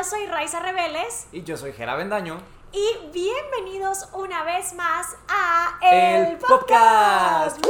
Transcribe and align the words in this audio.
Yo 0.00 0.04
soy 0.04 0.26
Raiza 0.28 0.60
Rebeles. 0.60 1.26
Y 1.30 1.42
yo 1.42 1.58
soy 1.58 1.74
Jera 1.74 1.94
Bendaño. 1.94 2.38
Y 2.72 3.10
bienvenidos 3.12 4.08
una 4.14 4.44
vez 4.44 4.72
más 4.72 5.14
a 5.28 5.78
El, 5.82 6.26
El, 6.26 6.36
podcast. 6.38 7.62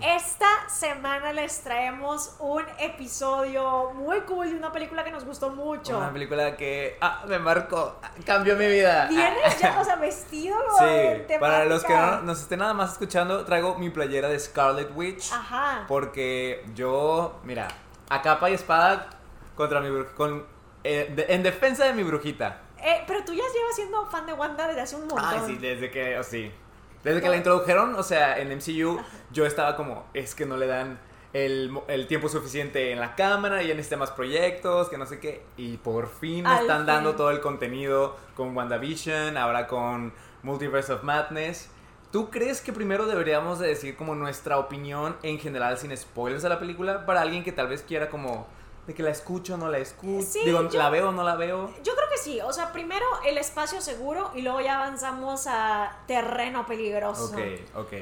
Esta 0.00 0.68
semana 0.68 1.32
les 1.32 1.60
traemos 1.64 2.36
un 2.38 2.62
episodio 2.78 3.90
muy 3.94 4.20
cool 4.20 4.50
de 4.50 4.56
una 4.56 4.70
película 4.70 5.02
que 5.02 5.10
nos 5.10 5.24
gustó 5.24 5.50
mucho. 5.50 5.98
Una 5.98 6.12
película 6.12 6.56
que 6.56 6.96
ah, 7.00 7.24
me 7.26 7.40
marcó, 7.40 7.96
cambió 8.24 8.54
mi 8.54 8.68
vida. 8.68 9.08
Vienes 9.08 9.58
ya, 9.58 9.76
o 9.80 9.84
sea, 9.84 9.96
vestido 9.96 10.56
Sí, 10.78 11.34
para 11.40 11.64
los 11.64 11.82
que 11.82 11.96
no 11.96 12.22
nos 12.22 12.42
estén 12.42 12.60
nada 12.60 12.74
más 12.74 12.92
escuchando, 12.92 13.44
traigo 13.44 13.74
mi 13.74 13.90
playera 13.90 14.28
de 14.28 14.38
Scarlet 14.38 14.92
Witch. 14.94 15.32
Ajá. 15.32 15.84
Porque 15.88 16.64
yo, 16.76 17.40
mira, 17.42 17.66
a 18.08 18.22
capa 18.22 18.50
y 18.50 18.54
espada 18.54 19.08
contra 19.56 19.80
mi 19.80 19.90
con 20.16 20.59
eh, 20.84 21.12
de- 21.14 21.26
en 21.34 21.42
defensa 21.42 21.84
de 21.84 21.92
mi 21.92 22.02
brujita. 22.02 22.62
Eh, 22.82 23.02
pero 23.06 23.20
tú 23.24 23.32
ya 23.32 23.42
llevas 23.54 23.74
siendo 23.76 24.06
fan 24.06 24.26
de 24.26 24.32
Wanda 24.32 24.66
desde 24.66 24.80
hace 24.80 24.96
un 24.96 25.02
montón. 25.06 25.24
Ay, 25.24 25.40
sí, 25.46 25.56
desde 25.56 25.90
que, 25.90 26.18
o 26.18 26.22
sí. 26.22 26.50
Desde 27.04 27.20
que 27.22 27.28
la 27.28 27.36
introdujeron, 27.36 27.94
o 27.94 28.02
sea, 28.02 28.38
en 28.38 28.50
MCU, 28.52 29.00
yo 29.32 29.46
estaba 29.46 29.76
como, 29.76 30.06
es 30.14 30.34
que 30.34 30.44
no 30.46 30.56
le 30.56 30.66
dan 30.66 30.98
el, 31.32 31.70
el 31.88 32.06
tiempo 32.06 32.28
suficiente 32.28 32.92
en 32.92 33.00
la 33.00 33.14
cámara, 33.14 33.62
ya 33.62 33.68
necesita 33.74 33.96
más 33.96 34.10
proyectos, 34.10 34.88
que 34.90 34.98
no 34.98 35.06
sé 35.06 35.18
qué. 35.20 35.42
Y 35.56 35.76
por 35.78 36.08
fin 36.08 36.44
me 36.44 36.50
Al 36.50 36.60
están 36.62 36.86
dando 36.86 37.14
todo 37.14 37.30
el 37.30 37.40
contenido 37.40 38.16
con 38.34 38.54
WandaVision, 38.56 39.36
ahora 39.36 39.66
con 39.66 40.12
Multiverse 40.42 40.92
of 40.92 41.02
Madness. 41.02 41.70
¿Tú 42.12 42.28
crees 42.30 42.60
que 42.60 42.72
primero 42.72 43.06
deberíamos 43.06 43.58
de 43.60 43.68
decir 43.68 43.96
como 43.96 44.14
nuestra 44.14 44.58
opinión 44.58 45.16
en 45.22 45.38
general 45.38 45.78
sin 45.78 45.96
spoilers 45.96 46.42
de 46.42 46.48
la 46.48 46.58
película 46.58 47.06
para 47.06 47.20
alguien 47.20 47.44
que 47.44 47.52
tal 47.52 47.68
vez 47.68 47.82
quiera 47.82 48.08
como 48.10 48.46
de 48.86 48.94
que 48.94 49.02
la 49.02 49.10
escucho 49.10 49.54
o 49.54 49.56
no 49.56 49.68
la 49.68 49.78
escucho? 49.78 50.26
Sí, 50.26 50.40
Digo, 50.44 50.68
yo- 50.68 50.78
¿la 50.78 50.90
veo 50.90 51.08
o 51.10 51.12
no 51.12 51.22
la 51.22 51.36
veo? 51.36 51.68
Yo 51.82 51.94
creo 51.94 52.08
que 52.10 52.18
sí, 52.18 52.40
o 52.40 52.52
sea, 52.52 52.72
primero 52.72 53.06
el 53.26 53.38
espacio 53.38 53.80
seguro 53.80 54.30
y 54.34 54.42
luego 54.42 54.60
ya 54.60 54.76
avanzamos 54.76 55.46
a 55.46 55.96
terreno 56.06 56.66
peligroso. 56.66 57.26
Ok, 57.26 57.38
ok. 57.76 57.92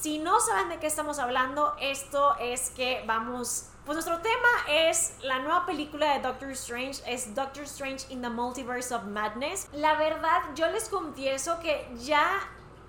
Si 0.00 0.18
no 0.18 0.40
saben 0.40 0.68
de 0.70 0.78
qué 0.78 0.86
estamos 0.86 1.18
hablando, 1.18 1.74
esto 1.80 2.36
es 2.38 2.70
que 2.70 3.02
vamos... 3.06 3.68
Pues 3.86 3.96
nuestro 3.96 4.18
tema 4.20 4.48
es 4.68 5.14
la 5.22 5.40
nueva 5.40 5.66
película 5.66 6.14
de 6.14 6.20
Doctor 6.20 6.50
Strange, 6.52 7.02
es 7.06 7.34
Doctor 7.34 7.64
Strange 7.64 8.06
in 8.08 8.22
the 8.22 8.30
Multiverse 8.30 8.94
of 8.94 9.04
Madness. 9.04 9.68
La 9.72 9.94
verdad, 9.96 10.40
yo 10.54 10.68
les 10.70 10.88
confieso 10.88 11.60
que 11.60 11.86
ya 11.98 12.26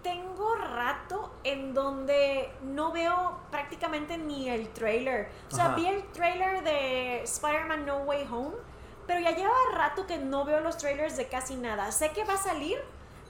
tengo 0.06 0.54
rato 0.54 1.34
en 1.44 1.74
donde 1.74 2.52
no 2.62 2.92
veo 2.92 3.40
prácticamente 3.50 4.20
ni 4.20 4.48
el 4.52 4.70
trailer. 4.70 5.30
O 5.52 5.56
sea, 5.56 5.66
Ajá. 5.66 5.76
vi 5.78 5.88
el 5.88 6.04
trailer 6.12 6.64
de 6.64 7.24
Spider-Man 7.24 7.88
No 7.88 7.98
Way 8.04 8.28
Home, 8.32 8.56
pero 9.08 9.20
ya 9.20 9.32
lleva 9.32 9.52
rato 9.74 10.06
que 10.06 10.20
no 10.20 10.46
veo 10.46 10.60
los 10.60 10.78
trailers 10.78 11.18
de 11.18 11.28
casi 11.28 11.56
nada. 11.56 11.92
Sé 11.92 12.12
que 12.12 12.24
va 12.24 12.36
a 12.36 12.38
salir, 12.38 12.78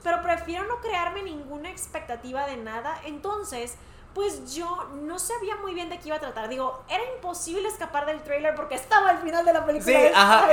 pero 0.02 0.20
prefiero 0.20 0.64
no 0.66 0.82
crearme 0.82 1.22
ninguna 1.22 1.70
expectativa 1.70 2.46
de 2.46 2.58
nada. 2.58 3.00
Entonces, 3.06 3.78
pues 4.12 4.54
yo 4.54 4.90
no 5.02 5.18
sabía 5.18 5.56
muy 5.56 5.72
bien 5.72 5.88
de 5.88 5.98
qué 5.98 6.08
iba 6.08 6.16
a 6.16 6.20
tratar. 6.20 6.50
Digo, 6.50 6.84
era 6.90 7.02
imposible 7.14 7.68
escapar 7.68 8.04
del 8.04 8.22
trailer 8.22 8.54
porque 8.54 8.74
estaba 8.74 9.08
al 9.08 9.18
final 9.22 9.46
de 9.46 9.52
la 9.54 9.64
película. 9.64 9.98
Sí, 9.98 10.06
ajá, 10.14 10.52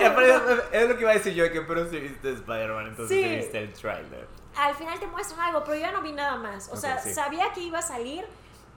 es 0.72 0.88
lo 0.88 0.96
que 0.96 1.02
iba 1.02 1.12
a 1.12 1.16
decir 1.16 1.34
yo, 1.34 1.52
que 1.52 1.62
pero 1.64 1.90
si 1.90 2.00
viste 2.00 2.32
Spider-Man, 2.32 2.88
entonces 2.88 3.18
Sí. 3.18 3.24
sí 3.30 3.36
viste 3.36 3.60
el 3.60 3.74
trailer. 3.74 4.43
Al 4.58 4.76
final 4.76 5.00
te 5.00 5.08
muestran 5.08 5.40
algo, 5.42 5.64
pero 5.64 5.76
yo 5.76 5.82
ya 5.82 5.92
no 5.92 6.02
vi 6.02 6.12
nada 6.12 6.36
más. 6.36 6.70
O 6.72 6.78
sea, 6.78 7.00
sí. 7.00 7.14
sabía 7.14 7.52
que 7.54 7.62
iba 7.62 7.80
a 7.80 7.84
salir. 7.84 8.26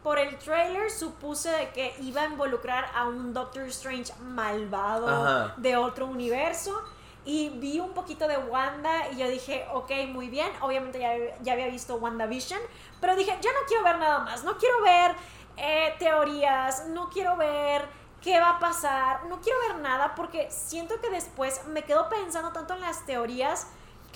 Por 0.02 0.20
el 0.20 0.38
trailer 0.38 0.88
supuse 0.88 1.50
de 1.50 1.70
que 1.70 1.96
iba 2.00 2.22
a 2.22 2.26
involucrar 2.26 2.88
a 2.94 3.06
un 3.06 3.34
Doctor 3.34 3.64
Strange 3.64 4.12
malvado 4.20 5.08
Ajá. 5.08 5.54
de 5.56 5.76
otro 5.76 6.06
universo. 6.06 6.80
Y 7.24 7.48
vi 7.48 7.80
un 7.80 7.92
poquito 7.92 8.28
de 8.28 8.38
Wanda 8.38 9.10
y 9.10 9.16
yo 9.16 9.28
dije, 9.28 9.66
ok, 9.72 9.90
muy 10.08 10.28
bien. 10.28 10.48
Obviamente 10.60 11.00
ya, 11.00 11.12
ya 11.42 11.54
había 11.54 11.66
visto 11.66 11.96
WandaVision. 11.96 12.60
Pero 13.00 13.16
dije, 13.16 13.36
yo 13.42 13.50
no 13.52 13.58
quiero 13.66 13.82
ver 13.82 13.98
nada 13.98 14.20
más. 14.20 14.44
No 14.44 14.56
quiero 14.58 14.80
ver 14.82 15.16
eh, 15.56 15.92
teorías. 15.98 16.86
No 16.86 17.10
quiero 17.10 17.36
ver 17.36 17.88
qué 18.22 18.38
va 18.38 18.50
a 18.50 18.58
pasar. 18.60 19.26
No 19.26 19.40
quiero 19.40 19.58
ver 19.66 19.78
nada 19.78 20.14
porque 20.14 20.48
siento 20.52 21.00
que 21.00 21.10
después 21.10 21.66
me 21.66 21.82
quedo 21.82 22.08
pensando 22.08 22.52
tanto 22.52 22.74
en 22.74 22.80
las 22.80 23.04
teorías 23.06 23.66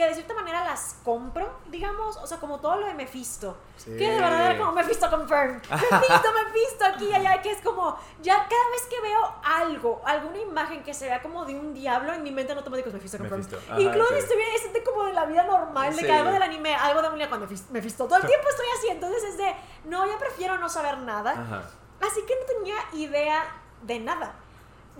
que 0.00 0.06
de 0.08 0.14
cierta 0.14 0.32
manera 0.32 0.64
las 0.64 0.96
compro, 1.04 1.60
digamos, 1.66 2.16
o 2.16 2.26
sea, 2.26 2.38
como 2.38 2.58
todo 2.58 2.76
lo 2.76 2.86
de 2.86 2.94
Mephisto. 2.94 3.54
Sí. 3.76 3.90
Que 3.98 4.10
de 4.10 4.18
verdad 4.18 4.46
era 4.46 4.58
como 4.58 4.72
Mephisto 4.72 5.10
confirmed. 5.10 5.60
Mephisto, 5.70 6.32
Mephisto 6.32 6.84
aquí 6.86 7.04
y 7.08 7.12
allá, 7.12 7.42
que 7.42 7.52
es 7.52 7.60
como, 7.60 7.98
ya 8.22 8.34
cada 8.48 8.70
vez 8.70 8.82
que 8.88 8.98
veo 9.02 9.34
algo, 9.44 10.00
alguna 10.06 10.38
imagen 10.38 10.82
que 10.82 10.94
se 10.94 11.04
vea 11.04 11.20
como 11.20 11.44
de 11.44 11.54
un 11.54 11.74
diablo, 11.74 12.14
en 12.14 12.22
mi 12.22 12.30
mente 12.30 12.52
en 12.52 12.58
automático 12.58 12.88
es 12.88 12.94
Mephisto 12.94 13.18
confirmed. 13.18 13.44
Mephisto, 13.46 13.72
ajá, 13.72 13.80
Incluso 13.80 14.08
sí. 14.08 14.14
si 14.14 14.20
estuviera 14.20 14.54
es 14.54 14.72
de 14.72 14.82
como 14.84 15.04
de 15.04 15.12
la 15.12 15.26
vida 15.26 15.44
normal, 15.44 15.90
de 15.94 16.00
Sí. 16.00 16.06
que 16.06 16.12
algo 16.12 16.30
del 16.30 16.42
anime, 16.42 16.74
algo 16.74 17.02
de 17.02 17.08
un 17.10 17.28
con 17.28 17.40
Mephisto, 17.40 17.72
Mephisto. 17.72 18.04
Todo 18.06 18.16
el 18.20 18.26
tiempo 18.26 18.48
estoy 18.48 18.66
así, 18.78 18.88
entonces 18.88 19.22
es 19.24 19.36
de, 19.36 19.54
no, 19.84 20.06
ya 20.06 20.16
prefiero 20.18 20.56
no 20.56 20.70
saber 20.70 20.96
nada. 20.96 21.32
Ajá. 21.32 21.62
Así 22.00 22.22
que 22.22 22.34
no 22.40 22.46
tenía 22.46 22.76
idea 22.94 23.44
de 23.82 24.00
nada. 24.00 24.34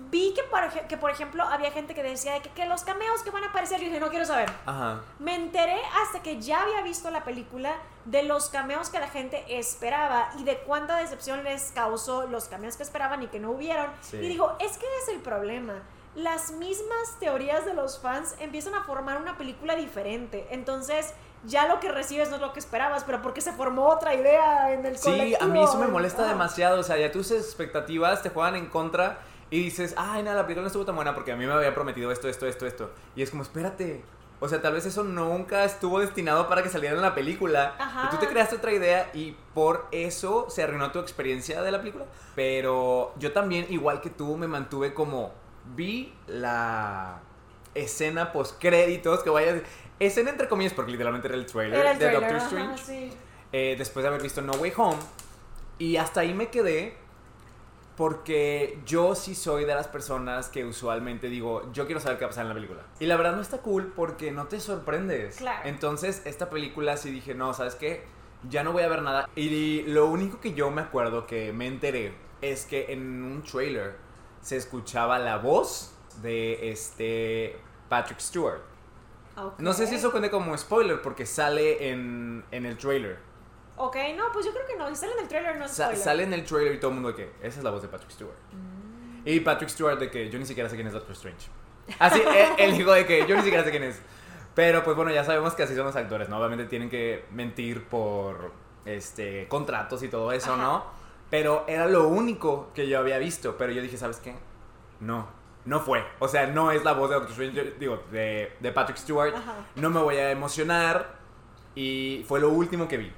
Vi 0.09 0.33
que 0.33 0.43
por, 0.43 0.67
que, 0.87 0.97
por 0.97 1.11
ejemplo, 1.11 1.43
había 1.43 1.71
gente 1.71 1.93
que 1.93 2.03
decía 2.03 2.33
de 2.33 2.41
que, 2.41 2.49
que 2.49 2.65
los 2.65 2.83
cameos 2.83 3.21
que 3.23 3.29
van 3.29 3.43
a 3.43 3.47
aparecer, 3.47 3.79
yo 3.79 3.85
dije, 3.85 3.99
no 3.99 4.09
quiero 4.09 4.25
saber. 4.25 4.51
Ajá. 4.65 5.01
Me 5.19 5.35
enteré 5.35 5.79
hasta 6.01 6.21
que 6.21 6.41
ya 6.41 6.61
había 6.63 6.81
visto 6.81 7.09
la 7.11 7.23
película 7.23 7.73
de 8.05 8.23
los 8.23 8.49
cameos 8.49 8.89
que 8.89 8.99
la 8.99 9.07
gente 9.07 9.43
esperaba 9.59 10.29
y 10.37 10.43
de 10.43 10.57
cuánta 10.59 10.97
decepción 10.97 11.43
les 11.43 11.71
causó 11.71 12.25
los 12.27 12.45
cameos 12.45 12.75
que 12.77 12.83
esperaban 12.83 13.21
y 13.23 13.27
que 13.27 13.39
no 13.39 13.51
hubieron. 13.51 13.87
Sí. 14.01 14.17
Y 14.17 14.27
digo, 14.27 14.55
es 14.59 14.77
que 14.77 14.85
es 15.03 15.09
el 15.13 15.19
problema. 15.21 15.75
Las 16.15 16.51
mismas 16.51 17.17
teorías 17.19 17.63
de 17.65 17.73
los 17.73 17.99
fans 17.99 18.35
empiezan 18.39 18.75
a 18.75 18.83
formar 18.83 19.17
una 19.21 19.37
película 19.37 19.75
diferente. 19.75 20.45
Entonces, 20.51 21.13
ya 21.45 21.67
lo 21.67 21.79
que 21.79 21.89
recibes 21.91 22.29
no 22.29 22.35
es 22.35 22.41
lo 22.41 22.51
que 22.53 22.59
esperabas, 22.59 23.03
pero 23.05 23.21
porque 23.21 23.39
se 23.39 23.53
formó 23.53 23.87
otra 23.87 24.13
idea 24.13 24.73
en 24.73 24.85
el 24.85 24.97
Sí, 24.97 25.09
a 25.09 25.13
colectivo. 25.13 25.49
mí 25.51 25.63
eso 25.63 25.77
me 25.77 25.87
molesta 25.87 26.25
Ah. 26.25 26.27
demasiado. 26.27 26.79
O 26.79 26.83
sea, 26.83 26.97
ya 26.97 27.11
tus 27.11 27.31
expectativas 27.31 28.21
te 28.23 28.29
juegan 28.29 28.55
en 28.55 28.67
contra 28.67 29.19
y 29.51 29.59
dices, 29.59 29.93
ay, 29.97 30.23
nada, 30.23 30.37
la 30.37 30.43
película 30.43 30.61
no 30.61 30.67
estuvo 30.67 30.85
tan 30.85 30.95
buena 30.95 31.13
porque 31.13 31.33
a 31.33 31.35
mí 31.35 31.45
me 31.45 31.51
había 31.51 31.75
prometido 31.75 32.09
esto, 32.09 32.29
esto, 32.29 32.47
esto, 32.47 32.65
esto. 32.65 32.91
Y 33.17 33.21
es 33.21 33.29
como, 33.29 33.43
espérate. 33.43 34.01
O 34.39 34.47
sea, 34.47 34.61
tal 34.61 34.73
vez 34.73 34.85
eso 34.85 35.03
nunca 35.03 35.65
estuvo 35.65 35.99
destinado 35.99 36.47
para 36.47 36.63
que 36.63 36.69
saliera 36.69 36.95
en 36.95 37.01
la 37.01 37.13
película. 37.13 37.75
Ajá. 37.77 38.05
Y 38.07 38.09
tú 38.09 38.17
te 38.17 38.27
creaste 38.27 38.55
otra 38.55 38.71
idea 38.71 39.11
y 39.13 39.35
por 39.53 39.87
eso 39.91 40.47
se 40.49 40.63
arruinó 40.63 40.91
tu 40.91 40.99
experiencia 40.99 41.61
de 41.61 41.69
la 41.69 41.79
película. 41.79 42.05
Pero 42.33 43.13
yo 43.19 43.33
también, 43.33 43.67
igual 43.69 43.99
que 43.99 44.09
tú, 44.09 44.37
me 44.37 44.47
mantuve 44.47 44.93
como. 44.93 45.33
Vi 45.75 46.11
la 46.27 47.19
escena 47.75 48.31
post 48.31 48.57
créditos 48.57 49.21
que 49.21 49.29
vaya. 49.29 49.61
Escena 49.99 50.31
entre 50.31 50.47
comillas, 50.47 50.73
porque 50.73 50.91
literalmente 50.93 51.27
era 51.27 51.37
el 51.37 51.45
trailer, 51.45 51.79
Era 51.79 51.91
el 51.91 51.99
de 51.99 52.11
Doctor 52.11 52.35
ajá, 52.35 52.45
Strange 52.47 52.83
sí. 52.83 53.13
eh, 53.51 53.75
después 53.77 54.01
de 54.01 54.07
haber 54.07 54.21
visto 54.23 54.41
No 54.41 54.53
Way 54.53 54.73
Home. 54.77 54.97
Y 55.77 55.97
hasta 55.97 56.21
ahí 56.21 56.33
me 56.33 56.49
quedé 56.49 56.95
porque 57.97 58.79
yo 58.85 59.15
sí 59.15 59.35
soy 59.35 59.65
de 59.65 59.75
las 59.75 59.87
personas 59.87 60.49
que 60.49 60.65
usualmente 60.65 61.29
digo, 61.29 61.71
yo 61.73 61.85
quiero 61.85 61.99
saber 61.99 62.17
qué 62.17 62.25
va 62.25 62.27
a 62.27 62.29
pasar 62.29 62.43
en 62.43 62.49
la 62.49 62.55
película. 62.55 62.81
Y 62.99 63.05
la 63.05 63.17
verdad 63.17 63.35
no 63.35 63.41
está 63.41 63.59
cool 63.59 63.91
porque 63.95 64.31
no 64.31 64.47
te 64.47 64.59
sorprendes. 64.59 65.37
Claro. 65.37 65.67
Entonces, 65.67 66.21
esta 66.25 66.49
película 66.49 66.97
sí 66.97 67.11
dije, 67.11 67.35
no, 67.35 67.53
¿sabes 67.53 67.75
qué? 67.75 68.03
Ya 68.49 68.63
no 68.63 68.71
voy 68.71 68.83
a 68.83 68.87
ver 68.87 69.01
nada. 69.01 69.29
Y 69.35 69.83
lo 69.83 70.07
único 70.07 70.39
que 70.39 70.53
yo 70.53 70.71
me 70.71 70.81
acuerdo 70.81 71.27
que 71.27 71.53
me 71.53 71.67
enteré 71.67 72.13
es 72.41 72.65
que 72.65 72.91
en 72.91 73.23
un 73.23 73.43
trailer 73.43 73.95
se 74.41 74.57
escuchaba 74.57 75.19
la 75.19 75.37
voz 75.37 75.93
de 76.21 76.71
este 76.71 77.57
Patrick 77.89 78.19
Stewart. 78.19 78.61
No 79.57 79.73
sé 79.73 79.87
si 79.87 79.95
eso 79.95 80.11
cuenta 80.11 80.29
como 80.29 80.57
spoiler 80.57 81.01
porque 81.01 81.25
sale 81.25 81.89
en, 81.89 82.43
en 82.51 82.65
el 82.65 82.77
trailer. 82.77 83.19
Ok, 83.77 83.95
no, 84.15 84.25
pues 84.31 84.45
yo 84.45 84.51
creo 84.51 84.65
que 84.67 84.75
no. 84.77 84.87
Si 84.89 84.95
sale 84.95 85.13
en 85.13 85.19
el 85.19 85.27
trailer, 85.27 85.57
no 85.57 85.65
es 85.65 85.71
Sa- 85.71 85.85
spoiler. 85.85 86.03
sale 86.03 86.23
en 86.23 86.33
el 86.33 86.43
trailer 86.45 86.75
y 86.75 86.79
todo 86.79 86.91
el 86.91 86.95
mundo 86.95 87.09
de 87.09 87.15
que 87.15 87.31
esa 87.47 87.57
es 87.59 87.63
la 87.63 87.71
voz 87.71 87.81
de 87.81 87.87
Patrick 87.87 88.11
Stewart. 88.11 88.35
Mm. 88.51 89.27
Y 89.27 89.39
Patrick 89.39 89.69
Stewart 89.69 89.97
de 89.99 90.09
que 90.11 90.29
yo 90.29 90.37
ni 90.39 90.45
siquiera 90.45 90.69
sé 90.69 90.75
quién 90.75 90.87
es 90.87 90.93
Doctor 90.93 91.13
Strange. 91.13 91.47
Así, 91.99 92.21
él, 92.35 92.49
él 92.57 92.77
dijo 92.77 92.91
de 92.93 93.05
que 93.05 93.25
yo 93.27 93.35
ni 93.35 93.41
siquiera 93.43 93.63
sé 93.63 93.71
quién 93.71 93.83
es. 93.83 93.99
Pero 94.53 94.83
pues 94.83 94.95
bueno, 94.95 95.11
ya 95.11 95.23
sabemos 95.23 95.53
que 95.55 95.63
así 95.63 95.75
son 95.75 95.85
los 95.85 95.95
actores, 95.95 96.27
¿no? 96.29 96.37
Obviamente 96.37 96.65
tienen 96.65 96.89
que 96.89 97.25
mentir 97.31 97.85
por 97.85 98.51
este 98.85 99.47
contratos 99.47 100.03
y 100.03 100.09
todo 100.09 100.31
eso, 100.31 100.53
Ajá. 100.53 100.61
¿no? 100.61 100.85
Pero 101.29 101.63
era 101.67 101.87
lo 101.87 102.07
único 102.09 102.71
que 102.73 102.87
yo 102.87 102.99
había 102.99 103.17
visto. 103.17 103.57
Pero 103.57 103.71
yo 103.71 103.81
dije, 103.81 103.95
¿sabes 103.97 104.17
qué? 104.17 104.35
No, 104.99 105.27
no 105.65 105.79
fue. 105.79 106.03
O 106.19 106.27
sea, 106.27 106.47
no 106.47 106.71
es 106.71 106.83
la 106.83 106.91
voz 106.93 107.09
de 107.09 107.15
Doctor 107.15 107.31
Strange, 107.31 107.75
digo, 107.79 108.03
de, 108.11 108.51
de 108.59 108.71
Patrick 108.73 108.97
Stewart. 108.97 109.33
Ajá. 109.33 109.53
No 109.75 109.89
me 109.89 110.01
voy 110.01 110.17
a 110.17 110.29
emocionar. 110.31 111.15
Y 111.73 112.25
fue 112.27 112.41
lo 112.41 112.49
último 112.49 112.87
que 112.89 112.97
vi. 112.97 113.13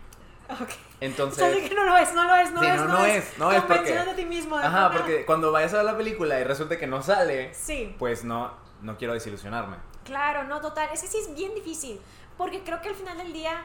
Ok. 0.61 0.69
Entonces... 1.01 1.69
Que 1.69 1.75
no 1.75 1.83
lo 1.83 1.97
es, 1.97 2.13
no 2.13 2.23
lo 2.25 2.35
es, 2.35 2.51
no 2.51 2.61
Sí, 2.61 2.67
es. 2.67 2.75
no, 2.77 2.87
no 2.87 3.05
es, 3.05 3.37
no 3.37 3.51
es 3.51 3.61
porque- 3.63 3.97
a 3.97 4.15
ti 4.15 4.25
mismo. 4.25 4.57
Ajá, 4.57 4.89
que 4.89 4.93
no. 4.95 4.99
porque 5.01 5.25
cuando 5.25 5.51
vayas 5.51 5.73
a 5.73 5.77
ver 5.77 5.85
la 5.85 5.97
película 5.97 6.39
y 6.39 6.43
resulta 6.43 6.77
que 6.77 6.87
no 6.87 7.01
sale, 7.01 7.53
Sí. 7.53 7.95
pues 7.99 8.23
no, 8.23 8.53
no 8.81 8.97
quiero 8.97 9.13
desilusionarme. 9.13 9.77
Claro, 10.05 10.43
no, 10.45 10.61
total. 10.61 10.89
Es 10.93 11.01
que 11.01 11.07
sí 11.07 11.17
es 11.17 11.33
bien 11.35 11.53
difícil. 11.55 11.99
Porque 12.37 12.63
creo 12.63 12.81
que 12.81 12.89
al 12.89 12.95
final 12.95 13.17
del 13.17 13.31
día. 13.33 13.61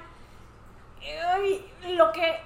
ay, 1.32 1.64
lo 1.96 2.12
que. 2.12 2.40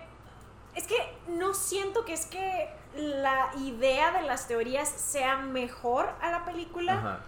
Es 0.75 0.87
que 0.87 0.97
no 1.29 1.53
siento 1.53 2.05
que 2.05 2.15
es 2.15 2.27
que 2.27 2.71
la 2.97 3.50
idea 3.59 4.12
de 4.12 4.23
las 4.23 4.49
teorías 4.49 4.89
sea 4.89 5.37
mejor 5.37 6.09
a 6.23 6.31
la 6.31 6.44
película. 6.44 6.94
Ajá. 6.94 7.21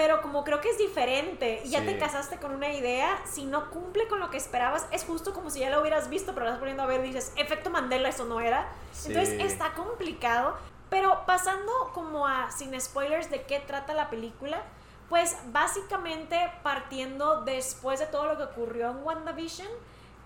Pero 0.00 0.22
como 0.22 0.44
creo 0.44 0.62
que 0.62 0.70
es 0.70 0.78
diferente 0.78 1.60
y 1.62 1.68
ya 1.68 1.80
Sí. 1.80 1.84
te 1.84 1.98
casaste 1.98 2.38
con 2.38 2.54
una 2.54 2.72
idea, 2.72 3.20
si 3.26 3.44
no 3.44 3.68
cumple 3.68 4.08
con 4.08 4.18
lo 4.18 4.30
que 4.30 4.38
esperabas, 4.38 4.86
es 4.92 5.04
justo 5.04 5.34
como 5.34 5.50
si 5.50 5.60
ya 5.60 5.68
lo 5.68 5.82
hubieras 5.82 6.08
visto, 6.08 6.32
pero 6.32 6.46
lo 6.46 6.52
estás 6.52 6.58
poniendo 6.60 6.82
a 6.82 6.86
ver 6.86 7.04
y 7.04 7.08
dices, 7.08 7.34
efecto 7.36 7.68
Mandela, 7.68 8.08
eso 8.08 8.24
no 8.24 8.40
era. 8.40 8.66
Sí. 8.92 9.08
Entonces 9.08 9.38
está 9.44 9.74
complicado, 9.74 10.56
pero 10.88 11.26
pasando 11.26 11.70
como 11.92 12.26
a, 12.26 12.50
sin 12.50 12.80
spoilers, 12.80 13.28
de 13.28 13.42
qué 13.42 13.60
trata 13.60 13.92
la 13.92 14.08
película, 14.08 14.62
pues 15.10 15.36
básicamente 15.48 16.50
partiendo 16.62 17.42
después 17.42 18.00
de 18.00 18.06
todo 18.06 18.24
lo 18.24 18.38
que 18.38 18.44
ocurrió 18.44 18.88
en 18.92 19.04
WandaVision, 19.04 19.68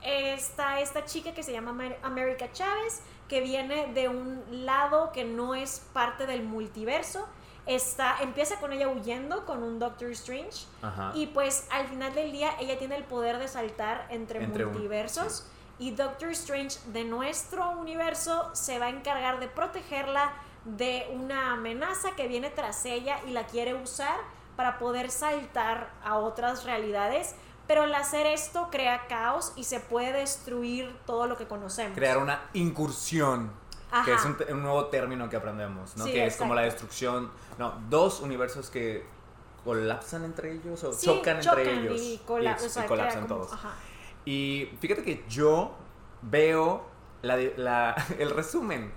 está 0.03 0.79
esta 0.79 1.05
chica 1.05 1.35
que 1.35 1.43
se 1.43 1.51
llama 1.51 1.77
America 2.05 2.53
Chávez, 2.53 3.01
que 3.29 3.41
viene 3.41 3.93
de 3.93 4.09
un 4.09 4.41
lado 4.51 5.11
que 5.11 5.25
no 5.25 5.57
es 5.57 5.81
parte 5.93 6.27
del 6.27 6.45
multiverso. 6.45 7.27
Está, 7.67 8.17
empieza 8.21 8.57
con 8.61 8.73
ella 8.73 8.89
huyendo 8.89 9.47
con 9.47 9.63
un 9.63 9.79
Doctor 9.79 10.11
Strange 10.11 10.67
Ajá. 10.83 11.13
y 11.15 11.29
pues 11.29 11.67
al 11.71 11.87
final 11.89 12.15
del 12.15 12.31
día 12.31 12.51
ella 12.61 12.79
tiene 12.79 12.97
el 12.97 13.05
poder 13.05 13.39
de 13.39 13.49
saltar 13.49 14.07
entre, 14.11 14.43
Entre 14.45 14.67
un- 14.67 14.73
multiversos 14.73 15.47
y 15.79 15.93
Doctor 15.93 16.29
Strange 16.33 16.79
de 16.93 17.05
nuestro 17.05 17.71
universo 17.71 18.51
se 18.55 18.79
va 18.79 18.87
a 18.87 18.89
encargar 18.91 19.41
de 19.41 19.49
protegerla 19.49 20.33
de 20.67 21.09
una 21.15 21.53
amenaza 21.53 22.11
que 22.17 22.29
viene 22.29 22.51
tras 22.51 22.85
ella 22.85 23.19
y 23.27 23.31
la 23.31 23.47
quiere 23.47 23.75
usar 23.75 24.17
para 24.57 24.79
poder 24.79 25.11
saltar 25.11 25.91
a 26.05 26.17
otras 26.17 26.65
realidades. 26.65 27.35
Pero 27.67 27.85
al 27.85 27.95
hacer 27.95 28.27
esto 28.27 28.69
crea 28.71 29.07
caos 29.09 29.53
y 29.57 29.65
se 29.65 29.81
puede 29.81 30.13
destruir 30.13 30.95
todo 31.07 31.27
lo 31.27 31.39
que 31.39 31.47
conocemos. 31.49 31.97
Crear 31.97 32.19
una 32.19 32.43
incursión, 32.53 33.51
Ajá. 33.95 34.05
que 34.05 34.13
es 34.15 34.25
un, 34.51 34.63
nuevo 34.63 34.87
término 34.87 35.29
que 35.29 35.37
aprendemos, 35.37 35.97
¿no? 35.97 36.05
Sí, 36.05 36.13
que 36.13 36.27
es 36.27 36.37
como 36.37 36.55
la 36.55 36.63
destrucción, 36.63 37.31
no, 37.59 37.75
dos 37.89 38.21
universos 38.21 38.71
que 38.71 39.07
colapsan 39.65 40.25
entre 40.25 40.53
ellos 40.53 40.83
o 40.85 40.93
Sí, 40.93 41.07
chocan, 41.07 41.37
entre 41.37 41.73
ellos 41.73 42.01
y, 42.01 42.19
cola- 42.27 42.53
ex- 42.53 42.65
o 42.65 42.69
sea, 42.69 42.85
y 42.85 42.89
colapsan 42.89 43.27
como- 43.27 43.35
todos. 43.43 43.53
ajá. 43.53 43.71
Y 44.25 44.71
fíjate 44.81 45.03
que 45.03 45.25
yo 45.29 45.75
veo 46.23 46.87
la, 47.23 47.37
el 48.19 48.31
resumen, 48.31 48.93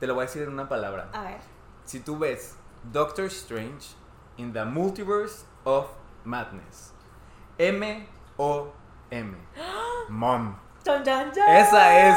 te 0.00 0.06
lo 0.06 0.14
voy 0.14 0.22
a 0.24 0.26
decir 0.26 0.42
en 0.42 0.48
una 0.50 0.68
palabra. 0.68 1.08
A 1.12 1.22
ver. 1.22 1.38
Si 1.84 2.00
tú 2.00 2.18
ves 2.18 2.56
Doctor 2.92 3.26
Strange 3.26 3.94
in 4.38 4.52
the 4.52 4.64
Multiverse 4.64 5.44
of 5.64 5.86
Madness, 6.24 6.92
M-O-M, 7.58 9.36
Mom. 10.08 10.56
Dun, 10.84 11.02
dun, 11.02 11.30
dun. 11.32 11.42
Esa 11.48 12.08
es 12.08 12.16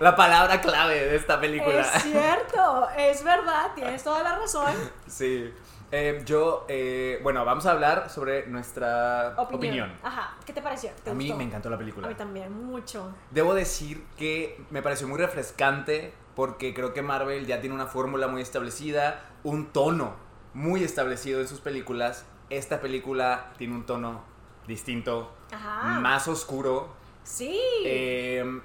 La 0.00 0.16
palabra 0.16 0.60
clave 0.60 0.94
de 1.06 1.16
esta 1.16 1.40
película. 1.40 1.80
Es 1.82 2.02
cierto, 2.02 2.88
es 2.96 3.22
verdad, 3.24 3.72
tienes 3.74 4.02
toda 4.02 4.22
la 4.22 4.38
razón. 4.38 4.72
Sí. 5.06 5.52
Eh, 5.94 6.22
yo, 6.24 6.64
eh, 6.68 7.20
bueno, 7.22 7.44
vamos 7.44 7.66
a 7.66 7.72
hablar 7.72 8.08
sobre 8.08 8.46
nuestra 8.46 9.34
Opinión. 9.36 9.58
opinión. 9.90 9.98
Ajá, 10.02 10.34
¿qué 10.46 10.54
te 10.54 10.62
pareció? 10.62 10.90
¿Te 11.04 11.10
A 11.10 11.14
mí 11.14 11.30
me 11.34 11.44
encantó 11.44 11.68
la 11.68 11.76
película. 11.76 12.06
A 12.06 12.10
mí 12.10 12.16
también, 12.16 12.64
mucho. 12.64 13.14
Debo 13.30 13.52
decir 13.52 14.02
que 14.16 14.58
me 14.70 14.80
pareció 14.80 15.06
muy 15.06 15.18
refrescante 15.18 16.14
porque 16.34 16.72
creo 16.72 16.94
que 16.94 17.02
Marvel 17.02 17.46
ya 17.46 17.60
tiene 17.60 17.74
una 17.74 17.86
fórmula 17.86 18.26
muy 18.26 18.40
establecida, 18.40 19.20
un 19.44 19.66
tono 19.70 20.14
muy 20.54 20.82
establecido 20.82 21.40
en 21.42 21.48
sus 21.48 21.60
películas. 21.60 22.24
Esta 22.48 22.80
película 22.80 23.52
tiene 23.58 23.74
un 23.74 23.84
tono 23.84 24.22
distinto, 24.66 25.30
Ajá. 25.52 26.00
más 26.00 26.26
oscuro. 26.26 26.88
Sí. 27.22 27.60
eh, 27.84 28.60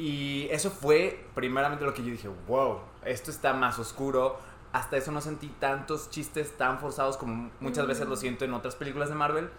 y 0.00 0.48
eso 0.50 0.70
fue 0.70 1.26
primeramente 1.34 1.84
lo 1.84 1.92
que 1.94 2.02
yo 2.02 2.10
dije, 2.10 2.28
wow, 2.48 2.80
esto 3.04 3.30
está 3.30 3.52
más 3.52 3.78
oscuro. 3.78 4.38
Hasta 4.72 4.96
eso 4.96 5.10
no 5.10 5.20
sentí 5.20 5.48
tantos 5.48 6.10
chistes 6.10 6.56
tan 6.56 6.78
forzados 6.78 7.16
como 7.16 7.50
muchas 7.60 7.86
veces 7.86 8.06
lo 8.08 8.16
siento 8.16 8.44
en 8.44 8.54
otras 8.54 8.76
películas 8.76 9.08
de 9.08 9.14
Marvel. 9.16 9.50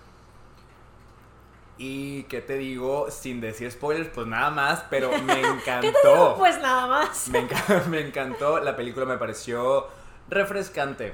Y 1.78 2.24
qué 2.24 2.42
te 2.42 2.58
digo, 2.58 3.10
sin 3.10 3.42
decir 3.42 3.72
spoilers, 3.72 4.10
pues 4.14 4.28
nada 4.28 4.52
más, 4.52 4.86
pero 4.90 5.10
me 5.24 5.40
encantó. 5.42 5.82
¿Qué 5.82 5.92
te 5.92 6.08
digo? 6.08 6.36
Pues 6.38 6.62
nada 6.62 6.88
más. 6.88 7.28
me, 7.30 7.48
enca- 7.48 7.86
me 7.90 8.00
encantó, 8.08 8.60
la 8.60 8.76
película 8.76 9.06
me 9.06 9.18
pareció 9.18 9.88
refrescante 10.30 11.14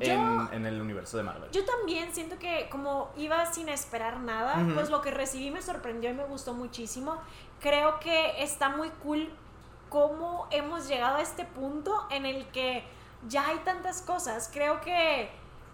Yo- 0.00 0.12
en, 0.12 0.48
en 0.52 0.66
el 0.66 0.80
universo 0.80 1.16
de 1.18 1.22
Marvel. 1.22 1.50
Yo 1.52 1.64
también 1.64 2.14
siento 2.14 2.38
que 2.38 2.68
como 2.70 3.12
iba 3.16 3.44
sin 3.52 3.68
esperar 3.68 4.18
nada, 4.20 4.56
pues 4.74 4.88
lo 4.90 5.02
que 5.02 5.10
recibí 5.10 5.50
me 5.50 5.60
sorprendió 5.62 6.10
y 6.10 6.14
me 6.14 6.24
gustó 6.24 6.54
muchísimo. 6.54 7.20
Creo 7.60 7.98
que 8.00 8.42
está 8.42 8.68
muy 8.68 8.90
cool 9.02 9.30
cómo 9.88 10.46
hemos 10.50 10.88
llegado 10.88 11.16
a 11.16 11.20
este 11.22 11.44
punto 11.44 12.06
en 12.10 12.26
el 12.26 12.46
que 12.48 12.84
ya 13.28 13.48
hay 13.48 13.58
tantas 13.60 14.02
cosas. 14.02 14.50
Creo 14.52 14.80
que, 14.80 15.30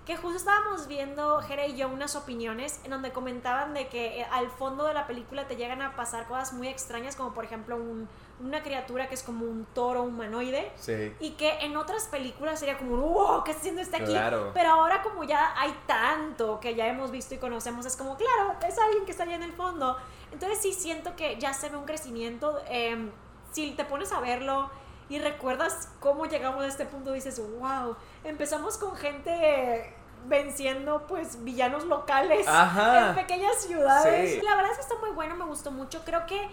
que 0.07 0.17
justo 0.17 0.37
estábamos 0.37 0.87
viendo, 0.87 1.41
Jere 1.43 1.69
y 1.69 1.77
yo, 1.77 1.89
unas 1.89 2.15
opiniones 2.15 2.81
en 2.85 2.91
donde 2.93 3.11
comentaban 3.13 3.75
de 3.75 3.89
que 3.89 4.21
eh, 4.21 4.27
al 4.31 4.49
fondo 4.49 4.85
de 4.85 4.95
la 4.95 5.07
película 5.07 5.47
te 5.49 5.57
llegan 5.57 5.83
a 5.83 5.97
pasar 5.97 6.27
cosas 6.29 6.53
muy 6.53 6.69
extrañas, 6.69 7.17
como 7.17 7.33
por 7.35 7.45
ejemplo 7.45 7.77
un- 7.77 8.09
una 8.41 8.63
criatura 8.63 9.09
que 9.09 9.15
es 9.15 9.23
como 9.23 9.45
un 9.45 9.65
toro 9.75 10.03
humanoide. 10.03 10.73
Sí. 10.77 11.15
Y 11.21 11.33
que 11.33 11.61
en 11.61 11.77
otras 11.77 12.05
películas 12.09 12.59
sería 12.59 12.77
como, 12.79 12.97
wow, 12.97 13.45
¿qué 13.45 13.51
está 13.53 13.61
haciendo 13.61 13.83
este 13.83 13.97
aquí? 13.97 14.07
Claro. 14.13 14.51
Pero 14.55 14.71
ahora 14.71 15.03
como 15.03 15.23
ya 15.25 15.53
hay 15.61 15.73
tanto 15.87 16.59
que 16.61 16.75
ya 16.75 16.87
hemos 16.87 17.11
visto 17.13 17.35
y 17.35 17.39
conocemos, 17.39 17.87
es 17.87 17.97
como, 17.97 18.17
claro, 18.17 18.57
es 18.67 18.79
alguien 18.79 19.05
que 19.05 19.13
está 19.13 19.23
allá 19.25 19.37
en 19.37 19.43
el 19.45 19.53
fondo. 19.53 19.97
Entonces 20.33 20.59
sí 20.61 20.73
siento 20.73 21.15
que 21.17 21.39
ya 21.39 21.53
se 21.53 21.69
ve 21.69 21.77
un 21.77 21.85
crecimiento. 21.85 22.61
eh, 22.69 23.11
si 23.53 23.73
te 23.73 23.85
pones 23.85 24.11
a 24.13 24.21
verlo 24.21 24.71
y 25.09 25.19
recuerdas 25.19 25.91
cómo 26.01 26.25
llegamos 26.27 26.65
a 26.65 26.69
este 26.69 26.87
punto, 26.87 27.13
dices, 27.13 27.41
wow, 27.59 27.97
empezamos 28.25 28.79
con 28.79 28.97
gente 28.97 29.95
venciendo 30.27 31.07
pues 31.07 31.43
villanos 31.45 31.85
locales 31.85 32.47
Ajá. 32.49 33.09
en 33.11 33.15
pequeñas 33.15 33.61
ciudades. 33.63 34.35
Sí. 34.37 34.41
La 34.43 34.57
verdad 34.57 34.71
es 34.71 34.79
que 34.79 34.83
está 34.83 34.95
muy 35.01 35.11
bueno, 35.11 35.37
me 35.37 35.45
gustó 35.45 35.71
mucho. 35.71 36.01
Creo 36.05 36.25
que 36.27 36.49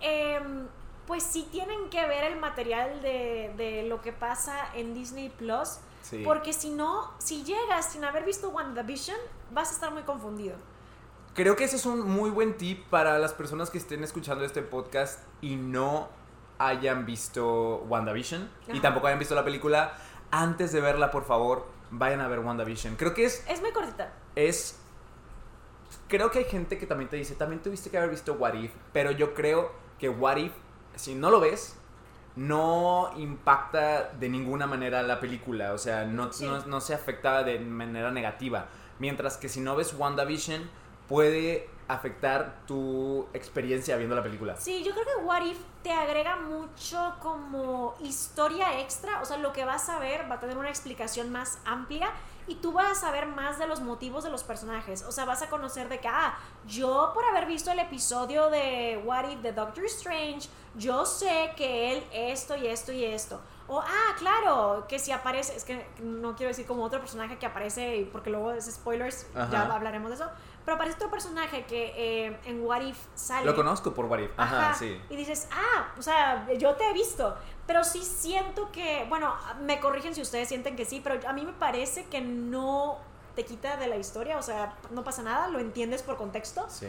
em, 0.00 0.68
pues 1.06 1.22
sí 1.22 1.46
tienen 1.50 1.90
que 1.90 2.06
ver 2.06 2.24
el 2.24 2.38
material 2.38 3.02
de, 3.02 3.52
de 3.56 3.82
lo 3.82 4.00
que 4.00 4.12
pasa 4.12 4.70
en 4.74 4.94
Disney 4.94 5.28
Plus. 5.28 5.80
Sí. 6.02 6.22
Porque 6.24 6.52
si 6.54 6.70
no, 6.70 7.12
si 7.18 7.42
llegas 7.44 7.92
sin 7.92 8.04
haber 8.04 8.24
visto 8.24 8.48
WandaVision, 8.48 9.18
vas 9.50 9.70
a 9.70 9.72
estar 9.74 9.90
muy 9.92 10.02
confundido. 10.04 10.56
Creo 11.38 11.54
que 11.54 11.62
ese 11.62 11.76
es 11.76 11.86
un 11.86 12.00
muy 12.00 12.30
buen 12.30 12.56
tip 12.56 12.84
para 12.88 13.16
las 13.20 13.32
personas 13.32 13.70
que 13.70 13.78
estén 13.78 14.02
escuchando 14.02 14.44
este 14.44 14.60
podcast 14.60 15.20
y 15.40 15.54
no 15.54 16.08
hayan 16.58 17.06
visto 17.06 17.76
WandaVision 17.88 18.50
y 18.66 18.72
Ajá. 18.72 18.80
tampoco 18.82 19.06
hayan 19.06 19.20
visto 19.20 19.36
la 19.36 19.44
película. 19.44 19.92
Antes 20.32 20.72
de 20.72 20.80
verla, 20.80 21.12
por 21.12 21.24
favor, 21.24 21.64
vayan 21.92 22.20
a 22.22 22.26
ver 22.26 22.40
WandaVision. 22.40 22.96
Creo 22.96 23.14
que 23.14 23.24
es, 23.24 23.44
Es 23.48 23.60
muy 23.60 23.70
cortita. 23.70 24.12
es... 24.34 24.80
Creo 26.08 26.32
que 26.32 26.40
hay 26.40 26.44
gente 26.46 26.76
que 26.76 26.86
también 26.86 27.08
te 27.08 27.14
dice, 27.16 27.36
también 27.36 27.62
tuviste 27.62 27.88
que 27.88 27.98
haber 27.98 28.10
visto 28.10 28.32
What 28.32 28.54
If, 28.54 28.72
pero 28.92 29.12
yo 29.12 29.32
creo 29.34 29.70
que 30.00 30.08
What 30.08 30.38
If, 30.38 30.52
si 30.96 31.14
no 31.14 31.30
lo 31.30 31.38
ves, 31.38 31.76
no 32.34 33.12
impacta 33.16 34.10
de 34.18 34.28
ninguna 34.28 34.66
manera 34.66 35.04
la 35.04 35.20
película, 35.20 35.72
o 35.72 35.78
sea, 35.78 36.04
no, 36.04 36.32
Sí. 36.32 36.46
no, 36.46 36.66
no 36.66 36.80
se 36.80 36.94
afecta 36.94 37.44
de 37.44 37.60
manera 37.60 38.10
negativa. 38.10 38.66
Mientras 38.98 39.36
que 39.36 39.48
si 39.48 39.60
no 39.60 39.76
ves 39.76 39.94
WandaVision, 39.94 40.68
puede 41.08 41.68
afectar 41.88 42.60
tu 42.66 43.26
experiencia 43.32 43.96
viendo 43.96 44.14
la 44.14 44.22
película. 44.22 44.56
Sí, 44.56 44.84
yo 44.84 44.92
creo 44.92 45.04
que 45.06 45.24
What 45.24 45.42
If 45.42 45.58
te 45.82 45.90
agrega 45.90 46.36
mucho 46.36 47.14
como 47.20 47.94
historia 48.00 48.80
extra, 48.80 49.22
o 49.22 49.24
sea, 49.24 49.38
lo 49.38 49.52
que 49.54 49.64
vas 49.64 49.88
a 49.88 49.98
ver 49.98 50.30
va 50.30 50.34
a 50.34 50.40
tener 50.40 50.58
una 50.58 50.68
explicación 50.68 51.30
más 51.32 51.58
amplia 51.64 52.10
y 52.46 52.56
tú 52.56 52.72
vas 52.72 52.90
a 52.90 52.94
saber 52.94 53.26
más 53.26 53.58
de 53.58 53.66
los 53.66 53.80
motivos 53.80 54.22
de 54.22 54.30
los 54.30 54.44
personajes, 54.44 55.02
o 55.02 55.12
sea, 55.12 55.24
vas 55.24 55.40
a 55.42 55.48
conocer 55.48 55.88
de 55.88 55.98
que, 55.98 56.08
ah, 56.08 56.38
yo 56.66 57.12
por 57.14 57.24
haber 57.24 57.46
visto 57.46 57.70
el 57.70 57.78
episodio 57.78 58.50
de 58.50 59.02
What 59.04 59.30
If 59.30 59.40
de 59.40 59.52
Doctor 59.52 59.84
Strange, 59.86 60.48
yo 60.74 61.06
sé 61.06 61.52
que 61.56 61.92
él 61.92 62.04
esto 62.12 62.54
y 62.54 62.66
esto 62.66 62.92
y 62.92 63.04
esto. 63.04 63.40
O, 63.70 63.80
ah, 63.80 64.14
claro, 64.18 64.86
que 64.88 64.98
si 64.98 65.12
aparece, 65.12 65.54
es 65.54 65.64
que 65.64 65.86
no 66.00 66.34
quiero 66.36 66.48
decir 66.48 66.66
como 66.66 66.82
otro 66.82 67.00
personaje 67.00 67.38
que 67.38 67.44
aparece, 67.44 68.08
porque 68.10 68.30
luego 68.30 68.52
es 68.52 68.64
spoilers, 68.64 69.26
ya 69.34 69.62
hablaremos 69.62 70.08
de 70.08 70.14
eso, 70.14 70.30
pero 70.68 70.76
aparece 70.76 70.96
otro 70.96 71.10
personaje 71.10 71.64
que 71.64 71.94
eh, 71.96 72.38
en 72.44 72.62
What 72.62 72.82
If 72.82 72.98
sale. 73.14 73.46
Lo 73.46 73.56
conozco 73.56 73.94
por 73.94 74.04
What 74.04 74.18
If. 74.18 74.30
Ajá, 74.36 74.68
Ajá, 74.68 74.74
sí. 74.74 75.00
Y 75.08 75.16
dices, 75.16 75.48
ah, 75.50 75.94
o 75.96 76.02
sea, 76.02 76.46
yo 76.58 76.74
te 76.74 76.84
he 76.84 76.92
visto. 76.92 77.34
Pero 77.66 77.82
sí 77.84 78.02
siento 78.02 78.70
que, 78.70 79.06
bueno, 79.08 79.34
me 79.62 79.80
corrigen 79.80 80.14
si 80.14 80.20
ustedes 80.20 80.46
sienten 80.46 80.76
que 80.76 80.84
sí, 80.84 81.00
pero 81.02 81.26
a 81.26 81.32
mí 81.32 81.42
me 81.46 81.54
parece 81.54 82.04
que 82.04 82.20
no 82.20 82.98
te 83.34 83.46
quita 83.46 83.78
de 83.78 83.86
la 83.86 83.96
historia, 83.96 84.36
o 84.36 84.42
sea, 84.42 84.76
no 84.90 85.04
pasa 85.04 85.22
nada, 85.22 85.48
lo 85.48 85.58
entiendes 85.58 86.02
por 86.02 86.18
contexto. 86.18 86.66
Sí. 86.68 86.88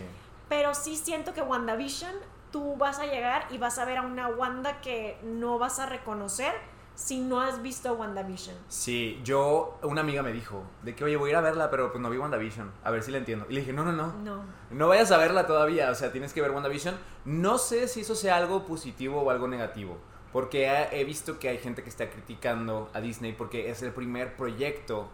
Pero 0.50 0.76
sí 0.76 0.98
siento 0.98 1.34
que 1.34 1.42
WandaVision, 1.42 2.12
tú 2.52 2.76
vas 2.76 3.00
a 3.00 3.06
llegar 3.06 3.48
y 3.50 3.60
vas 3.60 3.80
a 3.80 3.86
ver 3.86 4.00
a 4.00 4.02
una 4.02 4.28
Wanda 4.28 4.82
que 4.82 5.18
no 5.24 5.58
vas 5.58 5.80
a 5.80 5.86
reconocer 5.86 6.54
si 7.00 7.22
no 7.22 7.40
has 7.40 7.62
visto 7.62 7.94
WandaVision. 7.94 8.58
Sí, 8.68 9.22
yo, 9.24 9.80
una 9.84 10.02
amiga 10.02 10.22
me 10.22 10.34
dijo, 10.34 10.64
de 10.84 10.96
que, 10.96 11.06
oye, 11.06 11.16
voy 11.16 11.30
a 11.30 11.32
ir 11.32 11.36
a 11.38 11.42
verla, 11.42 11.70
pero 11.72 11.92
pues 11.94 12.02
no 12.02 12.10
vi 12.10 12.18
WandaVision, 12.18 12.70
a 12.84 12.92
ver 12.92 13.04
si 13.04 13.12
la 13.12 13.20
entiendo. 13.20 13.46
Y 13.48 13.54
le 13.54 13.62
dije, 13.62 13.72
no, 13.72 13.86
no, 13.86 13.94
no, 13.94 14.08
No. 14.22 14.44
no 14.70 14.88
vayas 14.90 15.10
a 15.12 15.18
verla 15.18 15.48
todavía, 15.48 15.90
o 15.92 15.96
sea, 15.96 16.12
tienes 16.12 16.34
que 16.34 16.42
ver 16.42 16.52
WandaVision. 16.52 16.96
No 17.24 17.58
sé 17.58 17.88
si 17.88 18.02
eso 18.02 18.16
sea 18.16 18.36
algo 18.36 18.66
positivo 18.66 19.22
o 19.22 19.30
algo 19.30 19.48
negativo, 19.48 19.98
porque 20.34 20.68
he, 20.68 21.00
he 21.00 21.06
visto 21.06 21.40
que 21.40 21.48
hay 21.48 21.58
gente 21.58 21.84
que 21.84 21.90
está 21.90 22.10
criticando 22.10 22.90
a 22.94 23.00
Disney 23.00 23.32
porque 23.32 23.70
es 23.70 23.82
el 23.82 23.94
primer 23.94 24.36
proyecto 24.36 25.08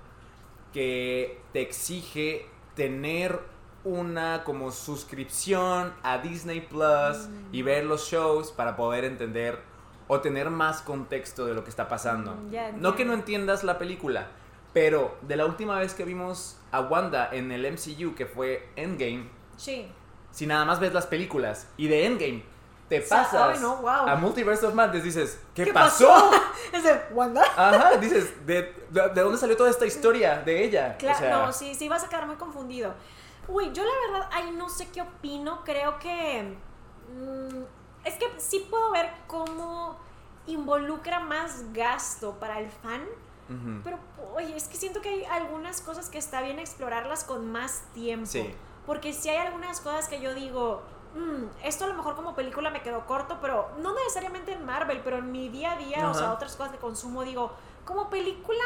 que 0.73 1.39
te 1.53 1.61
exige 1.61 2.47
tener 2.73 3.39
una 3.83 4.43
como 4.43 4.71
suscripción 4.71 5.93
a 6.01 6.17
Disney 6.17 6.61
Plus 6.61 7.29
y 7.51 7.61
ver 7.61 7.85
los 7.85 8.07
shows 8.09 8.51
para 8.51 8.75
poder 8.75 9.05
entender 9.05 9.59
o 10.07 10.21
tener 10.21 10.49
más 10.49 10.81
contexto 10.81 11.45
de 11.45 11.53
lo 11.53 11.63
que 11.63 11.69
está 11.69 11.87
pasando. 11.87 12.33
Mm, 12.35 12.81
no 12.81 12.95
que 12.95 13.05
no 13.05 13.13
entiendas 13.13 13.63
la 13.63 13.77
película, 13.77 14.27
pero 14.73 15.17
de 15.21 15.35
la 15.35 15.45
última 15.45 15.79
vez 15.79 15.93
que 15.93 16.03
vimos 16.03 16.57
a 16.71 16.81
Wanda 16.81 17.29
en 17.31 17.51
el 17.51 17.65
MCU, 17.65 18.13
que 18.15 18.25
fue 18.25 18.69
Endgame, 18.75 19.29
Sí. 19.57 19.87
si 20.31 20.45
nada 20.47 20.65
más 20.65 20.79
ves 20.79 20.93
las 20.93 21.07
películas 21.07 21.67
y 21.77 21.87
de 21.87 22.05
Endgame 22.05 22.43
te 22.89 23.01
pasas 23.01 23.55
ay, 23.55 23.59
no, 23.63 23.77
wow. 23.77 24.07
a 24.07 24.15
Multiverse 24.15 24.63
of 24.63 24.75
Madness, 24.75 25.03
dices, 25.03 25.39
¿qué, 25.55 25.63
¿Qué 25.63 25.73
pasó? 25.73 26.07
pasó? 26.07 26.31
Es 26.71 26.83
de 26.83 27.01
Wanda. 27.11 27.41
Ajá, 27.57 27.97
dices, 27.97 28.45
¿de, 28.45 28.61
de, 28.91 29.09
de 29.09 29.21
dónde 29.21 29.39
salió 29.39 29.57
toda 29.57 29.71
esta 29.71 29.87
historia 29.87 30.43
de 30.43 30.63
ella? 30.63 30.95
Claro, 30.97 31.15
O 31.15 31.19
sea, 31.19 31.37
no, 31.47 31.51
sí, 31.53 31.73
sí 31.73 31.89
vas 31.89 32.03
a 32.03 32.09
quedar 32.09 32.27
muy 32.27 32.35
confundido. 32.35 32.93
Uy, 33.47 33.71
yo 33.73 33.83
la 33.83 33.91
verdad, 34.11 34.29
ay, 34.31 34.51
no 34.51 34.69
sé 34.69 34.87
qué 34.91 35.01
opino. 35.01 35.63
Creo 35.63 35.97
que. 35.97 36.55
mm, 37.11 37.63
es 38.05 38.15
que 38.15 38.25
sí 38.37 38.65
puedo 38.69 38.91
ver 38.91 39.11
cómo 39.27 39.97
involucra 40.47 41.19
más 41.19 41.73
gasto 41.73 42.33
para 42.39 42.59
el 42.59 42.69
fan. 42.69 43.03
Pero, 43.83 43.99
oye, 44.35 44.55
es 44.55 44.67
que 44.67 44.75
siento 44.75 45.01
que 45.01 45.09
hay 45.09 45.25
algunas 45.25 45.81
cosas 45.81 46.09
que 46.09 46.17
está 46.17 46.41
bien 46.41 46.57
explorarlas 46.57 47.23
con 47.23 47.51
más 47.51 47.83
tiempo. 47.93 48.25
Sí. 48.25 48.55
Porque 48.87 49.13
si 49.13 49.29
hay 49.29 49.37
algunas 49.37 49.81
cosas 49.81 50.07
que 50.07 50.19
yo 50.19 50.33
digo, 50.33 50.81
"Mm, 51.15 51.45
esto 51.63 51.85
a 51.85 51.87
lo 51.87 51.93
mejor 51.93 52.15
como 52.15 52.33
película 52.33 52.71
me 52.71 52.81
quedó 52.81 53.05
corto, 53.05 53.37
pero 53.41 53.69
no 53.79 53.93
necesariamente 53.93 54.53
en 54.53 54.65
Marvel, 54.65 55.01
pero 55.03 55.17
en 55.19 55.31
mi 55.31 55.49
día 55.49 55.73
a 55.73 55.77
día, 55.77 56.09
o 56.09 56.13
sea, 56.15 56.33
otras 56.33 56.55
cosas 56.55 56.71
que 56.71 56.79
consumo, 56.79 57.23
digo, 57.23 57.51
como 57.85 58.09
película 58.09 58.63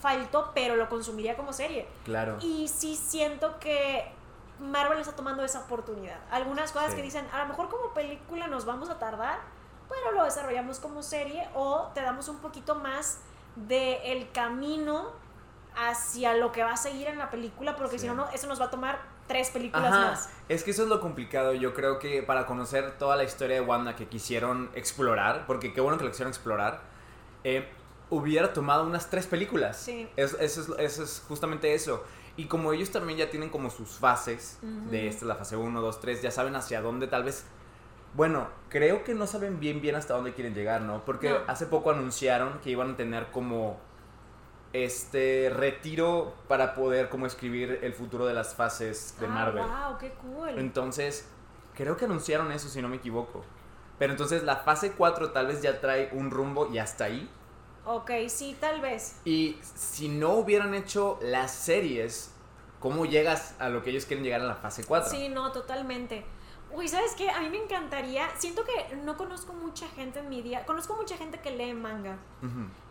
faltó, 0.00 0.52
pero 0.54 0.76
lo 0.76 0.88
consumiría 0.88 1.36
como 1.36 1.52
serie. 1.52 1.88
Claro. 2.04 2.36
Y 2.40 2.68
sí 2.68 2.94
siento 2.94 3.58
que 3.58 4.12
Marvel 4.60 4.98
está 4.98 5.14
tomando 5.16 5.44
esa 5.44 5.60
oportunidad. 5.60 6.18
Algunas 6.30 6.72
cosas 6.72 6.90
Sí. 6.90 6.96
que 6.96 7.02
dicen, 7.02 7.26
a 7.32 7.38
lo 7.40 7.46
mejor 7.46 7.68
como 7.68 7.92
película 7.94 8.46
nos 8.48 8.64
vamos 8.64 8.88
a 8.90 8.98
tardar, 8.98 9.38
pero 9.88 10.12
lo 10.12 10.24
desarrollamos 10.24 10.78
como 10.80 11.02
serie 11.02 11.48
o 11.54 11.90
te 11.94 12.02
damos 12.02 12.28
un 12.28 12.38
poquito 12.38 12.74
más 12.76 13.18
de 13.56 14.12
el 14.12 14.30
camino 14.32 15.12
hacia 15.76 16.34
lo 16.34 16.52
que 16.52 16.62
va 16.62 16.72
a 16.72 16.76
seguir 16.76 17.08
en 17.08 17.18
la 17.18 17.30
película, 17.30 17.76
porque 17.76 17.98
Sí. 17.98 18.02
si 18.02 18.06
no, 18.06 18.14
no, 18.14 18.28
eso 18.30 18.46
nos 18.46 18.60
va 18.60 18.66
a 18.66 18.70
tomar 18.70 19.00
tres 19.26 19.50
películas 19.50 19.92
Ajá, 19.92 20.00
más. 20.10 20.30
es 20.48 20.62
que 20.62 20.70
eso 20.70 20.82
es 20.84 20.88
lo 20.88 21.00
complicado. 21.00 21.52
Yo 21.54 21.74
creo 21.74 21.98
que 21.98 22.22
para 22.22 22.46
conocer 22.46 22.96
toda 22.98 23.16
la 23.16 23.24
historia 23.24 23.56
de 23.56 23.62
Wanda 23.62 23.96
que 23.96 24.06
quisieron 24.06 24.70
explorar, 24.74 25.46
porque 25.46 25.72
qué 25.72 25.80
bueno 25.80 25.98
que 25.98 26.04
lo 26.04 26.10
quisieron 26.10 26.30
explorar, 26.30 26.80
eh, 27.42 27.68
hubiera 28.10 28.52
tomado 28.52 28.84
unas 28.84 29.10
tres 29.10 29.26
películas. 29.26 29.76
Sí. 29.78 30.08
Es- 30.16 30.34
eso, 30.38 30.60
es, 30.60 30.78
eso 30.78 31.02
es 31.02 31.24
justamente 31.26 31.74
eso. 31.74 32.04
Y 32.36 32.46
como 32.46 32.72
ellos 32.72 32.90
también 32.90 33.18
ya 33.18 33.30
tienen 33.30 33.48
como 33.50 33.70
sus 33.70 33.90
fases, 33.90 34.58
de 34.90 35.06
esta 35.06 35.24
es 35.24 35.28
la 35.28 35.36
fase 35.36 35.56
1, 35.56 35.80
2, 35.80 36.00
3, 36.00 36.22
ya 36.22 36.30
saben 36.30 36.56
hacia 36.56 36.80
dónde 36.82 37.06
tal 37.06 37.22
vez... 37.24 37.46
Bueno, 38.14 38.48
creo 38.68 39.02
que 39.04 39.14
no 39.14 39.26
saben 39.26 39.58
bien 39.60 39.80
bien 39.80 39.94
hasta 39.96 40.14
dónde 40.14 40.34
quieren 40.34 40.54
llegar, 40.54 40.82
¿no? 40.82 41.04
Porque 41.04 41.30
No. 41.30 41.38
hace 41.48 41.66
poco 41.66 41.90
anunciaron 41.90 42.60
que 42.60 42.70
iban 42.70 42.92
a 42.92 42.96
tener 42.96 43.30
como 43.32 43.78
este 44.72 45.50
retiro 45.54 46.34
para 46.48 46.74
poder 46.74 47.08
como 47.08 47.26
escribir 47.26 47.78
el 47.82 47.92
futuro 47.92 48.26
de 48.26 48.34
las 48.34 48.54
fases 48.54 49.16
de 49.20 49.26
ah, 49.26 49.30
Marvel. 49.30 49.64
wow, 49.64 49.98
qué 49.98 50.10
cool. 50.14 50.50
Entonces, 50.58 51.28
creo 51.74 51.96
que 51.96 52.04
anunciaron 52.04 52.50
eso 52.52 52.68
si 52.68 52.82
no 52.82 52.88
me 52.88 52.96
equivoco. 52.96 53.44
Pero 53.98 54.12
entonces 54.12 54.42
la 54.42 54.56
fase 54.56 54.92
4 54.92 55.30
tal 55.30 55.46
vez 55.46 55.62
ya 55.62 55.80
trae 55.80 56.08
un 56.12 56.30
rumbo 56.32 56.68
y 56.72 56.78
hasta 56.78 57.04
ahí. 57.04 57.30
Ok, 57.86 58.10
sí, 58.28 58.56
tal 58.60 58.80
vez. 58.80 59.16
Y 59.24 59.58
si 59.74 60.08
no 60.08 60.34
hubieran 60.34 60.74
hecho 60.74 61.18
las 61.22 61.52
series, 61.52 62.32
¿cómo 62.80 63.04
llegas 63.06 63.54
a 63.58 63.68
lo 63.68 63.82
que 63.82 63.90
ellos 63.90 64.04
quieren 64.06 64.24
llegar 64.24 64.40
en 64.40 64.48
la 64.48 64.56
fase 64.56 64.84
4? 64.84 65.10
Sí, 65.10 65.28
no, 65.28 65.52
totalmente. 65.52 66.24
Uy, 66.72 66.88
¿sabes 66.88 67.14
qué? 67.14 67.30
A 67.30 67.40
mí 67.40 67.48
me 67.50 67.58
encantaría, 67.58 68.28
siento 68.36 68.64
que 68.64 68.96
no 68.96 69.16
conozco 69.16 69.52
mucha 69.52 69.86
gente 69.88 70.18
en 70.18 70.28
mi 70.28 70.42
día, 70.42 70.66
conozco 70.66 70.96
mucha 70.96 71.16
gente 71.16 71.38
que 71.38 71.52
lee 71.52 71.72
manga, 71.72 72.16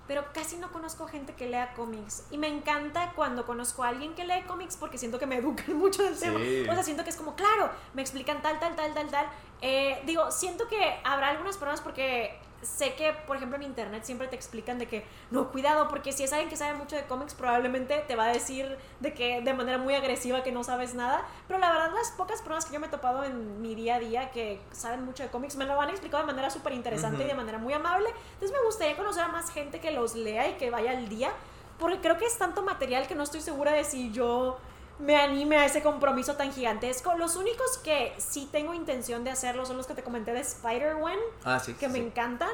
pero 0.07 0.23
casi 0.33 0.55
no 0.57 0.71
conozco 0.71 1.05
gente 1.07 1.33
que 1.33 1.49
lea 1.49 1.73
cómics. 1.73 2.23
Y 2.31 2.37
me 2.37 2.47
encanta 2.47 3.11
cuando 3.15 3.45
conozco 3.45 3.83
a 3.83 3.89
alguien 3.89 4.15
que 4.15 4.25
lee 4.25 4.43
cómics 4.47 4.77
porque 4.77 4.97
siento 4.97 5.19
que 5.19 5.25
me 5.25 5.35
educan 5.37 5.73
mucho 5.77 6.01
del 6.03 6.15
Sí. 6.15 6.21
tema. 6.21 6.39
O 6.71 6.73
sea, 6.75 6.83
siento 6.83 7.03
que 7.03 7.09
es 7.09 7.15
como, 7.17 7.35
claro, 7.35 7.69
me 7.93 8.01
explican 8.01 8.41
tal, 8.41 8.57
tal, 8.59 8.73
tal, 8.75 8.93
tal, 8.93 9.07
tal. 9.09 9.27
Eh, 9.61 10.01
digo, 10.05 10.31
siento 10.31 10.67
que 10.69 10.77
habrá 11.03 11.29
algunas 11.29 11.57
personas 11.57 11.81
porque 11.81 12.37
sé 12.63 12.95
que, 12.95 13.13
por 13.27 13.37
ejemplo, 13.37 13.57
en 13.57 13.63
internet 13.63 14.03
siempre 14.03 14.27
te 14.27 14.35
explican 14.35 14.79
de 14.79 14.87
que, 14.87 15.05
no, 15.31 15.51
cuidado, 15.51 15.87
porque 15.87 16.11
si 16.11 16.23
es 16.23 16.33
alguien 16.33 16.49
que 16.49 16.57
sabe 16.57 16.73
mucho 16.73 16.95
de 16.95 17.03
cómics, 17.03 17.33
probablemente 17.33 18.03
te 18.07 18.15
va 18.15 18.25
a 18.25 18.33
decir 18.33 18.77
de 18.99 19.13
que 19.13 19.41
de 19.41 19.53
manera 19.53 19.77
muy 19.77 19.95
agresiva 19.95 20.43
que 20.43 20.51
no 20.51 20.63
sabes 20.63 20.93
nada. 20.93 21.25
Pero 21.47 21.59
la 21.59 21.71
verdad, 21.71 21.91
las 21.93 22.11
pocas 22.11 22.41
personas 22.41 22.65
que 22.65 22.73
yo 22.73 22.79
me 22.79 22.87
he 22.87 22.89
topado 22.89 23.23
en 23.23 23.61
mi 23.61 23.75
día 23.75 23.95
a 23.95 23.99
día 23.99 24.31
que 24.31 24.61
saben 24.71 25.03
mucho 25.03 25.23
de 25.23 25.29
cómics 25.29 25.55
me 25.55 25.65
lo 25.65 25.79
han 25.79 25.89
explicado 25.89 26.23
de 26.23 26.27
manera 26.27 26.49
súper 26.49 26.73
interesante 26.73 27.23
y 27.23 27.27
de 27.27 27.33
manera 27.33 27.57
muy 27.57 27.73
amable. 27.73 28.09
Entonces 28.33 28.51
me 28.51 28.65
gustaría 28.65 28.95
conocer 28.95 29.23
a 29.23 29.27
más 29.27 29.51
gente 29.51 29.79
que 29.79 29.91
los 29.91 30.15
lea 30.15 30.49
y 30.49 30.53
que 30.53 30.69
vaya 30.69 30.91
al 30.91 31.09
día, 31.09 31.31
porque 31.79 31.99
creo 31.99 32.17
que 32.17 32.25
es 32.25 32.37
tanto 32.37 32.63
material 32.63 33.07
que 33.07 33.15
no 33.15 33.23
estoy 33.23 33.41
segura 33.41 33.73
de 33.73 33.83
si 33.83 34.11
yo 34.11 34.57
me 35.03 35.15
anime 35.17 35.57
a 35.57 35.65
ese 35.65 35.81
compromiso 35.83 36.35
tan 36.35 36.51
gigantesco. 36.53 37.15
Los 37.15 37.35
únicos 37.35 37.77
que 37.79 38.13
sí 38.17 38.47
tengo 38.51 38.73
intención 38.73 39.23
de 39.23 39.31
hacerlo 39.31 39.65
son 39.65 39.77
los 39.77 39.85
que 39.87 39.93
te 39.93 40.03
comenté 40.03 40.31
de 40.33 40.39
Spider-Man, 40.41 41.17
Ah, 41.43 41.59
sí. 41.59 41.73
que 41.73 41.87
sí, 41.87 41.91
me 41.91 41.99
encantan. 41.99 42.49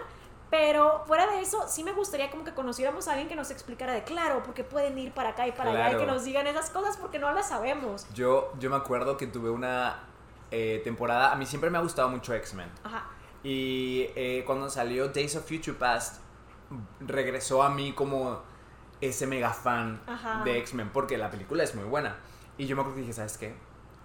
Pero 0.50 1.04
fuera 1.06 1.28
de 1.28 1.42
eso, 1.42 1.66
sí 1.68 1.84
me 1.84 1.92
gustaría 1.92 2.32
como 2.32 2.44
que 2.44 2.54
conociéramos 2.56 3.08
a 3.08 3.12
alguien 3.12 3.30
que 3.30 3.36
nos 3.36 3.52
explicara 3.52 3.94
de 3.94 4.04
claro, 4.04 4.42
porque 4.44 4.64
pueden 4.64 4.98
ir 4.98 5.12
para 5.12 5.30
acá 5.30 5.48
y 5.48 5.52
para 5.52 5.70
allá 5.72 5.94
y 5.94 5.98
que 6.00 6.08
nos 6.08 6.24
digan 6.24 6.48
esas 6.48 6.72
cosas 6.72 6.98
porque 6.98 7.20
no 7.20 7.32
las 7.34 7.50
sabemos. 7.50 8.08
Yo, 8.16 8.52
yo 8.58 8.72
me 8.72 8.76
acuerdo 8.76 9.16
que 9.16 9.28
tuve 9.28 9.52
una 9.52 10.00
eh, 10.50 10.82
temporada, 10.84 11.32
a 11.32 11.36
mí 11.36 11.46
siempre 11.46 11.70
me 11.70 11.78
ha 11.78 11.82
gustado 11.82 12.10
mucho 12.10 12.34
X-Men. 12.34 12.68
Ajá. 12.84 13.06
Y 13.44 14.08
eh, 14.16 14.44
cuando 14.48 14.72
salió 14.72 15.10
Days 15.10 15.36
of 15.36 15.48
Future 15.48 15.78
Past, 15.78 16.16
regresó 17.00 17.62
a 17.64 17.70
mí 17.70 17.94
como 17.94 18.42
ese 19.02 19.28
mega 19.28 19.54
fan 19.54 20.02
Ajá. 20.08 20.42
de 20.44 20.58
X-Men, 20.60 20.90
porque 20.92 21.18
la 21.18 21.30
película 21.30 21.64
es 21.64 21.76
muy 21.76 21.86
buena. 21.86 22.18
Y 22.60 22.68
yo 22.68 22.76
me 22.76 22.82
acuerdo 22.82 22.96
que 22.98 23.02
dije, 23.02 23.14
¿sabes 23.14 23.38
qué? 23.40 23.54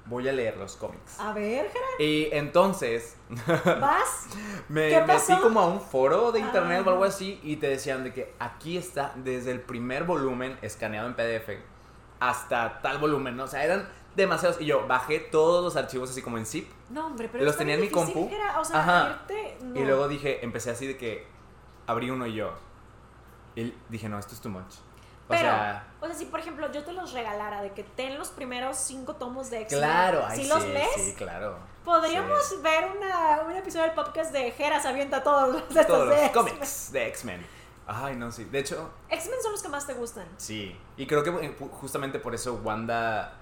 Voy 0.06 0.28
a 0.28 0.32
leer 0.32 0.56
los 0.58 0.76
cómics. 0.76 1.18
A 1.18 1.32
ver, 1.32 1.70
Y 1.98 2.28
entonces 2.32 3.16
Gerard, 3.46 3.80
¿vas? 3.80 4.26
me 4.68 4.88
¿Qué 4.90 5.00
metí 5.00 5.06
pasó? 5.06 5.40
como 5.42 5.60
a 5.60 5.66
un 5.66 5.80
foro 5.80 6.30
de 6.32 6.40
internet 6.40 6.82
o 6.86 6.90
Ah. 6.90 6.92
algo 6.92 7.04
así 7.04 7.40
y 7.42 7.56
te 7.56 7.68
decían 7.68 8.04
de 8.04 8.12
que 8.12 8.34
aquí 8.38 8.76
está 8.76 9.12
desde 9.16 9.50
el 9.50 9.60
primer 9.60 10.04
volumen 10.04 10.58
escaneado 10.62 11.08
en 11.08 11.14
PDF 11.14 11.58
hasta 12.20 12.80
tal 12.82 12.98
volumen, 12.98 13.36
¿no? 13.36 13.44
O 13.44 13.48
sea, 13.48 13.64
eran 13.64 13.88
demasiados. 14.14 14.60
Y 14.60 14.66
yo 14.66 14.86
bajé 14.86 15.18
todos 15.20 15.64
los 15.64 15.74
archivos 15.76 16.10
así 16.10 16.22
como 16.22 16.36
en 16.38 16.46
zip 16.46 16.70
No, 16.90 17.06
hombre, 17.06 17.28
pero 17.32 17.44
Los 17.44 17.56
tenía 17.56 17.74
en 17.74 17.80
mi 17.80 17.88
compu. 17.88 18.28
Gerard. 18.28 18.60
O 18.60 18.64
sea, 18.64 18.80
Ajá. 18.80 19.08
irte, 19.22 19.56
no. 19.62 19.80
Y 19.80 19.84
luego 19.84 20.06
dije, 20.06 20.44
empecé 20.44 20.70
así 20.70 20.86
de 20.86 20.96
que 20.96 21.26
abrí 21.86 22.10
uno 22.10 22.26
y 22.26 22.34
yo. 22.34 22.52
Y 23.56 23.72
dije, 23.88 24.08
no, 24.08 24.18
esto 24.18 24.34
es 24.34 24.40
too 24.40 24.50
much. 24.50 24.74
O 25.34 25.38
Pero, 25.38 25.48
sea, 25.48 25.86
o 26.00 26.06
sea, 26.06 26.14
si 26.14 26.24
por 26.26 26.40
ejemplo 26.40 26.70
yo 26.72 26.84
te 26.84 26.92
los 26.92 27.12
regalara 27.12 27.62
de 27.62 27.72
que 27.72 27.82
ten 27.82 28.18
los 28.18 28.28
primeros 28.28 28.76
cinco 28.76 29.16
tomos 29.16 29.50
de 29.50 29.62
X-Men, 29.62 29.80
claro, 29.82 30.26
si 30.34 30.42
sí, 30.44 30.48
los 30.48 30.64
lees, 30.66 30.88
sí, 30.96 31.14
claro. 31.16 31.58
podríamos 31.84 32.44
Sí. 32.46 32.56
ver 32.62 32.84
una, 32.96 33.42
un 33.46 33.52
episodio 33.56 33.86
del 33.86 33.94
podcast 33.94 34.32
de 34.32 34.50
Geras 34.52 34.84
avienta 34.86 35.22
todos 35.22 35.52
los 35.52 35.74
de 35.74 35.80
estos 35.80 35.86
Todos 35.86 36.10
de 36.10 36.22
los 36.22 36.30
cómics 36.30 36.92
de 36.92 37.06
X-Men. 37.08 37.46
Ay, 37.86 38.16
no, 38.16 38.32
sí. 38.32 38.44
De 38.44 38.60
hecho, 38.60 38.90
X-Men 39.10 39.38
son 39.42 39.52
los 39.52 39.62
que 39.62 39.68
más 39.68 39.86
te 39.86 39.92
gustan. 39.94 40.26
Sí, 40.38 40.74
y 40.96 41.06
creo 41.06 41.22
que 41.22 41.30
eh, 41.30 41.56
ju- 41.58 41.70
justamente 41.70 42.18
por 42.18 42.34
eso 42.34 42.54
Wanda 42.64 43.34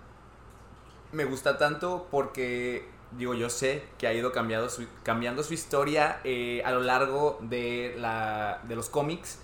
me 1.13 1.25
gusta 1.25 1.59
tanto 1.59 2.09
porque, 2.11 2.89
digo, 3.13 3.35
yo 3.35 3.51
sé 3.51 3.85
que 3.99 4.07
ha 4.07 4.13
ido 4.13 4.33
cambiando 4.33 4.69
su, 4.69 4.87
cambiando 5.03 5.43
su 5.43 5.55
historia 5.55 6.21
eh, 6.25 6.63
a 6.65 6.71
lo 6.73 6.81
largo 6.81 7.39
de, 7.43 7.95
la, 7.99 8.61
de 8.65 8.75
los 8.77 8.89
cómics, 8.89 9.39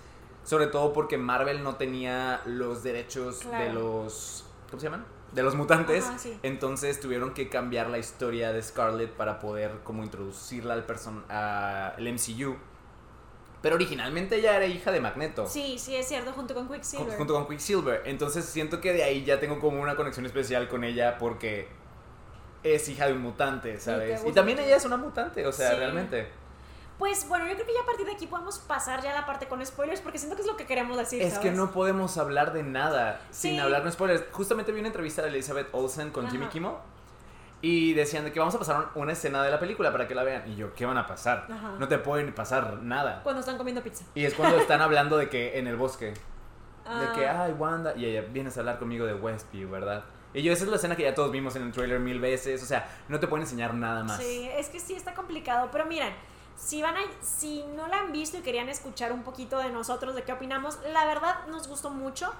sobre 0.49 0.65
todo 0.65 0.93
porque 0.93 1.19
Marvel 1.19 1.61
no 1.61 1.75
tenía 1.75 2.41
los 2.47 2.81
derechos 2.81 3.47
de 3.51 3.71
los... 3.71 4.45
¿Cómo 4.71 4.79
se 4.79 4.87
llaman? 4.87 5.05
De 5.31 5.43
los 5.43 5.53
mutantes. 5.53 6.03
Ajá, 6.05 6.17
sí. 6.17 6.39
Entonces 6.41 6.99
tuvieron 6.99 7.35
que 7.35 7.49
cambiar 7.49 7.87
la 7.87 7.99
historia 7.99 8.51
de 8.51 8.63
Scarlet 8.63 9.11
para 9.11 9.37
poder 9.37 9.81
como 9.83 10.03
introducirla 10.03 10.73
al, 10.73 10.85
person 10.85 11.23
al 11.29 12.01
MCU. 12.01 12.57
Pero 13.61 13.75
originalmente 13.75 14.37
ella 14.37 14.55
era 14.55 14.65
hija 14.65 14.91
de 14.91 14.99
Magneto 14.99 15.45
Sí, 15.45 15.77
sí, 15.77 15.95
es 15.95 16.07
cierto, 16.07 16.31
junto 16.31 16.55
con 16.55 16.67
Quicksilver. 16.67 17.15
junto 17.15 17.35
con 17.35 17.47
Quicksilver. 17.47 18.01
Entonces 18.05 18.43
siento 18.43 18.81
que 18.81 18.91
de 18.91 19.03
ahí 19.03 19.23
ya 19.23 19.39
tengo 19.39 19.59
como 19.59 19.79
una 19.79 19.95
conexión 19.95 20.25
especial 20.25 20.67
con 20.67 20.83
ella 20.83 21.19
porque 21.19 21.67
es 22.63 22.89
hija 22.89 23.05
de 23.05 23.13
un 23.13 23.21
mutante, 23.21 23.73
te 23.73 23.79
¿sabes? 23.79 24.23
Y 24.25 24.31
también 24.31 24.57
ella 24.57 24.77
es 24.77 24.85
una 24.85 24.97
mutante, 24.97 25.45
o 25.45 25.51
sea, 25.51 25.69
Sí. 25.69 25.75
realmente. 25.75 26.39
Pues 26.99 27.27
bueno, 27.29 27.47
yo 27.47 27.53
creo 27.53 27.65
que 27.65 27.73
ya 27.73 27.81
a 27.81 27.85
partir 27.85 28.05
de 28.05 28.11
aquí 28.11 28.27
podemos 28.27 28.59
pasar 28.59 29.01
ya 29.01 29.11
a 29.11 29.21
la 29.21 29.25
parte 29.25 29.47
con 29.47 29.65
spoilers 29.65 30.01
porque 30.01 30.19
siento 30.19 30.35
que 30.35 30.41
es 30.41 30.47
lo 30.47 30.57
que 30.57 30.65
queremos 30.65 30.97
decir. 30.97 31.21
Es 31.21 31.39
que 31.39 31.49
no 31.49 31.71
podemos 31.71 32.17
hablar 32.17 32.51
de 32.53 32.61
nada 32.61 33.21
sin 33.31 33.59
hablar 33.59 33.83
con 33.83 33.91
spoilers. 33.91 34.25
Justamente 34.31 34.73
vi 34.73 34.79
una 34.79 34.89
entrevista 34.89 35.21
de 35.21 35.29
Elizabeth 35.29 35.69
Olsen 35.71 36.11
con 36.11 36.29
Jimmy. 36.29 36.47
Kimmel 36.47 36.73
y 37.61 37.93
decían 37.93 38.23
de 38.23 38.31
que 38.31 38.39
vamos 38.39 38.55
a 38.55 38.59
pasar 38.59 38.89
una 38.95 39.13
escena 39.13 39.43
de 39.43 39.51
la 39.51 39.59
película 39.59 39.91
para 39.91 40.07
que 40.07 40.15
la 40.15 40.23
vean. 40.23 40.49
Y 40.49 40.55
yo, 40.55 40.73
¿qué 40.73 40.85
van 40.85 40.97
a 40.97 41.07
pasar? 41.07 41.47
Ajá. 41.49 41.75
No 41.77 41.87
te 41.87 41.97
pueden 41.97 42.33
pasar 42.33 42.81
nada. 42.81 43.21
Cuando 43.23 43.41
están 43.41 43.57
comiendo 43.57 43.81
pizza. 43.81 44.05
Y 44.15 44.25
es 44.25 44.33
cuando 44.33 44.57
están 44.57 44.81
hablando 44.81 45.17
de 45.17 45.29
que 45.29 45.57
en 45.57 45.67
el 45.67 45.75
bosque. 45.75 46.13
De 46.13 47.11
que, 47.15 47.27
ay, 47.27 47.51
Wanda. 47.53 47.95
Y 47.95 48.05
ella, 48.05 48.25
vienes 48.31 48.57
a 48.57 48.61
hablar 48.61 48.79
conmigo 48.79 49.05
de 49.05 49.13
Westview, 49.13 49.69
¿verdad? 49.69 50.03
Y 50.33 50.41
yo, 50.41 50.53
esa 50.53 50.63
es 50.63 50.69
la 50.69 50.77
escena 50.77 50.95
que 50.95 51.03
ya 51.03 51.13
todos 51.13 51.31
vimos 51.31 51.55
en 51.55 51.63
el 51.63 51.71
trailer 51.71 51.99
mil 51.99 52.19
veces. 52.19 52.63
O 52.63 52.65
sea, 52.65 52.89
no 53.09 53.19
te 53.19 53.27
pueden 53.27 53.43
enseñar 53.43 53.73
nada 53.73 54.03
más. 54.03 54.21
Sí, 54.21 54.49
es 54.53 54.69
que 54.69 54.79
sí 54.79 54.93
está 54.93 55.13
complicado. 55.13 55.69
Pero 55.71 55.85
miren, 55.85 56.13
si 56.59 56.81
van 56.81 56.97
a, 56.97 57.01
si 57.21 57.63
no 57.75 57.87
la 57.87 57.99
han 57.99 58.11
visto 58.11 58.37
y 58.37 58.41
querían 58.41 58.67
escuchar 58.69 59.11
un 59.13 59.23
poquito 59.23 59.57
de 59.59 59.69
nosotros, 59.69 60.13
de 60.13 60.23
qué 60.23 60.33
opinamos, 60.33 60.77
la 60.91 61.05
verdad 61.05 61.47
nos 61.47 61.67
gustó 61.67 61.89
mucho. 61.89 62.31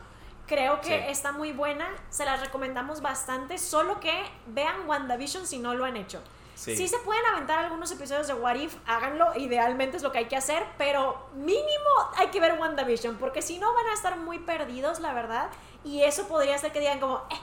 Creo 0.45 0.81
que 0.81 0.87
Sí. 0.87 1.05
está 1.07 1.31
muy 1.31 1.51
buena, 1.53 1.87
se 2.09 2.25
las 2.25 2.41
recomendamos 2.41 3.01
bastante, 3.01 3.57
solo 3.57 3.99
que 3.99 4.11
vean 4.47 4.87
WandaVision 4.89 5.45
si 5.47 5.59
no 5.59 5.73
lo 5.75 5.85
han 5.85 5.95
hecho. 5.95 6.21
Sí. 6.55 6.75
Si 6.75 6.87
se 6.89 6.97
pueden 6.99 7.23
aventar 7.27 7.59
algunos 7.59 7.89
episodios 7.91 8.27
de 8.27 8.33
What 8.33 8.55
If, 8.55 8.75
háganlo, 8.85 9.33
idealmente 9.37 9.95
es 9.97 10.03
lo 10.03 10.11
que 10.11 10.17
hay 10.17 10.25
que 10.25 10.35
hacer, 10.35 10.65
pero 10.77 11.29
mínimo 11.35 11.89
hay 12.17 12.27
que 12.27 12.41
ver 12.41 12.59
WandaVision, 12.59 13.15
porque 13.17 13.41
si 13.41 13.59
no 13.59 13.73
van 13.73 13.87
a 13.87 13.93
estar 13.93 14.17
muy 14.17 14.39
perdidos, 14.39 14.99
la 14.99 15.13
verdad, 15.13 15.49
y 15.85 16.01
eso 16.01 16.27
podría 16.27 16.57
ser 16.57 16.71
que 16.73 16.79
digan 16.81 16.99
como, 16.99 17.17
eh, 17.29 17.39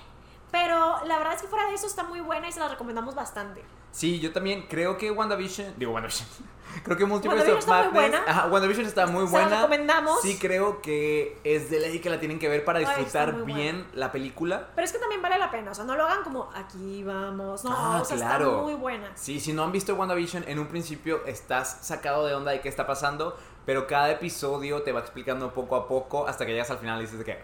pero 0.50 1.02
la 1.04 1.16
verdad 1.18 1.34
es 1.34 1.42
que 1.42 1.48
fuera 1.48 1.66
de 1.68 1.74
eso 1.74 1.86
está 1.86 2.02
muy 2.02 2.20
buena 2.20 2.48
y 2.48 2.52
se 2.52 2.60
las 2.60 2.70
recomendamos 2.70 3.14
bastante. 3.14 3.64
Sí, 3.96 4.20
yo 4.20 4.30
también 4.30 4.66
creo 4.68 4.98
que 4.98 5.10
WandaVision. 5.10 5.72
Digo, 5.78 5.92
WandaVision. 5.92 6.28
creo 6.84 6.98
que 6.98 7.06
Multiverse 7.06 7.50
of 7.50 7.58
está 7.60 7.84
muy 7.84 7.94
Madness. 7.94 8.10
buena. 8.10 8.24
Ajá, 8.30 8.46
WandaVision 8.48 8.84
está 8.86 9.06
muy 9.06 9.26
Se 9.26 9.32
la 9.32 9.40
buena. 9.40 9.56
recomendamos. 9.56 10.20
Sí, 10.20 10.36
creo 10.38 10.82
que 10.82 11.38
es 11.44 11.70
de 11.70 11.80
ley 11.80 12.00
que 12.00 12.10
la 12.10 12.20
tienen 12.20 12.38
que 12.38 12.46
ver 12.50 12.62
para 12.62 12.78
disfrutar 12.80 13.44
bien 13.46 13.86
la 13.94 14.12
película. 14.12 14.68
Pero 14.74 14.84
es 14.84 14.92
que 14.92 14.98
también 14.98 15.22
vale 15.22 15.38
la 15.38 15.50
pena, 15.50 15.70
o 15.70 15.74
sea, 15.74 15.84
no 15.86 15.96
lo 15.96 16.04
hagan 16.04 16.22
como 16.24 16.50
aquí 16.54 17.02
vamos, 17.04 17.64
no, 17.64 17.72
Ah, 17.74 18.00
o 18.02 18.04
sea, 18.04 18.18
claro. 18.18 18.50
está 18.50 18.62
muy 18.64 18.74
buena. 18.74 19.10
Sí, 19.14 19.40
si 19.40 19.54
no 19.54 19.64
han 19.64 19.72
visto 19.72 19.94
WandaVision, 19.94 20.44
en 20.46 20.58
un 20.58 20.66
principio 20.66 21.24
estás 21.24 21.78
sacado 21.80 22.26
de 22.26 22.34
onda 22.34 22.52
de 22.52 22.60
qué 22.60 22.68
está 22.68 22.86
pasando, 22.86 23.38
pero 23.64 23.86
cada 23.86 24.10
episodio 24.10 24.82
te 24.82 24.92
va 24.92 25.00
explicando 25.00 25.54
poco 25.54 25.74
a 25.74 25.88
poco 25.88 26.28
hasta 26.28 26.44
que 26.44 26.52
llegas 26.52 26.70
al 26.70 26.76
final 26.78 26.98
y 26.98 27.04
dices 27.04 27.18
de 27.20 27.24
que 27.24 27.38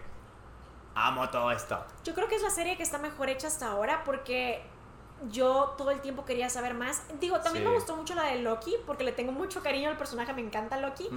amo 0.95 1.31
todo 1.31 1.51
esto. 1.51 1.83
Yo 2.05 2.13
creo 2.13 2.29
que 2.29 2.35
es 2.37 2.43
la 2.43 2.51
serie 2.51 2.77
que 2.77 2.83
está 2.83 2.99
mejor 2.99 3.31
hecha 3.31 3.47
hasta 3.47 3.69
ahora 3.71 4.03
porque 4.05 4.63
yo 5.31 5.75
todo 5.79 5.91
el 5.91 6.01
tiempo 6.01 6.25
quería 6.25 6.49
saber 6.51 6.75
más. 6.75 7.03
Digo, 7.21 7.41
también 7.41 7.65
Sí. 7.65 7.69
me 7.71 7.75
gustó 7.75 7.97
mucho 7.97 8.15
la 8.15 8.25
de 8.25 8.37
Loki 8.41 8.75
porque 8.87 9.05
le 9.05 9.13
tengo 9.13 9.33
mucho 9.33 9.63
cariño 9.63 9.91
al 9.91 9.97
personaje, 9.97 10.33
me 10.33 10.43
encanta 10.43 10.77
Loki. 10.79 11.09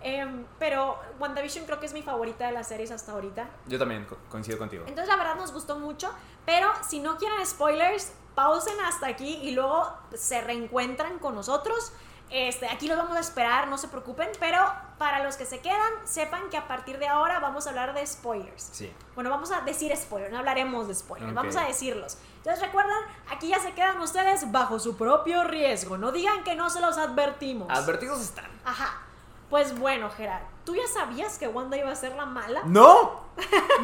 Em, 0.00 0.44
pero 0.58 0.98
WandaVision 1.18 1.64
creo 1.66 1.80
que 1.80 1.86
es 1.86 1.92
mi 1.92 2.02
favorita 2.02 2.46
de 2.46 2.52
las 2.52 2.68
series 2.68 2.90
hasta 2.90 3.12
ahorita. 3.12 3.48
Yo 3.66 3.78
también 3.78 4.04
co- 4.06 4.18
coincido 4.30 4.58
contigo. 4.58 4.84
Entonces 4.86 5.08
la 5.08 5.16
verdad 5.16 5.36
nos 5.36 5.52
gustó 5.52 5.78
mucho, 5.78 6.10
pero 6.44 6.68
si 6.88 6.98
no 7.00 7.16
quieren 7.18 7.44
spoilers, 7.46 8.12
pausen 8.34 8.78
hasta 8.80 9.06
aquí 9.06 9.36
y 9.42 9.52
luego 9.52 9.90
se 10.14 10.40
reencuentran 10.40 11.18
con 11.18 11.34
nosotros. 11.34 11.92
Este, 12.34 12.66
aquí 12.66 12.88
los 12.88 12.96
vamos 12.96 13.14
a 13.14 13.20
esperar, 13.20 13.68
no 13.68 13.76
se 13.76 13.88
preocupen, 13.88 14.30
pero 14.40 14.58
para 14.96 15.22
los 15.22 15.36
que 15.36 15.44
se 15.44 15.60
quedan, 15.60 15.90
sepan 16.04 16.48
que 16.48 16.56
a 16.56 16.66
partir 16.66 16.98
de 16.98 17.06
ahora 17.06 17.40
vamos 17.40 17.66
a 17.66 17.70
hablar 17.70 17.92
de 17.92 18.06
spoilers. 18.06 18.70
Sí. 18.72 18.90
Bueno, 19.14 19.28
vamos 19.28 19.52
a 19.52 19.60
decir 19.60 19.94
spoilers, 19.94 20.32
no 20.32 20.38
hablaremos 20.38 20.88
de 20.88 20.94
spoilers, 20.94 21.34
vamos 21.34 21.56
a 21.56 21.66
decirlos. 21.66 22.16
Entonces 22.44 22.60
recuerdan, 22.60 22.98
aquí 23.30 23.48
ya 23.50 23.60
se 23.60 23.72
quedan 23.72 24.00
ustedes 24.00 24.50
bajo 24.50 24.80
su 24.80 24.96
propio 24.96 25.44
riesgo, 25.44 25.96
no 25.96 26.10
digan 26.10 26.42
que 26.42 26.56
no 26.56 26.70
se 26.70 26.80
los 26.80 26.98
advertimos. 26.98 27.68
Advertidos 27.70 28.20
están. 28.20 28.50
Ajá. 28.64 29.00
Pues 29.48 29.78
bueno, 29.78 30.10
Gerard, 30.10 30.42
¿tú 30.64 30.74
ya 30.74 30.88
sabías 30.92 31.38
que 31.38 31.46
Wanda 31.46 31.76
iba 31.76 31.92
a 31.92 31.94
ser 31.94 32.16
la 32.16 32.26
mala? 32.26 32.62
¡No! 32.64 33.26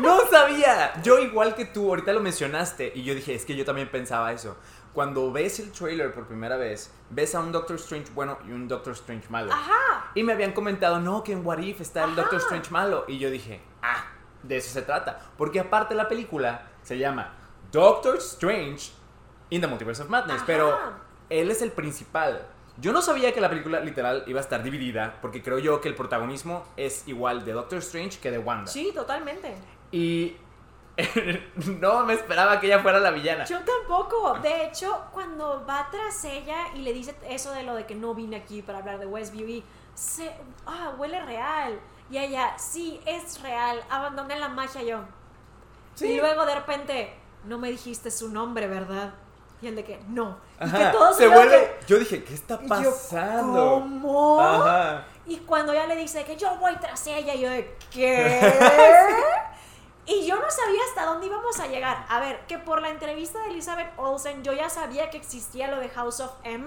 ¡No 0.01 0.27
sabía! 0.29 1.01
Yo 1.05 1.21
igual 1.21 1.55
que 1.55 1.67
tú, 1.67 1.89
ahorita 1.89 2.13
lo 2.13 2.19
mencionaste 2.19 2.91
y 2.97 3.05
yo 3.05 3.15
dije, 3.15 3.33
es 3.33 3.45
que 3.45 3.55
yo 3.55 3.65
también 3.65 3.89
pensaba 3.93 4.33
eso. 4.33 4.57
Cuando 4.93 5.31
ves 5.31 5.61
el 5.61 5.71
trailer 5.71 6.13
por 6.13 6.27
primera 6.27 6.57
vez, 6.57 6.91
ves 7.11 7.37
a 7.37 7.41
un 7.41 7.53
Doctor 7.53 7.77
Strange 7.77 8.11
bueno 8.13 8.39
y 8.45 8.51
un 8.51 8.67
Doctor 8.67 8.95
Strange 8.95 9.29
malo. 9.29 9.53
Ajá. 9.53 10.11
Y 10.17 10.25
me 10.25 10.33
habían 10.33 10.51
comentado, 10.51 10.99
no, 10.99 11.23
que 11.23 11.31
en 11.31 11.47
What 11.47 11.59
If 11.59 11.81
está 11.81 12.03
el 12.03 12.11
Ajá. 12.11 12.23
Doctor 12.23 12.41
Strange 12.41 12.71
malo. 12.73 13.05
Y 13.07 13.19
yo 13.19 13.31
dije, 13.31 13.61
ah, 13.83 14.07
de 14.43 14.57
eso 14.57 14.73
se 14.73 14.83
trata. 14.83 15.21
Porque 15.37 15.61
aparte 15.61 15.95
la 15.95 16.09
película 16.09 16.63
se 16.83 16.99
llama 16.99 17.35
Doctor 17.73 18.17
Strange 18.17 18.93
in 19.51 19.61
the 19.61 19.67
Multiverse 19.67 20.03
of 20.03 20.09
Madness. 20.09 20.37
Ajá. 20.37 20.47
Pero 20.47 20.79
él 21.31 21.51
es 21.51 21.63
el 21.63 21.73
principal. 21.73 22.47
Yo 22.81 22.93
no 22.93 23.03
sabía 23.03 23.33
que 23.33 23.41
la 23.41 23.49
película 23.49 23.81
literal 23.81 24.23
iba 24.27 24.39
a 24.39 24.43
estar 24.43 24.63
dividida, 24.63 25.19
porque 25.21 25.43
creo 25.43 25.59
yo 25.59 25.81
que 25.81 25.89
el 25.89 25.97
protagonismo 25.97 26.65
es 26.77 27.09
igual 27.09 27.45
de 27.45 27.53
Doctor 27.53 27.79
Strange 27.79 28.21
que 28.21 28.31
de 28.31 28.39
Wanda. 28.39 28.69
Sí, 28.69 28.93
totalmente. 28.95 29.57
Y 29.91 30.37
no 31.81 32.05
me 32.05 32.15
esperaba 32.15 32.61
que 32.61 32.67
ella 32.67 32.81
fuera 32.81 32.99
la 32.99 33.11
villana. 33.11 33.45
Yo 33.45 33.59
tampoco. 33.61 34.39
De 34.41 34.65
hecho, 34.65 35.07
cuando 35.13 35.65
va 35.67 35.89
tras 35.91 36.25
ella 36.25 36.69
y 36.75 36.79
le 36.79 36.93
dice 36.93 37.15
eso 37.29 37.53
de 37.53 37.63
lo 37.63 37.75
de 37.75 37.87
que 37.87 37.95
no 37.95 38.15
vine 38.15 38.37
aquí 38.37 38.63
para 38.63 38.79
hablar 38.79 38.99
de 38.99 39.07
Westview 39.07 39.49
y 39.49 39.65
se, 39.95 40.33
ah, 40.67 40.95
huele 40.99 41.25
real. 41.25 41.79
Y 42.11 42.19
ella, 42.19 42.57
sí, 42.59 43.01
es 43.07 43.41
real. 43.43 43.83
Abandoné 43.91 44.39
la 44.39 44.49
magia 44.49 44.83
yo. 44.83 45.01
Sí. 45.95 46.07
Y 46.07 46.21
luego 46.21 46.47
de 46.47 46.55
repente, 46.55 47.15
no 47.49 47.59
me 47.59 47.71
dijiste 47.71 48.11
su 48.11 48.29
nombre, 48.29 48.67
¿verdad? 48.69 49.15
Y 49.61 49.67
el 49.67 49.75
de 49.77 49.85
que, 49.85 49.99
no. 50.09 50.37
Y 50.61 50.65
Ajá, 50.65 50.79
que 50.79 50.85
todos 50.97 51.17
se 51.17 51.27
vuelve. 51.27 51.79
que- 51.81 51.87
Yo 51.87 51.99
dije, 51.99 52.23
¿qué 52.23 52.35
está 52.35 52.61
y 52.63 52.69
yo, 52.69 52.91
pasando? 52.93 53.71
¿Cómo? 53.81 54.41
Ajá. 54.41 55.05
Y 55.27 55.39
cuando 55.39 55.73
ella 55.73 55.87
le 55.87 55.97
dice 55.97 56.25
que 56.25 56.37
yo 56.37 56.57
voy 56.59 56.77
tras 56.77 57.07
ella, 57.09 57.35
yo 57.35 57.51
de 57.51 57.77
¿qué? 57.91 58.41
Y 60.09 60.27
yo 60.27 60.37
no 60.37 60.51
sabía 60.51 60.81
hasta 60.89 61.05
dónde 61.05 61.27
íbamos 61.27 61.61
a 61.61 61.67
llegar. 61.67 62.07
A 62.09 62.19
ver, 62.19 62.41
que 62.49 62.59
por 62.59 62.81
la 62.81 62.89
entrevista 62.89 63.41
de 63.43 63.51
Elizabeth 63.51 63.91
Olsen 63.99 64.43
yo 64.43 64.55
ya 64.55 64.71
sabía 64.71 65.11
que 65.11 65.19
existía 65.19 65.69
lo 65.69 65.79
de 65.79 65.91
House 65.91 66.21
of 66.21 66.33
M 66.45 66.67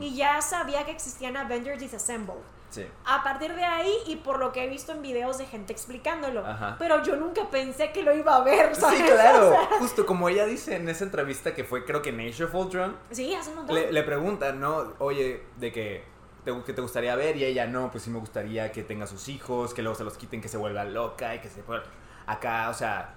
y 0.00 0.14
ya 0.16 0.40
sabía 0.40 0.84
que 0.86 0.92
existían 0.92 1.36
Avengers 1.36 1.80
Disassembled. 1.80 2.40
Sí. 2.70 2.86
A 3.06 3.22
partir 3.22 3.54
de 3.54 3.64
ahí 3.64 3.94
y 4.06 4.16
por 4.16 4.38
lo 4.38 4.52
que 4.52 4.64
he 4.64 4.68
visto 4.68 4.92
en 4.92 5.00
videos 5.00 5.38
de 5.38 5.46
gente 5.46 5.72
explicándolo. 5.72 6.44
Ajá. 6.46 6.76
Pero 6.78 7.02
yo 7.02 7.16
nunca 7.16 7.48
pensé 7.50 7.92
que 7.92 8.02
lo 8.02 8.14
iba 8.14 8.36
a 8.36 8.42
ver, 8.42 8.74
¿sabes? 8.74 8.98
Sí, 9.00 9.04
claro. 9.04 9.48
O 9.48 9.50
sea, 9.52 9.78
Justo 9.78 10.04
como 10.04 10.28
ella 10.28 10.44
dice 10.44 10.76
en 10.76 10.88
esa 10.88 11.04
entrevista 11.04 11.54
que 11.54 11.64
fue, 11.64 11.84
creo 11.84 12.02
que 12.02 12.10
en 12.10 12.20
Age 12.20 12.44
of 12.44 12.54
Ultron, 12.54 12.96
sí, 13.10 13.34
hace 13.34 13.50
un 13.50 13.56
montón. 13.56 13.74
le, 13.74 13.90
le 13.92 14.02
preguntan, 14.02 14.60
¿no? 14.60 14.92
Oye, 14.98 15.44
de 15.56 15.72
que 15.72 16.04
te, 16.44 16.62
que 16.62 16.72
te 16.74 16.80
gustaría 16.82 17.16
ver 17.16 17.36
y 17.36 17.44
ella, 17.44 17.66
no, 17.66 17.90
pues 17.90 18.04
sí 18.04 18.10
me 18.10 18.18
gustaría 18.18 18.70
que 18.70 18.82
tenga 18.82 19.06
sus 19.06 19.28
hijos, 19.28 19.72
que 19.72 19.80
luego 19.82 19.96
se 19.96 20.04
los 20.04 20.16
quiten, 20.18 20.40
que 20.42 20.48
se 20.48 20.56
vuelva 20.58 20.84
loca 20.84 21.34
y 21.34 21.40
que 21.40 21.48
se 21.48 21.62
vuelva 21.62 21.86
acá, 22.28 22.68
o 22.70 22.74
sea. 22.74 23.14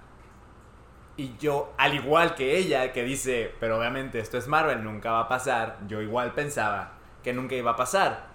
Y 1.17 1.35
yo, 1.37 1.73
al 1.77 1.93
igual 1.93 2.33
que 2.35 2.57
ella, 2.57 2.91
que 2.93 3.03
dice, 3.03 3.53
pero 3.59 3.77
obviamente 3.77 4.17
esto 4.19 4.37
es 4.37 4.47
Marvel, 4.47 4.83
nunca 4.83 5.11
va 5.11 5.19
a 5.21 5.27
pasar, 5.27 5.77
yo 5.87 6.01
igual 6.01 6.33
pensaba 6.33 6.93
que 7.21 7.33
nunca 7.33 7.53
iba 7.55 7.71
a 7.71 7.75
pasar. 7.75 8.31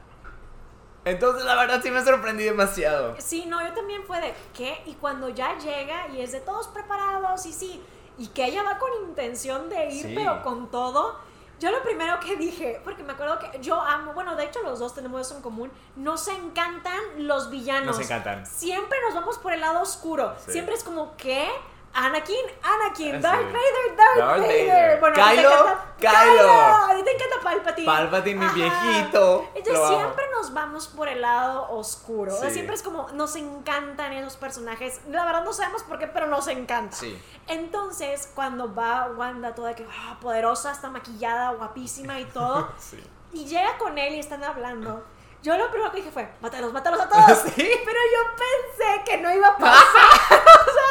Entonces, 1.05 1.45
la 1.45 1.55
verdad 1.55 1.81
sí 1.83 1.91
me 1.91 2.03
sorprendí 2.05 2.45
demasiado. 2.45 3.15
Sí, 3.19 3.47
no, 3.47 3.67
yo 3.67 3.73
también 3.73 4.03
fue 4.05 4.21
de 4.21 4.35
¿qué? 4.55 4.83
Y 4.87 4.95
cuando 4.95 5.29
ya 5.29 5.57
llega 5.59 6.09
y 6.09 6.21
es 6.21 6.33
de 6.33 6.41
todos 6.41 6.69
preparados 6.69 7.47
y 7.47 7.53
sí, 7.53 7.83
y 8.19 8.29
que 8.29 8.45
ella 8.45 8.63
va 8.63 8.79
con 8.79 8.91
intención 9.09 9.69
de 9.69 9.87
ir, 9.87 10.07
Sí. 10.07 10.13
pero 10.17 10.43
con 10.43 10.71
todo. 10.71 11.19
Yo 11.59 11.71
lo 11.71 11.83
primero 11.83 12.21
que 12.21 12.37
dije, 12.37 12.81
porque 12.85 13.03
me 13.03 13.13
acuerdo 13.13 13.39
que 13.39 13.61
yo 13.61 13.81
amo, 13.81 14.13
bueno, 14.13 14.37
de 14.37 14.45
hecho 14.45 14.63
los 14.63 14.79
dos 14.79 14.95
tenemos 14.95 15.23
eso 15.23 15.37
en 15.37 15.43
común, 15.43 15.71
nos 15.97 16.29
encantan 16.29 17.01
los 17.19 17.51
villanos. 17.51 17.97
Nos 17.97 18.05
encantan. 18.05 18.45
Siempre 18.45 18.99
nos 19.07 19.15
vamos 19.15 19.39
por 19.39 19.53
el 19.53 19.61
lado 19.61 19.81
oscuro. 19.81 20.35
Sí. 20.45 20.53
Siempre 20.53 20.75
es 20.75 20.85
como, 20.85 21.17
¿qué? 21.17 21.49
Anakin, 21.95 22.45
Anakin, 22.63 23.15
Ah, 23.17 23.21
Darth. 23.21 23.47
Vader, 23.47 23.97
Darth, 23.97 24.17
Darth 24.19 24.41
Vader. 24.43 24.67
Vader. 24.69 25.01
Bueno, 25.01 25.17
a 25.17 25.31
ti 25.31 25.37
te 25.37 25.37
Kylo, 25.43 25.51
encanta- 25.51 25.85
Kylo. 25.99 26.51
A 26.53 26.95
ti 26.97 27.03
te 27.05 27.11
encanta 27.15 27.37
Palpatine. 27.43 27.87
Palpatine, 27.87 28.39
mi 28.41 28.45
Ajá. 28.45 28.55
viejito. 28.55 29.49
Entonces 29.55 29.83
amo. 29.85 29.99
siempre 29.99 30.25
nos 30.35 30.53
vamos 30.53 30.89
por 30.89 31.09
el 31.09 31.23
lado 31.23 31.71
oscuro. 31.71 32.35
O 32.35 32.39
sea, 32.39 32.51
siempre 32.51 32.75
es 32.75 32.83
como, 32.83 33.09
nos 33.13 33.35
encantan 33.37 34.13
esos 34.13 34.37
personajes. 34.37 35.01
La 35.09 35.25
verdad 35.25 35.43
no 35.45 35.55
sabemos 35.55 35.85
por 35.85 35.99
qué, 35.99 36.07
pero 36.07 36.27
nos 36.27 36.47
encanta. 36.49 36.95
Sí. 36.95 37.19
Entonces, 37.47 38.31
cuando 38.35 38.75
va 38.75 39.09
Wanda 39.17 39.55
toda 39.55 39.75
que 39.75 39.87
ah, 39.91 40.19
poderosa, 40.21 40.73
está 40.73 40.91
maquillada, 40.91 41.53
guapísima 41.53 42.21
y 42.21 42.27
todo, 42.27 42.69
Sí. 42.79 43.03
y 43.33 43.47
llega 43.47 43.79
con 43.79 43.97
él 43.97 44.15
y 44.17 44.19
están 44.21 44.45
hablando. 44.45 45.03
Yo 45.43 45.57
lo 45.57 45.71
primero 45.71 45.93
que 45.93 45.99
dije 45.99 46.11
fue, 46.11 46.29
mátalos, 46.41 46.73
mátalos 46.73 47.01
a 47.01 47.09
todos. 47.09 47.39
¿Sí? 47.55 47.71
Pero 47.85 48.01
yo 48.13 48.37
pensé 48.37 49.05
que 49.05 49.19
no 49.19 49.33
iba 49.33 49.47
a 49.49 49.57
pasar. 49.57 49.85
o 50.31 50.73
sea, 50.73 50.86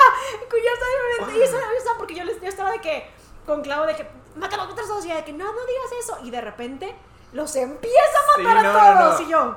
yo 0.51 0.57
estaba, 0.73 1.31
y 1.37 1.41
eso- 1.41 1.57
estaba- 1.77 1.97
porque 1.97 2.15
yo, 2.15 2.23
les- 2.23 2.41
yo 2.41 2.47
estaba 2.47 2.71
de 2.71 2.79
que, 2.81 3.09
con 3.45 3.61
clavo 3.61 3.85
de 3.85 3.95
que, 3.95 4.07
mátalos 4.35 4.67
a 4.71 4.75
todos. 4.75 5.05
Y 5.05 5.07
ella 5.09 5.17
de 5.17 5.25
que, 5.25 5.33
no, 5.33 5.45
no 5.45 5.65
digas 5.65 5.91
eso. 6.03 6.17
Y 6.23 6.31
de 6.31 6.41
repente 6.41 6.95
los 7.33 7.55
empieza 7.55 7.95
a 7.97 8.35
Sí, 8.37 8.41
matar 8.43 8.63
no, 8.63 8.69
a 8.71 8.73
todos. 9.09 9.19
no. 9.21 9.25
Y 9.27 9.29
yo, 9.31 9.55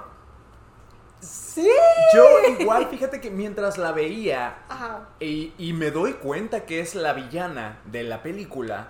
sí. 1.20 1.68
Yo 2.14 2.24
igual, 2.58 2.86
fíjate 2.88 3.20
que 3.20 3.30
mientras 3.30 3.78
la 3.78 3.92
veía 3.92 4.58
Ajá. 4.68 5.08
y, 5.20 5.52
y 5.58 5.72
me 5.72 5.90
doy 5.90 6.14
cuenta 6.14 6.64
que 6.66 6.80
es 6.80 6.94
la 6.94 7.12
villana 7.12 7.80
de 7.84 8.02
la 8.04 8.22
película. 8.22 8.88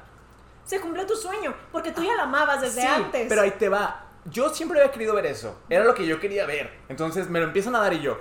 Se 0.65 0.81
cumplió 0.81 1.07
tu 1.07 1.17
sueño, 1.17 1.55
porque 1.73 1.93
tú 1.93 2.03
ya 2.03 2.15
la 2.15 2.25
amabas 2.25 2.61
desde 2.61 2.83
sí, 2.83 2.87
antes. 2.87 3.27
pero 3.29 3.41
ahí 3.43 3.53
te 3.53 3.69
va. 3.71 4.05
Yo 4.27 4.51
siempre 4.51 4.79
había 4.81 4.93
querido 4.93 5.15
ver 5.15 5.25
eso. 5.27 5.59
Era 5.71 5.85
lo 5.85 5.95
que 5.95 6.05
yo 6.07 6.21
quería 6.21 6.45
ver. 6.45 6.81
Entonces 6.91 7.31
me 7.31 7.39
lo 7.41 7.47
empiezan 7.47 7.75
a 7.75 7.81
dar 7.81 7.95
y 7.95 8.01
yo... 8.01 8.19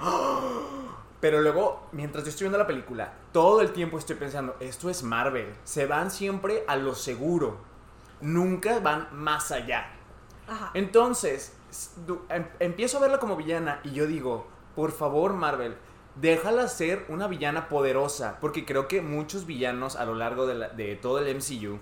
Pero 1.20 1.42
luego, 1.42 1.88
mientras 1.94 2.24
yo 2.24 2.30
estoy 2.30 2.46
viendo 2.46 2.58
la 2.60 2.68
película, 2.68 3.14
todo 3.32 3.62
el 3.62 3.72
tiempo 3.74 3.98
estoy 3.98 4.16
pensando, 4.18 4.56
esto 4.60 4.90
es 4.90 5.02
Marvel. 5.04 5.52
Se 5.64 5.86
van 5.88 6.12
siempre 6.12 6.64
a 6.68 6.76
lo 6.76 6.94
seguro. 6.96 7.58
Nunca 8.22 8.80
van 8.80 9.08
más 9.12 9.52
allá. 9.52 9.88
Ajá. 10.48 10.72
Entonces, 10.76 11.54
em- 12.30 12.48
empiezo 12.60 12.98
a 12.98 13.02
verla 13.02 13.20
como 13.20 13.36
villana 13.36 13.80
y 13.84 13.92
yo 13.92 14.06
digo, 14.06 14.48
por 14.76 14.92
favor, 14.92 15.34
Marvel, 15.34 15.76
déjala 16.16 16.68
ser 16.68 17.06
una 17.10 17.28
villana 17.28 17.68
poderosa, 17.68 18.38
porque 18.40 18.64
creo 18.66 18.88
que 18.88 19.02
muchos 19.02 19.46
villanos 19.46 19.96
a 19.96 20.06
lo 20.06 20.14
largo 20.16 20.46
de, 20.48 20.54
la- 20.56 20.70
de 20.70 20.96
todo 20.96 21.20
el 21.20 21.28
MCU 21.36 21.80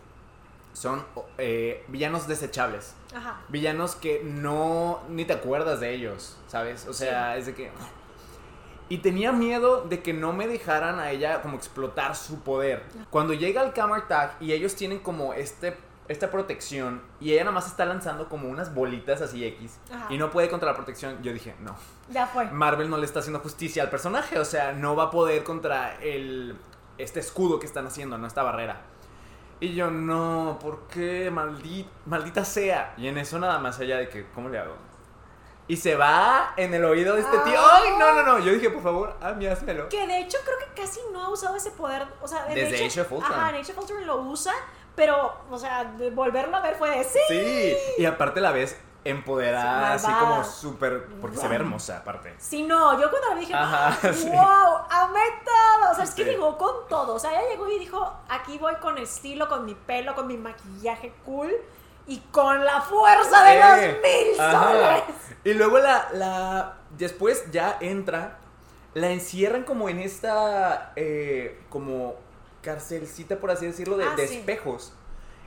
son 0.74 1.06
eh, 1.38 1.84
villanos 1.90 2.28
desechables. 2.28 2.96
Ajá. 3.14 3.42
Villanos 3.50 3.96
que 3.96 4.22
no, 4.24 5.02
ni 5.10 5.26
te 5.26 5.34
acuerdas 5.34 5.80
de 5.82 5.94
ellos, 5.94 6.38
¿sabes? 6.48 6.88
O 6.88 6.94
sea, 6.94 7.36
es 7.38 7.46
de 7.48 7.54
que... 7.54 7.72
Y 8.88 9.00
tenía 9.00 9.32
miedo 9.32 9.82
de 9.82 10.02
que 10.02 10.14
no 10.14 10.32
me 10.32 10.48
dejaran 10.48 11.00
a 11.00 11.12
ella 11.12 11.42
como 11.42 11.58
explotar 11.58 12.16
su 12.16 12.42
poder. 12.42 12.84
Cuando 13.10 13.34
llega 13.34 13.64
el 13.64 13.74
Camera 13.74 14.08
Tag 14.08 14.36
y 14.40 14.52
ellos 14.52 14.76
tienen 14.76 15.00
como 15.00 15.34
este, 15.34 15.76
esta 16.08 16.30
protección 16.30 17.02
y 17.20 17.34
ella 17.34 17.46
nada 17.46 17.56
más 17.56 17.68
está 17.68 17.86
lanzando 17.86 18.30
como 18.30 18.48
unas 18.48 18.76
bolitas 18.76 19.22
así 19.22 19.44
X 19.44 19.80
Ajá. 19.92 20.06
y 20.10 20.18
no 20.18 20.30
puede 20.30 20.50
contra 20.50 20.70
la 20.70 20.76
protección, 20.76 21.22
yo 21.24 21.34
dije, 21.34 21.56
no. 21.62 21.76
Ya 22.10 22.28
fue. 22.28 22.46
Marvel 22.52 22.90
no 22.90 22.98
le 22.98 23.06
está 23.06 23.20
haciendo 23.20 23.40
justicia 23.40 23.82
al 23.82 23.90
personaje, 23.90 24.38
o 24.38 24.46
sea, 24.46 24.74
no 24.74 24.96
va 24.96 25.06
a 25.06 25.12
poder 25.12 25.44
contra 25.44 25.96
el 26.02 26.56
este 26.98 27.20
escudo 27.20 27.60
que 27.60 27.66
están 27.66 27.88
haciendo, 27.88 28.18
no 28.18 28.28
esta 28.28 28.44
barrera. 28.44 28.82
Y 29.60 29.74
yo, 29.74 29.90
no, 29.90 30.60
¿por 30.62 30.88
qué? 30.88 31.32
Maldita, 31.32 31.90
maldita 32.06 32.46
sea. 32.46 32.94
Y 32.98 33.08
en 33.08 33.18
eso 33.18 33.40
nada 33.40 33.58
más 33.60 33.80
allá 33.80 33.98
de 33.98 34.10
que, 34.10 34.28
¿cómo 34.34 34.50
le 34.50 34.60
hago? 34.60 34.76
Y 35.68 35.78
se 35.78 35.96
va 35.96 36.54
en 36.58 36.74
el 36.76 36.86
oído 36.86 37.16
de 37.16 37.22
este 37.22 37.38
tío. 37.40 37.60
Ah. 37.60 37.80
¡Ay, 37.84 37.90
no, 37.98 38.14
no, 38.14 38.24
no! 38.24 38.40
Yo 38.40 38.52
dije, 38.54 38.70
por 38.70 38.84
favor, 38.84 39.16
a 39.22 39.32
mí 39.34 39.48
házmelo. 39.48 39.90
Que 39.90 40.06
de 40.06 40.20
hecho 40.20 40.38
creo 40.46 40.60
que 40.60 40.80
casi 40.82 41.00
no 41.12 41.24
ha 41.24 41.30
usado 41.30 41.56
ese 41.56 41.72
poder. 41.72 42.06
O 42.22 42.28
sea, 42.28 42.46
de 42.46 42.54
Desde 42.56 42.86
hecho, 42.86 43.02
Age 43.02 43.02
of 43.02 43.12
Ultron. 43.14 43.34
Ajá, 43.40 43.50
en 43.50 43.56
Age 43.62 43.72
of 43.72 43.78
Ultron 43.80 44.06
lo 44.06 44.18
usa, 44.22 44.54
pero, 44.96 45.34
o 45.50 45.58
sea, 45.58 45.84
de 45.86 46.12
volverlo 46.12 46.56
a 46.56 46.62
ver 46.62 46.76
fue 46.76 46.92
de 46.92 47.04
sí. 47.04 47.20
Sí, 47.28 47.76
y 47.98 48.06
aparte 48.06 48.42
la 48.42 48.52
ves 48.52 48.78
empoderada, 49.04 49.94
así 49.94 50.08
Malvada. 50.08 50.30
como 50.30 50.44
súper. 50.44 51.06
Porque 51.22 51.38
se 51.38 51.48
ve 51.48 51.56
hermosa, 51.56 51.98
aparte. 51.98 52.36
Sí, 52.38 52.64
no, 52.64 53.00
yo 53.00 53.10
cuando 53.10 53.30
lo 53.30 53.34
vi 53.36 53.42
dije, 53.42 53.54
Ajá, 53.56 53.98
wow, 54.04 54.14
sí. 54.14 54.30
amé 54.32 55.22
todo. 55.44 55.92
O 55.92 55.96
sea, 55.96 56.04
es 56.04 56.12
que 56.12 56.24
Sí. 56.24 56.30
llegó 56.32 56.58
con 56.58 56.88
todo. 56.88 57.16
O 57.16 57.20
sea, 57.20 57.32
ella 57.32 57.50
llegó 57.50 57.68
y 57.70 57.80
dijo, 57.80 58.14
aquí 58.30 58.58
voy 58.58 58.76
con 58.76 58.98
estilo, 58.98 59.48
con 59.48 59.66
mi 59.66 59.74
pelo, 59.76 60.14
con 60.16 60.28
mi 60.28 60.38
maquillaje 60.38 61.14
cool 61.26 61.52
y 62.08 62.20
con 62.32 62.64
la 62.64 62.82
fuerza 62.82 63.44
de 63.44 63.56
Eh, 63.56 63.60
los 63.60 64.02
mil 64.02 64.40
ajá. 64.42 64.64
soles. 64.72 65.04
Y 65.44 65.54
luego 65.54 65.80
la, 65.80 66.08
la. 66.14 66.74
Después 66.98 67.52
ya 67.52 67.78
entra. 67.82 68.38
La 68.94 69.12
encierran 69.12 69.64
como 69.64 69.90
en 69.90 70.00
esta. 70.00 70.94
eh, 70.96 71.62
como 71.70 72.16
carcelcita, 72.62 73.38
por 73.38 73.52
así 73.52 73.66
decirlo, 73.68 73.98
de, 73.98 74.06
Ah, 74.06 74.16
de 74.16 74.28
sí. 74.28 74.38
espejos. 74.38 74.94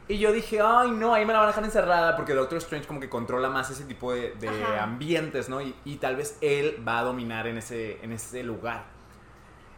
Y 0.07 0.19
yo 0.19 0.33
dije, 0.33 0.61
ay, 0.63 0.91
no, 0.93 1.13
ahí 1.13 1.27
me 1.27 1.33
la 1.35 1.41
van 1.41 1.49
a 1.49 1.51
dejar 1.51 1.65
encerrada 1.65 2.17
porque 2.17 2.33
Doctor 2.33 2.59
Strange 2.59 2.87
como 2.87 2.99
que 3.01 3.11
controla 3.11 3.51
más 3.51 3.69
ese 3.71 3.85
tipo 3.85 4.13
de, 4.15 4.33
de 4.37 4.49
ambientes, 4.81 5.49
¿no? 5.51 5.61
Y, 5.61 5.75
y 5.85 5.97
tal 5.97 6.17
vez 6.17 6.39
él 6.41 6.83
va 6.87 7.01
a 7.01 7.03
dominar 7.03 7.47
en 7.47 7.59
ese, 7.59 7.99
en 8.03 8.13
ese 8.13 8.43
lugar. 8.43 8.85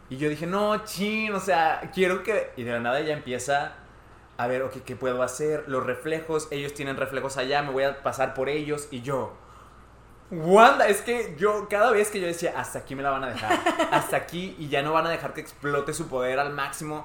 Y 0.09 0.19
yo 0.19 0.29
dije, 0.29 0.47
no, 0.47 0.85
chin, 0.85 1.33
o 1.35 1.41
sea, 1.41 1.91
quiero 1.95 2.23
que... 2.23 2.53
Y 2.57 2.63
de 2.63 2.73
la 2.73 2.79
nada 2.81 3.01
ella 3.01 3.13
empieza 3.13 3.73
a 4.41 4.47
ver, 4.47 4.63
ok, 4.63 4.79
¿qué 4.87 4.97
puedo 4.97 5.23
hacer? 5.23 5.65
Los 5.67 5.85
reflejos, 5.85 6.49
ellos 6.51 6.73
tienen 6.73 6.97
reflejos 6.97 7.37
allá, 7.37 7.63
me 7.63 7.73
voy 7.73 7.85
a 7.85 8.03
pasar 8.03 8.33
por 8.33 8.49
ellos. 8.49 8.89
Y 8.91 9.03
yo, 9.03 9.35
Wanda, 10.31 10.89
es 10.89 11.03
que 11.03 11.37
yo 11.39 11.69
cada 11.69 11.91
vez 11.91 12.11
que 12.11 12.21
yo 12.21 12.27
decía, 12.27 12.55
hasta 12.57 12.79
aquí 12.79 12.95
me 12.95 13.03
la 13.03 13.11
van 13.11 13.25
a 13.25 13.29
dejar, 13.29 13.59
hasta 13.93 14.17
aquí 14.17 14.57
y 14.59 14.69
ya 14.69 14.81
no 14.81 14.95
van 14.95 15.07
a 15.07 15.11
dejar 15.11 15.35
que 15.35 15.43
explote 15.43 15.93
su 15.93 16.09
poder 16.09 16.39
al 16.39 16.55
máximo. 16.55 17.05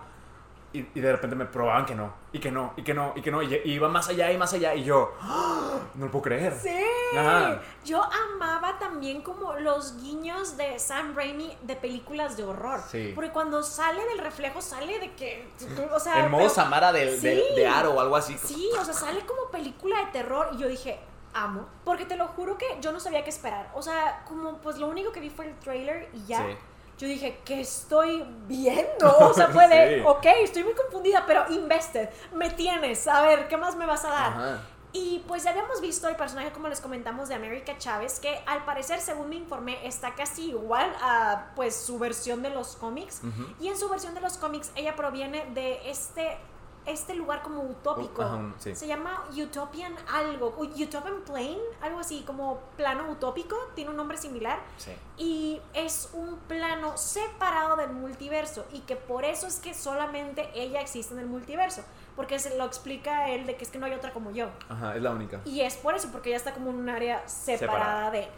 Y, 0.75 0.89
y 0.93 0.99
de 0.99 1.11
repente 1.11 1.35
me 1.35 1.45
probaban 1.45 1.85
que 1.85 1.95
no, 1.95 2.13
y 2.33 2.39
que 2.39 2.51
no, 2.51 2.73
y 2.75 2.83
que 2.83 2.93
no, 2.93 3.13
y 3.15 3.21
que 3.21 3.31
no, 3.31 3.41
y, 3.41 3.53
y 3.63 3.71
iba 3.73 3.87
más 3.87 4.09
allá 4.09 4.31
y 4.31 4.37
más 4.37 4.53
allá. 4.53 4.75
Y 4.75 4.83
yo, 4.83 5.13
¡ah! 5.21 5.79
no 5.95 6.05
lo 6.05 6.11
puedo 6.11 6.23
creer. 6.23 6.53
Sí. 6.61 6.69
Ajá. 7.17 7.61
Yo 7.85 8.01
amaba 8.03 8.77
también 8.77 9.21
como 9.21 9.53
los 9.53 10.01
guiños 10.01 10.57
de 10.57 10.77
Sam 10.79 11.15
Raimi 11.15 11.57
de 11.61 11.75
películas 11.75 12.35
de 12.35 12.43
horror. 12.43 12.81
Sí. 12.89 13.11
Porque 13.15 13.29
cuando 13.31 13.63
sale 13.63 14.03
del 14.05 14.17
reflejo, 14.19 14.61
sale 14.61 14.99
de 14.99 15.13
que. 15.13 15.47
O 15.93 15.99
sea, 15.99 16.25
En 16.25 16.31
modo 16.31 16.41
pero- 16.43 16.53
Samara 16.53 16.91
del- 16.91 17.19
Sí. 17.19 17.41
de 17.55 17.67
Aro 17.67 17.93
o 17.93 17.99
algo 18.01 18.15
así. 18.17 18.37
Sí, 18.37 18.69
o 18.79 18.83
sea, 18.83 18.93
sale 18.93 19.25
como 19.25 19.49
película 19.51 19.97
de 19.99 20.11
terror 20.11 20.49
y 20.53 20.57
yo 20.57 20.67
dije, 20.67 20.99
amo. 21.33 21.67
Porque 21.85 22.05
te 22.05 22.17
lo 22.17 22.27
juro 22.27 22.57
que 22.57 22.65
yo 22.81 22.91
no 22.91 22.99
sabía 22.99 23.23
qué 23.23 23.29
esperar. 23.29 23.71
O 23.75 23.81
sea, 23.81 24.23
como 24.27 24.57
pues 24.57 24.77
lo 24.77 24.87
único 24.87 25.11
que 25.13 25.19
vi 25.21 25.29
fue 25.29 25.45
el 25.47 25.55
trailer 25.59 26.09
y 26.13 26.25
ya. 26.25 26.39
Sí. 26.39 26.57
Yo 26.97 27.07
dije, 27.07 27.39
¿qué 27.43 27.61
estoy 27.61 28.25
viendo? 28.47 29.17
O 29.19 29.33
sea, 29.33 29.47
fue 29.49 29.67
de, 29.67 29.97
Sí. 29.99 30.03
ok, 30.05 30.25
estoy 30.43 30.63
muy 30.63 30.73
confundida, 30.73 31.25
pero 31.27 31.45
invested, 31.49 32.09
me 32.33 32.49
tienes, 32.49 33.07
a 33.07 33.21
ver, 33.21 33.47
¿qué 33.47 33.57
más 33.57 33.75
me 33.75 33.85
vas 33.85 34.05
a 34.05 34.09
dar? 34.09 34.31
Ajá. 34.31 34.61
Y 34.97 35.21
pues 35.27 35.43
ya 35.43 35.49
habíamos 35.49 35.81
visto 35.81 36.07
el 36.07 36.15
personaje, 36.15 36.51
como 36.51 36.69
les 36.69 36.79
comentamos, 36.79 37.27
de 37.27 37.35
América 37.35 37.77
Chávez, 37.77 38.21
que 38.21 38.39
al 38.45 38.63
parecer, 38.63 39.01
según 39.01 39.27
me 39.27 39.35
informé, 39.35 39.85
está 39.85 40.15
casi 40.15 40.51
igual 40.51 40.89
a 41.01 41.47
pues 41.53 41.75
su 41.75 41.99
versión 41.99 42.41
de 42.41 42.49
los 42.49 42.77
cómics. 42.77 43.19
Y 43.59 43.67
en 43.67 43.77
su 43.77 43.89
versión 43.89 44.13
de 44.13 44.21
los 44.21 44.37
cómics, 44.37 44.71
ella 44.73 44.95
proviene 44.95 45.47
de 45.53 45.89
este, 45.89 46.37
este 46.85 47.15
lugar 47.15 47.41
como 47.41 47.61
utópico. 47.63 48.21
Uh, 48.21 48.25
ajá, 48.25 48.53
sí. 48.59 48.75
Se 48.75 48.87
llama 48.87 49.23
Utopian 49.35 49.95
algo, 50.11 50.55
Utopian 50.57 51.21
Plane, 51.25 51.59
algo 51.81 51.99
así 51.99 52.23
como 52.25 52.59
plano 52.77 53.09
utópico, 53.09 53.55
tiene 53.75 53.91
un 53.91 53.97
nombre 53.97 54.17
similar. 54.17 54.59
Sí. 54.77 54.91
Y 55.17 55.61
es 55.73 56.09
un 56.13 56.37
plano 56.47 56.97
separado 56.97 57.75
del 57.75 57.91
multiverso 57.91 58.65
y 58.71 58.81
que 58.81 58.95
por 58.95 59.25
eso 59.25 59.47
es 59.47 59.59
que 59.59 59.73
solamente 59.73 60.49
ella 60.53 60.81
existe 60.81 61.13
en 61.13 61.19
el 61.19 61.27
multiverso. 61.27 61.83
Porque 62.15 62.39
se 62.39 62.57
lo 62.57 62.63
explica 62.63 63.29
él 63.29 63.45
de 63.45 63.57
que 63.57 63.65
es 63.65 63.69
que 63.71 63.77
no 63.77 63.85
hay 63.87 63.93
otra 63.93 64.11
como 64.13 64.31
yo. 64.31 64.47
Ajá, 64.69 64.95
es 64.95 65.01
la 65.01 65.11
única. 65.11 65.41
Y 65.43 65.59
es 65.61 65.75
por 65.75 65.95
eso, 65.95 66.09
porque 66.13 66.29
ella 66.29 66.37
está 66.37 66.53
como 66.53 66.69
en 66.69 66.77
un 66.77 66.87
área 66.89 67.27
separada, 67.27 68.09
Separada. 68.09 68.11
de. 68.11 68.29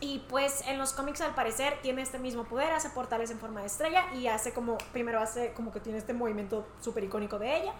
Y 0.00 0.20
pues 0.28 0.62
en 0.66 0.78
los 0.78 0.92
cómics 0.92 1.20
al 1.20 1.34
parecer 1.34 1.78
tiene 1.82 2.02
este 2.02 2.18
mismo 2.18 2.44
poder, 2.44 2.72
hace 2.72 2.90
portales 2.90 3.30
en 3.30 3.38
forma 3.38 3.60
de 3.60 3.66
estrella 3.66 4.12
y 4.14 4.28
hace 4.28 4.52
como, 4.52 4.78
primero 4.92 5.20
hace 5.20 5.52
como 5.54 5.72
que 5.72 5.80
tiene 5.80 5.98
este 5.98 6.12
movimiento 6.12 6.66
súper 6.80 7.04
icónico 7.04 7.38
de 7.38 7.56
ella. 7.56 7.74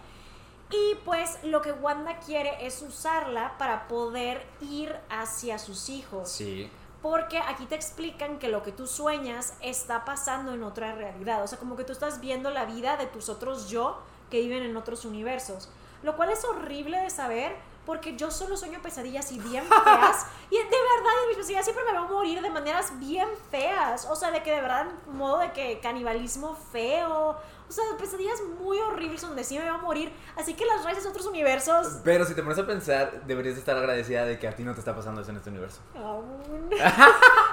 Y 0.71 0.95
pues 1.03 1.39
lo 1.43 1.61
que 1.61 1.71
Wanda 1.71 2.19
quiere 2.19 2.65
es 2.65 2.81
usarla 2.81 3.57
para 3.57 3.87
poder 3.87 4.45
ir 4.61 4.95
hacia 5.09 5.57
sus 5.57 5.89
hijos. 5.89 6.29
Sí. 6.29 6.69
Porque 7.01 7.39
aquí 7.39 7.65
te 7.65 7.75
explican 7.75 8.37
que 8.37 8.49
lo 8.49 8.61
que 8.61 8.71
tú 8.71 8.85
sueñas 8.85 9.53
está 9.61 10.03
pasando 10.03 10.53
en 10.53 10.63
otra 10.63 10.93
realidad. 10.93 11.43
O 11.43 11.47
sea, 11.47 11.57
como 11.57 11.75
que 11.75 11.85
tú 11.85 11.93
estás 11.93 12.19
viendo 12.19 12.51
la 12.51 12.65
vida 12.65 12.97
de 12.97 13.07
tus 13.07 13.29
otros 13.29 13.69
yo 13.69 13.99
que 14.29 14.41
viven 14.41 14.63
en 14.63 14.75
otros 14.77 15.05
universos. 15.05 15.69
Lo 16.03 16.15
cual 16.15 16.29
es 16.29 16.43
horrible 16.45 16.99
de 16.99 17.09
saber 17.09 17.55
porque 17.89 18.15
yo 18.15 18.29
solo 18.29 18.55
sueño 18.55 18.79
pesadillas 18.83 19.31
y 19.31 19.39
bien 19.39 19.63
feas. 19.65 20.27
y 20.51 20.57
de 20.57 20.63
verdad, 20.63 21.13
en 21.23 21.29
mis 21.29 21.37
pesadillas 21.37 21.65
siempre 21.65 21.83
me 21.85 21.93
veo 21.93 22.07
morir 22.07 22.39
de 22.39 22.51
maneras 22.51 22.93
bien 22.99 23.27
feas. 23.49 24.05
O 24.05 24.15
sea, 24.15 24.29
de 24.29 24.43
que 24.43 24.51
de 24.51 24.61
verdad, 24.61 24.85
modo 25.07 25.39
de 25.39 25.51
que 25.53 25.79
canibalismo 25.79 26.55
feo. 26.71 27.35
O 27.69 27.71
sea, 27.71 27.83
pesadillas 27.99 28.41
muy 28.59 28.79
horribles 28.79 29.21
donde 29.21 29.43
sí 29.43 29.57
me 29.57 29.63
veo 29.63 29.77
morir. 29.77 30.11
Así 30.35 30.55
que 30.55 30.65
las 30.65 30.83
raíces 30.83 31.03
de 31.03 31.09
otros 31.11 31.27
universos. 31.27 31.99
Pero 32.03 32.25
si 32.25 32.33
te 32.33 32.41
pones 32.41 32.57
a 32.57 32.65
pensar, 32.65 33.23
deberías 33.27 33.57
estar 33.57 33.77
agradecida 33.77 34.25
de 34.25 34.39
que 34.39 34.47
a 34.47 34.55
ti 34.55 34.63
no 34.63 34.73
te 34.73 34.79
está 34.79 34.95
pasando 34.95 35.21
eso 35.21 35.29
en 35.29 35.37
este 35.37 35.51
universo. 35.51 35.79
Aún. 35.95 36.41
Aún. 36.43 36.69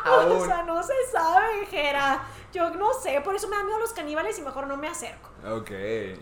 O 0.41 0.45
sea, 0.45 0.63
no 0.63 0.83
se 0.83 0.95
sabe, 1.11 1.67
Jera. 1.67 2.23
Yo 2.53 2.71
no 2.71 2.95
sé, 2.95 3.21
por 3.23 3.35
eso 3.35 3.49
me 3.49 3.57
dan 3.57 3.67
miedo 3.67 3.79
los 3.79 3.93
caníbales 3.93 4.39
y 4.39 4.43
mejor 4.43 4.67
no 4.67 4.77
me 4.77 4.89
acerco. 4.89 5.29
Ok, 5.51 5.71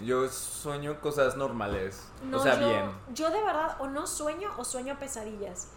yo 0.02 0.26
sueño 0.28 1.00
cosas 1.00 1.36
normales. 1.36 2.08
No, 2.22 2.38
o 2.38 2.40
sea, 2.40 2.58
yo, 2.58 2.68
bien. 2.68 2.90
Yo 3.12 3.30
de 3.30 3.42
verdad 3.42 3.76
o 3.78 3.86
no 3.86 4.06
sueño 4.06 4.50
o 4.56 4.64
sueño 4.64 4.98
pesadillas. 4.98 5.68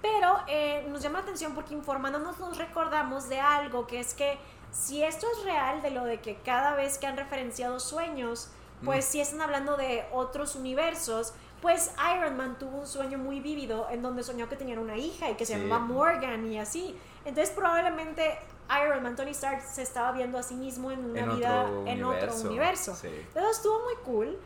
Pero 0.00 0.38
eh, 0.46 0.86
nos 0.88 1.02
llama 1.02 1.18
la 1.18 1.24
atención 1.24 1.54
porque 1.54 1.74
informándonos 1.74 2.38
nos 2.38 2.56
recordamos 2.58 3.28
de 3.28 3.40
algo 3.40 3.86
que 3.86 3.98
es 3.98 4.14
que 4.14 4.38
si 4.70 5.02
esto 5.02 5.26
es 5.36 5.44
real, 5.44 5.82
de 5.82 5.90
lo 5.90 6.04
de 6.04 6.20
que 6.20 6.36
cada 6.36 6.74
vez 6.74 6.98
que 6.98 7.06
han 7.06 7.16
referenciado 7.16 7.80
sueños, 7.80 8.50
pues 8.84 9.06
Mm. 9.06 9.08
si 9.10 9.20
están 9.20 9.40
hablando 9.42 9.76
de 9.76 10.06
otros 10.12 10.54
universos, 10.54 11.32
pues 11.62 11.90
Iron 12.14 12.36
Man 12.36 12.58
tuvo 12.58 12.78
un 12.78 12.86
sueño 12.86 13.16
muy 13.16 13.40
vívido 13.40 13.88
en 13.90 14.02
donde 14.02 14.22
soñó 14.22 14.48
que 14.48 14.56
tenían 14.56 14.78
una 14.78 14.96
hija 14.96 15.30
y 15.30 15.34
que 15.34 15.46
se 15.46 15.58
llamaba 15.58 15.84
Morgan 15.84 16.50
y 16.52 16.58
así. 16.58 16.94
Entonces 17.24 17.54
probablemente 17.54 18.38
Iron 18.84 19.02
Man, 19.02 19.16
Tony 19.16 19.30
Stark, 19.30 19.62
se 19.62 19.82
estaba 19.82 20.12
viendo 20.12 20.38
a 20.38 20.42
sí 20.42 20.54
mismo 20.54 20.90
en 20.90 21.04
una 21.04 21.20
En 21.20 21.36
vida 21.36 21.62
otro 21.62 21.86
en 21.86 22.04
otro 22.04 22.34
universo. 22.48 22.94
Sí. 22.94 23.08
Entonces 23.08 23.56
estuvo 23.56 23.80
muy 23.84 23.94
cool. 24.04 24.38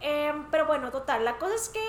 Em, 0.00 0.46
pero 0.50 0.66
bueno, 0.66 0.90
total, 0.90 1.24
la 1.24 1.38
cosa 1.38 1.54
es 1.54 1.68
que 1.68 1.80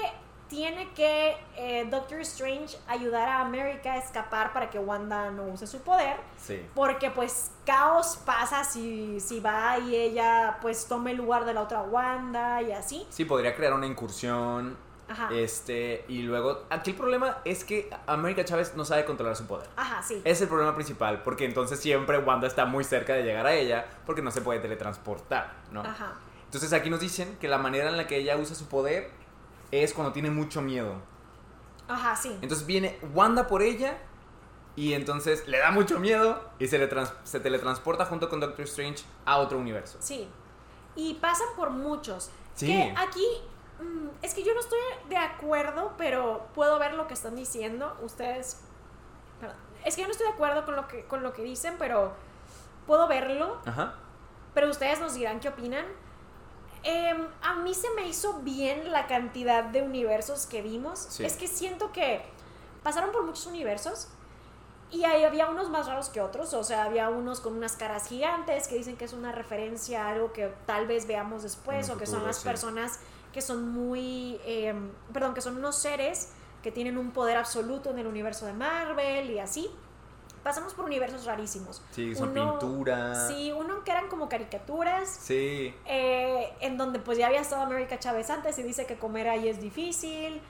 tiene 0.48 0.90
que 0.94 1.36
eh, 1.56 1.88
Doctor 1.90 2.22
Strange 2.22 2.78
ayudar 2.88 3.28
a 3.28 3.42
América 3.42 3.94
a 3.94 3.98
escapar 3.98 4.54
para 4.54 4.70
que 4.70 4.80
Wanda 4.80 5.32
no 5.32 5.46
use 5.46 5.68
su 5.68 5.82
poder. 5.82 6.18
Sí. 6.38 6.66
Porque 6.74 7.12
pues 7.12 7.52
caos 7.66 8.20
pasa 8.26 8.64
si, 8.64 9.20
si 9.20 9.40
va 9.40 9.78
y 9.80 9.96
ella 9.96 10.58
pues 10.62 10.88
tome 10.88 11.12
el 11.12 11.18
lugar 11.18 11.46
de 11.46 11.54
la 11.54 11.62
otra 11.62 11.82
Wanda 11.82 12.62
y 12.62 12.72
así. 12.72 13.06
Sí, 13.10 13.26
podría 13.26 13.56
crear 13.56 13.74
una 13.74 13.88
incursión. 13.88 14.78
Ajá. 15.10 15.30
Este, 15.34 16.04
y 16.10 16.24
luego, 16.24 16.66
aquí 16.70 16.92
el 16.92 16.98
problema 16.98 17.38
es 17.46 17.64
que 17.64 17.90
América 18.08 18.44
Chávez 18.44 18.76
no 18.76 18.84
sabe 18.84 19.06
controlar 19.06 19.38
su 19.38 19.46
poder. 19.46 19.70
Ajá, 19.78 20.04
sí. 20.04 20.22
Es 20.26 20.42
el 20.42 20.50
problema 20.50 20.76
principal, 20.76 21.24
porque 21.24 21.46
entonces 21.46 21.80
siempre 21.80 22.18
Wanda 22.20 22.46
está 22.46 22.66
muy 22.66 22.84
cerca 22.84 23.14
de 23.14 23.24
llegar 23.24 23.46
a 23.48 23.54
ella, 23.54 23.86
porque 24.06 24.22
no 24.22 24.32
se 24.32 24.42
puede 24.42 24.60
teletransportar, 24.60 25.54
¿no? 25.72 25.80
Ajá. 25.82 26.16
Entonces 26.44 26.74
aquí 26.74 26.90
nos 26.90 27.00
dicen 27.00 27.38
que 27.40 27.48
la 27.48 27.58
manera 27.58 27.90
en 27.90 27.98
la 27.98 28.08
que 28.08 28.18
ella 28.18 28.38
usa 28.38 28.56
su 28.56 28.68
poder 28.68 29.12
es 29.72 29.94
cuando 29.94 30.14
tiene 30.14 30.30
mucho 30.30 30.62
miedo. 30.62 30.96
Ajá, 31.88 32.16
sí. 32.16 32.38
Entonces 32.42 32.66
viene 32.66 33.00
Wanda 33.14 33.48
por 33.48 33.62
ella 33.62 33.98
Y 34.76 34.94
entonces 34.94 35.48
le 35.48 35.58
da 35.58 35.72
mucho 35.72 36.00
miedo 36.00 36.40
y 36.60 36.68
se, 36.68 36.78
le 36.78 36.90
se 37.24 37.40
teletransporta 37.40 38.06
junto 38.06 38.30
con 38.30 38.40
Doctor 38.40 38.66
Strange 38.66 39.04
a 39.26 39.38
otro 39.38 39.58
universo. 39.58 39.98
Sí. 40.02 40.28
Y 40.96 41.16
pasan 41.16 41.48
por 41.56 41.72
muchos. 41.72 42.30
Sí. 42.56 42.68
Que 42.68 42.94
aquí. 42.98 43.26
mm, 43.82 44.10
es 44.22 44.34
que 44.34 44.44
yo 44.44 44.54
no 44.54 44.60
estoy 44.60 44.80
de 45.10 45.18
acuerdo, 45.18 45.94
pero 45.98 46.48
puedo 46.54 46.78
ver 46.78 46.94
lo 46.94 47.08
que 47.08 47.14
están 47.16 47.36
diciendo. 47.36 47.98
Ustedes. 48.04 48.62
perdón. 49.40 49.58
Es 49.84 49.96
que 49.96 50.02
yo 50.02 50.08
no 50.08 50.12
estoy 50.12 50.28
de 50.28 50.34
acuerdo 50.34 50.66
con 50.66 50.76
lo 50.76 50.88
que, 50.88 51.06
con 51.06 51.24
lo 51.24 51.34
que 51.34 51.42
dicen, 51.44 51.76
pero 51.80 52.14
puedo 52.86 53.08
verlo. 53.08 53.60
Ajá. 53.66 53.96
Pero 54.54 54.70
ustedes 54.70 55.00
nos 55.00 55.16
dirán 55.16 55.40
qué 55.40 55.50
opinan. 55.50 55.86
Em, 56.84 57.28
a 57.42 57.56
mí 57.56 57.74
se 57.74 57.90
me 57.92 58.08
hizo 58.08 58.40
bien 58.40 58.92
la 58.92 59.08
cantidad 59.08 59.64
de 59.64 59.82
universos 59.82 60.46
que 60.46 60.62
vimos. 60.62 61.00
Sí. 61.10 61.26
Es 61.26 61.36
que 61.36 61.48
siento 61.48 61.92
que 61.92 62.22
pasaron 62.84 63.12
por 63.12 63.24
muchos 63.24 63.46
universos 63.46 64.08
y 64.90 65.04
ahí 65.04 65.24
había 65.24 65.50
unos 65.50 65.70
más 65.70 65.88
raros 65.88 66.10
que 66.10 66.22
otros. 66.22 66.54
O 66.54 66.64
sea, 66.64 66.84
había 66.84 67.10
unos 67.10 67.42
con 67.42 67.56
unas 67.56 67.76
caras 67.76 68.08
gigantes 68.08 68.68
que 68.68 68.76
dicen 68.76 68.96
que 68.96 69.06
es 69.06 69.14
una 69.14 69.32
referencia 69.32 70.06
a 70.06 70.12
algo 70.12 70.32
que 70.32 70.54
tal 70.66 70.88
vez 70.88 71.08
veamos 71.08 71.44
después 71.44 71.90
o 71.90 71.98
que 71.98 72.06
son 72.06 72.24
las 72.24 72.38
sí. 72.38 72.44
personas 72.44 73.00
que 73.34 73.42
son 73.42 73.70
muy... 73.70 74.40
em, 74.46 74.92
perdón, 75.12 75.34
que 75.34 75.42
son 75.42 75.58
unos 75.58 75.78
seres 75.78 76.32
que 76.64 76.72
tienen 76.72 76.98
un 76.98 77.12
poder 77.12 77.38
absoluto 77.38 77.90
en 77.92 78.00
el 78.00 78.08
universo 78.08 78.46
de 78.46 78.54
Marvel 78.54 79.30
y 79.30 79.40
así. 79.40 79.70
Pasamos 80.48 80.74
por 80.74 80.86
universos 80.86 81.26
rarísimos. 81.26 81.82
Sí, 81.92 82.16
son 82.16 82.30
Uno- 82.30 82.58
pintura. 82.58 83.28
Sí, 83.28 83.52
uno 83.52 83.84
que 83.84 83.92
eran 83.92 84.08
como 84.08 84.30
caricaturas, 84.30 85.10
Sí. 85.10 85.76
eh, 85.86 86.54
en 86.62 86.78
donde 86.78 87.00
pues 87.00 87.18
ya 87.18 87.28
había 87.28 87.42
estado 87.42 87.64
América 87.64 88.00
Chávez 88.00 88.30
antes 88.30 88.58
y 88.58 88.64
dice 88.64 88.86
que 88.86 88.98
comer 88.98 89.28
ahí 89.28 89.50
es 89.50 89.60
difícil. 89.60 90.42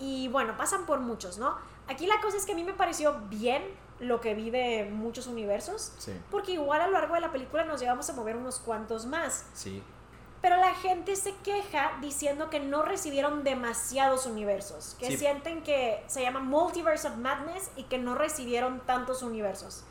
Y 0.00 0.26
bueno, 0.26 0.56
pasan 0.56 0.86
por 0.86 0.98
muchos, 0.98 1.38
¿no? 1.38 1.56
Aquí 1.86 2.08
la 2.08 2.20
cosa 2.20 2.36
es 2.36 2.46
que 2.46 2.50
a 2.52 2.56
mí 2.56 2.64
me 2.64 2.74
pareció 2.74 3.14
bien 3.30 3.62
lo 4.00 4.20
que 4.20 4.34
vi 4.34 4.50
de 4.50 4.90
muchos 4.92 5.28
universos, 5.28 5.92
Sí. 5.98 6.12
porque 6.32 6.50
igual 6.54 6.80
a 6.80 6.86
lo 6.88 6.94
largo 6.94 7.14
de 7.14 7.20
la 7.20 7.30
película 7.30 7.64
nos 7.64 7.80
llevamos 7.80 8.10
a 8.10 8.12
mover 8.14 8.34
unos 8.36 8.58
cuantos 8.58 9.06
más. 9.06 9.46
Sí. 9.54 9.84
Pero 10.44 10.58
la 10.58 10.74
gente 10.74 11.16
se 11.16 11.34
queja 11.36 11.92
diciendo 12.02 12.50
que 12.50 12.60
no 12.60 12.82
recibieron 12.82 13.44
demasiados 13.44 14.26
universos, 14.26 14.94
que 15.00 15.06
Sí. 15.06 15.16
sienten 15.16 15.62
que 15.62 16.04
se 16.06 16.20
llama 16.20 16.40
Multiverse 16.40 17.08
of 17.08 17.16
Madness 17.16 17.70
y 17.76 17.84
que 17.84 17.96
no 17.96 18.14
recibieron 18.14 18.80
tantos 18.80 19.22
universos. 19.22 19.84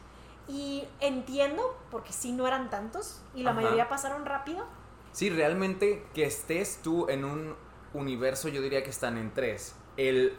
Y 0.47 0.83
entiendo, 0.99 1.75
porque 1.89 2.13
sí 2.13 2.33
no 2.33 2.45
eran 2.45 2.69
tantos 2.69 3.19
y 3.33 3.41
la 3.41 3.49
Ajá. 3.49 3.61
mayoría 3.61 3.89
pasaron 3.89 4.27
rápido. 4.27 4.63
Sí, 5.11 5.31
realmente 5.31 6.05
que 6.13 6.23
estés 6.25 6.81
tú 6.83 7.07
en 7.09 7.25
un 7.25 7.55
universo, 7.95 8.47
yo 8.47 8.61
diría 8.61 8.83
que 8.83 8.91
están 8.91 9.17
en 9.17 9.33
tres. 9.33 9.75
El 9.97 10.37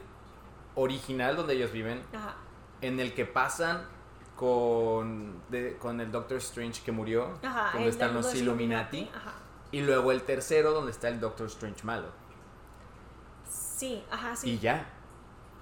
original 0.77 1.35
donde 1.35 1.55
ellos 1.55 1.73
viven, 1.73 2.01
Ajá. 2.15 2.37
en 2.83 3.01
el 3.01 3.15
que 3.15 3.25
pasan 3.25 3.85
con, 4.37 5.43
de- 5.49 5.77
con 5.79 6.01
el 6.01 6.13
Doctor 6.13 6.37
Strange 6.39 6.83
que 6.85 6.93
murió, 6.93 7.37
Ajá, 7.43 7.71
donde 7.73 7.89
están 7.89 8.15
los 8.15 8.33
de 8.33 8.39
Illuminati, 8.39 9.11
Ajá. 9.13 9.33
Y 9.75 9.81
luego 9.81 10.13
el 10.13 10.23
tercero 10.23 10.71
donde 10.71 10.93
está 10.93 11.09
el 11.09 11.19
Doctor 11.19 11.49
Strange 11.49 11.83
malo. 11.83 12.07
Sí, 13.51 14.05
ajá, 14.09 14.37
sí. 14.37 14.53
Y 14.53 14.59
ya, 14.61 14.87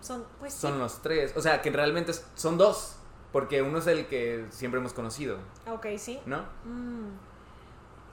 Son, 0.03 0.27
pues 0.39 0.53
son 0.53 0.75
sí. 0.75 0.79
los 0.81 1.01
tres. 1.01 1.35
O 1.35 1.41
sea, 1.41 1.63
que 1.63 1.71
realmente 1.71 2.13
son 2.35 2.59
dos, 2.59 2.97
porque 3.33 3.63
uno 3.63 3.79
es 3.79 3.87
el 3.87 4.07
que 4.09 4.45
siempre 4.51 4.81
hemos 4.81 4.93
conocido, 4.93 5.39
Ok, 5.67 5.87
sí. 5.97 6.21
¿no? 6.27 6.43
Mm. 6.67 7.09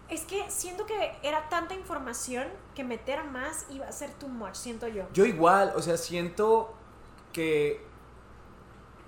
Es 0.07 0.21
que 0.23 0.49
siento 0.49 0.85
que 0.85 1.17
era 1.21 1.49
tanta 1.49 1.75
información 1.75 2.47
que 2.75 2.85
meter 2.85 3.25
más 3.25 3.65
iba 3.69 3.85
a 3.85 3.91
ser 3.91 4.11
too 4.13 4.29
much, 4.29 4.55
siento 4.55 4.87
yo. 4.87 5.03
Yo 5.11 5.25
igual, 5.25 5.73
o 5.75 5.81
sea, 5.81 5.97
siento 5.97 6.73
que 7.33 7.85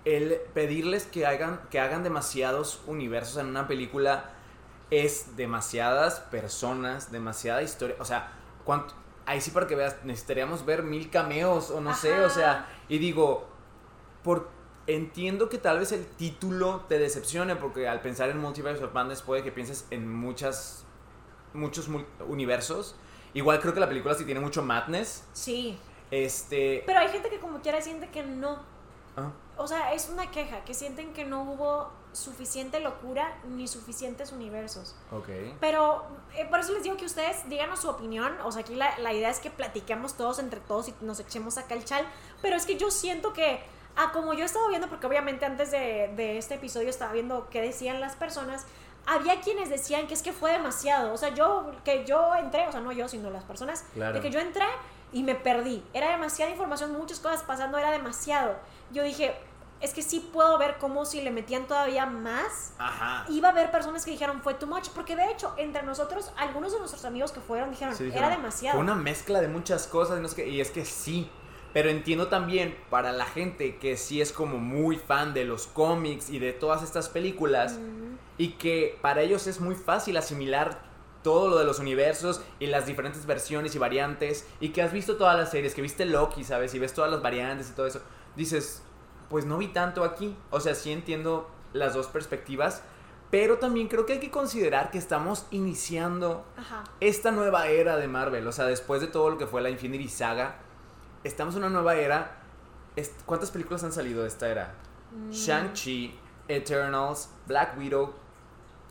el 0.04 0.42
pedirles 0.54 1.06
que 1.06 1.26
hagan, 1.26 1.62
que 1.70 1.80
hagan 1.80 2.04
demasiados 2.04 2.82
universos 2.86 3.38
en 3.38 3.48
una 3.48 3.66
película 3.70 4.32
es 4.92 5.36
demasiadas 5.36 6.20
personas, 6.20 7.12
demasiada 7.12 7.64
historia. 7.64 7.96
O 8.00 8.06
sea, 8.06 8.32
¿cuánto? 8.64 8.94
Ahí 9.26 9.42
sí 9.42 9.50
para 9.52 9.66
que 9.68 9.76
veas, 9.76 9.96
necesitaríamos 10.04 10.66
ver 10.66 10.84
mil 10.84 11.10
cameos 11.10 11.72
o 11.72 11.82
no 11.82 11.96
sé, 11.96 12.20
o 12.24 12.30
sea, 12.30 12.68
y 12.90 12.98
digo, 12.98 13.48
por, 14.24 14.50
entiendo 14.88 15.48
que 15.48 15.58
tal 15.58 15.80
vez 15.80 15.92
el 15.92 16.06
título 16.06 16.82
te 16.90 17.00
decepcione 17.00 17.56
porque 17.56 17.88
al 17.88 18.02
pensar 18.02 18.30
en 18.30 18.40
Multiverse 18.40 18.84
of 18.84 18.94
Madness 18.94 19.22
puede 19.22 19.44
que 19.44 19.52
pienses 19.52 19.86
en 19.92 20.12
muchas, 20.14 20.84
muchos 21.54 21.90
mul- 21.90 22.06
universos. 22.28 22.96
Igual 23.34 23.62
creo 23.62 23.74
que 23.74 23.80
la 23.80 23.88
película 23.88 24.14
sí 24.16 24.26
tiene 24.26 24.42
mucho 24.42 24.62
madness. 24.64 25.24
Sí. 25.34 25.80
Este. 26.10 26.84
Pero 26.86 27.00
hay 27.00 27.08
gente 27.08 27.30
que 27.30 27.40
como 27.40 27.62
quiera 27.62 27.80
siente 27.82 28.10
que 28.10 28.24
no. 28.24 28.60
ah, 29.16 29.32
O 29.56 29.66
sea, 29.68 29.94
es 29.94 30.10
una 30.10 30.30
queja, 30.32 30.66
que 30.66 30.74
sienten 30.74 31.14
que 31.14 31.24
no 31.24 31.44
hubo 31.44 31.90
suficiente 32.14 32.80
locura 32.80 33.38
ni 33.46 33.68
suficientes 33.68 34.32
universos. 34.32 34.96
ok. 35.12 35.30
Pero 35.60 36.04
eh, 36.36 36.46
por 36.50 36.60
eso 36.60 36.74
les 36.74 36.84
digo 36.84 36.98
que 36.98 37.06
ustedes 37.06 37.48
díganos 37.50 37.80
su 37.82 37.90
opinión. 37.90 38.36
O 38.44 38.52
sea, 38.52 38.62
aquí 38.62 38.76
la, 38.76 38.98
la 39.00 39.14
idea 39.14 39.30
es 39.30 39.40
que 39.40 39.50
platiquemos 39.50 40.16
todos 40.16 40.40
entre 40.40 40.60
todos 40.60 40.90
y 40.90 40.96
nos 41.02 41.20
echemos 41.20 41.58
acá 41.58 41.74
el 41.76 41.86
chal. 41.86 42.06
Pero 42.42 42.56
es 42.56 42.66
que 42.66 42.78
yo 42.78 42.92
siento 42.92 43.34
que, 43.34 43.62
ah, 43.96 44.12
como 44.14 44.34
yo 44.34 44.46
estaba 44.46 44.68
viendo, 44.68 44.88
porque 44.90 45.08
obviamente 45.08 45.46
antes 45.46 45.72
de, 45.72 46.12
de 46.16 46.38
este 46.38 46.56
episodio 46.56 46.90
estaba 46.90 47.14
viendo 47.14 47.48
qué 47.50 47.62
decían 47.62 48.00
las 48.02 48.16
personas, 48.16 48.66
había 49.06 49.42
quienes 49.42 49.70
decían 49.70 50.08
que 50.08 50.14
es 50.14 50.22
que 50.22 50.34
fue 50.34 50.52
demasiado. 50.52 51.14
O 51.14 51.18
sea, 51.18 51.30
yo, 51.30 51.72
que 51.84 52.06
yo 52.06 52.36
entré, 52.36 52.68
o 52.68 52.72
sea, 52.72 52.82
no 52.82 52.92
yo, 52.92 53.08
sino 53.08 53.30
las 53.30 53.44
personas, 53.44 53.84
Claro. 53.94 54.14
de 54.16 54.22
que 54.22 54.30
yo 54.30 54.40
entré 54.40 54.66
y 55.14 55.24
me 55.24 55.36
perdí. 55.36 55.84
Era 55.94 56.12
demasiada 56.12 56.52
información, 56.52 56.92
muchas 56.94 57.20
cosas 57.20 57.42
pasando, 57.44 57.78
era 57.78 57.92
demasiado. 57.92 58.56
Yo 58.92 59.04
dije, 59.04 59.36
es 59.82 59.94
que 59.94 60.02
sí 60.02 60.20
puedo 60.32 60.58
ver 60.58 60.78
cómo 60.80 61.06
si 61.06 61.22
le 61.22 61.32
metían 61.32 61.66
todavía 61.66 62.06
más 62.06 62.74
Ajá. 62.78 63.26
iba 63.30 63.50
a 63.50 63.52
haber 63.52 63.72
personas 63.72 64.06
que 64.06 64.12
dijeron 64.12 64.42
fue 64.42 64.54
too 64.54 64.68
much, 64.68 64.90
porque 64.90 65.16
de 65.16 65.32
hecho, 65.32 65.54
entre 65.58 65.84
nosotros, 65.84 66.32
algunos 66.38 66.74
de 66.74 66.80
nuestros 66.80 67.04
amigos 67.06 67.32
que 67.32 67.40
fueron 67.40 67.72
dijeron, 67.72 67.96
Sí, 67.96 68.12
era 68.14 68.30
demasiado. 68.30 68.78
Fue 68.78 68.84
una 68.84 68.96
mezcla 68.96 69.42
de 69.42 69.48
muchas 69.48 69.88
cosas 69.88 70.20
y, 70.20 70.22
no 70.22 70.28
es 70.28 70.72
que 70.72 70.86
sí. 70.86 71.30
Pero 71.74 71.90
entiendo 71.90 72.28
también 72.28 72.78
para 72.90 73.14
la 73.14 73.26
gente 73.26 73.78
que 73.78 73.96
sí 73.96 74.20
es 74.20 74.34
como 74.34 74.58
muy 74.58 74.98
fan 74.98 75.34
de 75.34 75.46
los 75.46 75.68
cómics 75.68 76.30
y 76.30 76.40
de 76.40 76.52
todas 76.54 76.84
estas 76.84 77.08
películas 77.08 77.78
Mm, 77.80 78.18
y 78.38 78.54
que 78.54 78.98
para 79.02 79.22
ellos 79.22 79.48
es 79.48 79.60
muy 79.60 79.76
fácil 79.76 80.18
asimilar 80.18 80.82
todo 81.24 81.48
lo 81.48 81.58
de 81.58 81.66
los 81.66 81.80
universos 81.80 82.42
y 82.60 82.66
las 82.66 82.88
diferentes 82.88 83.26
versiones 83.26 83.76
y 83.76 83.78
variantes 83.78 84.48
y 84.60 84.70
que 84.70 84.82
has 84.82 84.92
visto 84.92 85.16
todas 85.16 85.38
las 85.38 85.52
series, 85.52 85.76
que 85.76 85.82
viste 85.82 86.06
Loki, 86.06 86.44
¿sabes? 86.44 86.74
Y 86.74 86.80
ves 86.80 86.94
todas 86.94 87.12
las 87.12 87.22
variantes 87.22 87.70
y 87.70 87.74
todo 87.74 87.88
eso. 87.88 88.02
Dices, 88.36 88.82
pues 89.32 89.46
no 89.46 89.58
vi 89.58 89.70
tanto 89.70 90.04
aquí. 90.04 90.36
O 90.52 90.60
sea, 90.60 90.76
sí 90.76 90.92
entiendo 90.92 91.50
las 91.72 91.94
dos 91.94 92.08
perspectivas, 92.08 92.84
pero 93.32 93.60
también 93.60 93.88
creo 93.88 94.06
que 94.06 94.14
hay 94.14 94.20
que 94.20 94.30
considerar 94.30 94.92
que 94.92 94.98
estamos 94.98 95.46
iniciando 95.52 96.44
Ajá. 96.58 96.84
esta 97.00 97.32
nueva 97.32 97.68
era 97.70 97.96
de 97.96 98.10
Marvel, 98.10 98.46
o 98.46 98.52
sea, 98.52 98.66
después 98.66 99.00
de 99.00 99.08
todo 99.08 99.30
lo 99.30 99.38
que 99.38 99.48
fue 99.48 99.62
la 99.62 99.70
Infinity 99.70 100.10
Saga, 100.10 100.58
estamos 101.24 101.56
en 101.56 101.62
una 101.64 101.70
nueva 101.70 101.96
era. 101.96 102.40
¿Cuántas 103.26 103.52
películas 103.52 103.86
han 103.86 103.94
salido 103.94 104.24
de 104.24 104.28
esta 104.28 104.50
era? 104.50 104.74
Mm, 105.16 105.32
Shang-Chi, 105.32 106.20
Eternals, 106.50 107.30
Black 107.48 107.78
Widow, 107.78 108.14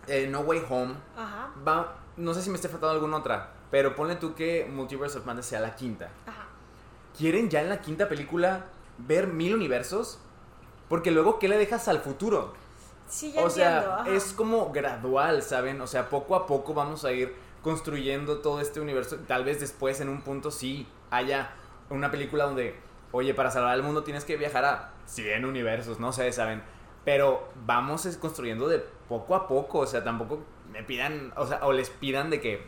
eh, 0.06 0.26
No 0.26 0.40
Way 0.40 0.62
Home. 0.70 0.94
Ajá. 1.18 1.50
Va, 1.68 1.98
no 2.16 2.32
sé 2.32 2.40
si 2.40 2.48
me 2.48 2.56
esté 2.56 2.70
faltando 2.70 2.94
alguna 2.94 3.18
otra, 3.18 3.52
pero 3.70 3.94
ponle 3.94 4.16
tú 4.16 4.34
que 4.34 4.66
Multiverse 4.72 5.18
of 5.18 5.26
Madness 5.26 5.44
sea 5.46 5.60
la 5.60 5.76
quinta. 5.76 6.08
Ajá. 6.26 6.46
¿Quieren 7.18 7.50
ya 7.50 7.60
en 7.60 7.68
la 7.68 7.82
quinta 7.82 8.08
película 8.08 8.64
ver 8.96 9.26
mil 9.26 9.54
universos? 9.54 10.18
Porque 10.90 11.12
luego, 11.12 11.38
¿qué 11.38 11.48
le 11.48 11.56
dejas 11.56 11.86
al 11.86 12.00
futuro? 12.00 12.52
Sí, 13.08 13.32
ya 13.32 13.44
o 13.44 13.48
sea, 13.48 14.00
ajá. 14.00 14.10
es 14.10 14.32
como 14.32 14.72
gradual, 14.72 15.42
¿saben? 15.42 15.80
O 15.80 15.86
sea, 15.86 16.08
poco 16.10 16.34
a 16.34 16.48
poco 16.48 16.74
vamos 16.74 17.04
a 17.04 17.12
ir 17.12 17.32
construyendo 17.62 18.38
todo 18.38 18.60
este 18.60 18.80
universo. 18.80 19.16
Tal 19.28 19.44
vez 19.44 19.60
después, 19.60 20.00
en 20.00 20.08
un 20.08 20.22
punto, 20.22 20.50
sí 20.50 20.88
haya 21.10 21.52
una 21.90 22.10
película 22.10 22.44
donde, 22.44 22.74
oye, 23.12 23.34
para 23.34 23.52
salvar 23.52 23.76
el 23.76 23.84
mundo 23.84 24.02
tienes 24.02 24.24
que 24.24 24.36
viajar 24.36 24.64
a 24.64 24.92
100 25.06 25.44
universos, 25.44 26.00
no 26.00 26.12
sé, 26.12 26.32
¿saben? 26.32 26.60
Pero 27.04 27.48
vamos 27.64 28.08
construyendo 28.20 28.66
de 28.66 28.80
poco 29.08 29.36
a 29.36 29.46
poco, 29.46 29.78
o 29.78 29.86
sea, 29.86 30.02
tampoco 30.02 30.40
me 30.72 30.82
pidan, 30.82 31.32
o 31.36 31.46
sea, 31.46 31.64
o 31.64 31.72
les 31.72 31.88
pidan 31.88 32.30
de 32.30 32.40
que 32.40 32.64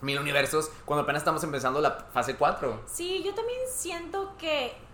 mil 0.00 0.18
universos 0.18 0.72
cuando 0.84 1.04
apenas 1.04 1.20
estamos 1.20 1.44
empezando 1.44 1.80
la 1.80 1.92
fase 2.12 2.34
4. 2.34 2.82
Sí, 2.86 3.22
yo 3.24 3.32
también 3.32 3.60
siento 3.68 4.34
que 4.38 4.87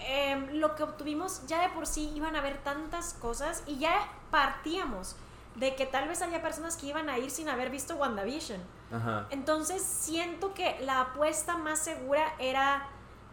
em, 0.00 0.48
lo 0.58 0.74
que 0.74 0.82
obtuvimos 0.82 1.46
ya 1.46 1.60
de 1.62 1.68
por 1.70 1.86
sí 1.86 2.10
iban 2.14 2.36
a 2.36 2.40
haber 2.40 2.58
tantas 2.58 3.14
cosas 3.14 3.62
y 3.66 3.78
ya 3.78 4.08
partíamos 4.30 5.16
de 5.56 5.74
que 5.74 5.86
tal 5.86 6.08
vez 6.08 6.22
había 6.22 6.40
personas 6.42 6.76
que 6.76 6.86
iban 6.86 7.10
a 7.10 7.18
ir 7.18 7.30
sin 7.30 7.48
haber 7.48 7.70
visto 7.70 7.96
WandaVision. 7.96 8.60
Ajá. 8.92 9.26
Entonces 9.30 9.82
siento 9.82 10.54
que 10.54 10.78
la 10.80 11.00
apuesta 11.02 11.56
más 11.56 11.78
segura 11.80 12.34
era 12.38 12.88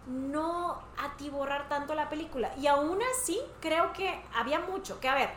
no 0.07 0.81
atiborrar 0.97 1.67
tanto 1.69 1.93
la 1.95 2.09
película. 2.09 2.51
Y 2.57 2.67
aún 2.67 2.99
así 3.15 3.39
creo 3.59 3.93
que 3.93 4.23
había 4.35 4.59
mucho. 4.59 4.99
Que 4.99 5.09
a 5.09 5.15
ver, 5.15 5.29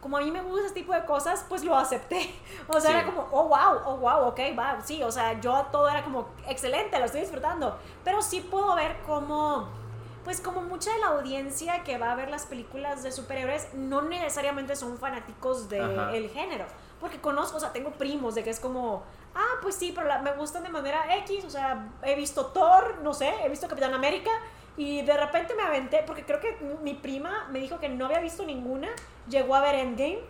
como 0.00 0.16
a 0.16 0.20
mí 0.20 0.30
me 0.30 0.42
gusta 0.42 0.66
ese 0.66 0.74
tipo 0.74 0.92
de 0.92 1.04
cosas, 1.04 1.44
pues 1.48 1.64
lo 1.64 1.76
acepté. 1.76 2.34
O 2.68 2.80
sea, 2.80 2.90
Sí. 2.90 2.96
era 2.96 3.06
como, 3.06 3.26
oh, 3.32 3.48
wow, 3.48 3.80
oh, 3.86 3.96
wow, 3.96 4.28
ok, 4.28 4.40
va, 4.58 4.78
sí. 4.82 5.02
O 5.02 5.10
sea, 5.10 5.40
yo 5.40 5.66
todo 5.72 5.88
era 5.88 6.04
como, 6.04 6.28
excelente, 6.46 6.98
lo 6.98 7.06
estoy 7.06 7.22
disfrutando. 7.22 7.78
Pero 8.04 8.20
sí 8.22 8.40
puedo 8.42 8.74
ver 8.76 9.00
cómo, 9.06 9.68
pues 10.28 10.42
como 10.42 10.60
mucha 10.60 10.92
de 10.92 10.98
la 10.98 11.06
audiencia 11.06 11.84
que 11.84 11.96
va 11.96 12.12
a 12.12 12.14
ver 12.14 12.28
las 12.28 12.44
películas 12.44 13.02
de 13.02 13.12
superhéroes 13.12 13.72
no 13.72 14.02
necesariamente 14.02 14.76
son 14.76 14.98
fanáticos 14.98 15.70
del 15.70 16.28
género. 16.28 16.66
Porque 17.00 17.18
conozco, 17.18 17.56
o 17.56 17.60
sea, 17.60 17.72
tengo 17.72 17.92
primos 17.92 18.34
de 18.34 18.44
que 18.44 18.50
es 18.50 18.60
como, 18.60 19.04
ah, 19.34 19.54
pues 19.62 19.76
sí, 19.76 19.94
pero 19.96 20.06
me 20.20 20.32
gustan 20.32 20.64
de 20.64 20.68
manera 20.68 21.16
X, 21.20 21.46
o 21.46 21.48
sea, 21.48 21.88
he 22.02 22.14
visto 22.14 22.44
Thor, 22.48 22.98
no 23.02 23.14
sé, 23.14 23.32
he 23.42 23.48
visto 23.48 23.68
Capitán 23.68 23.94
América, 23.94 24.30
y 24.76 25.00
de 25.00 25.16
repente 25.16 25.54
me 25.54 25.62
aventé, 25.62 26.02
porque 26.06 26.26
creo 26.26 26.40
que 26.40 26.58
mi 26.82 26.92
prima 26.92 27.48
me 27.50 27.60
dijo 27.60 27.78
que 27.78 27.88
no 27.88 28.04
había 28.04 28.20
visto 28.20 28.44
ninguna, 28.44 28.88
llegó 29.30 29.54
a 29.54 29.62
ver 29.62 29.76
Endgame, 29.76 30.20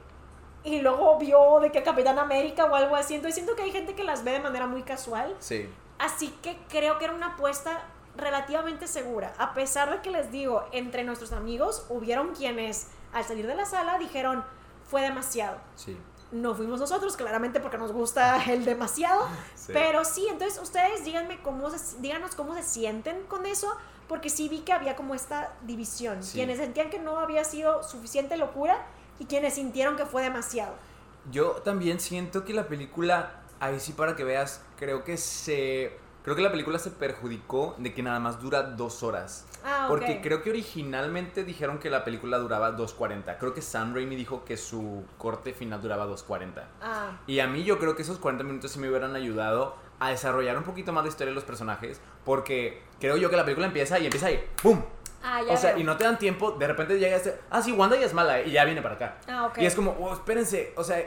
y 0.63 0.81
luego 0.81 1.19
vio 1.19 1.59
de 1.59 1.73
que 1.73 1.83
Capitán 1.83 2.21
América 2.21 2.67
o 2.67 2.75
algo 2.77 2.95
así, 2.95 3.17
entonces 3.17 3.35
siento 3.35 3.57
que 3.57 3.63
hay 3.63 3.73
gente 3.73 3.97
que 3.97 4.05
las 4.05 4.23
ve 4.23 4.31
de 4.31 4.41
manera 4.41 4.69
muy 4.69 4.85
casual. 4.85 5.35
Sí. 5.41 5.69
Así 5.99 6.29
que 6.41 6.57
creo 6.69 7.01
que 7.01 7.07
era 7.07 7.15
una 7.15 7.35
apuesta 7.35 7.83
relativamente 8.19 8.87
segura. 8.87 9.33
A 9.39 9.55
pesar 9.55 9.91
de 9.91 10.01
que 10.03 10.11
les 10.11 10.31
digo, 10.31 10.65
entre 10.73 11.05
nuestros 11.05 11.33
amigos 11.33 11.87
hubieron 11.89 12.35
quienes 12.35 12.89
al 13.13 13.25
salir 13.25 13.47
de 13.47 13.55
la 13.55 13.65
sala 13.65 13.99
dijeron, 13.99 14.45
fue 14.89 15.03
demasiado. 15.03 15.59
Sí. 15.77 15.97
No 16.31 16.55
fuimos 16.55 16.79
nosotros, 16.79 17.17
claramente 17.17 17.59
porque 17.61 17.79
nos 17.79 17.93
gusta 17.93 18.43
el 18.53 18.65
demasiado. 18.65 19.27
Pero 19.69 20.05
sí, 20.05 20.27
entonces 20.29 20.61
ustedes 20.63 21.05
díganme 21.05 21.41
cómo 21.43 21.71
díganos 22.01 22.35
cómo 22.35 22.55
se 22.55 22.63
sienten 22.63 23.23
con 23.25 23.47
eso, 23.47 23.75
porque 24.09 24.29
sí 24.31 24.49
vi 24.49 24.61
que 24.61 24.73
había 24.73 24.97
como 24.97 25.15
esta 25.15 25.55
división. 25.63 26.21
Quienes 26.33 26.59
sentían 26.59 26.91
que 26.91 26.99
no 26.99 27.19
había 27.19 27.45
sido 27.45 27.83
suficiente 27.83 28.37
locura 28.37 28.87
y 29.19 29.27
quienes 29.27 29.55
sintieron 29.55 29.97
que 29.97 30.07
fue 30.07 30.23
demasiado. 30.23 30.75
Yo 31.31 31.53
también 31.63 32.01
siento 32.01 32.45
que 32.45 32.55
la 32.55 32.69
película, 32.69 33.43
ahí 33.61 33.79
sí 33.81 33.93
para 33.93 34.17
que 34.17 34.25
veas, 34.25 34.63
creo 34.77 35.05
que 35.05 35.19
se 35.19 35.99
Creo 36.29 36.37
que 36.37 36.43
la 36.43 36.51
película 36.51 36.79
se 36.79 36.91
perjudicó 36.91 37.75
de 37.79 37.95
que 37.95 38.03
nada 38.03 38.21
más 38.21 38.39
dura 38.43 38.63
dos 38.63 39.03
horas. 39.03 39.47
Ah, 39.65 39.87
Porque 39.89 40.21
creo 40.21 40.43
que 40.43 40.51
originalmente 40.51 41.43
dijeron 41.43 41.79
que 41.79 41.89
la 41.89 42.05
película 42.05 42.37
duraba 42.37 42.77
2.40. 42.77 43.39
Creo 43.39 43.55
que 43.55 43.63
Sam 43.63 43.95
Raimi 43.95 44.15
dijo 44.15 44.45
que 44.45 44.59
su 44.59 45.07
corte 45.17 45.55
final 45.55 45.81
duraba 45.81 46.07
2.40. 46.07 46.65
Ah. 46.83 47.13
Y 47.27 47.41
a 47.41 47.47
mí 47.47 47.65
yo 47.65 47.79
creo 47.79 47.97
que 47.97 48.03
esos 48.03 48.19
40 48.19 48.45
minutos 48.45 48.73
sí 48.73 48.79
me 48.79 48.91
hubieran 48.91 49.17
ayudado 49.17 49.77
a 50.01 50.11
desarrollar 50.11 50.59
un 50.59 50.65
poquito 50.65 50.93
más 50.93 51.03
la 51.03 51.09
historia 51.09 51.31
de 51.31 51.35
los 51.35 51.45
personajes. 51.45 51.99
Porque 52.27 52.83
creo 53.01 53.17
yo 53.17 53.31
que 53.31 53.37
la 53.37 53.47
película 53.47 53.67
empieza 53.67 53.99
y 53.99 54.05
empieza 54.05 54.27
ahí, 54.27 54.47
¡pum! 54.63 54.83
Ah, 55.23 55.41
ya 55.43 55.55
o 55.55 55.57
sea, 55.57 55.79
y 55.79 55.83
no 55.83 55.97
te 55.97 56.05
dan 56.05 56.19
tiempo, 56.19 56.51
de 56.51 56.67
repente 56.67 56.99
llega 56.99 57.17
este, 57.17 57.41
ah, 57.49 57.63
sí, 57.63 57.73
Wanda 57.73 57.97
ya 57.97 58.05
es 58.05 58.13
mala 58.13 58.43
y 58.43 58.51
ya 58.51 58.67
viene 58.67 58.83
para 58.83 58.97
acá. 58.97 59.17
Ah, 59.29 59.47
ok. 59.47 59.57
Y 59.63 59.65
es 59.65 59.75
como, 59.75 59.93
oh, 59.93 60.13
espérense, 60.13 60.75
o 60.77 60.85
sea, 60.85 60.99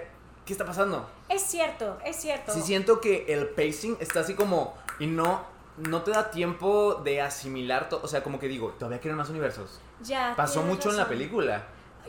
¿qué 0.46 0.54
está 0.54 0.66
pasando? 0.66 1.08
Es 1.30 1.44
cierto, 1.44 2.00
es 2.04 2.16
cierto. 2.16 2.52
Sí 2.52 2.62
siento 2.62 3.00
que 3.00 3.26
el 3.30 3.50
pacing 3.50 3.98
está 4.00 4.22
así 4.22 4.34
como 4.34 4.81
y 5.02 5.08
no, 5.08 5.42
no 5.78 6.04
te 6.04 6.12
da 6.12 6.30
tiempo 6.30 6.94
de 7.04 7.22
asimilar 7.22 7.90
todo. 7.90 8.02
O 8.04 8.08
sea, 8.08 8.22
como 8.22 8.40
que 8.40 8.48
digo, 8.48 8.70
todavía 8.78 9.00
quieren 9.00 9.18
más 9.18 9.30
universos. 9.32 9.82
Ya. 10.02 10.36
Pasó 10.38 10.62
mucho 10.62 10.92
en 10.92 10.98
la 10.98 11.08
película. 11.08 11.64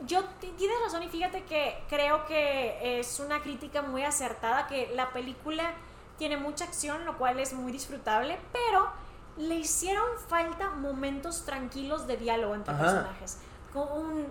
Yo 0.07 0.23
tienes 0.41 0.77
razón 0.85 1.03
y 1.03 1.09
fíjate 1.09 1.45
que 1.45 1.83
creo 1.89 2.27
que 2.27 3.01
es 3.01 3.19
una 3.19 3.41
crítica 3.41 3.81
muy 3.81 4.03
acertada 4.03 4.67
que 4.67 4.93
la 4.95 5.11
película 5.11 5.73
tiene 6.19 6.37
mucha 6.37 6.67
acción, 6.67 7.07
lo 7.07 7.17
cual 7.17 7.41
es 7.41 7.55
muy 7.55 7.73
disfrutable, 7.73 8.39
pero 8.53 8.91
le 9.39 9.55
hicieron 9.55 10.05
falta 10.29 10.71
momentos 10.71 11.47
tranquilos 11.47 12.07
de 12.07 12.19
diálogo 12.19 12.55
entre 12.55 12.75
personajes. 12.75 13.39
Con 13.73 13.91
un, 13.91 14.27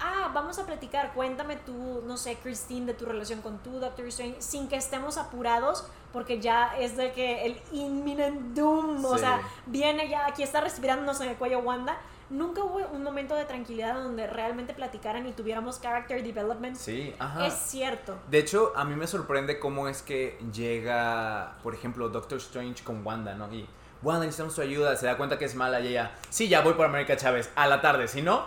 ah, 0.00 0.30
vamos 0.32 0.58
a 0.58 0.64
platicar, 0.64 1.12
cuéntame 1.12 1.56
tú, 1.56 2.02
no 2.06 2.16
sé, 2.16 2.38
Christine, 2.42 2.86
de 2.86 2.94
tu 2.94 3.04
relación 3.04 3.42
con 3.42 3.58
tu 3.58 3.78
Doctor 3.78 4.06
Strange, 4.06 4.40
sin 4.40 4.68
que 4.68 4.76
estemos 4.76 5.18
apurados 5.18 5.86
porque 6.16 6.40
ya 6.40 6.74
es 6.78 6.96
de 6.96 7.12
que 7.12 7.44
el 7.44 7.60
imminent 7.72 8.54
doom, 8.54 9.04
o 9.04 9.18
sea, 9.18 9.42
viene 9.66 10.08
ya, 10.08 10.26
aquí 10.26 10.42
está 10.42 10.62
respirándonos 10.62 11.20
en 11.20 11.28
el 11.28 11.36
cuello 11.36 11.58
Wanda. 11.58 11.98
Nunca 12.30 12.64
hubo 12.64 12.78
un 12.90 13.02
momento 13.02 13.34
de 13.34 13.44
tranquilidad 13.44 13.96
donde 14.02 14.26
realmente 14.26 14.72
platicaran 14.72 15.26
y 15.26 15.32
tuviéramos 15.32 15.78
character 15.78 16.22
development. 16.22 16.74
Sí, 16.74 17.14
ajá. 17.18 17.46
Es 17.46 17.52
cierto. 17.52 18.16
De 18.30 18.38
hecho, 18.38 18.72
a 18.74 18.86
mí 18.86 18.96
me 18.96 19.06
sorprende 19.06 19.58
cómo 19.58 19.88
es 19.88 20.00
que 20.00 20.38
llega, 20.54 21.58
por 21.62 21.74
ejemplo, 21.74 22.08
Doctor 22.08 22.38
Strange 22.38 22.82
con 22.82 23.06
Wanda, 23.06 23.34
¿no? 23.34 23.52
Y 23.52 23.68
Wanda, 24.02 24.24
necesitamos 24.24 24.54
su 24.54 24.62
ayuda, 24.62 24.96
se 24.96 25.04
da 25.04 25.18
cuenta 25.18 25.36
que 25.36 25.44
es 25.44 25.54
mala 25.54 25.80
y 25.80 25.88
ella, 25.88 26.12
sí, 26.30 26.48
ya 26.48 26.62
voy 26.62 26.72
por 26.72 26.86
América 26.86 27.18
Chávez, 27.18 27.50
a 27.56 27.66
la 27.66 27.82
tarde, 27.82 28.08
si 28.08 28.22
no, 28.22 28.46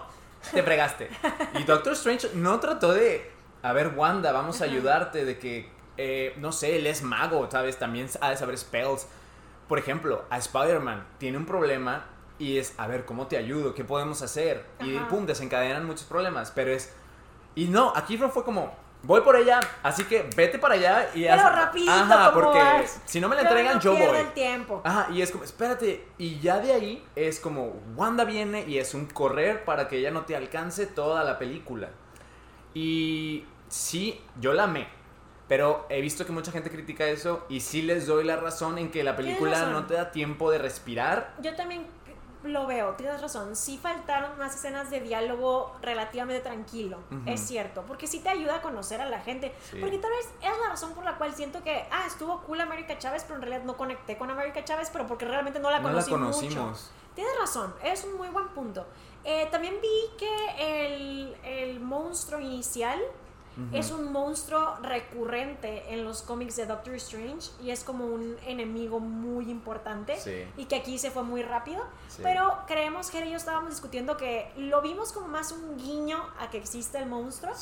te 0.51 0.63
fregaste. 0.63 1.11
y 1.59 1.65
Doctor 1.65 1.93
Strange 1.93 2.31
no 2.33 2.59
trató 2.59 2.93
de, 2.93 3.29
a 3.61 3.73
ver, 3.73 3.93
Wanda, 3.95 4.31
vamos 4.31 4.59
a 4.61 4.63
ayudarte, 4.63 5.23
de 5.23 5.37
que 5.37 5.77
eh, 6.01 6.33
no 6.37 6.53
sé, 6.53 6.77
él 6.77 6.87
es 6.87 7.03
mago, 7.03 7.51
¿sabes? 7.51 7.77
También 7.77 8.07
ha 8.21 8.29
de 8.29 8.37
saber 8.37 8.57
spells. 8.57 9.05
Por 9.67 9.79
ejemplo, 9.79 10.23
a 10.29 10.37
Spider-Man 10.37 11.05
tiene 11.17 11.37
un 11.37 11.45
problema 11.45 12.05
y 12.37 12.57
es, 12.57 12.73
a 12.77 12.87
ver, 12.87 13.03
¿cómo 13.03 13.27
te 13.27 13.35
ayudo? 13.35 13.75
¿Qué 13.75 13.83
podemos 13.83 14.21
hacer? 14.21 14.65
Y 14.79 14.97
pum, 15.09 15.25
desencadenan 15.25 15.85
muchos 15.85 16.05
problemas. 16.05 16.51
Pero 16.55 16.71
es. 16.71 16.93
Y 17.53 17.65
no, 17.65 17.91
aquí 17.93 18.17
fue 18.17 18.45
como, 18.45 18.73
voy 19.03 19.19
por 19.19 19.35
ella, 19.35 19.59
así 19.83 20.05
que 20.05 20.29
vete 20.37 20.57
para 20.57 20.75
allá 20.75 21.09
y 21.13 21.23
Pero 21.23 21.49
rapidito, 21.49 21.91
Ajá, 21.91 22.33
porque 22.33 22.87
si 23.03 23.19
no 23.19 23.27
me 23.27 23.35
la 23.35 23.41
entregan, 23.41 23.81
yo 23.81 23.91
voy. 23.91 24.01
el 24.01 24.31
tiempo. 24.31 24.81
Ajá, 24.85 25.07
y 25.11 25.21
es 25.21 25.31
como, 25.31 25.43
espérate. 25.43 26.07
Y 26.17 26.39
ya 26.39 26.59
de 26.59 26.71
ahí 26.71 27.05
es 27.17 27.41
como, 27.41 27.73
Wanda 27.97 28.23
viene 28.23 28.63
y 28.65 28.77
es 28.77 28.93
un 28.93 29.05
correr 29.05 29.65
para 29.65 29.89
que 29.89 29.97
ella 29.97 30.11
no 30.11 30.21
te 30.21 30.37
alcance 30.37 30.85
toda 30.85 31.25
la 31.25 31.37
película. 31.37 31.89
Y 32.73 33.43
sí, 33.67 34.21
yo 34.39 34.53
la 34.53 34.63
amé. 34.63 34.98
Pero 35.49 35.87
he 35.89 35.99
visto 35.99 36.25
que 36.25 36.31
mucha 36.31 36.51
gente 36.51 36.69
critica 36.69 37.07
eso 37.07 37.43
y 37.49 37.59
sí 37.59 37.81
les 37.81 38.05
doy 38.05 38.23
la 38.23 38.37
razón 38.37 38.77
en 38.77 38.91
que 38.91 39.03
la 39.03 39.15
película 39.15 39.65
no 39.65 39.87
te 39.87 39.95
da 39.95 40.11
tiempo 40.11 40.51
de 40.51 40.59
respirar. 40.59 41.33
Yo 41.41 41.55
también 41.55 41.87
lo 42.43 42.67
veo, 42.67 42.93
tienes 42.93 43.19
razón. 43.19 43.55
Sí 43.55 43.79
faltaron 43.81 44.37
más 44.37 44.55
escenas 44.55 44.89
de 44.89 45.01
diálogo 45.01 45.75
relativamente 45.81 46.41
tranquilo, 46.41 46.99
es 47.25 47.41
cierto, 47.41 47.83
porque 47.87 48.07
sí 48.07 48.19
te 48.19 48.29
ayuda 48.29 48.57
a 48.57 48.61
conocer 48.61 49.01
a 49.01 49.09
la 49.09 49.19
gente. 49.21 49.53
Porque 49.79 49.97
tal 49.97 50.11
vez 50.11 50.29
es 50.41 50.59
la 50.61 50.69
razón 50.69 50.93
por 50.93 51.03
la 51.03 51.17
cual 51.17 51.33
siento 51.33 51.63
que, 51.63 51.85
ah, 51.91 52.03
estuvo 52.05 52.41
cool 52.43 52.61
América 52.61 52.97
Chávez, 52.97 53.23
pero 53.23 53.35
en 53.35 53.41
realidad 53.41 53.63
no 53.65 53.75
conecté 53.75 54.17
con 54.17 54.29
América 54.29 54.63
Chávez, 54.63 54.89
pero 54.91 55.07
porque 55.07 55.25
realmente 55.25 55.59
no 55.59 55.71
la 55.71 55.81
conocí 55.81 56.11
no 56.11 56.17
la 56.17 56.25
conocimos. 56.25 56.91
Tienes 57.15 57.33
razón, 57.39 57.73
es 57.83 58.03
un 58.05 58.17
muy 58.17 58.29
buen 58.29 58.49
punto. 58.49 58.85
Eh, 59.23 59.47
también 59.51 59.75
vi 59.81 60.17
que 60.17 60.95
el, 60.95 61.35
el 61.43 61.79
monstruo 61.79 62.39
inicial 62.39 62.99
es 63.73 63.91
un 63.91 64.11
monstruo 64.11 64.77
recurrente 64.81 65.93
en 65.93 66.03
los 66.03 66.21
cómics 66.21 66.55
de 66.55 66.65
Doctor 66.65 66.95
Strange 66.95 67.51
y 67.61 67.71
es 67.71 67.83
como 67.83 68.05
un 68.05 68.35
enemigo 68.45 68.99
muy 68.99 69.49
importante 69.49 70.17
y 70.57 70.65
que 70.65 70.75
aquí 70.75 70.97
se 70.97 71.11
fue 71.11 71.23
muy 71.23 71.43
rápido. 71.43 71.83
Pero 72.21 72.59
creemos 72.67 73.09
que 73.09 73.23
ellos 73.23 73.41
estábamos 73.41 73.71
discutiendo 73.71 74.17
que 74.17 74.51
lo 74.57 74.81
vimos 74.81 75.11
como 75.11 75.27
más 75.27 75.51
un 75.51 75.77
guiño 75.77 76.23
a 76.39 76.49
que 76.49 76.57
existe 76.57 76.97
el 76.97 77.07
monstruo, 77.07 77.53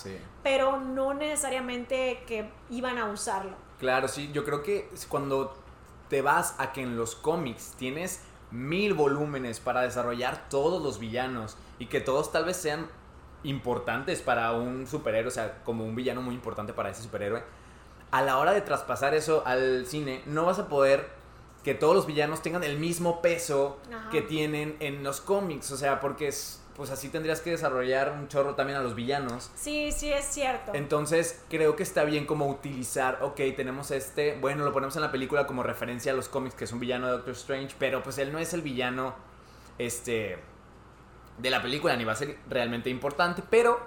pero 0.43 0.79
no 0.79 1.13
necesariamente 1.13 2.23
que 2.27 2.49
iban 2.69 2.97
a 2.97 3.05
usarlo. 3.05 3.55
Claro, 3.79 4.07
sí, 4.07 4.31
yo 4.33 4.43
creo 4.43 4.63
que 4.63 4.89
cuando 5.07 5.55
te 6.09 6.21
vas 6.21 6.55
a 6.57 6.71
que 6.71 6.81
en 6.81 6.97
los 6.97 7.15
cómics 7.15 7.73
tienes 7.77 8.21
mil 8.51 8.93
volúmenes 8.93 9.59
para 9.59 9.81
desarrollar 9.81 10.47
todos 10.49 10.81
los 10.81 10.99
villanos 10.99 11.57
y 11.79 11.87
que 11.87 11.99
todos 11.99 12.31
tal 12.31 12.45
vez 12.45 12.57
sean 12.57 12.87
importantes 13.43 14.21
para 14.21 14.51
un 14.53 14.87
superhéroe, 14.87 15.27
o 15.27 15.31
sea, 15.31 15.63
como 15.63 15.85
un 15.85 15.95
villano 15.95 16.21
muy 16.21 16.35
importante 16.35 16.73
para 16.73 16.89
ese 16.89 17.03
superhéroe, 17.03 17.43
a 18.11 18.21
la 18.21 18.37
hora 18.37 18.53
de 18.53 18.61
traspasar 18.61 19.13
eso 19.13 19.43
al 19.45 19.85
cine, 19.85 20.21
no 20.25 20.45
vas 20.45 20.59
a 20.59 20.67
poder 20.67 21.09
que 21.63 21.73
todos 21.73 21.93
los 21.93 22.05
villanos 22.05 22.41
tengan 22.41 22.63
el 22.63 22.77
mismo 22.77 23.21
peso 23.21 23.77
que 24.11 24.21
tienen 24.21 24.77
en 24.79 25.03
los 25.03 25.19
cómics, 25.19 25.71
o 25.71 25.77
sea, 25.77 25.99
porque 25.99 26.29
es, 26.29 26.63
pues 26.77 26.91
así 26.91 27.09
tendrías 27.09 27.41
que 27.41 27.51
desarrollar 27.51 28.13
un 28.13 28.29
chorro 28.29 28.55
también 28.55 28.77
a 28.77 28.81
los 28.81 28.95
villanos. 28.95 29.51
Sí, 29.55 29.91
sí, 29.91 30.09
es 30.13 30.23
cierto. 30.25 30.71
Entonces, 30.73 31.43
creo 31.49 31.75
que 31.75 31.83
está 31.83 32.05
bien 32.05 32.25
como 32.25 32.47
utilizar, 32.47 33.19
ok, 33.21 33.41
tenemos 33.57 33.91
este, 33.91 34.37
bueno, 34.39 34.63
lo 34.63 34.71
ponemos 34.71 34.95
en 34.95 35.01
la 35.01 35.11
película 35.11 35.45
como 35.45 35.61
referencia 35.61 36.13
a 36.13 36.15
los 36.15 36.29
cómics, 36.29 36.55
que 36.55 36.63
es 36.63 36.71
un 36.71 36.79
villano 36.79 37.07
de 37.07 37.13
Doctor 37.13 37.33
Strange, 37.33 37.75
pero 37.77 38.01
pues 38.01 38.17
él 38.17 38.31
no 38.31 38.39
es 38.39 38.53
el 38.53 38.61
villano, 38.61 39.13
este, 39.77 40.37
de 41.37 41.49
la 41.49 41.61
película 41.61 41.95
ni 41.95 42.03
va 42.03 42.13
a 42.13 42.15
ser 42.15 42.37
realmente 42.49 42.89
importante, 42.89 43.43
pero 43.49 43.79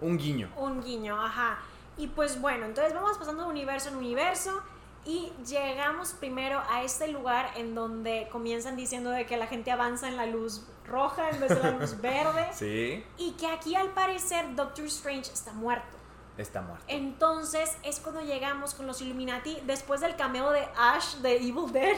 un 0.00 0.18
guiño. 0.18 0.50
Un 0.56 0.82
guiño, 0.82 1.20
ajá. 1.20 1.58
Y 1.96 2.08
pues 2.08 2.40
bueno, 2.40 2.66
entonces 2.66 2.94
vamos 2.94 3.18
pasando 3.18 3.44
de 3.44 3.50
universo 3.50 3.88
en 3.90 3.96
universo 3.96 4.62
y 5.04 5.32
llegamos 5.46 6.12
primero 6.12 6.62
a 6.70 6.82
este 6.82 7.08
lugar 7.08 7.50
en 7.56 7.74
donde 7.74 8.28
comienzan 8.30 8.76
diciendo 8.76 9.10
de 9.10 9.26
que 9.26 9.36
la 9.36 9.46
gente 9.46 9.70
avanza 9.70 10.08
en 10.08 10.16
la 10.16 10.26
luz 10.26 10.62
roja 10.86 11.30
en 11.30 11.40
vez 11.40 11.48
de 11.50 11.60
la 11.60 11.70
luz 11.72 12.00
verde. 12.00 12.48
Sí. 12.52 13.04
Y 13.18 13.32
que 13.32 13.46
aquí 13.48 13.74
al 13.74 13.88
parecer 13.88 14.54
Doctor 14.54 14.86
Strange 14.86 15.32
está 15.32 15.52
muerto. 15.52 15.96
Está 16.38 16.62
muerto. 16.62 16.84
Entonces 16.88 17.76
es 17.82 18.00
cuando 18.00 18.22
llegamos 18.22 18.74
con 18.74 18.86
los 18.86 19.00
Illuminati 19.02 19.58
después 19.66 20.00
del 20.00 20.16
cameo 20.16 20.50
de 20.50 20.66
Ash 20.76 21.16
de 21.16 21.36
Evil 21.36 21.70
Dead 21.72 21.96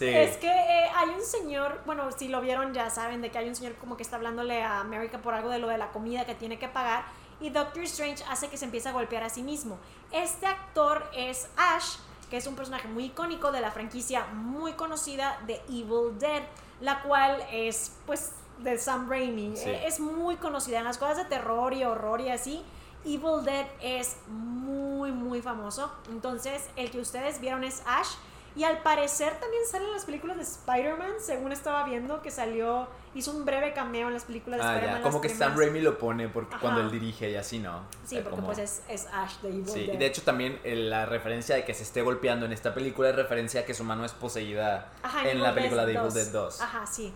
es 0.00 0.36
que 0.36 0.48
eh, 0.48 0.90
hay 0.94 1.08
un 1.10 1.22
señor, 1.22 1.80
bueno, 1.86 2.10
si 2.12 2.28
lo 2.28 2.40
vieron 2.40 2.72
ya 2.74 2.90
saben 2.90 3.22
de 3.22 3.30
que 3.30 3.38
hay 3.38 3.48
un 3.48 3.54
señor 3.54 3.74
como 3.76 3.96
que 3.96 4.02
está 4.02 4.16
hablándole 4.16 4.62
a 4.62 4.80
América 4.80 5.18
por 5.18 5.34
algo 5.34 5.50
de 5.50 5.58
lo 5.58 5.68
de 5.68 5.78
la 5.78 5.92
comida 5.92 6.24
que 6.24 6.34
tiene 6.34 6.58
que 6.58 6.68
pagar 6.68 7.04
y 7.40 7.50
Doctor 7.50 7.82
Strange 7.84 8.24
hace 8.30 8.48
que 8.48 8.56
se 8.56 8.64
empiece 8.64 8.88
a 8.88 8.92
golpear 8.92 9.24
a 9.24 9.28
sí 9.28 9.42
mismo. 9.42 9.78
Este 10.12 10.46
actor 10.46 11.04
es 11.14 11.48
Ash, 11.56 11.96
que 12.30 12.36
es 12.36 12.46
un 12.46 12.54
personaje 12.54 12.88
muy 12.88 13.06
icónico 13.06 13.52
de 13.52 13.60
la 13.60 13.70
franquicia 13.70 14.26
muy 14.26 14.72
conocida 14.74 15.38
de 15.46 15.60
Evil 15.68 16.18
Dead, 16.18 16.42
la 16.80 17.02
cual 17.02 17.44
es 17.50 17.92
pues 18.06 18.32
de 18.58 18.78
Sam 18.78 19.10
Raimi. 19.10 19.56
Sí. 19.56 19.68
Eh, 19.68 19.86
Es 19.86 20.00
muy 20.00 20.36
conocida 20.36 20.78
en 20.78 20.84
las 20.84 20.98
cosas 20.98 21.16
de 21.16 21.24
terror 21.24 21.74
y 21.74 21.84
horror 21.84 22.20
y 22.20 22.30
así. 22.30 22.62
Evil 23.04 23.44
Dead 23.44 23.66
es 23.80 24.16
muy, 24.28 25.10
muy 25.10 25.42
famoso. 25.42 25.92
Entonces, 26.10 26.68
el 26.76 26.90
que 26.90 27.00
ustedes 27.00 27.40
vieron 27.40 27.64
es 27.64 27.82
Ash. 27.86 28.14
Y 28.54 28.64
al 28.64 28.82
parecer 28.82 29.32
también 29.40 29.62
sale 29.66 29.86
en 29.86 29.92
las 29.92 30.04
películas 30.04 30.36
de 30.36 30.42
Spider-Man, 30.42 31.12
según 31.20 31.52
estaba 31.52 31.84
viendo, 31.84 32.20
que 32.20 32.30
salió, 32.30 32.86
hizo 33.14 33.30
un 33.30 33.46
breve 33.46 33.72
cameo 33.72 34.08
en 34.08 34.14
las 34.14 34.24
películas 34.24 34.60
de 34.60 34.66
Ah, 34.66 34.74
Spider-Man. 34.74 35.02
Como 35.02 35.20
que 35.22 35.30
Sam. 35.30 35.56
Raimi 35.56 35.80
lo 35.80 35.96
pone 35.96 36.28
porque 36.28 36.54
Ajá. 36.56 36.60
cuando 36.60 36.80
él 36.82 36.90
dirige 36.90 37.30
y 37.30 37.36
así, 37.36 37.58
¿no? 37.60 37.80
Sí, 38.04 38.16
sea, 38.16 38.24
porque 38.24 38.36
como- 38.36 38.46
pues 38.48 38.58
es, 38.58 38.82
es 38.88 39.06
Ash 39.12 39.38
de 39.40 39.48
Evil 39.48 39.66
Sí, 39.68 39.86
Dead. 39.86 39.94
y 39.94 39.96
de 39.96 40.06
hecho 40.06 40.20
también 40.22 40.60
eh, 40.64 40.76
la 40.76 41.06
referencia 41.06 41.54
de 41.56 41.64
que 41.64 41.72
se 41.72 41.82
esté 41.82 42.02
golpeando 42.02 42.44
en 42.44 42.52
esta 42.52 42.74
película 42.74 43.08
es 43.08 43.16
referencia 43.16 43.62
a 43.62 43.64
que 43.64 43.72
su 43.72 43.84
mano 43.84 44.04
es 44.04 44.12
poseída 44.12 44.92
Ajá, 45.02 45.26
en 45.30 45.42
la 45.42 45.54
película 45.54 45.86
de 45.86 45.92
Evil 45.92 46.02
2. 46.04 46.14
Dead 46.14 46.26
2. 46.32 46.60
Ajá, 46.60 46.86
sí. 46.86 47.14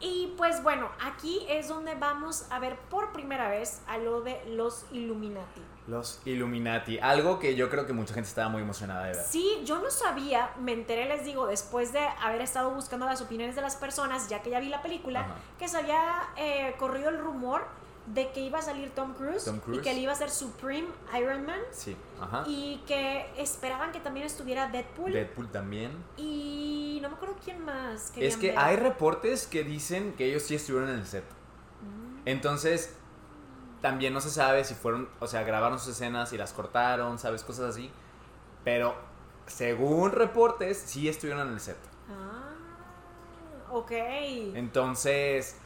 Y 0.00 0.34
pues 0.38 0.62
bueno, 0.62 0.88
aquí 1.02 1.46
es 1.48 1.68
donde 1.68 1.94
vamos 1.94 2.46
a 2.50 2.58
ver 2.58 2.76
por 2.90 3.12
primera 3.12 3.48
vez 3.48 3.80
a 3.86 3.98
lo 3.98 4.22
de 4.22 4.42
los 4.48 4.86
Illuminati. 4.92 5.60
Los 5.86 6.20
Illuminati, 6.24 6.98
algo 6.98 7.38
que 7.38 7.54
yo 7.56 7.68
creo 7.68 7.86
que 7.86 7.92
mucha 7.92 8.14
gente 8.14 8.28
estaba 8.28 8.48
muy 8.48 8.62
emocionada 8.62 9.04
de 9.04 9.12
ver. 9.12 9.24
Sí, 9.24 9.60
yo 9.64 9.80
no 9.80 9.90
sabía, 9.90 10.50
me 10.58 10.72
enteré, 10.72 11.04
les 11.06 11.24
digo, 11.26 11.46
después 11.46 11.92
de 11.92 12.00
haber 12.22 12.40
estado 12.40 12.70
buscando 12.70 13.04
las 13.04 13.20
opiniones 13.20 13.54
de 13.54 13.60
las 13.62 13.76
personas, 13.76 14.28
ya 14.30 14.40
que 14.42 14.48
ya 14.50 14.60
vi 14.60 14.68
la 14.70 14.80
película, 14.80 15.20
Ajá. 15.20 15.34
que 15.58 15.68
se 15.68 15.76
había 15.76 16.22
eh, 16.38 16.74
corrido 16.78 17.10
el 17.10 17.18
rumor 17.18 17.66
de 18.06 18.30
que 18.32 18.40
iba 18.40 18.58
a 18.58 18.62
salir 18.62 18.90
Tom 18.90 19.14
Cruise, 19.14 19.44
Tom 19.44 19.60
Cruise. 19.60 19.80
y 19.80 19.82
que 19.82 19.90
él 19.92 19.98
iba 19.98 20.12
a 20.12 20.14
ser 20.14 20.30
Supreme 20.30 20.88
Iron 21.18 21.46
Man 21.46 21.58
Sí, 21.70 21.96
ajá. 22.20 22.44
y 22.46 22.82
que 22.86 23.26
esperaban 23.38 23.92
que 23.92 24.00
también 24.00 24.26
estuviera 24.26 24.68
Deadpool, 24.68 25.12
Deadpool 25.12 25.50
también. 25.50 25.90
y 26.18 26.98
no 27.02 27.08
me 27.10 27.14
acuerdo 27.16 27.36
quién 27.44 27.64
más. 27.64 28.12
Es 28.16 28.36
que 28.36 28.48
ver. 28.48 28.58
hay 28.58 28.76
reportes 28.76 29.46
que 29.46 29.64
dicen 29.64 30.12
que 30.14 30.26
ellos 30.26 30.42
sí 30.42 30.54
estuvieron 30.54 30.90
en 30.90 30.98
el 30.98 31.06
set. 31.06 31.24
Mm. 31.82 32.28
Entonces, 32.28 32.94
también 33.84 34.14
no 34.14 34.22
se 34.22 34.30
sabe 34.30 34.64
si 34.64 34.74
fueron, 34.74 35.10
o 35.20 35.26
sea, 35.26 35.42
grabaron 35.42 35.78
sus 35.78 35.88
escenas 35.88 36.32
y 36.32 36.38
las 36.38 36.54
cortaron, 36.54 37.18
¿sabes? 37.18 37.44
Cosas 37.44 37.66
así. 37.68 37.90
Pero, 38.64 38.94
según 39.44 40.12
reportes, 40.12 40.78
sí 40.78 41.06
estuvieron 41.06 41.48
en 41.48 41.52
el 41.52 41.60
set. 41.60 41.76
Ah, 42.08 42.54
ok. 43.70 43.90
Entonces, 44.54 45.58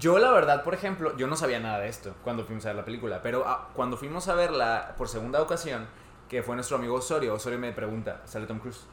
yo 0.00 0.18
la 0.18 0.32
verdad, 0.32 0.64
por 0.64 0.74
ejemplo, 0.74 1.16
yo 1.16 1.28
no 1.28 1.36
sabía 1.36 1.60
nada 1.60 1.78
de 1.78 1.86
esto 1.86 2.12
cuando 2.24 2.44
fuimos 2.44 2.64
a 2.66 2.70
ver 2.70 2.76
la 2.78 2.84
película, 2.84 3.22
pero 3.22 3.44
ah, 3.46 3.68
cuando 3.72 3.96
fuimos 3.96 4.26
a 4.26 4.34
verla 4.34 4.96
por 4.98 5.08
segunda 5.08 5.40
ocasión, 5.40 5.86
que 6.28 6.42
fue 6.42 6.56
nuestro 6.56 6.76
amigo 6.76 6.96
Osorio, 6.96 7.34
Osorio 7.34 7.60
me 7.60 7.70
pregunta, 7.70 8.20
¿sale 8.24 8.48
Tom 8.48 8.58
Cruise? 8.58 8.84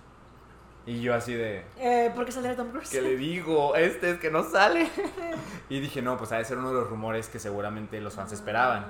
Y 0.88 1.02
yo 1.02 1.16
así 1.16 1.34
de, 1.34 1.64
Eh, 1.80 2.12
¿Por 2.14 2.26
qué 2.26 2.32
saldría 2.32 2.56
Tom 2.56 2.70
Cruise? 2.70 2.90
¿qué 2.90 3.02
le 3.02 3.16
digo? 3.18 3.76
Este 3.76 4.12
es 4.12 4.20
que 4.20 4.30
no 4.30 4.44
sale. 4.44 4.88
y 5.70 5.80
dije, 5.80 6.02
no, 6.02 6.18
pues 6.18 6.32
ha 6.32 6.38
de 6.38 6.46
ser 6.46 6.58
uno 6.58 6.70
de 6.70 6.76
los 6.76 6.90
rumores 6.90 7.28
que 7.28 7.40
seguramente 7.40 8.00
los 8.02 8.14
fans 8.14 8.32
esperaban. 8.32 8.86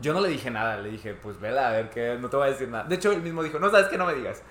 Yo 0.00 0.12
no 0.12 0.20
le 0.20 0.28
dije 0.28 0.50
nada, 0.50 0.76
le 0.78 0.90
dije, 0.90 1.14
pues 1.14 1.40
vela, 1.40 1.68
a 1.68 1.72
ver 1.72 1.90
qué, 1.90 2.16
no 2.20 2.28
te 2.28 2.36
voy 2.36 2.48
a 2.48 2.50
decir 2.50 2.68
nada. 2.68 2.84
De 2.84 2.94
hecho, 2.96 3.12
él 3.12 3.22
mismo 3.22 3.42
dijo, 3.42 3.58
no 3.58 3.70
sabes 3.70 3.86
que 3.88 3.96
no 3.98 4.06
me 4.06 4.14
digas. 4.14 4.42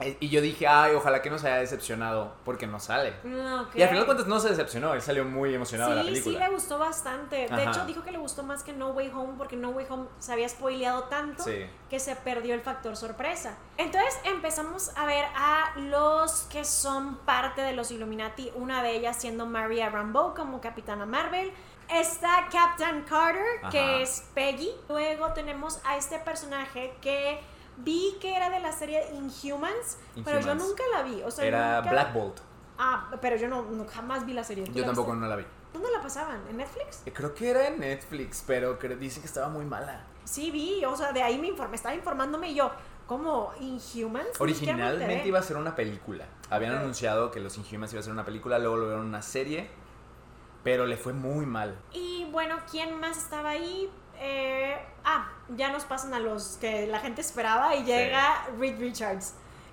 Eh, 0.00 0.16
Y 0.20 0.28
yo 0.30 0.40
dije, 0.40 0.66
ay, 0.66 0.94
ojalá 0.94 1.20
que 1.22 1.30
no 1.30 1.38
se 1.38 1.46
haya 1.48 1.58
decepcionado 1.60 2.34
porque 2.44 2.66
no 2.66 2.80
sale. 2.80 3.10
Ok. 3.20 3.76
Y 3.76 3.82
al 3.82 3.88
final 3.88 4.00
de 4.00 4.06
cuentas 4.06 4.26
no 4.26 4.40
se 4.40 4.48
decepcionó, 4.48 4.94
él 4.94 5.02
salió 5.02 5.24
muy 5.24 5.54
emocionado 5.54 5.90
de 5.90 5.96
la 5.96 6.02
Sí, 6.02 6.08
sí 6.16 6.22
película. 6.22 6.48
le 6.48 6.54
gustó 6.54 6.78
bastante. 6.78 7.36
De 7.36 7.44
Ajá. 7.52 7.62
hecho, 7.70 7.84
dijo 7.86 8.02
que 8.02 8.10
le 8.12 8.18
gustó 8.18 8.42
más 8.42 8.62
que 8.62 8.72
No 8.72 8.88
Way 8.90 9.10
Home 9.14 9.34
porque 9.36 9.56
No 9.56 9.70
Way 9.70 9.86
Home 9.90 10.06
se 10.18 10.32
había 10.32 10.48
spoileado 10.48 11.04
tanto 11.04 11.42
Sí. 11.44 11.66
que 11.88 12.00
se 12.00 12.16
perdió 12.16 12.54
el 12.54 12.60
factor 12.62 12.96
sorpresa. 12.96 13.56
Entonces 13.76 14.18
empezamos 14.24 14.90
a 14.96 15.04
ver 15.06 15.24
a 15.36 15.72
los 15.76 16.42
que 16.50 16.64
son 16.64 17.16
parte 17.18 17.60
de 17.62 17.72
los 17.72 17.90
Illuminati, 17.90 18.50
una 18.54 18.82
de 18.82 18.96
ellas 18.96 19.16
siendo 19.20 19.46
Maria 19.46 19.90
Rambeau 19.90 20.34
como 20.34 20.60
Capitana 20.60 21.06
Marvel. 21.06 21.52
Está 21.92 22.46
Captain 22.52 23.02
Carter, 23.02 23.42
Ajá. 23.62 23.70
que 23.70 24.02
es 24.02 24.24
Peggy. 24.32 24.70
Luego 24.88 25.32
tenemos 25.32 25.80
a 25.84 25.96
este 25.96 26.20
personaje 26.20 26.94
que 27.02 27.40
vi 27.84 28.16
que 28.20 28.34
era 28.36 28.50
de 28.50 28.60
la 28.60 28.72
serie 28.72 29.02
Inhumans, 29.14 29.98
pero 30.24 30.40
yo 30.40 30.54
nunca 30.54 30.82
la 30.92 31.02
vi. 31.02 31.22
O 31.22 31.30
sea, 31.30 31.44
Era 31.44 31.76
nunca- 31.78 31.90
Black 31.90 32.12
Bolt. 32.14 32.40
Ah, 32.78 33.10
pero 33.20 33.36
yo 33.36 33.48
no, 33.48 33.62
no- 33.62 33.86
jamás 33.86 34.24
vi 34.24 34.32
la 34.32 34.44
serie. 34.44 34.64
¿Tú 34.64 34.72
Yo 34.72 34.80
la 34.80 34.86
tampoco 34.86 35.10
viste? 35.12 35.20
no 35.22 35.28
la 35.28 35.36
vi. 35.36 35.44
¿Dónde 35.72 35.90
la 35.90 36.00
pasaban? 36.00 36.40
¿En 36.48 36.56
Netflix? 36.56 37.02
Eh, 37.06 37.12
Creo 37.12 37.34
que 37.34 37.50
era 37.50 37.68
en 37.68 37.78
Netflix, 37.80 38.42
pero 38.46 38.74
dicen 38.74 39.22
que 39.22 39.28
estaba 39.28 39.48
muy 39.48 39.64
mala. 39.64 40.04
Sí, 40.24 40.50
vi, 40.50 40.84
o 40.84 40.96
sea, 40.96 41.12
de 41.12 41.22
ahí 41.22 41.38
me 41.38 41.48
informé, 41.48 41.76
estaba 41.76 41.94
informándome 41.94 42.50
y 42.50 42.54
yo, 42.54 42.70
¿cómo? 43.06 43.52
¿Inhumans? 43.60 44.40
Originalmente 44.40 45.28
iba 45.28 45.38
a 45.38 45.42
ser 45.42 45.56
una 45.56 45.74
película. 45.76 46.24
Habían 46.48 46.74
anunciado 46.74 47.30
que 47.30 47.38
Los 47.40 47.56
Inhumans 47.58 47.92
iba 47.92 48.00
a 48.00 48.02
ser 48.02 48.12
una 48.12 48.24
película, 48.24 48.58
luego 48.58 48.76
lo 48.78 48.86
vieron 48.86 49.06
una 49.06 49.22
serie, 49.22 49.68
pero 50.64 50.86
le 50.86 50.96
fue 50.96 51.12
muy 51.12 51.46
mal. 51.46 51.76
Y 51.92 52.26
bueno, 52.32 52.56
¿quién 52.70 52.98
más 52.98 53.16
estaba 53.18 53.50
ahí? 53.50 53.90
Eh, 54.20 54.78
ah, 55.04 55.32
ya 55.48 55.70
nos 55.70 55.84
pasan 55.84 56.12
a 56.14 56.18
los 56.18 56.58
que 56.60 56.86
la 56.86 57.00
gente 57.00 57.20
esperaba 57.22 57.74
y 57.74 57.84
llega 57.84 58.46
Reed 58.58 58.78
Richards, 58.78 59.32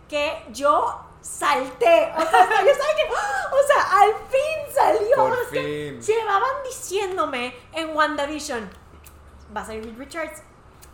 que 0.09 0.45
yo 0.51 1.01
salté, 1.21 2.13
o 2.15 2.21
sea, 2.21 2.63
yo 2.63 2.71
estaba 2.71 2.95
que, 2.95 3.03
o 3.11 3.67
sea, 3.67 4.01
al 4.01 4.09
fin 4.29 4.73
salió, 4.73 5.15
Por 5.17 5.45
fin. 5.47 6.01
llevaban 6.01 6.63
diciéndome 6.63 7.53
en 7.73 7.95
WandaVision, 7.95 8.69
va 9.55 9.61
a 9.61 9.65
salir 9.65 9.83
Reed 9.83 9.97
Richards. 9.97 10.43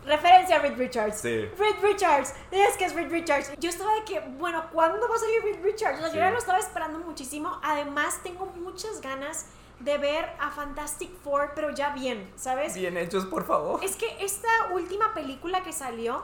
Referencia 0.04 0.56
a 0.56 0.58
Reed 0.58 0.76
Richards. 0.76 1.16
Sí. 1.20 1.46
Reed 1.58 1.76
Richards. 1.80 2.34
Es 2.50 2.76
que 2.76 2.84
es 2.84 2.94
Reed 2.94 3.10
Richards. 3.10 3.52
Yo 3.58 3.70
estaba 3.70 3.94
de 3.94 4.04
que, 4.04 4.20
bueno, 4.20 4.62
¿cuándo 4.70 5.08
va 5.08 5.14
a 5.14 5.18
salir 5.18 5.42
Reed 5.42 5.62
Richards? 5.62 5.98
O 5.98 6.02
sea, 6.02 6.10
Sí. 6.10 6.16
Yo 6.16 6.20
ya 6.20 6.30
lo 6.30 6.38
estaba 6.38 6.58
esperando 6.58 6.98
muchísimo. 6.98 7.58
Además, 7.62 8.20
tengo 8.22 8.44
muchas 8.44 9.00
ganas 9.00 9.46
de 9.80 9.98
ver 9.98 10.30
a 10.40 10.50
Fantastic 10.50 11.10
Four, 11.22 11.52
pero 11.54 11.70
ya 11.70 11.90
bien, 11.94 12.30
¿sabes? 12.36 12.74
Bien 12.74 12.96
hechos, 12.96 13.24
por 13.26 13.44
favor. 13.44 13.82
Es 13.84 13.96
que 13.96 14.16
esta 14.24 14.48
última 14.72 15.12
película 15.14 15.62
que 15.62 15.72
salió, 15.72 16.22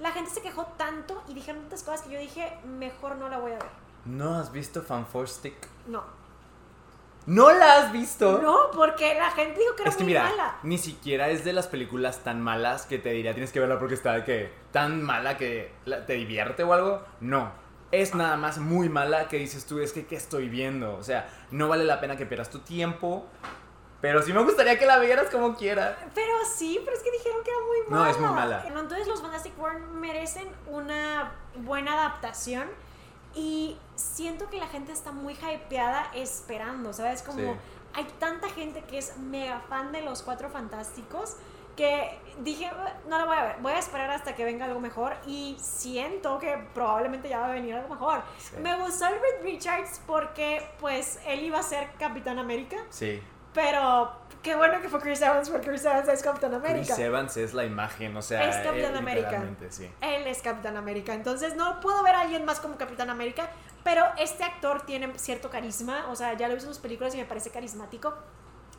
la 0.00 0.12
gente 0.12 0.30
se 0.30 0.42
quejó 0.42 0.64
tanto 0.76 1.22
y 1.28 1.34
dijeron 1.34 1.60
tantas 1.62 1.82
cosas 1.82 2.02
que 2.02 2.12
yo 2.14 2.18
dije, 2.18 2.58
mejor 2.64 3.16
no 3.16 3.28
la 3.28 3.38
voy 3.38 3.52
a 3.52 3.58
ver. 3.58 3.70
¿No 4.04 4.34
has 4.36 4.50
visto 4.52 4.82
Fantastic? 4.82 5.54
No. 5.86 6.02
¿No 7.26 7.52
la 7.52 7.76
has 7.78 7.92
visto? 7.92 8.40
No, 8.40 8.70
porque 8.74 9.14
la 9.14 9.30
gente 9.30 9.60
dijo 9.60 9.76
que 9.76 9.82
era 9.82 9.90
Es 9.90 9.96
que 9.96 10.02
muy 10.04 10.12
mira, 10.12 10.24
mala. 10.24 10.58
ni 10.62 10.78
siquiera 10.78 11.28
es 11.28 11.44
de 11.44 11.52
las 11.52 11.68
películas 11.68 12.24
tan 12.24 12.40
malas 12.40 12.86
que 12.86 12.98
te 12.98 13.10
diría 13.10 13.34
tienes 13.34 13.52
que 13.52 13.60
verla 13.60 13.78
porque 13.78 13.94
está 13.94 14.14
de 14.14 14.24
que 14.24 14.52
tan 14.72 15.02
mala 15.02 15.36
que 15.36 15.70
te 16.06 16.14
divierte 16.14 16.64
o 16.64 16.72
algo. 16.72 17.02
No. 17.20 17.52
Es 17.92 18.14
nada 18.14 18.36
más 18.36 18.58
muy 18.58 18.88
mala 18.88 19.26
que 19.28 19.36
dices 19.38 19.66
tú, 19.66 19.80
es 19.80 19.92
que 19.92 20.06
¿qué 20.06 20.14
estoy 20.16 20.48
viendo? 20.48 20.94
O 20.96 21.02
sea, 21.02 21.28
no 21.50 21.66
vale 21.68 21.84
la 21.84 22.00
pena 22.00 22.16
que 22.16 22.24
pierdas 22.26 22.48
tu 22.50 22.60
tiempo. 22.60 23.26
Pero 24.00 24.22
sí 24.22 24.32
me 24.32 24.42
gustaría 24.42 24.78
que 24.78 24.86
la 24.86 24.98
vieras 24.98 25.28
como 25.30 25.56
quiera. 25.56 25.98
Pero 26.14 26.32
sí, 26.50 26.80
pero 26.84 26.96
es 26.96 27.02
que 27.02 27.10
dijeron 27.10 27.42
que 27.44 27.50
era 27.50 27.60
muy 27.60 27.78
No, 27.90 27.96
mala. 27.98 28.10
es 28.10 28.18
muy 28.18 28.30
mala. 28.30 28.64
No, 28.72 28.80
Entonces 28.80 29.06
los 29.08 29.20
Fantastic 29.20 29.54
Four 29.56 29.78
merecen 29.78 30.48
una 30.68 31.32
buena 31.56 31.92
adaptación 31.94 32.66
y 33.34 33.76
siento 33.96 34.48
que 34.48 34.56
la 34.56 34.68
gente 34.68 34.92
está 34.92 35.12
muy 35.12 35.34
hypeada 35.34 36.10
esperando, 36.14 36.92
¿sabes? 36.94 37.22
Como 37.22 37.38
Sí. 37.54 37.58
hay 37.94 38.04
tanta 38.18 38.48
gente 38.48 38.82
que 38.84 38.96
es 38.98 39.18
mega 39.18 39.60
fan 39.68 39.92
de 39.92 40.00
los 40.00 40.22
Cuatro 40.22 40.48
Fantásticos 40.48 41.36
que 41.80 42.18
dije, 42.40 42.66
"Ah, 42.66 42.92
no 43.08 43.16
la 43.18 43.24
voy 43.24 43.36
a 43.38 43.42
ver, 43.42 43.56
voy 43.60 43.72
a 43.72 43.78
esperar 43.78 44.10
hasta 44.10 44.34
que 44.34 44.44
venga 44.44 44.66
algo 44.66 44.80
mejor 44.80 45.14
y 45.26 45.56
siento 45.58 46.38
que 46.38 46.56
probablemente 46.74 47.28
ya 47.28 47.38
va 47.40 47.46
a 47.48 47.52
venir 47.52 47.74
algo 47.74 47.88
mejor. 47.88 48.22
Sí. 48.38 48.56
Me 48.60 48.76
gustó 48.78 49.06
el 49.06 49.14
Reed 49.14 49.42
Richards 49.42 50.00
porque 50.06 50.62
pues 50.78 51.18
él 51.26 51.40
iba 51.42 51.58
a 51.58 51.62
ser 51.62 51.88
Capitán 51.98 52.38
América. 52.38 52.76
Sí. 52.90 53.22
Pero 53.54 54.12
qué 54.42 54.54
bueno 54.54 54.80
que 54.80 54.88
fue 54.88 55.00
Chris 55.00 55.22
Evans 55.22 55.48
porque 55.50 55.68
Chris 55.68 55.84
Evans 55.84 56.08
es 56.08 56.22
Capitán 56.22 56.54
América. 56.54 56.94
Chris 56.94 56.98
Evans 56.98 57.36
es 57.38 57.54
la 57.54 57.64
imagen, 57.64 58.16
o 58.16 58.22
sea, 58.22 58.48
Es 58.48 58.56
Capitán 58.64 58.94
eh, 58.94 58.98
América. 58.98 59.42
sí. 59.70 59.90
Él 60.02 60.26
es 60.26 60.42
Capitán 60.42 60.76
América. 60.76 61.14
Entonces 61.14 61.56
no 61.56 61.80
puedo 61.80 62.02
ver 62.02 62.14
a 62.14 62.20
alguien 62.20 62.44
más 62.44 62.60
como 62.60 62.76
Capitán 62.76 63.08
América. 63.10 63.48
Pero 63.82 64.04
este 64.18 64.44
actor 64.44 64.82
tiene 64.82 65.18
cierto 65.18 65.48
carisma. 65.48 66.06
O 66.10 66.14
sea, 66.16 66.34
ya 66.34 66.46
lo 66.46 66.52
he 66.52 66.56
visto 66.56 66.68
en 66.68 66.74
sus 66.74 66.82
películas 66.82 67.14
y 67.14 67.18
me 67.18 67.24
parece 67.24 67.50
carismático. 67.50 68.14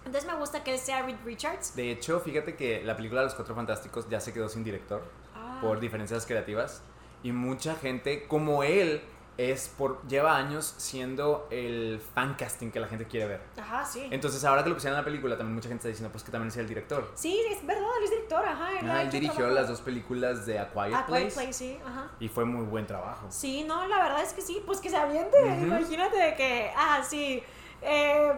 Entonces 0.06 0.30
me 0.32 0.38
gusta 0.38 0.64
que 0.64 0.78
sea 0.78 1.04
Reed 1.04 1.18
Richards. 1.26 1.76
De 1.76 1.92
hecho, 1.92 2.20
fíjate 2.20 2.56
que 2.56 2.82
la 2.84 2.96
película 2.96 3.22
Los 3.24 3.36
Cuatro 3.36 3.56
Fantásticos 3.56 4.10
ya 4.10 4.20
se 4.20 4.34
quedó 4.34 4.50
sin 4.50 4.64
director 4.64 5.04
Ah. 5.36 5.60
por 5.62 5.80
diferencias 5.80 6.26
creativas 6.26 6.82
y 7.24 7.32
mucha 7.32 7.76
gente 7.76 8.28
como 8.28 8.64
él 8.64 9.02
es 9.38 9.70
por 9.70 10.06
lleva 10.08 10.36
años 10.36 10.74
siendo 10.78 11.48
el 11.50 12.02
fan 12.14 12.36
casting 12.36 12.70
que 12.70 12.80
la 12.80 12.88
gente 12.88 13.06
quiere 13.08 13.28
ver. 13.28 13.42
Ajá, 13.60 13.84
sí. 13.86 14.06
Entonces, 14.12 14.44
ahora 14.44 14.62
que 14.64 14.70
lo 14.70 14.76
pusieron 14.76 14.98
en 14.98 15.02
la 15.02 15.06
película, 15.06 15.38
también 15.38 15.56
mucha 15.56 15.68
gente 15.70 15.80
está 15.82 15.88
diciendo 15.88 16.12
pues 16.12 16.24
que 16.24 16.32
también 16.32 16.50
es 16.50 16.58
el 16.58 16.68
director. 16.68 17.10
Sí, 17.16 17.40
es 17.50 17.66
verdad, 17.66 17.88
él 18.00 18.04
es 18.04 18.10
director. 18.12 18.46
Ajá. 18.46 18.70
Ah, 18.84 19.02
él 19.04 19.10
dirigió 19.10 19.36
trabajo. 19.38 19.56
las 19.56 19.68
dos 19.70 19.82
películas 19.82 20.46
de 20.46 20.60
A 20.60 20.70
Quiet, 20.72 20.94
A 20.94 21.06
Place, 21.06 21.24
Quiet 21.28 21.34
Place, 21.34 21.54
sí. 21.54 21.80
Ajá. 21.86 22.12
y 22.20 22.28
fue 22.28 22.44
muy 22.46 22.66
buen 22.66 22.86
trabajo. 22.86 23.28
Sí, 23.30 23.64
no, 23.64 23.88
la 23.88 23.98
verdad 24.04 24.22
es 24.22 24.34
que 24.34 24.42
sí, 24.42 24.62
pues 24.66 24.80
que 24.80 24.90
se 24.90 24.98
aviente. 24.98 25.38
Ujú. 25.42 25.66
Imagínate 25.66 26.18
de 26.18 26.36
que, 26.36 26.72
ah, 26.76 27.02
sí, 27.08 27.42
eh, 27.82 28.32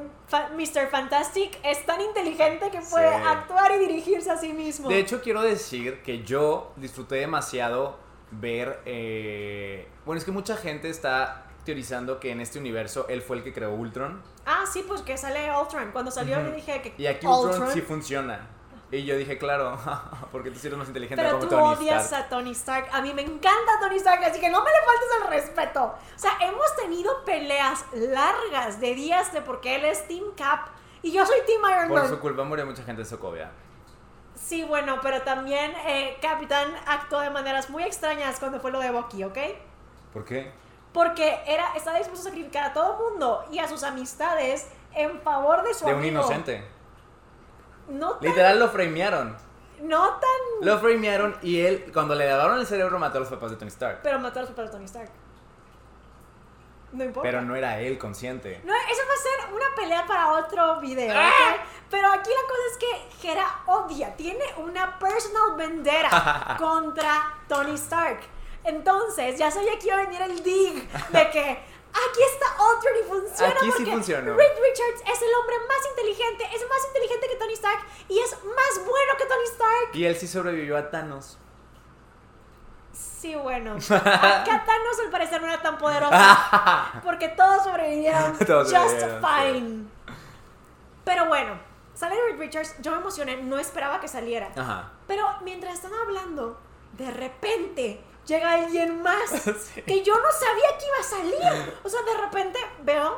Mr. 0.55 0.87
Fantastic 0.89 1.57
es 1.63 1.85
tan 1.85 2.01
inteligente 2.01 2.69
que 2.71 2.79
puede 2.81 3.09
Sí. 3.09 3.21
actuar 3.27 3.71
y 3.75 3.79
dirigirse 3.79 4.31
a 4.31 4.37
sí 4.37 4.53
mismo. 4.53 4.89
De 4.89 4.99
hecho, 4.99 5.21
quiero 5.21 5.41
decir 5.41 6.01
que 6.01 6.23
yo 6.23 6.71
disfruté 6.77 7.15
demasiado 7.15 7.97
ver. 8.31 8.79
eh, 8.85 9.87
bueno, 10.05 10.17
es 10.19 10.25
que 10.25 10.31
mucha 10.31 10.57
gente 10.57 10.89
está 10.89 11.45
teorizando 11.65 12.19
que 12.19 12.31
en 12.31 12.41
este 12.41 12.59
universo 12.59 13.05
él 13.07 13.21
fue 13.21 13.37
el 13.37 13.43
que 13.43 13.53
creó 13.53 13.73
Ultron. 13.73 14.21
Ah, 14.45 14.65
sí, 14.71 14.83
pues 14.87 15.01
que 15.01 15.15
sale 15.17 15.49
Ultron. 15.57 15.91
Cuando 15.91 16.11
salió 16.11 16.37
Ujú. 16.39 16.47
yo 16.47 16.55
dije 16.55 16.81
que 16.81 16.93
Y 17.01 17.05
aquí 17.07 17.25
Ultron, 17.27 17.69
sí 17.71 17.81
funciona. 17.81 18.47
Y 18.95 19.05
yo 19.05 19.17
dije, 19.17 19.37
claro, 19.39 19.77
porque 20.31 20.51
tú 20.51 20.59
sí 20.59 20.67
eres 20.67 20.77
más 20.77 20.87
inteligente 20.87 21.21
Pero 21.23 21.37
como 21.39 21.49
tú 21.49 21.55
Tony 21.55 21.75
odias 21.75 22.05
Stark. 22.05 22.25
a 22.25 22.29
Tony 22.29 22.51
Stark. 22.51 22.89
A 22.91 23.01
mí 23.01 23.11
me 23.13 23.23
encanta 23.23 23.79
Tony 23.79 23.95
Stark, 23.95 24.23
así 24.23 24.39
que 24.39 24.49
no 24.49 24.63
me 24.63 24.69
le 24.69 24.77
faltes 24.85 25.07
el 25.21 25.27
respeto. 25.29 25.83
O 26.15 26.19
sea, 26.19 26.31
hemos 26.41 26.75
tenido 26.75 27.25
peleas 27.25 27.85
largas 27.93 28.79
de 28.79 28.93
días 28.93 29.33
de 29.33 29.41
porque 29.41 29.75
él 29.75 29.85
es 29.85 30.07
Team 30.07 30.25
Cap 30.37 30.67
y 31.01 31.11
yo 31.11 31.25
soy 31.25 31.39
Team 31.47 31.61
Iron 31.71 31.87
Por 31.89 31.99
Man. 32.01 32.09
su 32.09 32.19
culpa 32.19 32.43
murió 32.43 32.65
mucha 32.67 32.83
gente 32.83 33.01
de 33.01 33.07
Sokovia. 33.07 33.49
Sí, 34.35 34.63
bueno, 34.63 34.99
pero 35.01 35.21
también 35.23 35.73
eh, 35.87 36.17
Capitán 36.21 36.73
actuó 36.85 37.19
de 37.21 37.29
maneras 37.29 37.69
muy 37.69 37.83
extrañas 37.83 38.37
cuando 38.39 38.59
fue 38.59 38.71
lo 38.71 38.79
de 38.79 38.91
Bucky, 38.91 39.23
¿ok? 39.23 39.37
¿Por 40.11 40.23
qué? 40.25 40.51
Porque 40.91 41.39
era, 41.47 41.73
estaba 41.75 41.97
dispuesto 41.97 42.27
a 42.27 42.29
sacrificar 42.29 42.65
a 42.65 42.73
todo 42.73 42.97
mundo 43.09 43.43
y 43.51 43.57
a 43.57 43.67
sus 43.67 43.83
amistades 43.83 44.67
en 44.93 45.19
favor 45.21 45.63
de 45.63 45.73
su 45.73 45.85
De 45.85 45.93
un 45.93 45.99
amigo. 45.99 46.19
inocente. 46.19 46.63
No 47.87 48.11
tan, 48.13 48.29
Literal 48.29 48.59
lo 48.59 48.69
framearon. 48.69 49.35
no 49.81 50.09
tan... 50.19 50.29
Lo 50.61 50.79
framearon 50.79 51.35
y 51.41 51.59
él, 51.61 51.91
cuando 51.93 52.15
le 52.15 52.27
lavaron 52.27 52.59
el 52.59 52.65
cerebro, 52.65 52.97
mató 52.99 53.17
a 53.17 53.21
los 53.21 53.29
papás 53.29 53.51
de 53.51 53.57
Tony 53.57 53.69
Stark. 53.69 53.99
Pero 54.03 54.19
mató 54.19 54.39
a 54.39 54.45
su 54.45 54.53
padre 54.53 54.71
Tony 54.71 54.85
Stark. 54.85 55.09
No 56.93 57.03
importa. 57.03 57.27
Pero 57.27 57.41
no 57.41 57.55
era 57.55 57.79
él 57.79 57.97
consciente. 57.97 58.61
No, 58.63 58.73
eso 58.73 59.01
va 59.07 59.13
a 59.13 59.17
ser 59.17 59.53
una 59.55 59.75
pelea 59.75 60.05
para 60.05 60.31
otro 60.33 60.79
video. 60.79 61.11
¡Ah! 61.17 61.55
Pero 61.89 62.07
aquí 62.07 62.29
la 62.29 62.47
cosa 62.47 62.61
es 62.71 62.77
que 62.77 63.27
Hera 63.31 63.47
odia, 63.65 64.15
tiene 64.15 64.45
una 64.57 64.99
personal 64.99 65.55
vendetta 65.57 66.55
contra 66.59 67.35
Tony 67.47 67.73
Stark. 67.73 68.19
Entonces, 68.63 69.37
ya 69.37 69.49
sabía 69.51 69.77
que 69.79 69.87
iba 69.87 69.95
a 69.97 70.05
venir 70.05 70.21
el 70.21 70.41
dig 70.43 70.89
de 71.09 71.29
que 71.31 71.63
aquí 71.93 72.21
está 72.33 72.45
Ultron 72.61 72.93
y 72.99 73.07
funciona 73.07 73.53
Aquí 73.53 73.65
sí 73.65 73.71
porque 73.71 73.91
funcionó. 73.91 74.33
Reed 74.35 74.57
Richards 74.61 75.01
es 75.11 75.21
el 75.21 75.33
hombre 75.39 75.55
más 75.67 75.89
inteligente, 75.89 76.43
es 76.53 76.67
más 76.67 76.87
inteligente 76.87 77.27
que 77.29 77.35
Tony 77.35 77.53
Stark 77.53 77.79
y 78.09 78.19
es 78.19 78.31
más 78.43 78.85
bueno 78.85 79.13
que 79.17 79.25
Tony 79.25 79.43
Stark. 79.45 79.89
Y 79.93 80.05
él 80.05 80.15
sí 80.15 80.27
sobrevivió 80.27 80.77
a 80.77 80.89
Thanos. 80.89 81.37
Sí, 82.93 83.35
bueno. 83.35 83.75
Acá 83.75 84.63
Thanos 84.65 84.99
al 85.03 85.09
parecer 85.09 85.41
no 85.41 85.47
era 85.47 85.61
tan 85.61 85.77
poderosa. 85.77 86.99
Porque 87.03 87.29
todos 87.29 87.63
sobrevivieron 87.63 88.37
Todos 88.45 88.71
just 88.71 88.99
sobrevivieron, 88.99 89.21
fine. 89.21 89.87
Pero 91.05 91.25
bueno, 91.27 91.59
sale 91.93 92.15
Reed 92.15 92.39
Richards, 92.39 92.75
yo 92.81 92.91
me 92.91 92.97
emocioné, 92.97 93.37
no 93.37 93.57
esperaba 93.59 93.99
que 93.99 94.07
saliera. 94.07 94.51
Ajá. 94.55 94.91
Pero 95.07 95.25
mientras 95.43 95.75
están 95.75 95.93
hablando, 95.93 96.59
de 96.93 97.11
repente 97.11 98.03
llega 98.25 98.53
alguien 98.53 99.01
más 99.01 99.29
Sí. 99.73 99.81
que 99.81 100.03
yo 100.03 100.13
no 100.15 100.31
sabía 100.31 100.77
que 100.79 100.85
iba 100.85 100.99
a 100.99 101.03
salir. 101.03 101.73
O 101.83 101.89
sea, 101.89 102.01
de 102.01 102.17
repente 102.21 102.59
veo 102.83 103.17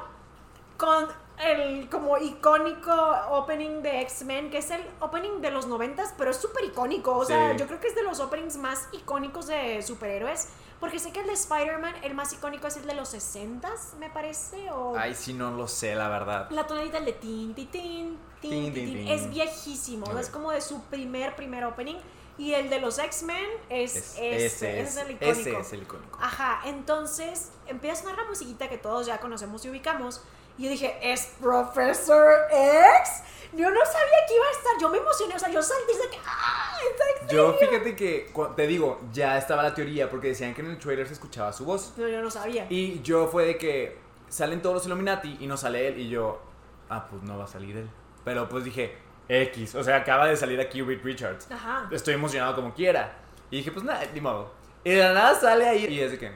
con 0.78 1.08
el 1.44 1.90
como 1.90 2.18
icónico 2.18 2.94
opening 3.30 3.82
de 3.82 4.02
X-Men, 4.02 4.50
que 4.50 4.60
es 4.60 4.72
el 4.72 4.82
opening 5.02 5.42
de 5.42 5.52
los 5.52 5.68
noventas, 5.68 6.14
pero 6.18 6.32
es 6.32 6.38
súper 6.38 6.64
icónico. 6.66 7.16
O 7.18 7.26
sea, 7.26 7.52
Sí. 7.52 7.58
yo 7.60 7.68
creo 7.68 7.80
que 7.80 7.88
es 7.88 7.96
de 7.96 8.04
los 8.04 8.20
openings 8.20 8.58
más 8.58 8.88
icónicos 8.94 9.48
de 9.48 9.82
superhéroes. 9.82 10.50
Porque 10.80 11.00
sé 11.00 11.14
que 11.14 11.22
el 11.22 11.28
de 11.28 11.34
Spider-Man, 11.34 11.96
el 12.04 12.14
más 12.16 12.34
icónico 12.34 12.68
es 12.68 12.76
el 12.76 12.86
de 12.86 12.94
los 12.96 13.14
60s, 13.14 13.94
me 13.98 14.10
parece. 14.10 14.70
O 14.72 14.96
Ay, 14.98 15.16
sí, 15.16 15.34
no 15.34 15.52
lo 15.52 15.70
sé, 15.70 15.96
la 15.96 16.10
verdad. 16.10 16.50
la 16.52 16.68
tonadita 16.68 17.00
de 17.00 17.14
tin, 17.14 17.54
tin, 17.56 17.68
tin, 17.70 18.20
tin, 18.42 18.52
Tin, 18.52 18.74
tin, 18.74 18.94
tin. 18.94 19.08
Es 19.08 19.30
viejísimo. 19.30 20.04
o 20.04 20.08
sea, 20.08 20.16
Ok. 20.16 20.22
Es 20.22 20.30
como 20.30 20.52
de 20.52 20.60
su 20.60 20.82
primer, 20.84 21.36
primer 21.38 21.64
opening. 21.64 21.96
Y 22.38 22.54
el 22.54 22.70
de 22.70 22.80
los 22.82 23.00
X-Men 23.00 23.46
es, 23.70 23.96
Es- 23.96 24.12
ese, 24.18 24.46
ese, 24.46 24.46
ese 24.46 24.82
es 24.82 24.98
el 24.98 25.12
icónico. 25.12 25.40
ese 25.40 25.60
es 25.60 25.74
el 25.74 25.82
icónico. 25.84 26.20
Ajá, 26.22 26.62
entonces 26.66 27.52
empieza 27.68 28.00
a 28.00 28.04
sonar 28.04 28.18
la 28.18 28.26
musiquita 28.30 28.68
que 28.70 28.78
todos 28.78 29.06
ya 29.06 29.20
conocemos 29.20 29.64
y 29.66 29.70
ubicamos. 29.70 30.22
Y 30.58 30.64
yo 30.66 30.70
dije, 30.70 30.98
¿es 31.02 31.32
Professor 31.42 32.28
X? 32.52 33.24
Yo 33.54 33.70
no 33.70 33.80
sabía 33.86 34.18
que 34.28 34.36
iba 34.36 34.46
a 34.46 34.52
estar. 34.52 34.72
Yo 34.82 34.90
me 34.90 34.98
emocioné, 34.98 35.36
o 35.36 35.40
sea, 35.40 35.50
yo 35.50 35.62
salí 35.62 35.82
de 35.86 36.10
que, 36.10 36.18
¡ah! 36.26 36.78
Está 36.92 37.28
Yo 37.34 37.54
serio". 37.54 37.70
fíjate 37.70 37.96
que, 37.96 38.32
te 38.56 38.68
digo, 38.68 39.00
ya 39.14 39.38
estaba 39.38 39.64
la 39.64 39.74
teoría 39.74 40.10
porque 40.10 40.30
decían 40.30 40.54
que 40.54 40.62
en 40.62 40.68
el 40.72 40.78
trailer 40.80 41.08
se 41.08 41.14
escuchaba 41.14 41.52
su 41.54 41.66
voz. 41.66 41.94
Pero 41.96 42.08
yo 42.10 42.22
no 42.22 42.30
sabía. 42.32 42.68
Y 42.70 43.02
yo 43.02 43.28
fue 43.28 43.46
de 43.46 43.58
que 43.58 43.98
salen 44.30 44.62
todos 44.62 44.76
los 44.76 44.86
Illuminati 44.86 45.38
y 45.40 45.48
no 45.48 45.56
sale 45.58 45.88
él. 45.88 46.00
Y 46.00 46.10
yo, 46.10 46.42
ah, 46.90 47.08
pues 47.10 47.22
no 47.24 47.38
va 47.38 47.46
a 47.46 47.48
salir 47.48 47.76
él. 47.78 47.90
Pero 48.24 48.48
pues 48.50 48.64
dije, 48.64 48.98
X. 49.28 49.76
O 49.76 49.84
sea, 49.84 49.98
acaba 49.98 50.28
de 50.28 50.36
salir 50.38 50.60
aquí 50.60 50.82
Reed 50.82 51.02
Richards. 51.04 51.50
Ajá. 51.52 51.88
Estoy 51.92 52.14
emocionado 52.14 52.56
como 52.56 52.74
quiera. 52.74 53.18
Y 53.52 53.58
dije, 53.58 53.72
pues 53.72 53.86
nada, 53.86 54.04
ni 54.14 54.22
modo. 54.22 54.52
Y 54.84 54.92
de 54.92 55.02
la 55.04 55.14
nada 55.14 55.40
sale 55.40 55.68
ahí. 55.68 55.86
Y 55.86 56.00
es 56.00 56.12
de 56.12 56.20
que, 56.20 56.32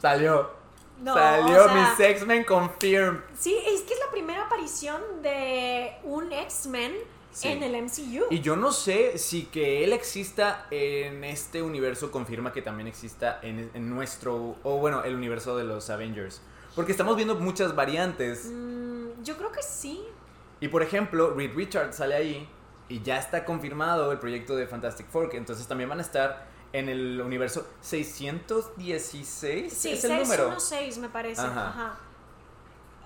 salió. 0.00 0.56
No, 1.00 1.14
salió 1.14 1.64
o 1.64 1.68
sea, 1.68 1.74
mis 1.74 2.00
X-Men 2.00 2.44
confirmed. 2.44 3.20
Sí, 3.38 3.56
es 3.66 3.82
que 3.82 3.94
es 3.94 4.00
la 4.04 4.10
primera 4.10 4.46
aparición 4.46 5.00
de 5.22 5.92
un 6.04 6.32
X-Men 6.32 6.92
Sí. 7.30 7.48
en 7.48 7.62
el 7.62 7.76
MCU. 7.84 8.24
Y 8.30 8.40
yo 8.40 8.56
no 8.56 8.72
sé 8.72 9.16
si 9.18 9.44
que 9.44 9.84
él 9.84 9.92
exista 9.92 10.66
en 10.72 11.22
este 11.22 11.62
universo 11.62 12.10
confirma 12.10 12.52
que 12.52 12.62
también 12.62 12.88
exista 12.88 13.38
en, 13.42 13.70
en 13.74 13.90
nuestro, 13.90 14.56
o 14.64 14.78
bueno, 14.78 15.04
el 15.04 15.14
universo 15.14 15.56
de 15.56 15.62
los 15.62 15.88
Avengers. 15.90 16.40
Porque 16.74 16.90
estamos 16.90 17.14
viendo 17.16 17.36
muchas 17.36 17.76
variantes. 17.76 18.46
Mm, 18.46 19.22
yo 19.22 19.36
creo 19.36 19.52
que 19.52 19.62
sí. 19.62 20.04
Y 20.60 20.68
por 20.68 20.82
ejemplo, 20.82 21.34
Reed 21.34 21.54
Richards 21.54 21.96
sale 21.96 22.14
ahí 22.14 22.48
y 22.88 23.02
ya 23.02 23.18
está 23.18 23.44
confirmado 23.44 24.10
el 24.12 24.18
proyecto 24.18 24.56
de 24.56 24.66
Fantastic 24.66 25.08
Four, 25.08 25.28
que 25.30 25.36
entonces 25.36 25.66
también 25.66 25.88
van 25.88 25.98
a 25.98 26.02
estar 26.02 26.46
en 26.72 26.88
el 26.88 27.20
universo 27.20 27.66
616. 27.80 29.72
Sí, 29.72 29.92
es 29.92 30.04
el 30.04 30.10
número. 30.10 30.58
616 30.58 30.98
me 30.98 31.08
parece. 31.08 31.42
Ajá. 31.42 31.68
Ajá. 31.68 31.98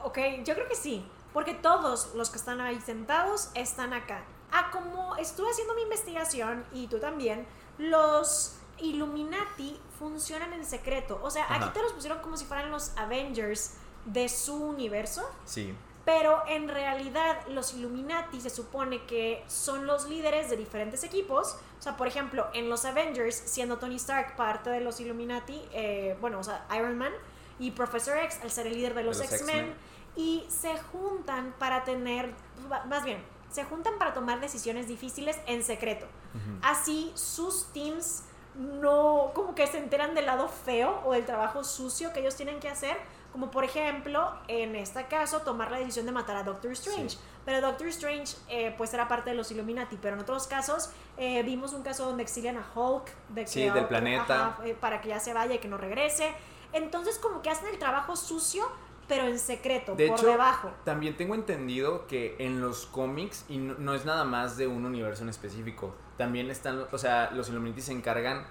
Ok, 0.05 0.19
yo 0.45 0.55
creo 0.55 0.69
que 0.69 0.77
sí. 0.77 1.05
Porque 1.33 1.55
todos 1.55 2.15
los 2.15 2.31
que 2.31 2.37
están 2.37 2.61
ahí 2.61 2.81
sentados 2.81 3.51
están 3.55 3.93
acá. 3.93 4.25
Ah, 4.51 4.71
como 4.71 5.17
estuve 5.17 5.51
haciendo 5.51 5.75
mi 5.75 5.83
investigación 5.83 6.65
y 6.73 6.87
tú 6.89 6.99
también, 6.99 7.47
los 7.79 8.57
Illuminati 8.79 9.81
funcionan 9.99 10.53
en 10.53 10.65
secreto. 10.65 11.21
O 11.23 11.31
sea, 11.31 11.45
aquí 11.45 11.65
Ajá. 11.65 11.73
te 11.73 11.83
los 11.83 11.93
pusieron 11.93 12.19
como 12.21 12.37
si 12.37 12.45
fueran 12.45 12.71
los 12.71 12.97
Avengers 12.99 13.75
de 14.05 14.29
su 14.29 14.55
universo. 14.57 15.23
Sí. 15.45 15.75
Pero 16.05 16.43
en 16.49 16.69
realidad 16.69 17.47
los 17.49 17.75
Illuminati 17.75 18.41
se 18.41 18.51
supone 18.51 19.05
que 19.07 19.45
son 19.47 19.87
los 19.87 20.09
líderes 20.09 20.51
de 20.51 20.57
diferentes 20.57 21.05
equipos. 21.05 21.57
O 21.79 21.83
sea, 21.83 21.97
por 21.97 22.09
ejemplo, 22.09 22.49
en 22.55 22.69
los 22.69 22.85
Avengers, 22.85 23.37
siendo 23.37 23.79
Tony 23.79 23.97
Stark 23.97 24.35
parte 24.35 24.71
de 24.71 24.81
los 24.81 25.01
Illuminati, 25.01 25.63
eh, 25.73 26.17
bueno, 26.21 26.41
o 26.41 26.45
sea, 26.45 26.67
Iron 26.77 26.99
Man 26.99 27.13
y 27.59 27.71
Professor 27.71 28.19
X 28.19 28.41
al 28.43 28.51
ser 28.51 28.67
el 28.67 28.75
líder 28.75 28.95
de 28.95 29.05
los, 29.05 29.19
los 29.19 29.33
X-Men. 29.33 29.75
Y 30.17 30.45
se 30.49 30.77
juntan 30.77 31.55
para 31.59 31.85
tener, 31.85 32.35
más 32.87 33.05
bien, 33.05 33.23
se 33.51 33.65
juntan 33.65 33.99
para 33.99 34.13
tomar 34.13 34.41
decisiones 34.41 34.89
difíciles 34.89 35.39
en 35.47 35.63
secreto. 35.63 36.07
Así 36.63 37.13
sus 37.15 37.67
teams 37.73 38.25
no 38.55 39.31
como 39.35 39.55
que 39.55 39.67
se 39.67 39.79
enteran 39.79 40.15
del 40.15 40.27
lado 40.27 40.49
feo 40.49 41.03
o 41.05 41.13
del 41.13 41.25
trabajo 41.25 41.65
sucio 41.65 42.13
que 42.13 42.21
ellos 42.21 42.35
tienen 42.37 42.61
que 42.61 42.69
hacer. 42.69 42.97
Como 43.33 43.51
por 43.51 43.65
ejemplo, 43.65 44.31
en 44.47 44.77
este 44.77 45.07
caso, 45.07 45.41
tomar 45.41 45.71
la 45.71 45.79
decisión 45.79 46.05
de 46.07 46.13
matar 46.13 46.37
a 46.37 46.43
Doctor 46.43 46.73
Strange. 46.73 47.11
Sí. 47.11 47.19
Pero 47.45 47.61
Doctor 47.61 47.89
Strange 47.89 48.37
eh, 48.49 48.75
pues 48.77 48.93
era 48.95 49.09
parte 49.09 49.31
de 49.31 49.37
los 49.37 49.51
Illuminati. 49.51 49.99
Pero 50.01 50.17
en 50.17 50.21
otros 50.21 50.47
casos 50.47 50.91
eh, 51.17 51.43
vimos 51.43 51.73
un 51.73 51.83
caso 51.83 52.05
donde 52.07 52.23
exilian 52.23 52.57
a 52.59 52.67
Hulk 52.75 53.07
de 53.31 53.43
que 53.43 53.49
Sí, 53.51 53.71
del 53.71 53.87
planeta. 53.87 54.49
ajá, 54.49 54.67
eh, 54.67 54.77
para 54.79 55.01
que 55.01 55.09
ya 55.09 55.19
se 55.19 55.33
vaya 55.33 55.55
y 55.55 55.59
que 55.59 55.69
no 55.69 55.79
regrese. 55.79 56.33
Entonces 56.73 57.19
como 57.19 57.43
que 57.43 57.51
hacen 57.51 57.69
el 57.69 57.79
trabajo 57.79 58.17
sucio, 58.17 58.65
pero 59.09 59.27
en 59.27 59.39
secreto, 59.39 59.95
De 59.95 60.09
por 60.09 60.19
hecho, 60.19 60.27
debajo. 60.29 60.71
También 60.85 61.17
tengo 61.17 61.35
entendido 61.35 62.07
que 62.07 62.37
en 62.39 62.61
los 62.61 62.87
cómics, 62.87 63.45
y 63.49 63.59
no, 63.59 63.75
no 63.79 63.95
es 63.95 64.05
nada 64.05 64.25
más 64.25 64.57
de 64.57 64.67
un 64.69 64.85
universo 64.87 65.23
en 65.23 65.29
específico, 65.31 65.95
también 66.17 66.51
están, 66.51 66.87
o 66.91 66.99
sea, 66.99 67.31
los 67.33 67.49
Illuminati 67.49 67.81
se 67.83 67.93
encargan 67.93 68.47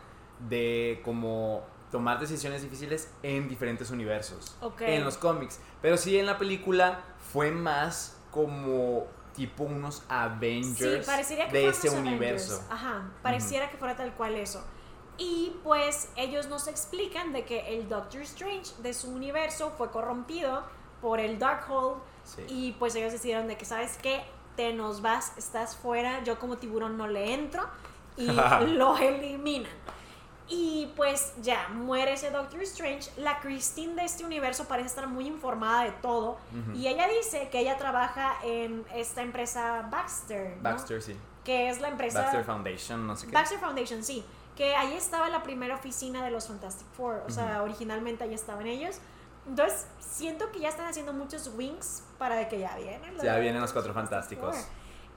de 0.50 1.02
como 1.06 1.64
tomar 1.92 2.20
decisiones 2.20 2.62
difíciles 2.62 3.10
en 3.24 3.50
diferentes 3.50 3.92
universos. 3.92 4.56
Ok. 4.62 4.82
En 4.82 5.04
los 5.04 5.18
cómics. 5.18 5.60
Pero 5.82 5.98
sí 5.98 6.18
en 6.18 6.26
la 6.26 6.38
película 6.38 7.02
fue 7.34 7.52
más 7.52 8.18
como 8.32 9.06
tipo 9.34 9.64
unos 9.64 9.98
Sí, 9.98 10.04
Avengers 10.10 11.06
parecería 11.06 11.48
que 11.48 11.54
de 11.58 11.68
ese 11.70 11.88
los 11.88 11.96
Avengers. 11.96 12.18
universo. 12.18 12.64
Ajá, 12.70 13.10
pareciera 13.22 13.70
que 13.70 13.78
fuera 13.78 13.96
tal 13.96 14.14
cual 14.14 14.36
eso. 14.36 14.64
Y 15.18 15.56
pues 15.64 16.10
ellos 16.16 16.48
nos 16.48 16.68
explican 16.68 17.32
de 17.34 17.46
que 17.46 17.78
el 17.78 17.88
Doctor 17.90 18.22
Strange 18.22 18.72
de 18.82 18.94
su 18.94 19.10
universo 19.12 19.72
fue 19.78 19.92
corrompido 19.92 20.64
por 21.02 21.20
el 21.20 21.38
Darkhold 21.40 22.02
Sí. 22.24 22.44
y 22.48 22.72
pues 22.74 22.94
ellos 22.96 23.12
decidieron 23.12 23.48
de 23.48 23.58
que, 23.58 23.66
¿sabes 23.66 23.98
qué? 24.02 24.22
Te 24.56 24.74
nos 24.74 25.02
vas, 25.02 25.34
estás 25.38 25.76
fuera, 25.76 26.24
yo 26.24 26.38
como 26.40 26.58
tiburón 26.58 26.96
no 26.98 27.08
le 27.08 27.34
entro 27.34 27.68
y 28.18 28.28
lo 28.68 28.98
eliminan. 28.98 29.72
Y 30.54 30.92
pues 30.98 31.34
ya, 31.42 31.70
muere 31.70 32.12
ese 32.12 32.30
Doctor 32.30 32.62
Strange. 32.64 33.10
La 33.16 33.40
Christine 33.40 33.96
de 33.96 34.04
este 34.04 34.26
universo 34.26 34.66
parece 34.66 34.90
estar 34.90 35.08
muy 35.08 35.26
informada 35.26 35.86
de 35.86 35.92
todo. 35.92 36.38
Y 36.76 36.88
ella 36.88 37.08
dice 37.08 37.48
que 37.50 37.60
ella 37.60 37.78
trabaja 37.78 38.36
en 38.44 38.84
esta 38.94 39.22
empresa 39.22 39.88
Baxter. 39.90 40.58
¿no? 40.58 40.64
Baxter, 40.64 41.02
sí. 41.02 41.16
Que 41.46 41.70
es 41.70 41.80
la 41.80 41.88
empresa. 41.88 42.24
Baxter 42.24 42.44
Foundation, 42.44 43.08
no 43.08 43.16
sé 43.16 43.28
qué. 43.28 43.34
Baxter 43.34 43.60
Foundation, 43.60 44.04
sí. 44.04 44.26
Que 44.58 44.76
ahí 44.76 44.94
estaba 44.94 45.30
la 45.30 45.42
primera 45.42 45.76
oficina 45.76 46.22
de 46.22 46.32
los 46.32 46.48
Fantastic 46.48 46.88
Four. 46.98 47.24
O 47.26 47.30
sea, 47.30 47.64
originalmente 47.64 48.26
ahí 48.26 48.34
estaban 48.34 48.68
ellos. 48.68 48.98
Entonces, 49.48 49.88
siento 50.02 50.52
que 50.52 50.60
ya 50.60 50.68
están 50.68 50.88
haciendo 50.88 51.14
muchos 51.14 51.50
wings 51.56 52.04
para 52.18 52.36
de 52.36 52.50
que 52.50 52.60
ya 52.60 52.76
vienen. 52.76 53.16
Ya 53.24 53.38
vienen 53.38 53.62
los 53.62 53.72
Cuatro 53.72 53.94
Fantásticos. 53.94 54.58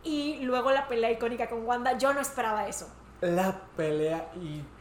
Y 0.05 0.45
luego 0.45 0.70
la 0.70 0.87
pelea 0.87 1.11
icónica 1.11 1.49
con 1.49 1.66
Wanda, 1.66 1.99
yo 1.99 2.14
no 2.14 2.20
esperaba 2.20 2.68
eso. 2.68 2.89
La 3.20 3.62
pelea 3.76 4.30
icónica. 4.37 4.73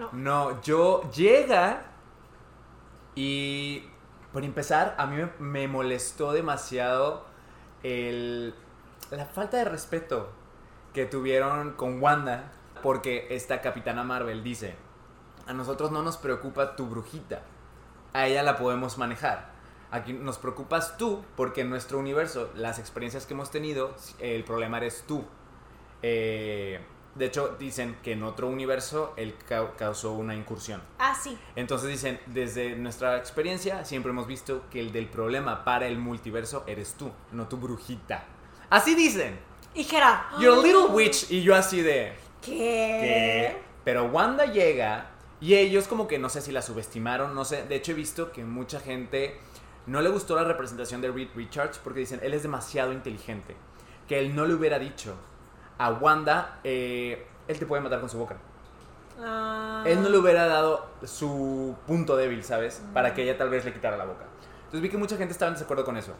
No, 0.00 0.12
no. 0.12 0.62
yo 0.62 1.10
llega 1.10 1.82
y 3.14 3.84
por 4.32 4.44
empezar, 4.44 4.94
a 4.98 5.06
mí 5.06 5.16
me, 5.16 5.30
me 5.38 5.68
molestó 5.68 6.32
demasiado 6.32 7.24
el, 7.82 8.54
la 9.10 9.26
falta 9.26 9.58
de 9.58 9.64
respeto 9.64 10.30
que 10.94 11.06
tuvieron 11.06 11.72
con 11.72 12.00
Wanda 12.02 12.52
porque 12.82 13.26
esta 13.30 13.60
Capitana 13.60 14.04
Marvel 14.04 14.42
dice, 14.42 14.74
a 15.46 15.52
nosotros 15.52 15.90
no 15.90 16.02
nos 16.02 16.16
preocupa 16.16 16.76
tu 16.76 16.86
brujita, 16.86 17.42
a 18.12 18.26
ella 18.26 18.42
la 18.42 18.56
podemos 18.56 18.98
manejar. 18.98 19.50
Aquí 19.90 20.12
nos 20.12 20.38
preocupas 20.38 20.96
tú 20.96 21.24
porque 21.36 21.62
en 21.62 21.70
nuestro 21.70 21.98
universo, 21.98 22.50
las 22.54 22.78
experiencias 22.78 23.26
que 23.26 23.34
hemos 23.34 23.50
tenido, 23.50 23.94
el 24.20 24.44
problema 24.44 24.78
eres 24.78 25.04
tú. 25.06 25.24
Eh, 26.02 26.80
de 27.14 27.26
hecho, 27.26 27.56
dicen 27.58 27.96
que 28.02 28.12
en 28.12 28.22
otro 28.22 28.46
universo 28.46 29.14
él 29.16 29.34
causó 29.76 30.12
una 30.12 30.34
incursión. 30.34 30.80
Ah, 30.98 31.14
sí. 31.20 31.36
Entonces 31.56 31.88
dicen, 31.88 32.20
desde 32.26 32.76
nuestra 32.76 33.16
experiencia 33.16 33.84
siempre 33.84 34.10
hemos 34.10 34.26
visto 34.26 34.62
que 34.70 34.80
el 34.80 34.92
del 34.92 35.06
problema 35.06 35.64
para 35.64 35.88
el 35.88 35.98
multiverso 35.98 36.62
eres 36.66 36.94
tú, 36.94 37.10
no 37.32 37.48
tu 37.48 37.56
brujita. 37.56 38.24
Así 38.70 38.94
dicen. 38.94 39.38
Y 39.74 39.84
Jera. 39.84 40.30
You're 40.38 40.60
a 40.60 40.62
little 40.62 40.94
witch. 40.94 41.30
Y 41.30 41.42
yo 41.42 41.54
así 41.54 41.82
de... 41.82 42.14
¿Qué? 42.40 42.52
¿Qué? 42.52 43.62
Pero 43.84 44.04
Wanda 44.06 44.46
llega 44.46 45.10
y 45.40 45.54
ellos 45.54 45.88
como 45.88 46.06
que 46.06 46.18
no 46.18 46.28
sé 46.28 46.40
si 46.40 46.52
la 46.52 46.62
subestimaron, 46.62 47.34
no 47.34 47.44
sé. 47.44 47.64
De 47.64 47.74
hecho 47.74 47.92
he 47.92 47.94
visto 47.94 48.30
que 48.30 48.44
mucha 48.44 48.78
gente 48.78 49.36
no 49.86 50.00
le 50.00 50.10
gustó 50.10 50.36
la 50.36 50.44
representación 50.44 51.00
de 51.00 51.10
Reed 51.10 51.30
Richards 51.34 51.78
porque 51.78 52.00
dicen, 52.00 52.20
él 52.22 52.34
es 52.34 52.42
demasiado 52.42 52.92
inteligente. 52.92 53.56
Que 54.06 54.20
él 54.20 54.34
no 54.34 54.46
le 54.46 54.54
hubiera 54.54 54.78
dicho 54.78 55.16
a 55.80 55.92
Wanda, 55.92 56.58
eh, 56.62 57.26
él 57.48 57.58
te 57.58 57.64
puede 57.64 57.80
matar 57.82 58.00
con 58.00 58.10
su 58.10 58.18
boca. 58.18 58.36
Ah. 59.18 59.82
Él 59.86 60.02
no 60.02 60.10
le 60.10 60.18
hubiera 60.18 60.46
dado 60.46 60.86
su 61.04 61.74
punto 61.86 62.16
débil, 62.16 62.44
¿sabes? 62.44 62.82
Para 62.92 63.14
que 63.14 63.22
ella 63.22 63.38
tal 63.38 63.48
vez 63.48 63.64
le 63.64 63.72
quitara 63.72 63.96
la 63.96 64.04
boca. 64.04 64.26
Entonces 64.56 64.82
vi 64.82 64.90
que 64.90 64.98
mucha 64.98 65.16
gente 65.16 65.32
estaba 65.32 65.48
en 65.48 65.54
desacuerdo 65.54 65.86
con 65.86 65.96
eso. 65.96 66.14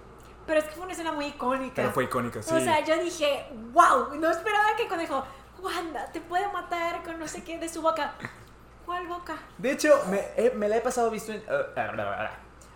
Pero 0.47 0.61
es 0.61 0.65
que 0.65 0.73
fue 0.73 0.85
una 0.85 0.93
escena 0.95 1.13
muy 1.13 1.27
icónica. 1.27 1.75
Pero 1.77 1.91
fue 1.91 2.05
icónica, 2.05 2.43
sí. 2.43 2.55
O 2.55 2.59
sea, 2.59 2.83
yo 2.83 2.97
dije, 3.03 3.49
wow, 3.73 4.15
no 4.19 4.31
esperaba 4.31 4.75
que 4.79 4.87
cuando 4.89 5.03
dijo, 5.03 5.25
Wanda, 5.63 6.11
te 6.11 6.23
puede 6.23 6.51
matar 6.51 7.03
con 7.03 7.19
no 7.19 7.29
sé 7.29 7.45
qué 7.45 7.59
de 7.59 7.69
su 7.69 7.83
boca. 7.83 8.15
¿Cuál 8.87 9.09
boca? 9.09 9.37
De 9.59 9.73
hecho, 9.73 9.91
me, 10.11 10.21
eh, 10.39 10.55
me 10.57 10.71
la 10.71 10.79
he 10.79 10.81
pasado 10.81 11.11
visto 11.11 11.33
en, 11.33 11.41
uh, 11.41 12.29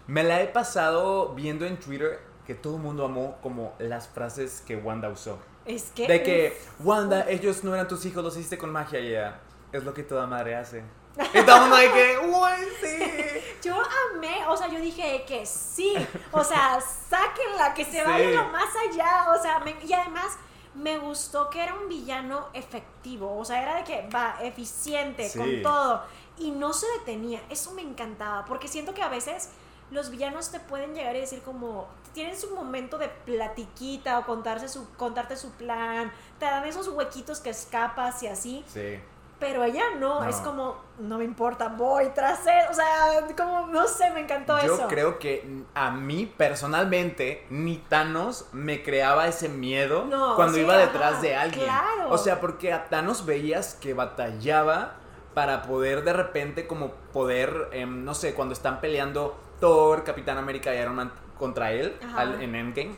me 0.06 0.22
la 0.22 0.42
he 0.42 0.48
pasado 0.48 1.30
viendo 1.30 1.64
en 1.64 1.80
Twitter 1.80 2.20
que 2.46 2.54
todo 2.54 2.76
el 2.76 2.82
mundo 2.82 3.06
amó 3.06 3.38
como 3.42 3.74
las 3.78 4.06
frases 4.06 4.62
que 4.66 4.76
Wanda 4.76 5.08
usó. 5.08 5.38
Es 5.64 5.90
que. 5.94 6.06
De 6.06 6.22
que, 6.22 6.60
Wanda, 6.80 7.28
ellos 7.28 7.64
no 7.64 7.74
eran 7.74 7.88
tus 7.88 8.04
hijos, 8.04 8.22
los 8.22 8.36
hiciste 8.36 8.58
con 8.58 8.70
magia 8.70 9.00
y 9.00 9.12
ya. 9.12 9.40
Es 9.72 9.84
lo 9.84 9.92
que 9.94 10.02
toda 10.02 10.26
madre 10.26 10.54
hace. 10.54 10.84
Y 11.34 11.42
todo 11.44 11.60
mundo 11.60 11.76
que, 11.76 12.18
uy, 12.18 12.68
sí. 12.80 13.42
Yo 13.62 13.76
amé, 14.12 14.46
o 14.46 14.56
sea, 14.56 14.68
yo 14.68 14.78
dije 14.78 15.24
que 15.26 15.46
sí. 15.46 15.94
O 16.32 16.44
sea, 16.44 16.78
sáquenla, 17.08 17.72
que 17.72 17.84
se 17.84 18.02
vaya 18.02 18.30
lo 18.30 18.48
más 18.48 18.68
allá. 18.76 19.30
O 19.30 19.40
sea, 19.40 19.62
y 19.82 19.92
además 19.92 20.36
me 20.74 20.98
gustó 20.98 21.48
que 21.48 21.62
era 21.62 21.74
un 21.74 21.88
villano 21.88 22.48
efectivo. 22.52 23.38
O 23.38 23.44
sea, 23.44 23.62
era 23.62 23.76
de 23.76 23.84
que 23.84 24.08
va, 24.14 24.36
eficiente, 24.42 25.30
con 25.34 25.62
todo. 25.62 26.02
Y 26.36 26.50
no 26.50 26.74
se 26.74 26.86
detenía. 26.98 27.40
Eso 27.48 27.72
me 27.72 27.80
encantaba. 27.80 28.44
Porque 28.44 28.68
siento 28.68 28.92
que 28.92 29.02
a 29.02 29.08
veces 29.08 29.48
los 29.90 30.10
villanos 30.10 30.50
te 30.50 30.60
pueden 30.60 30.94
llegar 30.94 31.16
y 31.16 31.20
decir 31.20 31.40
como 31.40 31.88
tienen 32.14 32.38
su 32.38 32.54
momento 32.54 32.96
de 32.96 33.08
platiquita 33.08 34.20
o 34.20 34.24
contarse 34.24 34.68
su, 34.68 34.88
contarte 34.94 35.36
su 35.36 35.50
plan, 35.52 36.10
te 36.38 36.46
dan 36.46 36.64
esos 36.64 36.88
huequitos 36.88 37.40
que 37.40 37.50
escapas 37.50 38.22
y 38.22 38.28
así. 38.28 38.64
Sí. 38.66 38.98
Pero 39.40 39.64
ella 39.64 39.82
no, 39.98 40.24
es 40.24 40.36
como, 40.36 40.76
no 40.98 41.18
me 41.18 41.24
importa, 41.24 41.68
voy 41.68 42.08
tras 42.14 42.46
él. 42.46 42.64
O 42.70 42.72
sea, 42.72 43.26
como, 43.36 43.66
no 43.66 43.86
sé, 43.88 44.10
me 44.10 44.20
encantó 44.20 44.56
eso. 44.56 44.78
Yo 44.78 44.88
creo 44.88 45.18
que 45.18 45.64
a 45.74 45.90
mí 45.90 46.24
personalmente, 46.24 47.44
ni 47.50 47.76
Thanos 47.76 48.46
me 48.52 48.82
creaba 48.82 49.26
ese 49.26 49.48
miedo 49.48 50.06
cuando 50.36 50.56
iba 50.56 50.78
detrás 50.78 51.20
de 51.20 51.34
alguien. 51.34 51.64
Claro. 51.64 52.10
O 52.10 52.16
sea, 52.16 52.40
porque 52.40 52.72
a 52.72 52.88
Thanos 52.88 53.26
veías 53.26 53.74
que 53.74 53.92
batallaba 53.92 54.94
para 55.34 55.62
poder 55.62 56.04
de 56.04 56.12
repente 56.12 56.66
como 56.68 56.92
poder, 57.12 57.68
em, 57.72 58.04
no 58.04 58.14
sé, 58.14 58.34
cuando 58.34 58.54
están 58.54 58.80
peleando 58.80 59.36
Thor, 59.60 60.04
Capitán 60.04 60.38
América 60.38 60.74
y 60.74 60.78
Iron 60.78 60.94
Man 60.94 61.12
contra 61.38 61.72
él 61.72 61.96
en 62.40 62.54
Endgame, 62.54 62.96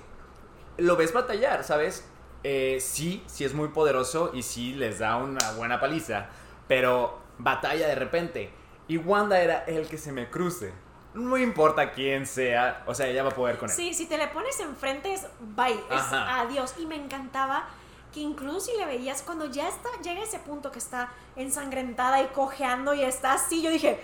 lo 0.78 0.96
ves 0.96 1.12
batallar, 1.12 1.64
¿sabes? 1.64 2.06
Eh, 2.44 2.78
sí, 2.80 3.24
sí 3.26 3.44
es 3.44 3.54
muy 3.54 3.68
poderoso 3.68 4.30
y 4.32 4.42
sí 4.42 4.72
les 4.74 4.98
da 4.98 5.16
una 5.16 5.52
buena 5.52 5.80
paliza, 5.80 6.26
pero 6.68 7.18
batalla 7.38 7.88
de 7.88 7.94
repente. 7.94 8.50
Y 8.88 8.98
Wanda 8.98 9.40
era 9.40 9.64
el 9.64 9.88
que 9.88 9.98
se 9.98 10.12
me 10.12 10.30
cruce. 10.30 10.72
No 11.14 11.36
importa 11.38 11.92
quién 11.92 12.26
sea, 12.26 12.84
o 12.86 12.94
sea, 12.94 13.08
ella 13.08 13.22
va 13.22 13.30
a 13.30 13.34
poder 13.34 13.58
con 13.58 13.70
él. 13.70 13.74
Sí, 13.74 13.94
si 13.94 14.06
te 14.06 14.18
le 14.18 14.28
pones 14.28 14.60
enfrente 14.60 15.14
es 15.14 15.26
bye, 15.40 15.72
es 15.72 16.12
adiós. 16.12 16.74
Y 16.78 16.86
me 16.86 16.94
encantaba 16.94 17.66
que 18.16 18.22
incluso 18.22 18.60
si 18.60 18.76
le 18.78 18.86
veías 18.86 19.20
cuando 19.20 19.44
ya 19.44 19.68
está, 19.68 19.90
llega 20.02 20.22
ese 20.22 20.38
punto 20.38 20.72
que 20.72 20.78
está 20.78 21.12
ensangrentada 21.36 22.22
y 22.22 22.28
cojeando 22.28 22.94
y 22.94 23.02
está 23.02 23.34
así, 23.34 23.60
yo 23.60 23.70
dije, 23.70 24.00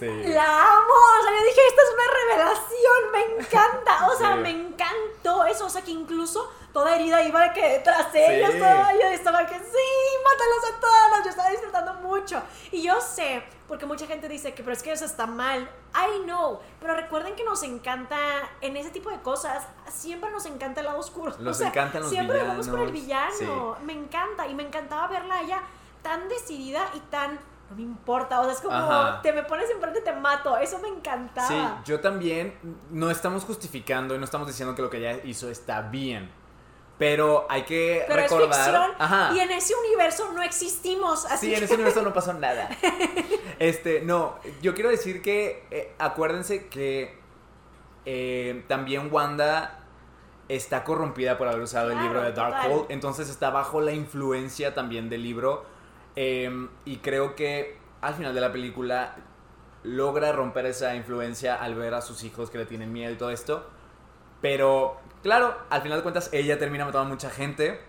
la 0.00 0.44
amo, 0.44 0.94
o 1.18 1.22
sea, 1.24 1.32
yo 1.32 1.44
dije, 1.46 1.60
esta 1.66 1.82
es 1.82 1.88
una 1.92 2.06
revelación, 2.20 3.10
me 3.10 3.42
encanta, 3.42 4.06
o 4.06 4.16
sea, 4.16 4.36
me 4.36 4.50
encantó 4.50 5.44
eso, 5.44 5.66
o 5.66 5.68
sea, 5.68 5.82
que 5.82 5.90
incluso 5.90 6.52
toda 6.72 6.94
herida 6.94 7.20
iba 7.24 7.48
de 7.48 7.52
que 7.52 7.68
detrás 7.68 8.12
de 8.12 8.38
ellos, 8.38 8.54
yo 8.54 9.08
estaba 9.08 9.44
que 9.44 9.58
sí, 9.58 10.11
mátalos 10.22 10.76
a 10.76 10.80
todos, 10.80 11.24
yo 11.24 11.30
estaba 11.30 11.50
disfrutando 11.50 11.94
mucho. 11.94 12.42
Y 12.70 12.82
yo 12.82 13.00
sé, 13.00 13.42
porque 13.68 13.86
mucha 13.86 14.06
gente 14.06 14.28
dice 14.28 14.54
que 14.54 14.62
pero 14.62 14.72
es 14.72 14.82
que 14.82 14.92
eso 14.92 15.04
está 15.04 15.26
mal. 15.26 15.68
I 15.94 16.22
know, 16.24 16.60
pero 16.80 16.94
recuerden 16.94 17.34
que 17.34 17.44
nos 17.44 17.62
encanta 17.62 18.18
en 18.60 18.76
ese 18.76 18.90
tipo 18.90 19.10
de 19.10 19.20
cosas, 19.20 19.66
siempre 19.90 20.30
nos 20.30 20.46
encanta 20.46 20.80
el 20.80 20.86
lado 20.86 20.98
oscuro. 20.98 21.34
Nos 21.38 21.60
encantan 21.60 22.02
los 22.02 22.10
siempre 22.10 22.38
villanos. 22.38 22.64
Siempre 22.64 22.68
vamos 22.68 22.68
por 22.68 22.80
el 22.80 22.92
villano. 22.92 23.76
Me 23.84 23.92
encanta 23.92 24.46
y 24.46 24.54
me 24.54 24.62
encantaba 24.62 25.06
verla 25.08 25.36
a 25.36 25.42
ella 25.42 25.62
tan 26.02 26.28
decidida 26.28 26.90
y 26.94 27.00
tan 27.00 27.38
no 27.70 27.76
me 27.76 27.82
importa, 27.82 28.40
o 28.40 28.44
sea, 28.44 28.52
es 28.52 28.60
como 28.60 29.20
te 29.22 29.32
me 29.32 29.44
pones 29.44 29.70
enfrente 29.70 30.02
te 30.02 30.12
mato, 30.12 30.58
eso 30.58 30.78
me 30.80 30.88
encantaba. 30.88 31.48
Sí, 31.48 31.90
yo 31.90 32.00
también 32.00 32.54
no 32.90 33.10
estamos 33.10 33.44
justificando 33.44 34.14
y 34.14 34.18
no 34.18 34.24
estamos 34.24 34.46
diciendo 34.46 34.74
que 34.74 34.82
lo 34.82 34.90
que 34.90 34.98
ella 34.98 35.24
hizo 35.24 35.48
está 35.48 35.80
bien. 35.80 36.30
Pero 36.98 37.46
hay 37.48 37.62
que 37.62 38.04
Pero 38.06 38.22
recordar. 38.22 38.96
Es 39.00 39.36
y 39.36 39.40
en 39.40 39.50
ese 39.50 39.74
universo 39.74 40.30
no 40.32 40.42
existimos. 40.42 41.24
Así 41.26 41.46
sí, 41.46 41.54
en 41.54 41.64
ese 41.64 41.74
universo 41.74 42.02
no 42.02 42.12
pasó 42.12 42.32
nada. 42.34 42.68
Este, 43.58 44.02
no, 44.02 44.38
yo 44.60 44.74
quiero 44.74 44.90
decir 44.90 45.22
que 45.22 45.64
eh, 45.70 45.94
acuérdense 45.98 46.68
que 46.68 47.18
eh, 48.04 48.64
también 48.68 49.08
Wanda 49.12 49.82
está 50.48 50.84
corrompida 50.84 51.38
por 51.38 51.48
haber 51.48 51.62
usado 51.62 51.90
el 51.90 51.98
libro 52.00 52.22
de 52.22 52.32
Darkhold. 52.32 52.86
Entonces 52.90 53.28
está 53.28 53.50
bajo 53.50 53.80
la 53.80 53.92
influencia 53.92 54.74
también 54.74 55.08
del 55.08 55.22
libro. 55.22 55.64
Em, 56.14 56.68
y 56.84 56.98
creo 56.98 57.34
que 57.34 57.78
al 58.00 58.14
final 58.14 58.34
de 58.34 58.40
la 58.40 58.52
película 58.52 59.16
logra 59.84 60.32
romper 60.32 60.66
esa 60.66 60.94
influencia 60.94 61.54
al 61.56 61.74
ver 61.74 61.94
a 61.94 62.00
sus 62.00 62.22
hijos 62.24 62.50
que 62.50 62.58
le 62.58 62.66
tienen 62.66 62.92
miedo 62.92 63.12
y 63.12 63.16
todo 63.16 63.30
esto. 63.30 63.66
Pero 64.40 64.98
Claro, 65.22 65.56
al 65.70 65.82
final 65.82 65.98
de 65.98 66.02
cuentas 66.02 66.28
ella 66.32 66.58
termina 66.58 66.84
matando 66.84 67.06
a 67.06 67.08
mucha 67.08 67.30
gente, 67.30 67.80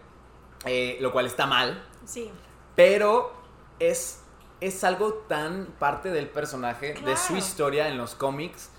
eh, 0.66 0.98
lo 1.02 1.12
cual 1.12 1.26
está 1.26 1.48
mal. 1.48 1.84
Sí. 2.06 2.32
Pero 2.76 3.34
es, 3.80 4.22
es 4.62 4.84
algo 4.84 5.14
tan 5.28 5.68
parte 5.80 6.12
del 6.12 6.28
personaje, 6.28 6.94
de 6.94 7.18
su 7.18 7.36
historia 7.36 7.88
en 7.88 7.98
los 7.98 8.14
cómics, 8.14 8.70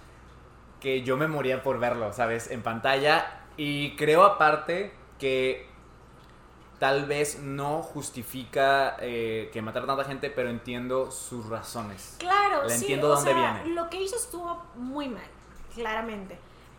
que 0.81 1.03
yo 1.03 1.17
me 1.17 1.27
moría 1.27 1.63
por 1.63 1.81
verlo, 1.81 2.13
¿sabes? 2.13 2.51
En 2.51 2.63
pantalla. 2.63 3.41
Y 3.57 3.97
creo 3.97 4.23
aparte 4.25 4.93
que 5.19 5.67
tal 6.79 7.07
vez 7.07 7.41
no 7.41 7.83
justifica 7.83 8.97
eh, 9.01 9.51
que 9.53 9.63
matar 9.63 9.83
a 9.83 9.87
tanta 9.87 10.05
gente, 10.05 10.31
pero 10.31 10.49
entiendo 10.49 11.11
sus 11.11 11.49
razones. 11.49 12.17
Claro, 12.19 12.69
sí, 12.69 12.77
entiendo 12.77 13.09
dónde 13.09 13.35
viene. 13.35 13.67
Lo 13.67 13.91
que 13.91 14.01
hizo 14.01 14.17
estuvo 14.17 14.63
muy 14.77 15.09
mal, 15.09 15.27
claramente 15.75 16.39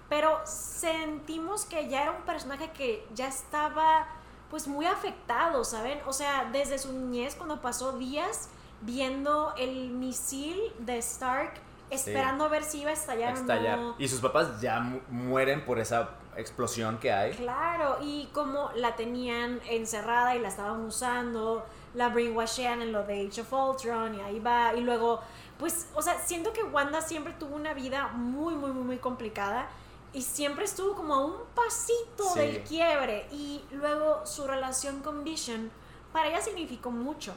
pero 0.10 0.39
sentimos 0.45 1.66
que 1.66 1.89
ya 1.89 2.03
era 2.03 2.12
un 2.12 2.24
personaje 2.24 2.72
que 2.72 3.08
ya 3.14 3.28
estaba 3.28 4.08
pues 4.49 4.68
muy 4.68 4.86
afectado, 4.86 5.64
¿saben? 5.64 5.99
O 6.06 6.14
sea, 6.14 6.49
desde 6.51 6.78
su 6.78 6.93
niñez 6.93 7.36
cuando 7.36 7.62
pasó 7.62 7.93
días 7.93 8.49
viendo 8.82 9.53
el 9.58 9.89
misil 9.89 10.60
de 10.80 10.97
Stark 10.99 11.53
esperando 11.89 12.45
a 12.45 12.47
ver 12.47 12.64
si 12.64 12.82
iba 12.82 12.89
a 12.89 12.93
estallar, 12.93 13.38
o 13.38 13.78
no. 13.78 13.95
Y 13.97 14.08
sus 14.08 14.20
papás 14.20 14.60
ya 14.62 14.80
mueren 15.10 15.66
por 15.66 15.80
esa 15.80 16.10
explosión 16.36 16.97
que 16.97 17.12
hay. 17.12 17.34
Claro, 17.34 17.97
y 18.01 18.28
como 18.34 18.70
la 18.76 18.95
tenían 18.95 19.60
encerrada 19.70 20.36
y 20.36 20.39
la 20.39 20.49
estaban 20.49 20.82
usando, 20.82 21.66
la 21.93 22.10
brainwashean 22.10 22.82
en 22.82 22.91
lo 22.91 23.03
de 23.03 23.28
Age 23.28 23.41
of 23.41 23.53
Ultron 23.53 24.16
y 24.16 24.22
ahí 24.22 24.39
va, 24.39 24.74
y 24.76 24.82
luego 24.82 25.22
pues, 25.58 25.88
o 25.95 26.01
sea, 26.01 26.20
siento 26.20 26.51
que 26.51 26.64
Wanda 26.64 27.01
siempre 27.01 27.34
tuvo 27.34 27.56
una 27.56 27.74
vida 27.74 28.10
muy, 28.10 28.56
muy, 28.56 28.72
muy, 28.72 28.84
muy 28.84 28.97
complicada 28.97 29.68
y 30.16 30.22
siempre 30.24 30.66
estuvo 30.66 30.95
como 30.95 31.13
a 31.13 31.26
un 31.26 31.34
pasito 31.53 32.24
Sí. 32.34 32.39
del 32.39 32.63
quiebre 32.63 33.28
y 33.32 33.61
luego 33.72 34.26
su 34.26 34.47
relación 34.47 35.01
con 35.01 35.24
Vision 35.24 35.70
para 36.11 36.30
ella 36.30 36.41
significó 36.41 36.89
mucho. 36.89 37.34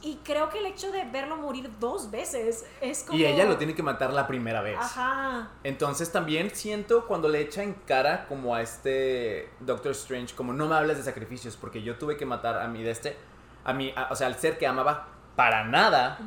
Y 0.00 0.20
creo 0.22 0.48
que 0.48 0.58
el 0.58 0.66
hecho 0.66 0.92
de 0.92 1.04
verlo 1.06 1.36
morir 1.36 1.68
dos 1.80 2.08
veces 2.12 2.64
es 2.80 3.02
como... 3.02 3.18
Y 3.18 3.24
ella 3.24 3.46
lo 3.46 3.56
tiene 3.56 3.74
que 3.74 3.82
matar 3.82 4.12
la 4.12 4.28
primera 4.28 4.60
vez. 4.60 4.78
Ajá. 4.78 5.48
Entonces 5.64 6.12
también 6.12 6.54
siento 6.54 7.06
cuando 7.08 7.28
le 7.28 7.40
echa 7.40 7.64
en 7.64 7.74
cara 7.74 8.26
como 8.28 8.54
a 8.54 8.62
este 8.62 9.50
Doctor 9.58 9.90
Strange, 9.90 10.36
como 10.36 10.52
no 10.52 10.68
me 10.68 10.76
hables 10.76 10.98
de 10.98 11.02
sacrificios, 11.02 11.56
porque 11.56 11.82
yo 11.82 11.98
tuve 11.98 12.16
que 12.16 12.26
matar 12.26 12.60
a 12.60 12.68
mi 12.68 12.84
de 12.84 12.92
este, 12.92 13.16
a 13.64 13.72
mi, 13.72 13.90
a- 13.96 14.06
o 14.12 14.14
sea, 14.14 14.28
al 14.28 14.36
ser 14.36 14.56
que 14.56 14.68
amaba 14.68 15.08
para 15.34 15.64
nada, 15.64 16.18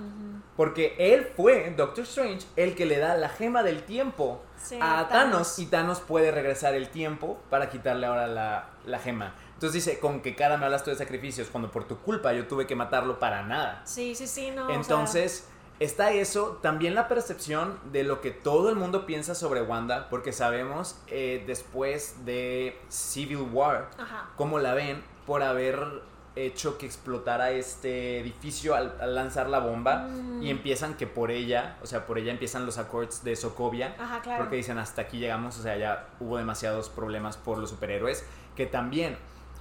porque 0.57 0.95
él 0.99 1.31
fue, 1.35 1.73
Doctor 1.75 2.03
Strange, 2.03 2.45
el 2.55 2.75
que 2.75 2.85
le 2.85 2.99
da 2.99 3.15
la 3.15 3.29
gema 3.29 3.63
del 3.63 3.83
tiempo 3.83 4.41
Sí, 4.61 4.75
a 4.79 5.07
Thanos. 5.07 5.09
Thanos. 5.09 5.59
y 5.59 5.65
Thanos 5.67 5.99
puede 6.01 6.31
regresar 6.31 6.75
el 6.75 6.89
tiempo 6.89 7.39
para 7.49 7.69
quitarle 7.69 8.05
ahora 8.05 8.27
la, 8.27 8.69
la 8.85 8.99
gema. 8.99 9.33
Entonces 9.53 9.85
dice, 9.85 9.99
con 9.99 10.21
qué 10.21 10.35
cara 10.35 10.57
me 10.57 10.65
hablas 10.65 10.83
tú 10.83 10.89
de 10.91 10.95
sacrificios 10.97 11.47
cuando 11.51 11.71
por 11.71 11.85
tu 11.87 11.97
culpa 11.99 12.33
yo 12.33 12.47
tuve 12.47 12.67
que 12.67 12.75
matarlo 12.75 13.19
para 13.19 13.43
nada. 13.43 13.81
Sí, 13.85 14.13
sí, 14.15 14.27
sí, 14.27 14.51
no. 14.51 14.65
o 14.65 14.67
sea, 14.67 14.75
Entonces, 14.75 15.47
está 15.79 16.11
eso, 16.11 16.59
también 16.61 16.93
la 16.95 17.07
percepción 17.07 17.79
de 17.91 18.03
lo 18.03 18.21
que 18.21 18.29
todo 18.31 18.69
el 18.69 18.75
mundo 18.75 19.05
piensa 19.05 19.33
sobre 19.35 19.61
Wanda, 19.63 20.09
porque 20.09 20.31
sabemos 20.31 20.99
eh, 21.07 21.43
después 21.47 22.25
de 22.25 22.79
Civil 22.89 23.47
War, 23.51 23.89
Ajá. 23.97 24.29
cómo 24.35 24.59
la 24.59 24.73
ven 24.73 25.03
por 25.25 25.41
haber 25.43 26.01
hecho 26.35 26.77
que 26.77 26.85
explotara 26.85 27.51
este 27.51 28.19
edificio 28.19 28.73
al, 28.75 28.95
al 29.01 29.15
lanzar 29.15 29.49
la 29.49 29.59
bomba 29.59 30.07
Mm. 30.07 30.43
y 30.43 30.49
empiezan 30.49 30.93
que 30.95 31.05
por 31.07 31.29
ella, 31.31 31.77
o 31.81 31.87
sea, 31.87 32.05
por 32.05 32.17
ella 32.17 32.31
empiezan 32.31 32.65
los 32.65 32.77
accords 32.77 33.23
de 33.23 33.35
Sokovia, 33.35 33.95
Ajá, 33.99 34.21
claro. 34.21 34.43
porque 34.43 34.55
dicen 34.55 34.77
hasta 34.77 35.01
aquí 35.01 35.19
llegamos, 35.19 35.57
o 35.59 35.61
sea, 35.61 35.75
ya 35.77 36.07
hubo 36.19 36.37
demasiados 36.37 36.89
problemas 36.89 37.35
por 37.37 37.57
los 37.57 37.69
superhéroes, 37.69 38.25
que 38.55 38.65
también 38.65 39.17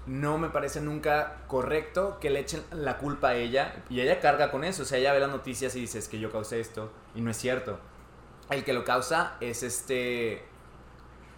no 0.07 0.39
me 0.39 0.49
parece 0.49 0.81
nunca 0.81 1.39
correcto 1.47 2.19
que 2.21 2.31
le 2.31 2.41
echen 2.41 2.63
la 2.73 2.99
culpa 2.99 3.31
a 3.31 3.35
ella 3.35 3.75
y 3.91 4.01
ella 4.01 4.21
carga 4.21 4.51
con 4.51 4.65
eso, 4.65 4.83
o 4.83 4.87
sea, 4.87 4.99
ella 4.99 5.13
ve 5.13 5.21
las 5.21 5.31
noticias 5.31 5.75
y 5.77 5.81
dice 5.81 5.99
es 5.99 6.09
que 6.09 6.19
yo 6.21 6.31
causé 6.33 6.61
esto 6.61 6.93
y 7.15 7.21
no 7.21 7.31
es 7.31 7.37
cierto. 7.37 7.79
El 8.49 8.65
que 8.65 8.73
lo 8.73 8.85
causa 8.85 9.35
es 9.41 9.63
este... 9.63 10.45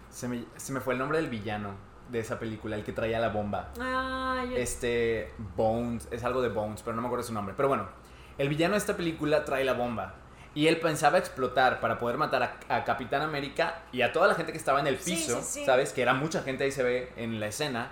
Se 0.09 0.27
me, 0.27 0.45
se 0.57 0.71
me 0.73 0.79
fue 0.79 0.93
el 0.93 0.99
nombre 0.99 1.17
del 1.19 1.29
villano 1.29 1.71
de 2.13 2.19
esa 2.19 2.39
película, 2.39 2.77
el 2.77 2.83
que 2.85 2.93
traía 2.93 3.19
la 3.19 3.27
bomba. 3.29 3.71
Ah, 3.81 4.45
yo- 4.49 4.55
Este 4.55 5.33
Bones, 5.57 6.07
es 6.11 6.23
algo 6.23 6.41
de 6.41 6.47
Bones, 6.49 6.81
pero 6.83 6.95
no 6.95 7.01
me 7.01 7.07
acuerdo 7.07 7.25
su 7.25 7.33
nombre. 7.33 7.53
Pero 7.57 7.67
bueno, 7.67 7.89
el 8.37 8.47
villano 8.47 8.73
de 8.75 8.77
esta 8.77 8.95
película 8.95 9.43
trae 9.43 9.65
la 9.65 9.73
bomba. 9.73 10.15
Y 10.55 10.67
él 10.67 10.79
pensaba 10.79 11.17
explotar 11.17 11.79
para 11.79 11.97
poder 11.97 12.17
matar 12.17 12.43
a, 12.69 12.75
a 12.77 12.83
Capitán 12.85 13.23
América 13.23 13.81
y 13.91 14.03
a 14.03 14.13
toda 14.13 14.27
la 14.27 14.35
gente 14.35 14.51
que 14.51 14.57
estaba 14.59 14.79
en 14.79 14.87
el 14.87 14.99
Sí, 14.99 15.15
piso, 15.15 15.39
sí, 15.41 15.61
sí. 15.61 15.65
¿sabes? 15.65 15.91
Que 15.91 16.03
era 16.03 16.13
mucha 16.13 16.43
gente 16.43 16.63
ahí 16.63 16.71
se 16.71 16.83
ve 16.83 17.11
en 17.17 17.39
la 17.39 17.47
escena. 17.47 17.91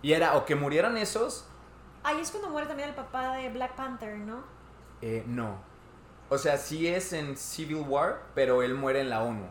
Y 0.00 0.14
era 0.14 0.34
o 0.36 0.44
que 0.46 0.56
murieran 0.56 0.96
esos, 0.96 1.46
Ahí 2.04 2.18
es 2.20 2.32
cuando 2.32 2.48
muere 2.48 2.66
también 2.66 2.88
el 2.88 2.94
papá 2.96 3.36
de 3.36 3.48
Black 3.50 3.76
Panther, 3.76 4.16
¿no? 4.18 4.42
eh, 5.02 5.22
no. 5.26 5.56
O 6.30 6.38
sea, 6.38 6.56
sí 6.56 6.88
es 6.88 7.12
en 7.12 7.36
Civil 7.36 7.84
War, 7.86 8.22
pero 8.34 8.62
él 8.62 8.74
muere 8.74 9.00
en 9.02 9.10
la 9.10 9.22
ONU. 9.22 9.44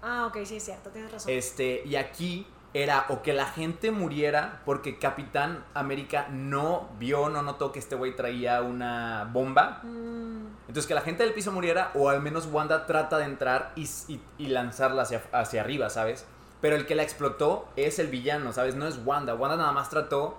Ah, 0.00 0.26
ok, 0.26 0.38
sí 0.44 0.56
es 0.56 0.64
cierto, 0.64 0.88
tienes 0.90 1.10
razón. 1.12 1.30
Este, 1.30 1.82
y 1.84 1.96
aquí 1.96 2.46
era 2.72 3.06
o 3.08 3.20
que 3.22 3.32
la 3.32 3.46
gente 3.46 3.90
muriera 3.90 4.60
porque 4.64 4.98
Capitán 4.98 5.64
América 5.74 6.28
no 6.30 6.88
vio, 7.00 7.28
no 7.28 7.42
notó 7.42 7.72
que 7.72 7.80
este 7.80 7.96
güey 7.96 8.14
traía 8.14 8.62
una 8.62 9.28
bomba. 9.32 9.80
Mm, 9.82 10.46
Entonces 10.68 10.86
que 10.86 10.94
la 10.94 11.00
gente 11.00 11.24
del 11.24 11.32
piso 11.34 11.50
muriera 11.50 11.90
o 11.94 12.08
al 12.10 12.22
menos 12.22 12.46
Wanda 12.46 12.86
trata 12.86 13.18
de 13.18 13.24
entrar 13.24 13.72
y, 13.74 13.88
y- 14.08 14.22
y 14.38 14.46
lanzarla 14.48 15.02
hacia, 15.02 15.22
hacia 15.32 15.62
arriba, 15.62 15.90
¿sabes? 15.90 16.24
Pero 16.60 16.76
el 16.76 16.86
que 16.86 16.94
la 16.94 17.02
explotó 17.02 17.66
es 17.74 17.98
el 17.98 18.06
villano, 18.06 18.52
¿sabes? 18.52 18.76
No 18.76 18.86
es 18.86 19.00
Wanda. 19.04 19.34
Wanda 19.34 19.56
nada 19.56 19.72
más 19.72 19.90
trató 19.90 20.38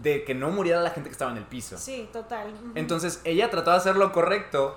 de 0.00 0.24
que 0.24 0.34
no 0.34 0.50
muriera 0.50 0.80
la 0.80 0.90
gente 0.90 1.10
que 1.10 1.12
estaba 1.12 1.30
en 1.32 1.36
el 1.38 1.44
piso. 1.44 1.76
sí, 1.76 2.08
total. 2.12 2.54
Entonces 2.74 3.20
ella 3.24 3.50
trató 3.50 3.70
de 3.72 3.76
hacer 3.76 3.96
lo 3.96 4.12
correcto, 4.12 4.76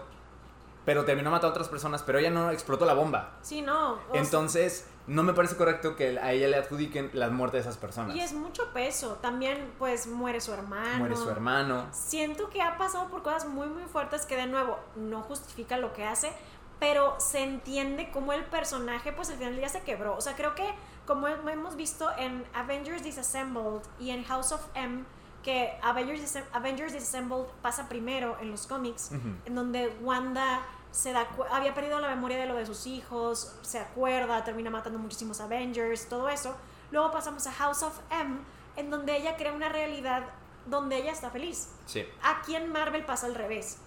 pero 0.85 1.05
terminó 1.05 1.29
matando 1.31 1.47
a 1.47 1.51
otras 1.51 1.67
personas, 1.69 2.03
pero 2.03 2.19
ella 2.19 2.31
no 2.31 2.51
explotó 2.51 2.85
la 2.85 2.93
bomba. 2.93 3.31
Sí, 3.41 3.61
no. 3.61 3.99
Entonces 4.13 4.87
no 5.09 5.23
me 5.23 5.33
parece 5.33 5.55
correcto 5.57 5.95
que 5.95 6.17
a 6.19 6.31
ella 6.31 6.47
le 6.47 6.55
adjudiquen 6.57 7.09
la 7.13 7.29
muerte 7.29 7.57
de 7.57 7.61
esas 7.61 7.77
personas. 7.77 8.15
y 8.15 8.21
es 8.21 8.33
mucho 8.33 8.71
peso. 8.73 9.15
También, 9.21 9.71
pues, 9.77 10.07
muere 10.07 10.39
su 10.39 10.53
hermano. 10.53 10.99
Muere 10.99 11.15
su 11.17 11.29
hermano. 11.29 11.87
Siento 11.91 12.49
que 12.49 12.61
ha 12.61 12.77
pasado 12.77 13.09
por 13.09 13.23
cosas 13.23 13.45
muy, 13.47 13.67
muy 13.67 13.83
fuertes 13.83 14.25
que, 14.25 14.35
de 14.37 14.47
nuevo, 14.47 14.79
no 14.95 15.21
justifica 15.23 15.77
lo 15.77 15.91
que 15.93 16.05
hace, 16.05 16.31
pero 16.79 17.15
se 17.19 17.43
entiende 17.43 18.09
cómo 18.11 18.31
el 18.33 18.45
personaje, 18.45 19.11
pues, 19.11 19.29
al 19.29 19.35
final 19.37 19.51
del 19.53 19.59
día 19.61 19.69
se 19.69 19.81
quebró. 19.81 20.15
O 20.15 20.21
sea, 20.21 20.35
creo 20.35 20.55
que, 20.55 20.73
como 21.05 21.27
hemos 21.27 21.75
visto 21.75 22.07
en 22.17 22.45
Avengers 22.53 23.03
Disassembled 23.03 23.81
y 23.99 24.11
en 24.11 24.23
House 24.23 24.51
of 24.51 24.61
M, 24.75 25.03
que 25.43 25.73
Avengers, 25.81 26.21
Disas- 26.21 26.43
Avengers 26.53 26.93
Disassembled 26.93 27.45
pasa 27.61 27.87
primero 27.89 28.37
en 28.41 28.51
los 28.51 28.67
cómics, 28.67 29.11
en 29.45 29.55
donde 29.55 29.87
Wanda 30.01 30.61
se 30.91 31.13
da 31.13 31.27
había 31.51 31.73
perdido 31.73 31.99
la 31.99 32.09
memoria 32.09 32.37
de 32.37 32.45
lo 32.45 32.55
de 32.55 32.65
sus 32.65 32.87
hijos, 32.87 33.55
se 33.61 33.79
acuerda, 33.79 34.43
termina 34.43 34.69
matando 34.69 34.99
muchísimos 34.99 35.39
Avengers, 35.39 36.09
todo 36.09 36.29
eso. 36.29 36.55
Luego 36.91 37.11
pasamos 37.11 37.45
a 37.47 37.51
House 37.51 37.83
of 37.83 37.99
M, 38.09 38.39
en 38.75 38.89
donde 38.89 39.15
ella 39.17 39.35
crea 39.37 39.53
una 39.53 39.69
realidad 39.69 40.23
donde 40.65 40.97
ella 40.97 41.11
está 41.11 41.29
feliz. 41.29 41.69
Sí. 41.85 42.05
Aquí 42.23 42.55
en 42.55 42.71
Marvel 42.71 43.05
pasa 43.05 43.27
al 43.27 43.35
revés. 43.35 43.77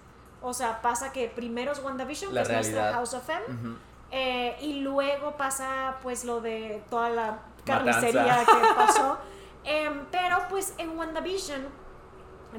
O 0.40 0.52
sea, 0.52 0.82
pasa 0.82 1.12
que 1.12 1.28
primero 1.28 1.72
es 1.72 1.78
WandaVision, 1.80 2.34
La 2.34 2.42
que 2.42 2.48
es 2.48 2.54
nuestra 2.54 2.82
realidad. 2.82 2.94
House 2.98 3.14
of 3.14 3.28
M, 3.28 3.76
eh, 4.10 4.56
y 4.60 4.80
luego 4.80 5.36
pasa 5.36 5.96
pues 6.02 6.24
lo 6.24 6.40
de 6.40 6.82
toda 6.90 7.08
la 7.10 7.38
Matanza. 7.66 8.00
carnicería 8.00 8.44
que 8.46 8.74
pasó. 8.74 9.18
Em, 9.64 10.06
pero 10.10 10.38
pues 10.50 10.74
en 10.78 10.98
WandaVision, 10.98 11.66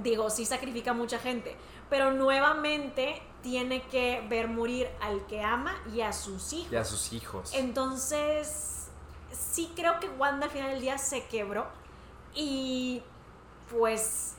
digo, 0.02 0.30
sí 0.30 0.46
sacrifica 0.46 0.94
mucha 0.94 1.20
gente, 1.20 1.56
pero 1.90 2.12
nuevamente 2.12 3.22
tiene 3.44 3.84
que 3.84 4.26
ver 4.30 4.48
morir 4.48 4.90
al 5.02 5.26
que 5.28 5.44
ama 5.44 5.76
y 5.94 6.02
a 6.02 6.12
sus 6.14 6.54
hijos. 6.54 6.72
Y 6.72 6.76
a 6.76 6.84
sus 6.86 7.14
hijos. 7.14 7.54
Entonces, 7.54 8.88
sí 9.32 9.72
creo 9.76 10.00
que 10.00 10.10
Wanda 10.10 10.46
al 10.46 10.52
final 10.52 10.72
del 10.72 10.82
día 10.82 10.98
se 10.98 11.26
quebró 11.28 11.68
y 12.34 13.04
pues 13.70 14.34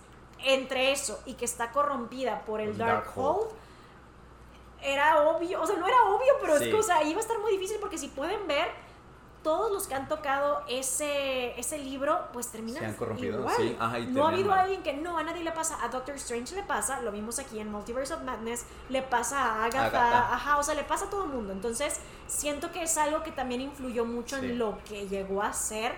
entre 0.45 0.91
eso 0.93 1.21
y 1.27 1.35
que 1.35 1.45
está 1.45 1.71
corrompida 1.71 2.45
por 2.45 2.61
el 2.61 2.77
Dark 2.77 3.05
Darkhold. 3.07 3.37
Hold, 3.47 3.51
era 4.83 5.23
obvio, 5.23 5.63
o 5.63 5.67
sea, 5.67 5.77
no 5.77 5.87
era 5.87 5.97
obvio, 6.07 6.35
pero 6.41 6.59
Sí. 6.59 6.65
es 6.65 6.71
que, 6.71 6.77
o 6.77 6.83
sea, 6.83 7.03
iba 7.05 7.19
a 7.19 7.23
estar 7.23 7.39
muy 7.39 7.53
difícil 7.53 7.79
porque 7.81 7.97
si 7.99 8.09
pueden 8.09 8.47
ver, 8.47 8.69
todos 9.45 9.71
los 9.71 9.87
que 9.87 9.95
han 9.95 10.09
tocado 10.09 10.63
ese, 10.69 11.57
ese 11.61 11.79
libro, 11.79 12.19
pues 12.33 12.49
terminan 12.49 12.81
Se 12.81 12.87
han 12.87 12.95
corrompido, 12.95 13.39
igual. 13.39 13.55
sí, 13.57 13.77
ajá, 13.79 13.99
y 14.01 14.07
no 14.09 14.27
ha 14.27 14.31
habido 14.31 14.49
mal. 14.51 14.59
alguien 14.61 14.83
que 14.83 14.95
no, 14.95 15.17
a 15.17 15.23
nadie 15.23 15.45
le 15.45 15.53
pasa, 15.53 15.79
a 15.85 15.89
Doctor 15.89 16.17
Strange 16.17 16.57
le 16.57 16.63
pasa, 16.65 17.01
lo 17.03 17.13
vimos 17.13 17.39
aquí 17.39 17.61
en 17.61 17.71
Multiverse 17.71 18.13
of 18.15 18.23
Madness, 18.23 18.65
le 18.89 19.03
pasa 19.03 19.39
a 19.39 19.65
Agatha, 19.67 19.87
Agatha. 19.87 20.35
ajá, 20.35 20.59
o 20.59 20.63
sea, 20.65 20.75
le 20.75 20.83
pasa 20.83 21.05
a 21.05 21.11
todo 21.11 21.25
el 21.25 21.31
mundo. 21.31 21.53
Entonces, 21.53 22.01
siento 22.27 22.73
que 22.73 22.83
es 22.83 22.97
algo 22.99 23.23
que 23.23 23.31
también 23.31 23.61
influyó 23.61 24.05
mucho 24.05 24.41
Sí. 24.41 24.47
en 24.47 24.59
lo 24.59 24.79
que 24.89 25.07
llegó 25.07 25.43
a 25.43 25.53
ser, 25.53 25.93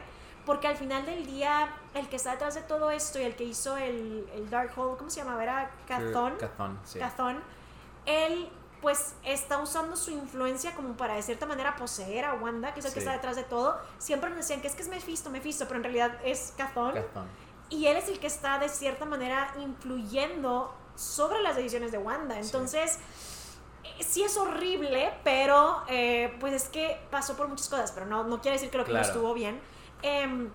porque 0.44 0.66
al 0.68 0.76
final 0.76 1.07
del 1.07 1.24
día, 1.24 1.68
el 1.94 2.09
que 2.09 2.16
está 2.16 2.32
detrás 2.32 2.55
de 2.57 2.62
todo 2.62 2.90
esto 2.90 3.18
y 3.20 3.22
el 3.22 3.34
que 3.36 3.44
hizo 3.44 3.76
el, 3.76 4.28
el 4.34 4.51
Darkhold, 4.51 4.99
¿cómo 4.99 5.09
se 5.09 5.20
llamaba? 5.20 5.42
Era 5.42 5.70
Cathon. 5.88 6.36
Cathon, 6.36 6.78
sí. 6.84 6.99
Cathon, 6.99 7.40
él 8.07 8.49
pues 8.83 9.14
está 9.24 9.59
usando 9.59 9.97
su 9.97 10.11
influencia 10.11 10.74
como 10.74 10.97
para 10.97 11.14
de 11.14 11.22
cierta 11.22 11.47
manera 11.47 11.77
poseer 11.77 12.24
a 12.24 12.35
Wanda, 12.35 12.74
que 12.74 12.81
es 12.81 12.87
el 12.87 12.93
que 12.93 12.99
está 12.99 13.12
detrás 13.12 13.37
de 13.37 13.45
todo. 13.45 13.79
Siempre 13.99 14.31
nos 14.31 14.39
decían 14.39 14.61
que 14.61 14.68
es 14.68 14.74
que 14.74 14.83
es 14.83 14.89
Mephisto, 14.89 15.31
Mephisto, 15.31 15.66
pero 15.66 15.79
en 15.79 15.85
realidad 15.85 16.18
es. 16.24 16.53
Cathon. 16.57 16.95
Y 17.68 17.87
él 17.87 17.97
es 17.97 18.09
el 18.09 18.18
que 18.20 18.29
está 18.29 18.59
de 18.59 18.68
cierta 18.68 19.05
manera 19.05 19.53
influyendo 19.59 20.72
sobre 20.95 21.43
las 21.43 21.57
decisiones 21.57 21.91
de 21.91 21.99
Wanda. 21.99 22.39
Entonces, 22.39 22.99
eh, 23.83 24.05
sí 24.05 24.22
es 24.22 24.37
horrible, 24.37 25.12
pero 25.24 25.83
eh, 25.89 26.37
pues 26.39 26.53
es 26.53 26.68
que 26.68 27.01
pasó 27.11 27.37
por 27.37 27.49
muchas 27.49 27.68
cosas, 27.68 27.93
pero 27.93 28.07
no, 28.07 28.24
no 28.24 28.41
quiere 28.41 28.57
decir 28.57 28.70
que 28.70 28.79
lo 28.79 28.85
que 28.85 28.93
no 28.93 29.01
estuvo 29.01 29.35
bien. 29.35 29.61
Em, 30.03 30.51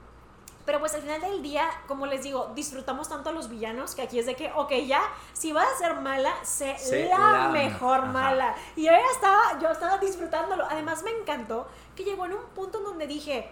pero 0.65 0.79
pues 0.79 0.93
al 0.93 1.01
final 1.01 1.19
del 1.21 1.41
día, 1.41 1.67
como 1.87 2.05
les 2.05 2.23
digo, 2.23 2.51
disfrutamos 2.55 3.09
tanto 3.09 3.29
a 3.29 3.33
los 3.33 3.49
villanos 3.49 3.95
que 3.95 4.01
aquí 4.03 4.19
es 4.19 4.25
de 4.25 4.35
que, 4.35 4.51
ok, 4.55 4.71
ya, 4.85 5.01
si 5.33 5.51
vas 5.51 5.67
a 5.73 5.77
ser 5.77 5.95
mala, 5.95 6.33
sé 6.43 6.77
la, 7.09 7.17
la- 7.17 7.47
mejor 7.49 7.99
ajá. 8.01 8.05
mala. 8.11 8.55
Y 8.75 8.83
yo 8.85 8.91
ya 8.91 9.11
estaba, 9.13 9.59
yo 9.59 9.69
estaba 9.69 9.97
disfrutándolo. 9.97 10.65
Además 10.69 11.03
me 11.03 11.11
encantó 11.11 11.67
que 11.95 12.03
llegó 12.03 12.25
en 12.25 12.33
un 12.33 12.43
punto 12.55 12.77
en 12.79 12.83
donde 12.85 13.07
dije, 13.07 13.49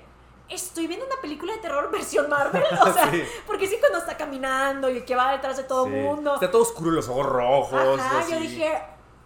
estoy 0.49 0.87
viendo 0.87 1.05
una 1.05 1.17
película 1.21 1.53
de 1.53 1.59
terror 1.59 1.89
versión 1.91 2.29
Marvel. 2.29 2.63
O 2.81 2.93
sea, 2.93 3.09
Sí. 3.11 3.23
porque 3.47 3.67
sí 3.67 3.77
cuando 3.79 3.99
está 3.99 4.15
caminando 4.17 4.89
y 4.89 5.01
que 5.03 5.15
va 5.15 5.31
detrás 5.31 5.57
de 5.57 5.63
todo 5.63 5.85
el 5.87 5.93
Sí. 5.93 5.99
mundo. 5.99 6.33
Está 6.35 6.49
todo 6.51 6.61
oscuro 6.61 6.91
y 6.91 6.95
los 6.95 7.07
ojos 7.09 7.25
rojos. 7.25 7.99
Ajá, 7.99 8.19
así. 8.19 8.31
yo 8.33 8.39
dije, 8.39 8.81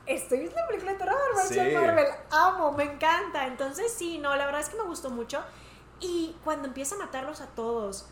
estoy 0.06 0.40
viendo 0.40 0.58
una 0.58 0.68
película 0.68 0.92
de 0.94 0.98
terror 0.98 1.18
versión 1.36 1.66
Sí. 1.68 1.76
Marvel. 1.76 2.08
Amo, 2.32 2.72
me 2.72 2.84
encanta. 2.84 3.46
Entonces 3.48 3.94
sí, 3.94 4.18
no, 4.18 4.36
la 4.36 4.46
verdad 4.46 4.62
es 4.62 4.70
que 4.70 4.78
me 4.78 4.84
gustó 4.84 5.10
mucho. 5.10 5.42
Y 6.04 6.36
cuando 6.44 6.68
empieza 6.68 6.96
a 6.96 6.98
matarlos 6.98 7.40
a 7.40 7.48
todos, 7.48 8.08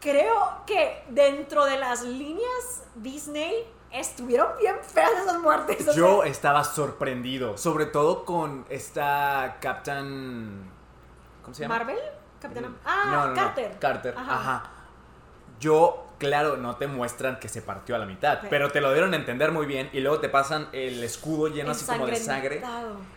creo 0.00 0.62
que 0.66 1.04
dentro 1.10 1.66
de 1.66 1.76
las 1.78 2.02
líneas 2.02 2.84
Disney 2.94 3.66
estuvieron 3.92 4.48
bien 4.58 4.76
feas 4.82 5.10
esas 5.22 5.38
muertes. 5.38 5.86
o 5.88 5.92
Yo 5.92 6.24
estaba 6.24 6.64
sorprendido, 6.64 7.58
sobre 7.58 7.86
todo 7.86 8.24
con 8.24 8.64
esta 8.70 9.58
Captain... 9.60 10.70
¿Cómo 11.42 11.54
se 11.54 11.62
llama? 11.62 11.76
¿Marvel? 11.78 11.98
Capitana. 12.40 12.72
Ah, 12.84 13.04
No, 13.06 13.12
no, 13.12 13.26
no, 13.28 13.34
Carter. 13.34 13.78
Carter, 13.78 14.14
Ajá. 14.16 14.34
ajá. 14.34 14.70
Yo, 15.58 16.06
claro, 16.18 16.56
no 16.56 16.76
te 16.76 16.86
muestran 16.86 17.38
que 17.38 17.50
se 17.50 17.60
partió 17.60 17.94
a 17.94 17.98
la 17.98 18.06
mitad, 18.06 18.40
pero 18.48 18.70
te 18.70 18.80
lo 18.80 18.92
dieron 18.92 19.12
a 19.12 19.16
entender 19.16 19.52
muy 19.52 19.66
bien 19.66 19.90
y 19.92 20.00
luego 20.00 20.20
te 20.20 20.30
pasan 20.30 20.68
el 20.72 21.04
escudo 21.04 21.48
lleno 21.48 21.72
así 21.72 21.84
como 21.84 22.06
de 22.06 22.16
sangre 22.16 22.62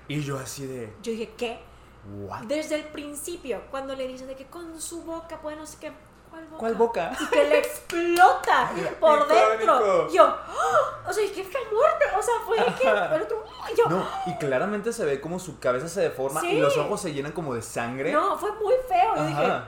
y 0.10 0.22
yo 0.22 0.38
así 0.40 0.66
de... 0.66 0.94
Yo 1.02 1.14
dije, 1.14 1.32
¿qué? 1.38 1.60
¿What? 2.06 2.42
Desde 2.44 2.76
el 2.76 2.84
principio, 2.86 3.62
cuando 3.72 3.96
le 3.96 4.08
dicen 4.08 4.28
de 4.28 4.36
que 4.36 4.46
con 4.48 4.80
su 4.82 5.04
boca 5.04 5.40
puede 5.42 5.56
no 5.56 5.66
sé 5.66 5.78
qué. 5.80 5.94
¿Cuál 6.30 6.46
boca? 6.48 6.58
¿Cuál 6.60 6.76
boca? 6.76 7.12
Y 7.20 7.28
que 7.28 7.44
le 7.46 7.60
explota 7.60 8.72
por 9.00 9.20
Icónico. 9.20 9.50
dentro. 9.50 10.10
Yo, 10.12 10.24
¡ah! 10.26 11.04
o 11.08 11.14
sea, 11.14 11.24
qué 11.34 11.44
muerte. 11.44 12.06
O 12.18 12.22
sea, 12.22 12.34
fue 12.46 12.58
que 12.58 12.88
el 13.16 13.22
otro. 13.22 13.44
y 13.72 13.78
yo, 13.78 13.86
No, 13.90 14.08
y 14.26 14.36
claramente 14.38 14.92
se 14.92 15.06
ve 15.06 15.22
como 15.22 15.38
su 15.40 15.60
cabeza 15.60 15.88
se 15.88 16.02
deforma 16.02 16.42
Sí. 16.42 16.48
y 16.54 16.60
los 16.60 16.76
ojos 16.78 17.00
se 17.02 17.14
llenan 17.14 17.32
como 17.34 17.54
de 17.54 17.62
sangre. 17.62 18.12
no, 18.12 18.38
fue 18.38 18.52
muy 18.54 18.74
feo. 18.90 19.16
Yo 19.16 19.26
dije. 19.28 19.62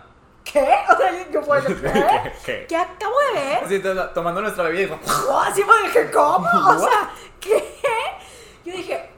¿qué? 0.44 0.76
O 0.92 0.98
sea, 0.98 1.30
yo 1.32 1.42
fue 1.44 1.64
¿Qué? 1.66 1.76
¿qué? 1.76 2.34
¿Qué? 2.46 2.66
¿Qué 2.68 2.76
acabo 2.78 3.16
de 3.34 3.40
ver? 3.42 3.64
Así 3.64 3.80
to- 3.80 4.10
tomando 4.10 4.42
nuestra 4.42 4.64
bebida 4.66 4.82
y 4.82 4.86
dijo, 4.86 5.00
así 5.40 5.62
fue, 5.64 5.84
dije, 5.84 6.12
¿cómo? 6.12 6.48
O 6.48 6.80
sea, 6.80 7.12
¿qué? 7.40 7.64
Yo 8.66 8.74
dije, 8.74 9.12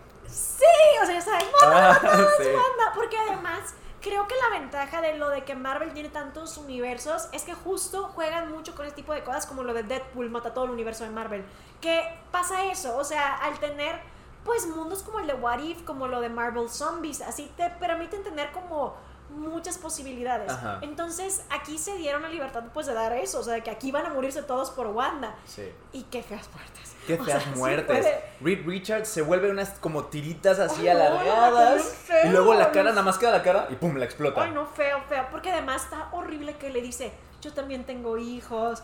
sí, 0.57 1.03
o 1.03 1.05
sea, 1.05 1.21
¿sabes? 1.21 1.45
Wanda, 1.61 1.99
Ah, 2.03 2.27
sí. 2.37 2.49
Porque 2.95 3.17
además, 3.17 3.75
creo 4.01 4.27
que 4.27 4.35
la 4.35 4.59
ventaja 4.59 5.01
de 5.01 5.15
lo 5.17 5.29
de 5.29 5.43
que 5.43 5.55
Marvel 5.55 5.93
tiene 5.93 6.09
tantos 6.09 6.57
universos 6.57 7.29
es 7.31 7.43
que 7.43 7.53
justo 7.53 8.09
juegan 8.15 8.51
mucho 8.51 8.75
con 8.75 8.85
este 8.85 8.95
tipo 8.97 9.13
de 9.13 9.23
cosas, 9.23 9.45
como 9.45 9.63
lo 9.63 9.73
de 9.73 9.83
Deadpool 9.83 10.29
mata 10.29 10.53
todo 10.53 10.65
el 10.65 10.71
universo 10.71 11.03
de 11.03 11.11
Marvel. 11.11 11.45
Que 11.81 12.03
pasa 12.31 12.65
eso, 12.65 12.97
o 12.97 13.03
sea, 13.03 13.35
al 13.37 13.59
tener 13.59 13.99
pues 14.43 14.65
mundos 14.65 15.03
como 15.03 15.19
el 15.19 15.27
de 15.27 15.33
What 15.33 15.59
If, 15.59 15.83
como 15.83 16.07
lo 16.07 16.21
de 16.21 16.29
Marvel 16.29 16.69
Zombies, 16.69 17.21
así 17.21 17.51
te 17.57 17.69
permiten 17.69 18.23
tener 18.23 18.51
como 18.53 18.95
muchas 19.29 19.77
posibilidades. 19.77 20.49
Ajá. 20.51 20.79
Entonces, 20.81 21.43
aquí 21.49 21.77
se 21.77 21.95
dieron 21.97 22.21
la 22.21 22.29
libertad 22.29 22.63
pues 22.73 22.85
de 22.87 22.93
dar 22.93 23.11
eso, 23.11 23.39
o 23.39 23.43
sea, 23.43 23.55
de 23.55 23.63
que 23.63 23.69
aquí 23.69 23.91
van 23.91 24.05
a 24.05 24.09
morirse 24.09 24.41
todos 24.43 24.71
por 24.71 24.87
Wanda. 24.87 25.35
Sí. 25.45 25.69
Y 25.91 26.03
qué 26.03 26.23
feas 26.23 26.49
muertes. 26.53 26.95
Qué 27.07 27.13
O 27.15 27.23
feas 27.23 27.41
sea, 27.41 27.53
sí 27.53 27.57
muertes. 27.57 27.85
puede- 27.97 28.23
Reed 28.41 28.67
Richards 28.67 29.07
se 29.07 29.21
vuelve 29.21 29.49
unas 29.49 29.69
como 29.79 30.05
tiritas 30.05 30.59
así 30.59 30.81
Ay, 30.81 30.89
alargadas. 30.89 31.95
no, 32.09 32.29
y 32.29 32.31
luego 32.33 32.53
la 32.53 32.71
cara, 32.71 32.89
nada 32.89 33.01
más 33.01 33.17
queda 33.17 33.31
la 33.31 33.41
cara 33.41 33.67
y 33.69 33.75
pum, 33.75 33.95
la 33.95 34.03
explota. 34.05 34.43
Ay, 34.43 34.51
no, 34.51 34.65
feo, 34.67 35.01
feo. 35.07 35.25
Porque 35.31 35.49
además 35.51 35.83
está 35.85 36.09
horrible 36.11 36.57
que 36.57 36.69
le 36.69 36.81
dice, 36.81 37.13
yo 37.41 37.53
también 37.53 37.85
tengo 37.85 38.17
hijos. 38.17 38.83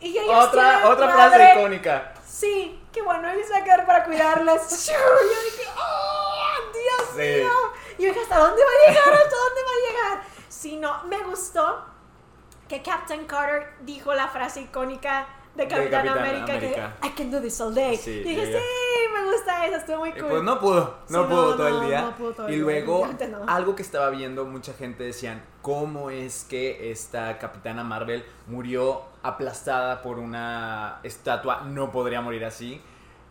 Y 0.00 0.12
tienen 0.12 0.30
Otra, 0.30 0.88
otra 0.88 1.06
madre. 1.08 1.36
frase 1.46 1.58
icónica. 1.58 2.12
Sí, 2.24 2.80
qué 2.92 3.02
bueno, 3.02 3.28
él 3.28 3.42
se 3.44 3.50
va 3.50 3.58
a 3.58 3.64
quedar 3.64 3.84
para 3.84 4.04
cuidarlas. 4.04 4.86
Yo 4.86 4.92
dije, 4.94 5.68
¡oh, 5.76 6.72
Dios 6.72 7.08
Sí. 7.16 7.40
mío! 7.42 7.50
Y 7.98 8.02
yo 8.04 8.08
dije, 8.10 8.20
¿hasta 8.20 8.38
dónde 8.38 8.62
va 8.62 8.70
a 8.70 8.88
llegar? 8.88 9.12
¿Hasta 9.14 9.36
dónde 9.36 9.60
va 9.62 9.70
a 9.70 9.90
llegar? 10.14 10.26
Si 10.48 10.76
no, 10.76 11.02
me 11.04 11.18
gustó 11.24 11.84
que 12.68 12.80
Captain 12.82 13.26
Carter 13.26 13.72
dijo 13.80 14.14
la 14.14 14.28
frase 14.28 14.60
icónica 14.60 15.26
de 15.62 15.68
Capitán, 15.68 15.90
Capitán 16.06 16.18
América, 16.18 16.52
América. 16.54 16.96
que 17.00 17.06
I 17.08 17.10
can 17.10 17.30
do 17.30 17.40
this 17.40 17.60
all 17.60 17.74
day. 17.74 17.96
Sí, 17.96 18.10
y 18.10 18.22
dije, 18.24 18.46
sí, 18.46 19.14
me 19.14 19.30
gusta 19.32 19.66
eso, 19.66 19.76
estuvo 19.76 19.98
muy 19.98 20.10
Y 20.10 20.12
cool. 20.12 20.28
pues 20.28 20.42
no 20.42 20.58
pudo, 20.60 20.98
no 21.08 21.22
Sí, 21.22 21.28
pudo 21.28 21.50
no, 21.50 21.56
todo 21.56 21.68
no, 21.70 21.80
el 21.82 21.88
día. 21.88 22.00
no 22.02 22.16
pudo 22.16 22.32
todo 22.32 22.46
el 22.48 22.52
y 22.52 22.56
día, 22.56 22.64
luego, 22.64 22.98
definitivamente 23.06 23.46
no. 23.46 23.52
algo 23.52 23.74
que 23.76 23.82
estaba 23.82 24.10
viendo, 24.10 24.44
mucha 24.44 24.72
gente 24.72 25.02
decían, 25.04 25.42
¿cómo 25.62 26.10
es 26.10 26.44
que 26.48 26.90
esta 26.90 27.38
Capitana 27.38 27.84
Marvel 27.84 28.24
murió 28.46 29.02
aplastada 29.22 30.02
por 30.02 30.18
una 30.18 31.00
estatua? 31.02 31.62
No 31.62 31.90
podría 31.92 32.20
morir 32.20 32.44
así. 32.44 32.80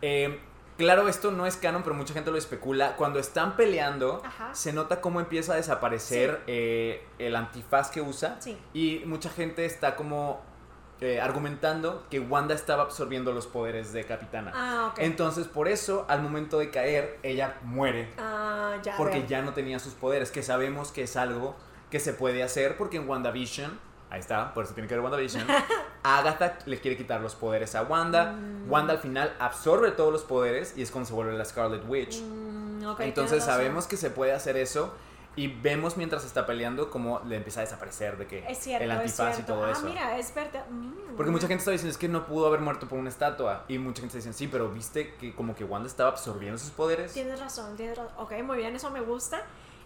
Eh, 0.02 0.38
claro, 0.76 1.08
esto 1.08 1.30
no 1.32 1.46
es 1.46 1.56
canon, 1.56 1.82
pero 1.82 1.94
mucha 1.96 2.14
gente 2.14 2.30
lo 2.30 2.36
especula. 2.38 2.94
Cuando 2.96 3.18
están 3.18 3.56
peleando, 3.56 4.22
Ajá. 4.24 4.54
se 4.54 4.72
nota 4.72 5.00
cómo 5.00 5.18
empieza 5.20 5.54
a 5.54 5.56
desaparecer 5.56 6.42
eh, 6.46 7.04
el 7.18 7.34
antifaz 7.34 7.90
que 7.90 8.00
usa. 8.00 8.36
Sí. 8.40 8.56
Y 8.74 9.02
mucha 9.06 9.28
gente 9.30 9.64
está 9.64 9.96
como 9.96 10.40
eh, 11.00 11.20
argumentando 11.20 12.04
que 12.10 12.18
Wanda 12.18 12.54
estaba 12.54 12.82
absorbiendo 12.82 13.32
los 13.32 13.46
poderes 13.46 13.92
de 13.92 14.04
Capitana. 14.04 14.52
Ah, 14.54 14.88
ok. 14.90 14.98
Entonces, 15.00 15.46
por 15.46 15.68
eso, 15.68 16.04
al 16.08 16.22
momento 16.22 16.58
de 16.58 16.70
caer, 16.70 17.18
ella 17.22 17.56
muere. 17.62 18.10
ah, 18.18 18.76
ya. 18.82 18.96
Porque 18.96 19.18
veo. 19.18 19.28
ya 19.28 19.42
no 19.42 19.52
tenía 19.52 19.78
sus 19.78 19.94
poderes, 19.94 20.30
que 20.30 20.42
sabemos 20.42 20.90
que 20.90 21.02
es 21.02 21.16
algo 21.16 21.54
que 21.90 22.00
se 22.00 22.12
puede 22.12 22.42
hacer, 22.42 22.76
porque 22.76 22.96
en 22.96 23.08
WandaVision, 23.08 23.78
ahí 24.10 24.20
está, 24.20 24.52
por 24.54 24.64
eso 24.64 24.74
tiene 24.74 24.88
que 24.88 24.94
ver 24.94 25.02
WandaVision, 25.02 25.46
Agatha 26.02 26.58
le 26.66 26.80
quiere 26.80 26.96
quitar 26.96 27.20
los 27.20 27.34
poderes 27.34 27.74
a 27.74 27.82
Wanda. 27.82 28.32
Mm. 28.32 28.70
Wanda 28.70 28.92
al 28.92 28.98
final 28.98 29.34
absorbe 29.38 29.90
todos 29.92 30.12
los 30.12 30.22
poderes 30.22 30.74
y 30.76 30.82
es 30.82 30.90
cuando 30.90 31.08
se 31.08 31.14
vuelve 31.14 31.36
la 31.36 31.44
Scarlet 31.44 31.82
Witch. 31.88 32.20
Mm, 32.22 32.86
ok, 32.86 33.00
Entonces 33.00 33.44
sabemos 33.44 33.86
que 33.86 33.96
se 33.96 34.10
puede 34.10 34.32
hacer 34.32 34.56
eso. 34.56 34.94
Y 35.38 35.46
vemos 35.46 35.96
mientras 35.96 36.24
está 36.24 36.46
peleando 36.46 36.90
cómo 36.90 37.20
le 37.20 37.36
empieza 37.36 37.60
a 37.60 37.62
desaparecer 37.62 38.18
de 38.18 38.26
que 38.26 38.44
Es 38.50 38.58
cierto, 38.58 38.82
el 38.82 38.90
antifaz 38.90 39.38
y 39.38 39.42
todo 39.44 39.66
ah, 39.66 39.70
eso. 39.70 39.84
mira, 39.84 40.18
es 40.18 40.34
verdad. 40.34 40.66
Mm. 40.68 41.14
Porque 41.16 41.30
mucha 41.30 41.46
gente 41.46 41.60
está 41.60 41.70
diciendo 41.70 41.92
es 41.92 41.96
que 41.96 42.08
no 42.08 42.26
pudo 42.26 42.48
haber 42.48 42.58
muerto 42.58 42.88
por 42.88 42.98
una 42.98 43.08
estatua. 43.08 43.64
Y 43.68 43.78
mucha 43.78 44.00
gente 44.00 44.18
está 44.18 44.28
diciendo, 44.28 44.36
sí, 44.36 44.48
pero 44.48 44.68
viste 44.68 45.14
que 45.14 45.36
como 45.36 45.54
que 45.54 45.62
Wanda 45.62 45.86
estaba 45.86 46.10
absorbiendo 46.10 46.58
sus 46.58 46.70
poderes. 46.70 47.12
Tienes 47.12 47.38
razón, 47.38 47.76
tienes 47.76 47.96
razón. 47.96 48.12
Ok, 48.18 48.32
muy 48.42 48.56
bien, 48.56 48.74
eso 48.74 48.90
me 48.90 49.00
gusta. 49.00 49.44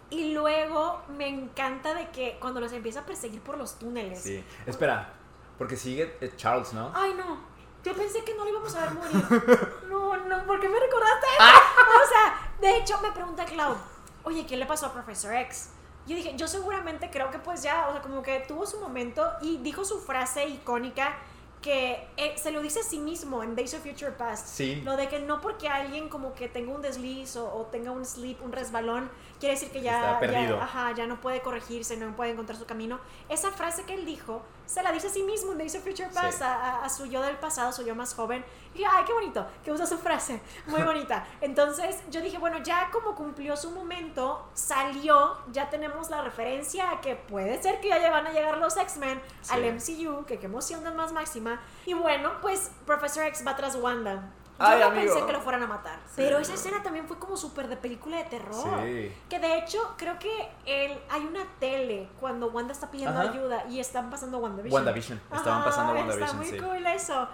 Y 0.09 0.32
luego 0.32 1.03
me 1.18 1.28
encanta 1.28 1.92
de 1.92 2.09
que 2.09 2.38
cuando 2.40 2.59
los 2.59 2.72
empieza 2.72 3.00
a 3.00 3.05
perseguir 3.05 3.42
por 3.42 3.59
los 3.59 3.78
túneles. 3.78 4.22
Sí. 4.22 4.42
Espera, 4.64 5.12
porque 5.59 5.76
sigue 5.76 6.16
eh, 6.22 6.32
Charles, 6.34 6.72
¿no? 6.72 6.92
Ay, 6.94 7.12
no. 7.12 7.53
Yo 7.84 7.92
pensé 7.94 8.24
que 8.24 8.34
no 8.34 8.44
lo 8.44 8.50
íbamos 8.50 8.74
a 8.74 8.86
ver 8.86 8.94
morir. 8.94 9.68
No, 9.90 10.16
no, 10.16 10.46
¿por 10.46 10.59
qué 10.61 10.68
me 10.70 10.80
recordaste? 10.80 11.26
Ah. 11.38 11.61
O 12.03 12.09
sea, 12.09 12.53
de 12.59 12.78
hecho 12.78 12.98
me 13.03 13.12
pregunta 13.12 13.44
Cloud, 13.44 13.76
oye, 14.24 14.46
¿qué 14.46 14.56
le 14.56 14.66
pasó 14.66 14.86
a 14.86 14.92
Professor 14.92 15.34
X? 15.34 15.70
Yo 16.06 16.16
dije, 16.16 16.34
yo 16.36 16.48
seguramente 16.48 17.10
creo 17.10 17.30
que 17.30 17.38
pues 17.38 17.62
ya, 17.62 17.88
o 17.88 17.92
sea, 17.92 18.02
como 18.02 18.22
que 18.22 18.40
tuvo 18.40 18.66
su 18.66 18.80
momento 18.80 19.30
y 19.40 19.58
dijo 19.58 19.84
su 19.84 20.00
frase 20.00 20.46
icónica 20.48 21.16
que 21.60 22.08
eh, 22.16 22.34
se 22.36 22.50
lo 22.50 22.60
dice 22.60 22.80
a 22.80 22.82
sí 22.82 22.98
mismo 22.98 23.44
en 23.44 23.54
Days 23.54 23.72
of 23.74 23.82
Future 23.82 24.10
Past. 24.10 24.48
Sí. 24.48 24.80
Lo 24.84 24.96
de 24.96 25.06
que 25.08 25.20
no 25.20 25.40
porque 25.40 25.68
alguien 25.68 26.08
como 26.08 26.34
que 26.34 26.48
tenga 26.48 26.72
un 26.74 26.82
desliz 26.82 27.36
o, 27.36 27.54
o 27.54 27.66
tenga 27.66 27.92
un 27.92 28.04
slip, 28.04 28.42
un 28.42 28.50
resbalón, 28.50 29.08
quiere 29.38 29.54
decir 29.54 29.70
que 29.70 29.80
ya, 29.80 30.00
Está 30.00 30.18
perdido. 30.18 30.56
ya, 30.56 30.64
ajá, 30.64 30.92
ya 30.92 31.06
no 31.06 31.20
puede 31.20 31.40
corregirse, 31.40 31.96
no 31.96 32.16
puede 32.16 32.32
encontrar 32.32 32.58
su 32.58 32.66
camino. 32.66 32.98
Esa 33.28 33.52
frase 33.52 33.84
que 33.84 33.94
él 33.94 34.04
dijo, 34.04 34.42
se 34.72 34.82
la 34.82 34.90
dice 34.90 35.08
a 35.08 35.10
sí 35.10 35.22
mismo 35.22 35.52
Days 35.54 35.74
of 35.74 35.82
Future 35.84 36.08
Past, 36.14 36.38
Sí. 36.38 36.44
a, 36.44 36.88
su 36.88 37.04
yo 37.06 37.20
del 37.22 37.36
pasado, 37.36 37.72
su 37.72 37.82
yo 37.84 37.94
más 37.94 38.14
joven. 38.14 38.42
Y 38.74 38.78
dije, 38.78 38.90
ay, 38.90 39.04
qué 39.04 39.12
bonito, 39.12 39.46
que 39.62 39.70
usa 39.70 39.86
su 39.86 39.98
frase, 39.98 40.40
muy 40.66 40.82
bonita. 40.82 41.26
Entonces 41.42 42.00
yo 42.10 42.22
dije, 42.22 42.38
bueno, 42.38 42.58
ya 42.62 42.88
como 42.90 43.14
cumplió 43.14 43.54
su 43.56 43.70
momento, 43.70 44.48
salió, 44.54 45.36
ya 45.52 45.68
tenemos 45.68 46.08
la 46.08 46.22
referencia 46.22 46.90
a 46.90 47.00
que 47.02 47.16
puede 47.16 47.62
ser 47.62 47.80
que 47.80 47.88
ya 47.88 48.10
van 48.10 48.26
a 48.26 48.32
llegar 48.32 48.56
los 48.58 48.76
X-Men 48.76 49.20
Sí. 49.42 49.52
al 49.52 49.64
MCU, 49.64 50.24
que 50.24 50.38
qué 50.38 50.46
emoción 50.46 50.82
más 50.96 51.12
máxima. 51.12 51.60
Y 51.84 51.92
bueno, 51.94 52.32
pues 52.40 52.70
Professor 52.86 53.24
X 53.26 53.44
va 53.46 53.54
tras 53.56 53.76
Wanda. 53.76 54.30
Yo 54.62 54.68
Ay, 54.68 54.80
no 54.80 54.86
amigo. 54.86 55.12
pensé 55.14 55.26
que 55.26 55.32
lo 55.32 55.40
fueran 55.40 55.62
a 55.62 55.66
matar. 55.66 55.98
Sí. 56.06 56.12
Pero 56.16 56.38
esa 56.38 56.54
escena 56.54 56.82
también 56.82 57.06
fue 57.08 57.18
como 57.18 57.36
súper 57.36 57.68
de 57.68 57.76
película 57.76 58.16
de 58.18 58.24
terror. 58.24 58.80
Sí. 58.84 59.12
Que 59.28 59.38
de 59.38 59.58
hecho, 59.58 59.94
creo 59.96 60.18
que 60.18 60.48
el, 60.64 60.98
hay 61.10 61.26
una 61.26 61.44
tele 61.58 62.08
cuando 62.20 62.46
Wanda 62.48 62.72
está 62.72 62.90
pidiendo 62.90 63.18
Ajá. 63.20 63.30
ayuda 63.30 63.64
y 63.68 63.80
están 63.80 64.08
pasando 64.10 64.38
WandaVision. 64.38 64.72
WandaVision. 64.74 65.20
Estaban 65.32 65.60
Ajá, 65.60 65.64
pasando 65.64 65.94
Está 65.96 66.06
WandaVision, 66.08 66.36
muy 66.36 66.46
sí. 66.46 66.58
cool 66.58 66.86
eso. 66.86 67.28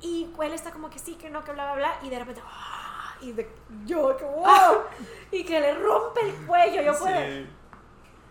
Y 0.00 0.28
él 0.42 0.52
está 0.52 0.70
como 0.70 0.90
que 0.90 0.98
sí, 0.98 1.14
que 1.14 1.30
no, 1.30 1.42
que 1.44 1.52
bla, 1.52 1.64
bla, 1.72 1.74
bla. 1.76 1.98
Y 2.02 2.10
de 2.10 2.18
repente, 2.18 2.42
¡ah! 2.46 3.14
y 3.20 3.32
de, 3.32 3.50
yo, 3.86 4.16
que 4.16 4.24
wow. 4.36 4.82
y 5.30 5.44
que 5.44 5.60
le 5.60 5.74
rompe 5.74 6.20
el 6.28 6.34
cuello. 6.46 6.82
Yo 6.82 6.98
puedo. 6.98 7.16
Sí. 7.16 7.46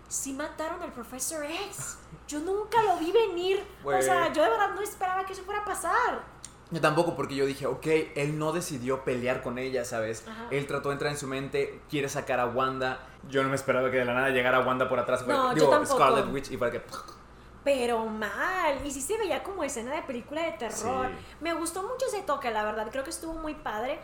Sí 0.08 0.34
mataron 0.34 0.82
al 0.84 0.92
Professor 0.92 1.44
X. 1.44 1.98
Yo 2.28 2.40
nunca 2.40 2.82
lo 2.84 2.98
vi 2.98 3.12
venir. 3.12 3.66
O 3.82 3.86
Güey. 3.86 4.02
sea, 4.04 4.32
yo 4.32 4.44
de 4.44 4.50
verdad 4.50 4.70
no 4.76 4.82
esperaba 4.82 5.26
que 5.26 5.34
eso 5.34 5.44
fuera 5.44 5.62
a 5.62 5.66
pasar. 5.66 6.22
Yo 6.74 6.82
tampoco, 6.82 7.16
porque 7.16 7.36
yo 7.36 7.46
dije, 7.46 7.68
ok, 7.68 7.86
él 8.16 8.38
no 8.40 8.52
decidió 8.52 9.04
pelear 9.04 9.42
con 9.44 9.58
ella, 9.60 9.86
¿sabes? 9.86 10.26
Ajá. 10.28 10.48
Él 10.50 10.66
trató 10.66 10.90
de 10.90 10.94
entrar 10.94 11.12
en 11.12 11.18
su 11.18 11.28
mente, 11.28 11.82
quiere 11.90 12.10
sacar 12.10 12.40
a 12.40 12.48
Wanda. 12.48 13.00
Yo 13.30 13.44
no 13.44 13.50
me 13.50 13.56
esperaba 13.56 13.92
que 13.92 13.98
de 13.98 14.06
la 14.06 14.14
nada 14.14 14.30
llegara 14.30 14.60
Wanda 14.62 14.90
por 14.90 15.00
atrás. 15.00 15.22
y 15.22 15.26
fuera- 15.26 15.40
No, 15.40 15.50
yo 15.50 15.56
digo, 15.56 15.70
tampoco. 15.70 15.96
Scarlet 15.96 16.34
Witch 16.34 16.52
y 16.52 16.58
fuera 16.58 16.72
que. 16.74 16.82
Pero 17.64 18.06
mal. 18.06 18.86
Y 18.86 18.92
sí 18.92 19.02
se 19.02 19.18
veía 19.18 19.42
como 19.44 19.64
escena 19.64 19.96
de 19.96 20.02
película 20.02 20.42
de 20.44 20.52
terror. 20.54 21.08
Sí. 21.08 21.36
Me 21.42 21.54
gustó 21.54 21.84
mucho 21.84 22.08
ese 22.08 22.22
toque, 22.24 22.52
la 22.52 22.64
verdad. 22.66 22.88
Creo 22.92 23.04
que 23.04 23.12
estuvo 23.12 23.34
muy 23.34 23.54
padre. 23.56 24.00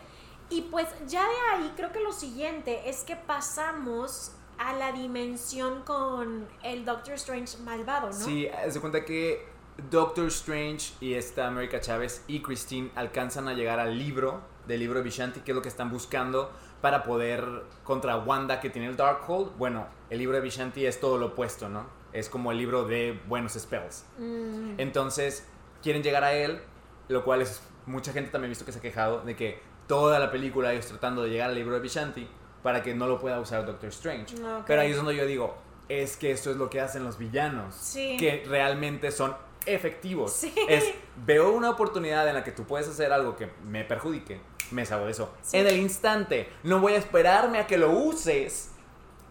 Y 0.48 0.62
pues 0.62 0.86
ya 1.06 1.22
de 1.22 1.34
ahí 1.62 1.72
creo 1.76 1.92
que 1.92 2.00
lo 2.00 2.12
siguiente 2.12 2.88
es 2.88 3.02
que 3.02 3.16
pasamos 3.16 4.32
a 4.58 4.72
la 4.74 4.92
dimensión 4.92 5.82
con 5.82 6.48
el 6.62 6.84
Doctor 6.84 7.14
Strange 7.14 7.58
malvado, 7.58 8.08
¿no? 8.08 8.12
Sí, 8.12 8.48
se 8.68 8.80
cuenta 8.80 9.04
que 9.04 9.46
Doctor 9.90 10.26
Strange 10.26 10.92
y 11.00 11.14
esta 11.14 11.46
América 11.46 11.80
Chávez 11.80 12.24
y 12.26 12.40
Christine 12.42 12.90
alcanzan 12.94 13.48
a 13.48 13.54
llegar 13.54 13.78
al 13.80 13.98
libro 13.98 14.40
del 14.66 14.80
libro 14.80 14.98
de 14.98 15.04
Vishanti, 15.04 15.40
que 15.40 15.52
es 15.52 15.54
lo 15.54 15.62
que 15.62 15.68
están 15.68 15.90
buscando 15.90 16.50
para 16.80 17.02
poder 17.02 17.44
contra 17.84 18.16
Wanda 18.18 18.60
que 18.60 18.70
tiene 18.70 18.88
el 18.88 18.96
Darkhold. 18.96 19.56
Bueno, 19.56 19.86
el 20.10 20.18
libro 20.18 20.36
de 20.36 20.42
Vishanti 20.42 20.86
es 20.86 21.00
todo 21.00 21.18
lo 21.18 21.26
opuesto, 21.26 21.68
¿no? 21.68 21.86
Es 22.12 22.28
como 22.28 22.52
el 22.52 22.58
libro 22.58 22.84
de 22.84 23.18
buenos 23.28 23.52
spells. 23.54 24.04
Mm, 24.18 24.74
Entonces, 24.78 25.46
quieren 25.82 26.02
llegar 26.02 26.24
a 26.24 26.32
él, 26.32 26.60
lo 27.08 27.24
cual 27.24 27.42
es 27.42 27.62
mucha 27.86 28.12
gente 28.12 28.30
también 28.30 28.48
he 28.48 28.50
visto 28.50 28.64
que 28.64 28.72
se 28.72 28.78
ha 28.78 28.82
quejado 28.82 29.22
de 29.22 29.36
que 29.36 29.60
toda 29.86 30.18
la 30.18 30.30
película 30.30 30.72
ellos 30.72 30.86
tratando 30.86 31.22
de 31.22 31.30
llegar 31.30 31.50
al 31.50 31.54
libro 31.56 31.74
de 31.74 31.80
Vishanti 31.80 32.28
para 32.62 32.82
que 32.82 32.94
no 32.94 33.06
lo 33.06 33.18
pueda 33.18 33.40
usar 33.40 33.64
Doctor 33.66 33.88
Strange. 33.88 34.34
Pero 34.66 34.80
ahí 34.80 34.90
es 34.90 34.96
donde 34.96 35.16
yo 35.16 35.26
digo, 35.26 35.56
es 35.88 36.16
que 36.16 36.30
esto 36.30 36.50
es 36.50 36.56
lo 36.56 36.70
que 36.70 36.80
hacen 36.80 37.02
los 37.04 37.18
villanos. 37.18 37.74
Sí. 37.74 38.16
Que 38.18 38.44
realmente 38.46 39.10
son 39.10 39.34
efectivos. 39.66 40.32
Sí. 40.32 40.54
Es, 40.68 40.84
veo 41.24 41.52
una 41.52 41.70
oportunidad 41.70 42.26
en 42.28 42.34
la 42.34 42.44
que 42.44 42.52
tú 42.52 42.64
puedes 42.64 42.88
hacer 42.88 43.12
algo 43.12 43.36
que 43.36 43.50
me 43.64 43.84
perjudique, 43.84 44.40
me 44.70 44.86
salgo 44.86 45.06
de 45.06 45.12
eso. 45.12 45.32
Sí. 45.42 45.58
En 45.58 45.66
el 45.66 45.78
instante, 45.78 46.50
no 46.62 46.80
voy 46.80 46.94
a 46.94 46.98
esperarme 46.98 47.58
a 47.58 47.66
que 47.66 47.78
lo 47.78 47.90
uses, 47.90 48.70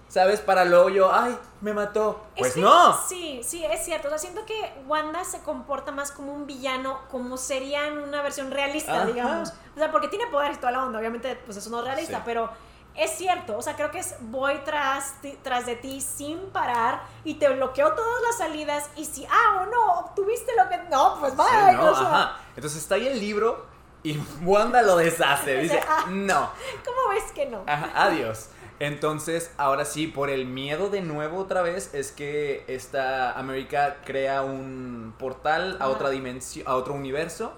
¿sabes? 0.08 0.42
Para 0.42 0.66
luego 0.66 0.90
yo, 0.90 1.14
ay, 1.14 1.38
me 1.62 1.74
mató. 1.74 2.24
Es 2.36 2.40
Pues 2.42 2.58
no. 2.58 3.00
Sí, 3.08 3.42
sí, 3.44 3.64
es 3.64 3.86
cierto. 3.86 4.08
O 4.08 4.10
sea, 4.10 4.18
siento 4.18 4.46
que 4.46 4.74
Wanda 4.88 5.24
se 5.24 5.40
comporta 5.42 5.92
más 5.92 6.12
como 6.12 6.34
un 6.34 6.46
villano, 6.46 7.00
como 7.10 7.38
sería 7.38 7.88
en 7.88 8.00
una 8.00 8.22
versión 8.22 8.52
realista, 8.52 8.98
Ajá. 8.98 9.06
digamos. 9.06 9.54
O 9.76 9.80
sea, 9.80 9.92
porque 9.92 10.08
tiene 10.08 10.28
poder 10.28 10.52
y 10.54 10.58
toda 10.58 10.72
la 10.72 10.84
onda, 10.84 11.00
obviamente, 11.00 11.38
pues 11.46 11.58
eso 11.58 11.70
no 11.70 11.80
es 11.80 11.86
realista, 11.86 12.24
pero 12.26 12.50
es 12.96 13.12
cierto. 13.12 13.58
O 13.58 13.62
sea, 13.62 13.76
creo 13.76 13.92
que 13.92 14.00
es 14.00 14.16
voy 14.22 14.60
tras, 14.66 15.16
tras 15.44 15.66
de 15.66 15.76
ti 15.76 16.02
sin 16.02 16.38
parar 16.50 17.02
y 17.24 17.36
te 17.36 17.48
bloqueo 17.50 17.94
todas 17.94 18.22
las 18.24 18.38
salidas. 18.38 18.90
Y 18.96 19.06
si, 19.06 19.26
ah, 19.26 19.62
o 19.62 19.66
no, 19.68 20.00
obtuviste 20.00 20.52
lo 20.58 20.68
que. 20.70 20.78
No, 20.90 21.18
pues 21.20 21.32
Sí, 21.32 21.38
vaya. 21.38 21.72
no, 21.74 21.92
o 21.92 21.96
sea, 21.96 22.08
ajá. 22.08 22.38
Entonces 22.56 22.82
está 22.82 22.96
ahí 22.96 23.08
el 23.08 23.20
libro 23.20 23.66
y 24.04 24.18
Wanda 24.44 24.82
lo 24.82 24.98
deshace. 24.98 25.58
Dice, 25.60 25.80
Ah. 25.88 26.06
no. 26.10 26.50
¿Cómo 26.86 27.10
ves 27.12 27.32
que 27.34 27.46
no? 27.46 27.64
Ajá, 27.68 27.92
adiós. 27.96 28.50
Entonces, 28.82 29.52
ahora 29.58 29.84
sí, 29.84 30.08
por 30.08 30.30
el 30.30 30.46
miedo 30.46 30.90
de 30.90 31.02
nuevo 31.02 31.38
otra 31.40 31.62
vez, 31.62 31.94
es 31.94 32.14
que 32.14 32.64
esta 32.70 33.34
América 33.34 33.98
crea 34.06 34.42
un 34.42 35.14
portal 35.20 35.76
a 35.82 35.90
otra 35.90 36.10
dimensión, 36.10 36.66
a 36.66 36.76
otro 36.76 36.94
universo, 36.94 37.52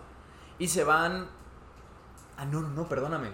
y 0.58 0.70
se 0.70 0.84
van... 0.84 1.30
Ah, 2.38 2.46
no, 2.46 2.62
no, 2.62 2.70
no, 2.70 2.90
perdóname. 2.90 3.30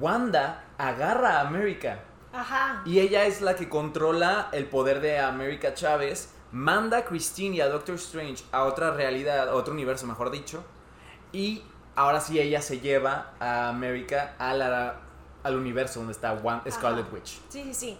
Wanda 0.00 0.64
agarra 0.78 1.38
a 1.38 1.40
América. 1.40 2.00
Ajá. 2.32 2.82
Y 2.84 2.98
ella 3.00 3.24
es 3.26 3.40
la 3.40 3.54
que 3.54 3.68
controla 3.68 4.48
el 4.52 4.66
poder 4.66 5.00
de 5.00 5.18
América 5.20 5.74
Chávez, 5.74 6.30
manda 6.52 6.98
a 6.98 7.04
Christine 7.04 7.56
y 7.56 7.60
a 7.60 7.68
Doctor 7.68 7.94
Strange 7.96 8.44
a 8.52 8.64
otra 8.64 8.90
realidad, 8.92 9.48
a 9.48 9.54
otro 9.54 9.72
universo, 9.72 10.06
mejor 10.06 10.30
dicho, 10.30 10.64
y 11.32 11.62
ahora 11.96 12.20
sí 12.20 12.40
ella 12.40 12.60
se 12.60 12.80
lleva 12.80 13.32
a 13.40 13.68
América 13.68 14.34
a 14.38 14.52
la- 14.54 14.96
al 15.44 15.56
universo 15.56 16.00
donde 16.00 16.12
está 16.12 16.32
Wan- 16.32 16.62
Scarlet 16.70 17.04
Ajá. 17.06 17.14
Witch. 17.14 17.40
Sí, 17.48 17.62
sí, 17.64 17.74
sí. 17.74 17.98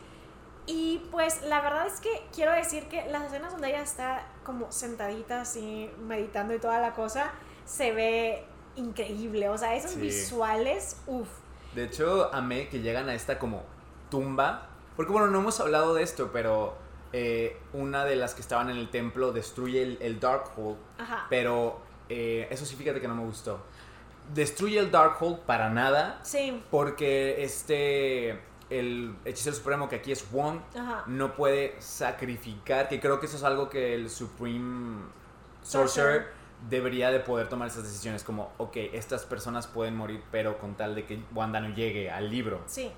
Y 0.66 1.07
pues 1.11 1.43
la 1.43 1.61
verdad 1.61 1.87
es 1.87 2.01
que 2.01 2.09
quiero 2.35 2.53
decir 2.53 2.85
que 2.89 3.05
las 3.11 3.24
escenas 3.24 3.53
donde 3.53 3.68
ella 3.68 3.82
está 3.82 4.26
como 4.45 4.72
sentadita 4.72 5.43
así, 5.43 5.91
meditando 6.01 6.55
y 6.55 6.59
toda 6.59 6.80
la 6.80 6.95
cosa, 6.95 7.30
se 7.66 7.93
ve 7.93 8.45
increíble. 8.76 9.49
O 9.51 9.59
sea, 9.59 9.74
esos 9.76 9.93
Sí. 9.93 10.01
visuales, 10.01 10.97
uff. 11.07 11.28
De 11.74 11.84
hecho, 11.84 12.32
amé 12.32 12.68
que 12.68 12.80
llegan 12.80 13.08
a 13.08 13.14
esta 13.14 13.38
como 13.38 13.62
tumba, 14.10 14.68
porque 14.96 15.12
bueno, 15.12 15.26
no 15.28 15.40
hemos 15.40 15.58
hablado 15.60 15.94
de 15.94 16.02
esto, 16.02 16.30
pero 16.32 16.76
eh, 17.12 17.56
una 17.72 18.04
de 18.04 18.16
las 18.16 18.34
que 18.34 18.40
estaban 18.40 18.70
en 18.70 18.76
el 18.76 18.90
templo 18.90 19.32
destruye 19.32 19.82
el, 19.82 19.98
el 20.00 20.20
Darkhold 20.20 20.76
Ajá. 20.98 21.26
Pero 21.30 21.80
eh, 22.08 22.46
eso 22.50 22.64
sí, 22.66 22.76
fíjate 22.76 23.00
que 23.00 23.08
no 23.08 23.14
me 23.14 23.24
gustó. 23.24 23.60
Destruye 24.34 24.78
el 24.78 24.90
Darkhold 24.90 25.40
para 25.40 25.70
nada. 25.70 26.20
Sí, 26.22 26.62
Porque 26.70 27.42
este. 27.44 28.40
El 28.70 29.14
hechicero 29.26 29.54
supremo, 29.54 29.88
que 29.90 29.96
aquí 29.96 30.10
es 30.10 30.28
Wong, 30.32 30.58
ajá. 30.74 31.04
no 31.06 31.34
puede 31.36 31.76
sacrificar. 31.80 32.88
Que 32.88 32.98
creo 32.98 33.20
que 33.20 33.26
eso 33.26 33.36
es 33.36 33.44
algo 33.44 33.68
que 33.68 33.94
el 33.94 34.08
Supreme 34.08 35.02
Sorcerer 35.62 35.88
Sorcerer. 35.88 36.32
Debería 36.68 37.10
de 37.10 37.20
poder 37.20 37.48
tomar 37.48 37.68
esas 37.68 37.82
decisiones. 37.84 38.24
Como, 38.24 38.50
ok, 38.58 38.76
estas 38.92 39.24
personas 39.24 39.66
pueden 39.66 39.96
morir, 39.96 40.22
pero 40.30 40.58
con 40.58 40.74
tal 40.74 40.94
de 40.94 41.04
que 41.04 41.22
Wanda 41.34 41.60
no 41.60 41.74
llegue 41.74 42.10
al 42.10 42.30
libro. 42.30 42.60
Sí. 42.66 42.90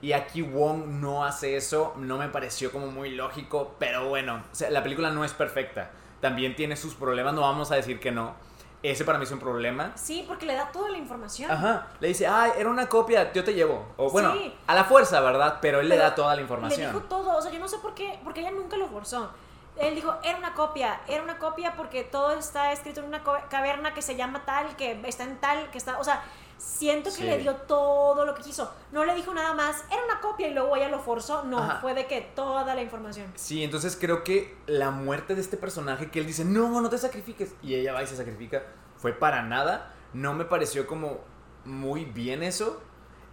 Y 0.00 0.12
aquí 0.12 0.42
Wong 0.42 0.86
no 1.00 1.24
hace 1.24 1.56
eso, 1.56 1.92
no 1.96 2.18
me 2.18 2.28
pareció 2.28 2.70
como 2.70 2.86
muy 2.86 3.10
lógico, 3.10 3.74
pero 3.80 4.08
bueno, 4.08 4.36
o 4.52 4.54
sea, 4.54 4.70
la 4.70 4.82
película 4.82 5.10
no 5.10 5.24
es 5.24 5.32
perfecta. 5.32 5.90
También 6.20 6.54
tiene 6.54 6.76
sus 6.76 6.94
problemas, 6.94 7.34
no 7.34 7.40
vamos 7.40 7.72
a 7.72 7.74
decir 7.76 7.98
que 7.98 8.12
no. 8.12 8.34
Ese 8.80 9.04
para 9.04 9.18
mí 9.18 9.24
es 9.24 9.32
un 9.32 9.40
problema. 9.40 9.90
Sí, 9.96 10.24
porque 10.28 10.46
le 10.46 10.54
da 10.54 10.70
toda 10.70 10.88
la 10.88 10.98
información. 10.98 11.50
Ajá, 11.50 11.88
le 11.98 12.06
dice, 12.08 12.28
ay, 12.28 12.52
era 12.56 12.70
una 12.70 12.88
copia, 12.88 13.32
yo 13.32 13.42
te 13.42 13.54
llevo. 13.54 13.86
O 13.96 14.08
bueno, 14.08 14.32
Sí. 14.34 14.54
a 14.68 14.74
la 14.76 14.84
fuerza, 14.84 15.20
¿verdad? 15.20 15.58
Pero 15.60 15.80
él 15.80 15.88
le 15.88 15.96
da 15.96 16.14
toda 16.14 16.28
la 16.28 16.36
Le 16.36 16.42
información. 16.42 16.92
dijo 16.92 17.04
todo, 17.06 17.36
o 17.36 17.42
sea, 17.42 17.50
yo 17.50 17.58
no 17.58 17.66
sé 17.66 17.78
por 17.78 17.94
qué, 17.94 18.20
porque 18.22 18.38
ella 18.40 18.52
nunca 18.52 18.76
lo 18.76 18.86
forzó. 18.88 19.32
Él 19.80 19.94
dijo, 19.94 20.14
era 20.22 20.38
una 20.38 20.54
copia, 20.54 21.00
era 21.08 21.22
una 21.22 21.38
copia 21.38 21.74
porque 21.76 22.04
todo 22.04 22.32
está 22.32 22.72
escrito 22.72 23.00
en 23.00 23.06
una 23.06 23.22
caverna 23.48 23.94
que 23.94 24.02
se 24.02 24.16
llama 24.16 24.44
tal, 24.44 24.76
que 24.76 25.00
está 25.06 25.24
en 25.24 25.38
tal, 25.40 25.70
que 25.70 25.78
está, 25.78 25.98
o 25.98 26.04
sea, 26.04 26.22
siento 26.56 27.10
que 27.10 27.16
Sí. 27.16 27.22
le 27.22 27.38
dio 27.38 27.54
todo 27.54 28.24
lo 28.26 28.34
que 28.34 28.42
quiso. 28.42 28.72
No 28.90 29.04
le 29.04 29.14
dijo 29.14 29.32
nada 29.32 29.54
más, 29.54 29.84
era 29.90 30.02
una 30.04 30.20
copia 30.20 30.48
y 30.48 30.54
luego 30.54 30.74
ella 30.74 30.88
lo 30.88 30.98
forzó, 30.98 31.44
no, 31.44 31.58
Ajá. 31.58 31.78
fue 31.80 31.94
de 31.94 32.06
que 32.06 32.20
toda 32.20 32.74
la 32.74 32.82
información. 32.82 33.32
Sí, 33.36 33.62
entonces 33.62 33.96
creo 34.00 34.24
que 34.24 34.56
la 34.66 34.90
muerte 34.90 35.34
de 35.36 35.40
este 35.40 35.56
personaje 35.56 36.10
que 36.10 36.18
él 36.18 36.26
dice, 36.26 36.44
no, 36.44 36.80
no 36.80 36.90
te 36.90 36.98
sacrifiques, 36.98 37.54
y 37.62 37.74
ella 37.76 37.92
va 37.92 38.02
y 38.02 38.06
se 38.06 38.16
sacrifica, 38.16 38.64
fue 38.96 39.12
para 39.12 39.42
nada. 39.42 39.92
No 40.12 40.32
me 40.34 40.44
pareció 40.44 40.86
como 40.86 41.18
muy 41.64 42.04
bien 42.04 42.42
eso. 42.42 42.82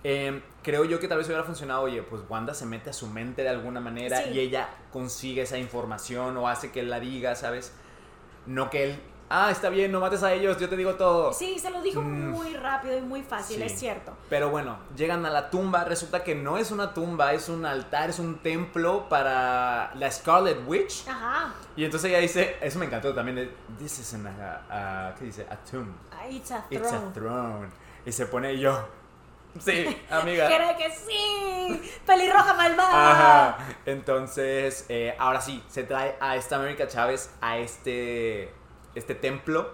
Eh, 0.07 0.39
creo 0.61 0.85
yo 0.85 0.99
que 0.99 1.07
tal 1.07 1.17
vez 1.17 1.25
hubiera 1.25 1.43
funcionado, 1.43 1.81
oye, 1.81 2.03
pues 2.03 2.21
Wanda 2.29 2.53
se 2.53 2.67
mete 2.67 2.91
a 2.91 2.93
su 2.93 3.07
mente 3.07 3.41
de 3.41 3.49
alguna 3.49 3.79
manera 3.79 4.21
Sí. 4.21 4.29
y 4.33 4.39
ella 4.39 4.69
consigue 4.91 5.41
esa 5.41 5.57
información 5.57 6.37
o 6.37 6.47
hace 6.47 6.71
que 6.71 6.81
él 6.81 6.91
la 6.91 6.99
diga, 6.99 7.33
¿sabes? 7.33 7.73
No 8.45 8.69
que 8.69 8.83
él, 8.83 8.99
ah, 9.31 9.49
está 9.49 9.69
bien, 9.69 9.91
no 9.91 9.99
mates 9.99 10.21
a 10.21 10.31
ellos, 10.31 10.59
yo 10.59 10.69
te 10.69 10.77
digo 10.77 10.93
todo. 10.93 11.33
Sí, 11.33 11.57
se 11.57 11.71
lo 11.71 11.81
dijo 11.81 12.01
Mm. 12.03 12.29
muy 12.29 12.53
rápido 12.53 12.95
y 12.95 13.01
muy 13.01 13.23
fácil, 13.23 13.57
Sí. 13.57 13.63
es 13.63 13.79
cierto. 13.79 14.15
Pero 14.29 14.51
bueno, 14.51 14.77
llegan 14.95 15.25
a 15.25 15.31
la 15.31 15.49
tumba, 15.49 15.83
resulta 15.85 16.23
que 16.23 16.35
no 16.35 16.59
es 16.59 16.69
una 16.69 16.93
tumba, 16.93 17.33
es 17.33 17.49
un 17.49 17.65
altar, 17.65 18.11
es 18.11 18.19
un 18.19 18.37
templo 18.43 19.09
para 19.09 19.91
la 19.95 20.11
Scarlet 20.11 20.59
Witch. 20.67 21.07
Ajá, 21.07 21.51
Y 21.75 21.83
entonces 21.83 22.11
ella 22.11 22.19
dice, 22.19 22.57
eso 22.61 22.77
me 22.77 22.85
encantó 22.85 23.11
también, 23.15 23.37
de, 23.37 23.51
this 23.79 23.97
is 23.97 24.13
an, 24.13 24.27
a- 24.27 25.07
a- 25.09 25.15
¿qué 25.15 25.25
dice? 25.25 25.47
A 25.49 25.55
tomb. 25.57 25.87
Ah, 26.11 26.27
it's 26.29 26.51
a 26.51 26.63
It's 26.69 26.85
a 26.85 26.89
throne. 26.91 27.11
throne. 27.13 27.67
Y 28.05 28.11
se 28.11 28.27
pone 28.27 28.55
yo, 28.59 28.87
sí, 29.59 30.01
amiga. 30.09 30.47
Creo 30.47 30.77
que 30.77 30.91
sí, 30.91 31.97
pelirroja 32.05 32.53
malvada. 32.53 33.11
Ajá. 33.11 33.57
Entonces, 33.85 34.85
eh, 34.89 35.15
ahora 35.17 35.41
sí, 35.41 35.63
se 35.67 35.83
trae 35.83 36.15
a 36.19 36.35
esta 36.35 36.57
América 36.57 36.87
Chávez 36.87 37.31
a 37.41 37.57
este, 37.57 38.53
este 38.95 39.15
templo 39.15 39.73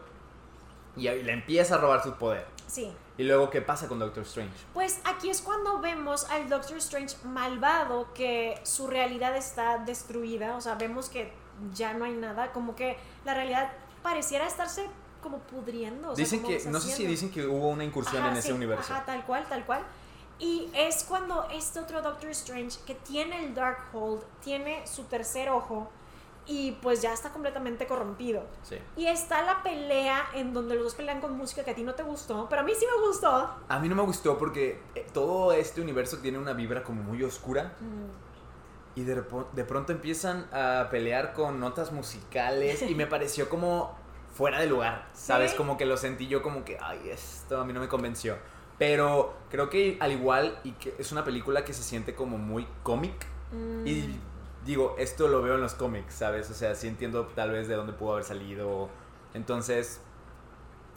y 0.96 1.04
le 1.10 1.32
empieza 1.32 1.76
a 1.76 1.78
robar 1.78 2.04
su 2.04 2.14
poder. 2.16 2.46
Sí. 2.68 2.94
Y 3.18 3.24
luego, 3.24 3.50
¿qué 3.50 3.62
pasa 3.62 3.88
con 3.88 4.00
Doctor 4.00 4.24
Strange? 4.24 4.54
Pues 4.74 5.00
aquí 5.04 5.30
es 5.30 5.42
cuando 5.42 5.80
vemos 5.80 6.30
al 6.30 6.50
Doctor 6.50 6.78
Strange 6.78 7.16
malvado, 7.24 8.12
que 8.14 8.60
su 8.64 8.88
realidad 8.88 9.36
está 9.36 9.78
destruida, 9.80 10.56
o 10.56 10.62
sea, 10.62 10.76
vemos 10.76 11.10
que 11.10 11.32
ya 11.74 11.94
no 11.94 12.06
hay 12.06 12.14
nada, 12.14 12.52
como 12.52 12.76
que 12.76 12.98
la 13.26 13.34
realidad 13.34 13.72
pareciera 14.02 14.48
estarse 14.48 14.90
como 15.22 15.40
pudriendo. 15.40 16.12
o 16.12 16.16
sea, 16.16 16.24
Dicen 16.24 16.44
que, 16.44 16.64
no 16.70 16.80
sé 16.80 16.92
si 16.92 17.06
dicen 17.06 17.32
que 17.32 17.46
hubo 17.46 17.70
una 17.70 17.84
incursión 17.84 18.22
Ajá, 18.22 18.32
en 18.32 18.38
ese 18.38 18.54
universo. 18.54 18.94
Ajá, 18.94 19.06
tal 19.06 19.26
cual, 19.26 19.46
tal 19.48 19.66
cual. 19.66 19.84
Y 20.40 20.70
es 20.74 21.04
cuando 21.04 21.48
este 21.52 21.80
otro 21.80 22.02
Doctor 22.02 22.30
Strange, 22.32 22.80
que 22.86 22.96
tiene 22.96 23.46
el 23.46 23.54
Darkhold, 23.54 24.24
tiene 24.44 24.86
su 24.88 25.04
tercer 25.04 25.50
ojo, 25.50 25.90
y 26.48 26.72
pues 26.82 27.02
ya 27.02 27.14
está 27.14 27.30
completamente 27.30 27.86
corrompido. 27.86 28.44
Sí. 28.64 28.78
Y 28.98 29.06
está 29.06 29.44
la 29.44 29.62
pelea 29.62 30.30
en 30.34 30.54
donde 30.54 30.74
los 30.76 30.86
dos 30.86 30.96
pelean 30.96 31.22
con 31.22 31.38
música 31.38 31.64
que 31.64 31.72
a 31.72 31.76
ti 31.76 31.84
no 31.84 31.94
te 31.94 32.02
gustó, 32.04 32.48
pero 32.50 32.62
a 32.62 32.66
mí 32.66 32.74
sí 32.78 32.86
me 32.86 33.08
gustó. 33.08 33.50
A 33.68 33.80
mí 33.80 33.88
no 33.88 33.96
me 33.96 34.02
gustó 34.02 34.38
porque 34.38 34.82
eh, 34.96 35.06
todo 35.14 35.54
este 35.54 35.80
universo 35.82 36.18
tiene 36.18 36.40
una 36.40 36.54
vibra 36.54 36.84
como 36.84 37.04
muy 37.04 37.22
oscura 37.24 37.76
Mm, 37.80 39.00
y 39.00 39.04
de, 39.04 39.24
de 39.54 39.64
pronto 39.64 39.94
empiezan 39.94 40.48
a 40.52 40.88
pelear 40.90 41.34
con 41.34 41.60
notas 41.60 41.92
musicales 41.92 42.82
y 42.82 42.96
me 42.96 43.06
pareció 43.08 43.48
como 43.48 43.96
fuera 44.34 44.60
de 44.60 44.68
lugar, 44.68 45.08
¿sabes? 45.14 45.52
Sí. 45.52 45.58
Como 45.58 45.78
que 45.78 45.86
lo 45.86 45.98
sentí 45.98 46.28
yo 46.28 46.42
como 46.42 46.64
que, 46.64 46.78
ay, 46.82 47.10
esto 47.10 47.60
a 47.60 47.66
mí 47.66 47.74
no 47.74 47.80
me 47.80 47.88
convenció. 47.88 48.38
Pero 48.78 49.36
creo 49.50 49.70
que 49.70 49.98
al 50.00 50.12
igual 50.12 50.58
y 50.64 50.72
que 50.72 50.96
es 50.98 51.12
una 51.12 51.24
película 51.24 51.64
que 51.64 51.74
se 51.74 51.84
siente 51.84 52.16
como 52.16 52.38
muy 52.38 52.68
cómic 52.82 53.28
mm. 53.52 53.86
y 53.86 54.20
digo, 54.66 54.96
esto 54.98 55.28
lo 55.28 55.42
veo 55.42 55.56
en 55.56 55.62
los 55.62 55.76
cómics, 55.76 56.16
¿sabes? 56.16 56.50
O 56.50 56.54
sea, 56.54 56.74
sí 56.76 56.88
entiendo 56.88 57.28
tal 57.36 57.52
vez 57.52 57.68
de 57.68 57.76
dónde 57.76 57.94
pudo 57.94 58.14
haber 58.14 58.24
salido. 58.24 58.90
Entonces, 59.34 60.02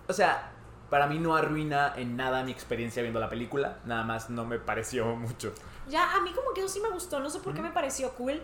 o 0.08 0.12
sea, 0.12 0.52
para 0.90 1.06
mí 1.06 1.18
no 1.18 1.36
arruina 1.36 1.92
en 1.96 2.16
nada 2.16 2.42
mi 2.44 2.52
experiencia 2.52 3.02
viendo 3.02 3.20
la 3.20 3.28
película, 3.28 3.78
nada 3.84 4.04
más 4.04 4.30
no 4.30 4.44
me 4.44 4.58
pareció 4.58 5.04
mucho. 5.16 5.52
Ya, 5.88 6.14
a 6.14 6.20
mí 6.20 6.32
como 6.32 6.52
que 6.54 6.60
eso 6.60 6.68
sí 6.68 6.80
me 6.80 6.90
gustó, 6.90 7.20
no 7.20 7.28
sé 7.28 7.40
por 7.40 7.52
qué 7.52 7.60
Ujú. 7.60 7.68
me 7.68 7.74
pareció 7.74 8.10
cool. 8.14 8.40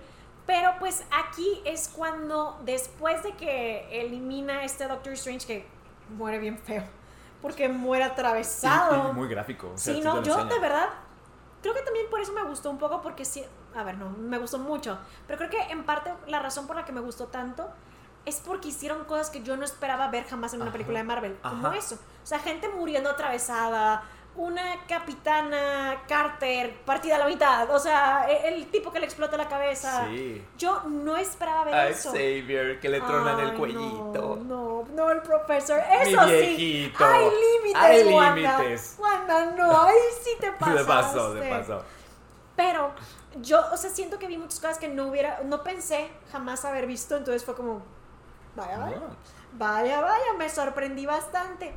Pero 0.50 0.74
pues 0.80 1.04
aquí 1.12 1.62
es 1.64 1.88
cuando, 1.88 2.60
después 2.64 3.22
de 3.22 3.34
que 3.34 3.86
elimina 4.00 4.64
este 4.64 4.88
Doctor 4.88 5.12
Strange, 5.12 5.46
que 5.46 5.64
muere 6.16 6.40
bien 6.40 6.58
feo, 6.58 6.82
porque 7.40 7.68
muere 7.68 8.02
atravesado. 8.02 9.10
y 9.10 9.12
muy 9.14 9.28
gráfico. 9.28 9.70
o 9.72 9.78
sea, 9.78 9.94
sí, 9.94 10.00
sí 10.00 10.04
no, 10.04 10.20
yo 10.24 10.34
enseña. 10.34 10.52
de 10.52 10.58
verdad, 10.58 10.88
creo 11.62 11.72
que 11.72 11.82
también 11.82 12.06
por 12.10 12.18
eso 12.18 12.32
me 12.32 12.42
gustó 12.42 12.68
un 12.68 12.78
poco, 12.78 13.00
porque 13.00 13.24
sí, 13.24 13.44
a 13.76 13.84
ver, 13.84 13.96
no, 13.96 14.10
me 14.10 14.38
gustó 14.38 14.58
mucho, 14.58 14.98
pero 15.28 15.38
creo 15.38 15.50
que 15.50 15.72
en 15.72 15.84
parte 15.84 16.12
la 16.26 16.40
razón 16.40 16.66
por 16.66 16.74
la 16.74 16.84
que 16.84 16.90
me 16.90 17.00
gustó 17.00 17.28
tanto 17.28 17.68
es 18.26 18.42
porque 18.44 18.70
hicieron 18.70 19.04
cosas 19.04 19.30
que 19.30 19.44
yo 19.44 19.56
no 19.56 19.64
esperaba 19.64 20.08
ver 20.08 20.24
jamás 20.24 20.52
en 20.52 20.62
una 20.62 20.70
Ajá. 20.70 20.72
película 20.72 20.98
de 20.98 21.04
Marvel, 21.04 21.38
como 21.42 21.68
Ajá. 21.68 21.76
eso. 21.76 21.94
O 21.94 22.26
sea, 22.26 22.40
gente 22.40 22.68
muriendo 22.70 23.08
atravesada, 23.08 24.02
una 24.36 24.86
capitana 24.86 26.02
Carter 26.08 26.74
partida 26.84 27.16
a 27.16 27.18
la 27.18 27.26
mitad, 27.26 27.68
o 27.70 27.78
sea, 27.78 28.26
e- 28.30 28.48
el, 28.48 28.66
tipo 28.68 28.92
que 28.92 29.00
le 29.00 29.06
explota 29.06 29.36
la 29.36 29.48
cabeza. 29.48 30.06
Sí. 30.08 30.44
Yo 30.56 30.82
no 30.84 31.16
esperaba 31.16 31.64
ver 31.64 31.74
A 31.74 31.88
eso. 31.88 32.10
Xavier, 32.12 32.78
que 32.80 32.88
le 32.88 33.00
tronan 33.00 33.38
Ay, 33.38 33.46
el 33.48 33.54
cuellito. 33.54 34.38
No, 34.44 34.84
no, 34.84 34.84
no, 34.94 35.10
el 35.10 35.20
profesor. 35.22 35.80
Mi 36.04 36.12
Eso 36.12 36.28
sí. 36.28 36.92
Hay 36.98 37.24
límites, 37.24 37.82
Hay 37.82 38.14
Wanda. 38.14 38.58
límites. 38.58 38.96
Wanda, 38.98 39.46
no, 39.56 39.82
ahí 39.82 39.94
sí 40.22 40.30
te 40.40 40.52
pasó. 40.84 41.34
Pero 42.56 42.92
yo, 43.40 43.60
o 43.72 43.76
sea, 43.76 43.90
siento 43.90 44.18
que 44.18 44.26
vi 44.26 44.38
muchas 44.38 44.60
cosas 44.60 44.78
que 44.78 44.88
no 44.88 45.08
hubiera, 45.08 45.40
no 45.44 45.62
pensé 45.62 46.10
jamás 46.30 46.64
haber 46.64 46.86
visto, 46.86 47.16
entonces 47.16 47.44
fue 47.44 47.54
como, 47.56 47.82
vaya, 48.54 48.78
vaya, 48.78 48.96
No. 48.96 49.06
vaya, 49.52 50.00
vaya, 50.00 50.32
me 50.38 50.48
sorprendí 50.48 51.06
bastante. 51.06 51.74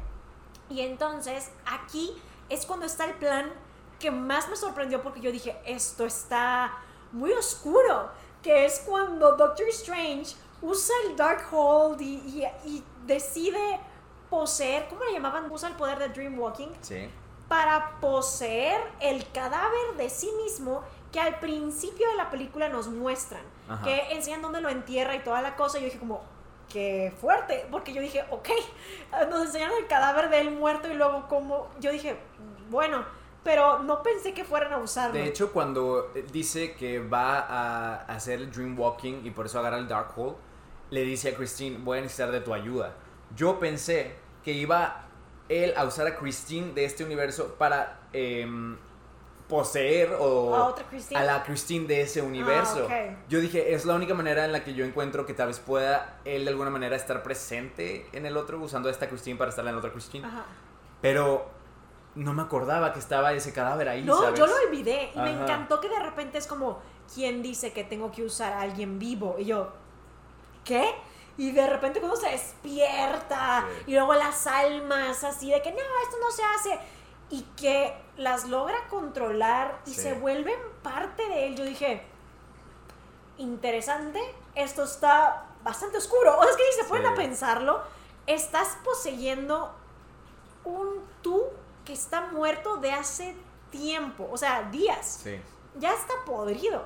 Y 0.69 0.81
entonces 0.81 1.51
aquí 1.65 2.15
es 2.53 2.65
cuando 2.65 2.85
está 2.85 3.05
el 3.05 3.13
plan 3.15 3.51
que 3.99 4.11
más 4.11 4.49
me 4.49 4.55
sorprendió 4.55 5.01
porque 5.01 5.21
yo 5.21 5.31
dije, 5.31 5.55
esto 5.65 6.05
está 6.05 6.73
muy 7.11 7.31
oscuro, 7.33 8.09
que 8.41 8.65
es 8.65 8.79
cuando 8.85 9.35
Doctor 9.37 9.67
Strange 9.69 10.35
usa 10.61 10.95
el 11.07 11.15
Darkhold 11.15 12.01
y, 12.01 12.15
y, 12.15 12.43
y 12.65 12.83
decide 13.05 13.79
poseer, 14.29 14.87
¿cómo 14.89 15.03
le 15.03 15.13
llamaban? 15.13 15.49
Usa 15.51 15.69
el 15.69 15.75
poder 15.75 15.99
de 15.99 16.09
Dreamwalking 16.09 16.71
Sí. 16.81 17.09
para 17.47 17.99
poseer 18.01 18.81
el 18.99 19.29
cadáver 19.31 19.95
de 19.97 20.09
sí 20.09 20.31
mismo 20.43 20.81
que 21.11 21.19
al 21.19 21.39
principio 21.39 22.09
de 22.09 22.15
la 22.15 22.29
película 22.31 22.69
nos 22.69 22.87
muestran, 22.87 23.43
Ajá. 23.69 23.83
que 23.83 24.13
enseñan 24.13 24.41
dónde 24.41 24.59
lo 24.61 24.69
entierra 24.69 25.15
y 25.15 25.19
toda 25.23 25.41
la 25.43 25.55
cosa. 25.55 25.77
Yo 25.77 25.85
dije 25.85 25.99
como, 25.99 26.21
qué 26.73 27.13
fuerte, 27.21 27.67
porque 27.69 27.93
yo 27.93 28.01
dije, 28.01 28.25
ok, 28.31 28.49
nos 29.29 29.45
enseñaron 29.45 29.77
el 29.77 29.87
cadáver 29.87 30.29
de 30.29 30.41
él 30.41 30.51
muerto 30.51 30.91
y 30.91 30.95
luego 30.95 31.27
como, 31.29 31.69
yo 31.79 31.91
dije, 31.91 32.17
bueno, 32.69 33.05
pero 33.43 33.79
no 33.79 34.01
pensé 34.01 34.33
que 34.33 34.43
fueran 34.43 34.73
a 34.73 34.79
usarlo. 34.79 35.13
De 35.13 35.27
hecho, 35.27 35.53
cuando 35.53 36.11
eh, 36.15 36.25
dice 36.31 36.73
que 36.73 36.99
va 36.99 37.39
a 37.39 38.05
hacer 38.05 38.39
el 38.39 38.51
Dream 38.51 38.79
Walking 38.79 39.21
y 39.23 39.29
por 39.29 39.45
eso 39.45 39.59
agarra 39.59 39.77
el 39.77 39.87
Darkhold, 39.87 40.35
le 40.89 41.03
dice 41.03 41.29
a 41.29 41.35
Christine, 41.35 41.77
voy 41.77 41.99
a 41.99 42.01
necesitar 42.01 42.31
de 42.31 42.41
tu 42.41 42.53
ayuda. 42.53 42.95
Yo 43.35 43.59
pensé 43.59 44.15
que 44.43 44.53
iba 44.53 45.05
él 45.49 45.73
a 45.75 45.85
usar 45.85 46.07
a 46.07 46.15
Christine 46.15 46.73
de 46.73 46.85
este 46.85 47.03
universo 47.03 47.55
para 47.57 47.99
em, 48.13 48.77
poseer 49.47 50.15
o 50.19 50.55
A 50.55 50.65
otra 50.69 50.85
Christine. 50.87 51.19
a 51.19 51.23
la 51.23 51.43
Christine 51.43 51.85
de 51.87 52.01
ese 52.01 52.21
universo. 52.21 52.87
Ah, 52.89 52.93
ok. 53.11 53.17
Yo 53.29 53.39
dije, 53.39 53.73
es 53.73 53.85
la 53.85 53.93
única 53.95 54.13
manera 54.13 54.45
en 54.45 54.51
la 54.51 54.63
que 54.63 54.73
yo 54.73 54.85
encuentro 54.85 55.25
que 55.25 55.33
tal 55.33 55.47
vez 55.47 55.59
pueda 55.59 56.19
él 56.25 56.45
de 56.45 56.49
alguna 56.51 56.69
manera 56.69 56.95
estar 56.95 57.21
presente 57.23 58.07
en 58.13 58.25
el 58.25 58.37
otro, 58.37 58.59
usando 58.59 58.89
a 58.89 58.91
esta 58.91 59.07
Christine 59.09 59.37
para 59.37 59.49
estar 59.49 59.65
en 59.67 59.71
la 59.73 59.77
otra 59.77 59.91
Christine. 59.91 60.25
Ajá. 60.25 60.45
Pero 61.01 61.45
no 62.15 62.33
me 62.33 62.41
acordaba 62.43 62.93
que 62.93 62.99
estaba 62.99 63.33
ese 63.33 63.51
cadáver 63.53 63.89
ahí. 63.89 64.03
No, 64.03 64.17
¿sabes? 64.21 64.39
yo 64.39 64.47
lo 64.47 64.55
olvidé 64.67 65.11
y 65.13 65.17
me 65.19 65.31
Ajá. 65.31 65.43
encantó 65.43 65.79
que 65.81 65.89
de 65.89 65.99
repente 65.99 66.37
es 66.37 66.47
como, 66.47 66.79
¿quién 67.13 67.41
dice 67.41 67.73
que 67.73 67.83
tengo 67.83 68.11
que 68.11 68.23
usar 68.23 68.53
a 68.53 68.61
alguien 68.61 68.97
vivo? 68.99 69.35
Y 69.39 69.45
yo, 69.45 69.71
¿qué? 70.63 70.89
Y 71.37 71.51
de 71.51 71.67
repente 71.67 71.99
cuando 71.99 72.15
se 72.15 72.29
despierta 72.29 73.65
Sí. 73.67 73.83
y 73.87 73.93
luego 73.95 74.13
las 74.13 74.45
almas 74.47 75.23
así 75.23 75.49
de 75.51 75.61
que 75.61 75.71
no, 75.71 75.77
esto 75.77 76.17
no 76.21 76.31
se 76.31 76.43
hace 76.43 76.79
y 77.29 77.41
que 77.57 77.93
las 78.17 78.45
logra 78.47 78.77
controlar 78.89 79.79
y 79.85 79.93
Sí. 79.93 80.01
se 80.01 80.13
vuelven 80.13 80.59
parte 80.83 81.27
de 81.27 81.47
él. 81.47 81.55
Yo 81.55 81.63
dije, 81.65 82.03
interesante, 83.37 84.19
esto 84.55 84.83
está 84.83 85.45
bastante 85.63 85.97
oscuro. 85.97 86.37
O 86.37 86.41
sea, 86.43 86.51
es 86.51 86.57
que 86.57 86.63
si 86.63 86.81
se 86.81 86.87
Sí. 86.87 87.05
a 87.05 87.15
pensarlo, 87.15 87.81
estás 88.27 88.77
poseyendo 88.83 89.73
un 90.63 91.03
tú 91.21 91.43
que 91.85 91.93
está 91.93 92.27
muerto 92.27 92.77
de 92.77 92.91
hace 92.91 93.35
tiempo, 93.71 94.27
o 94.31 94.37
sea, 94.37 94.63
días. 94.71 95.19
Sí. 95.23 95.39
Ya 95.79 95.93
está 95.93 96.13
podrido. 96.25 96.83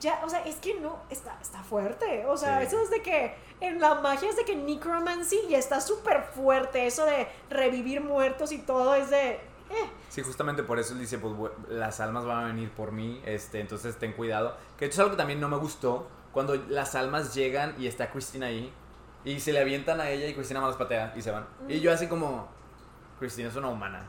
Ya, 0.00 0.20
o 0.24 0.28
sea, 0.28 0.44
es 0.44 0.56
que 0.56 0.74
no, 0.78 0.96
está, 1.10 1.36
está 1.42 1.60
fuerte. 1.64 2.24
O 2.26 2.36
sea, 2.36 2.60
Sí. 2.60 2.66
eso 2.68 2.80
es 2.82 2.90
de 2.90 3.02
que 3.02 3.34
en 3.60 3.80
la 3.80 3.96
magia 3.96 4.28
es 4.28 4.36
de 4.36 4.44
que 4.44 4.54
necromancy 4.54 5.40
y 5.48 5.54
está 5.56 5.80
súper 5.80 6.22
fuerte. 6.22 6.86
Eso 6.86 7.04
de 7.04 7.26
revivir 7.50 8.00
muertos 8.00 8.52
y 8.52 8.58
todo 8.58 8.94
es 8.94 9.10
de. 9.10 9.40
Eh. 9.70 9.90
Sí, 10.08 10.22
justamente 10.22 10.62
por 10.62 10.78
eso 10.78 10.94
él 10.94 11.00
dice, 11.00 11.18
pues 11.18 11.34
las 11.68 12.00
almas 12.00 12.24
van 12.24 12.44
a 12.44 12.46
venir 12.46 12.70
por 12.70 12.92
mí, 12.92 13.20
este, 13.24 13.60
entonces 13.60 13.96
ten 13.98 14.12
cuidado. 14.12 14.56
Que 14.76 14.84
de 14.84 14.86
hecho 14.86 14.94
es 14.94 14.98
algo 15.00 15.10
que 15.12 15.16
también 15.16 15.40
no 15.40 15.48
me 15.48 15.56
gustó, 15.56 16.08
cuando 16.32 16.54
las 16.68 16.94
almas 16.94 17.34
llegan 17.34 17.74
y 17.78 17.86
está 17.86 18.10
Cristina 18.10 18.46
ahí, 18.46 18.72
y 19.24 19.40
se 19.40 19.52
le 19.52 19.60
avientan 19.60 20.00
a 20.00 20.08
ella 20.10 20.26
y 20.26 20.34
Cristina 20.34 20.60
más 20.60 20.70
las 20.70 20.78
patea 20.78 21.12
y 21.16 21.22
se 21.22 21.30
van. 21.30 21.46
Y 21.68 21.80
yo 21.80 21.92
así 21.92 22.06
como, 22.06 22.48
Cristina 23.18 23.48
es 23.48 23.56
una 23.56 23.68
humana. 23.68 24.02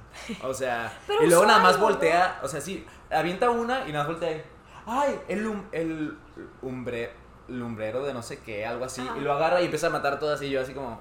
O 0.44 0.54
sea, 0.54 0.92
y 1.24 1.28
luego 1.28 1.46
nada 1.46 1.60
más 1.60 1.80
voltea, 1.80 2.40
o 2.44 2.48
sea, 2.48 2.62
sí, 2.62 2.86
avienta 3.12 3.50
una 3.50 3.88
y 3.88 3.92
nada 3.92 4.06
más 4.06 4.14
voltea 4.14 4.30
ahí. 4.30 4.44
Ay, 4.86 5.20
el, 5.28 5.44
lum- 5.44 5.66
el 5.72 6.18
lumbre, 6.62 7.12
lumbrero 7.48 8.04
de 8.04 8.14
no 8.14 8.24
sé 8.24 8.40
qué, 8.40 8.66
algo 8.66 8.86
así. 8.86 9.02
Ajá. 9.02 9.18
Y 9.18 9.22
lo 9.22 9.34
agarra 9.34 9.62
y 9.62 9.66
empieza 9.66 9.88
a 9.88 9.90
matar 9.92 10.18
todas 10.20 10.42
y 10.42 10.50
yo 10.50 10.62
así 10.62 10.74
como... 10.74 11.00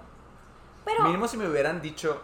Pero. 0.85 1.05
Mínimo 1.05 1.29
si 1.29 1.37
me 1.37 1.49
hubieran 1.49 1.81
dicho 1.81 2.21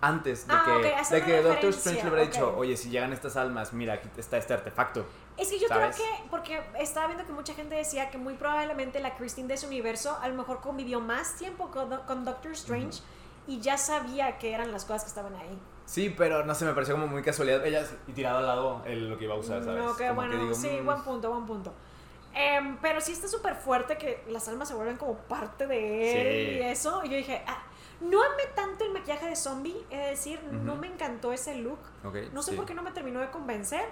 antes 0.00 0.46
de 0.46 0.54
Ah, 0.54 0.64
que, 1.10 1.14
de 1.16 1.22
que 1.24 1.42
Doctor 1.42 1.70
Strange 1.70 2.02
le 2.04 2.10
hubiera 2.10 2.24
dicho, 2.30 2.54
oye, 2.56 2.76
si 2.76 2.88
llegan 2.90 3.12
estas 3.12 3.36
almas, 3.36 3.72
mira, 3.72 3.94
aquí 3.94 4.08
está 4.16 4.36
este 4.36 4.54
artefacto. 4.54 5.06
Es 5.36 5.48
que 5.48 5.58
yo 5.58 5.68
¿sabes? 5.68 5.96
creo 5.96 6.06
que, 6.08 6.28
porque 6.30 6.60
estaba 6.78 7.06
viendo 7.06 7.24
que 7.26 7.32
mucha 7.32 7.54
gente 7.54 7.74
decía 7.74 8.10
que 8.10 8.18
muy 8.18 8.34
probablemente 8.34 9.00
la 9.00 9.16
Christine 9.16 9.48
de 9.48 9.54
ese 9.54 9.66
universo 9.66 10.16
a 10.20 10.28
lo 10.28 10.34
mejor 10.34 10.60
convivió 10.60 11.00
más 11.00 11.34
tiempo 11.36 11.70
con, 11.70 11.90
Do- 11.90 12.06
con 12.06 12.24
Doctor 12.24 12.52
Strange 12.52 13.00
y 13.46 13.60
ya 13.60 13.76
sabía 13.78 14.38
que 14.38 14.52
eran 14.52 14.70
las 14.72 14.84
cosas 14.84 15.02
que 15.04 15.08
estaban 15.08 15.34
ahí. 15.34 15.58
Sí, 15.86 16.14
pero 16.16 16.44
no 16.44 16.54
sé, 16.54 16.64
me 16.64 16.74
pareció 16.74 16.94
como 16.96 17.06
muy 17.06 17.22
casualidad. 17.22 17.64
Ella 17.64 17.84
y 18.06 18.12
tirado 18.12 18.38
al 18.38 18.46
lado 18.46 18.82
el- 18.84 19.08
lo 19.08 19.16
que 19.18 19.24
iba 19.24 19.34
a 19.34 19.38
usar, 19.38 19.64
¿sabes? 19.64 19.82
No, 19.82 19.96
que 19.96 20.04
Como 20.08 20.16
bueno, 20.16 20.32
que 20.32 20.38
digo, 20.38 20.54
sí, 20.54 20.68
mm, 20.80 20.84
buen 20.84 21.02
punto, 21.02 21.30
buen 21.30 21.46
punto. 21.46 21.72
Em, 22.34 22.76
pero 22.82 23.00
sí 23.00 23.12
está 23.12 23.26
súper 23.26 23.54
fuerte 23.56 23.96
que 23.96 24.22
las 24.28 24.46
almas 24.48 24.68
se 24.68 24.74
vuelven 24.74 24.96
como 24.96 25.14
parte 25.16 25.66
de 25.66 26.12
él 26.12 26.52
Sí. 26.52 26.58
y 26.58 26.62
eso. 26.62 27.00
Y 27.04 27.08
yo 27.08 27.16
dije, 27.16 27.42
ah, 27.46 27.62
no 28.00 28.22
amé 28.22 28.44
tanto 28.54 28.84
el 28.84 28.92
maquillaje 28.92 29.26
de 29.26 29.36
zombie, 29.36 29.86
es 29.90 30.10
decir, 30.10 30.42
no 30.44 30.76
me 30.76 30.86
encantó 30.86 31.32
ese 31.32 31.56
look. 31.56 31.78
ok, 32.04 32.32
No 32.32 32.42
sé 32.42 32.52
sí. 32.52 32.56
por 32.56 32.66
qué 32.66 32.74
no 32.74 32.82
me 32.82 32.92
terminó 32.92 33.20
de 33.20 33.30
convencer, 33.30 33.84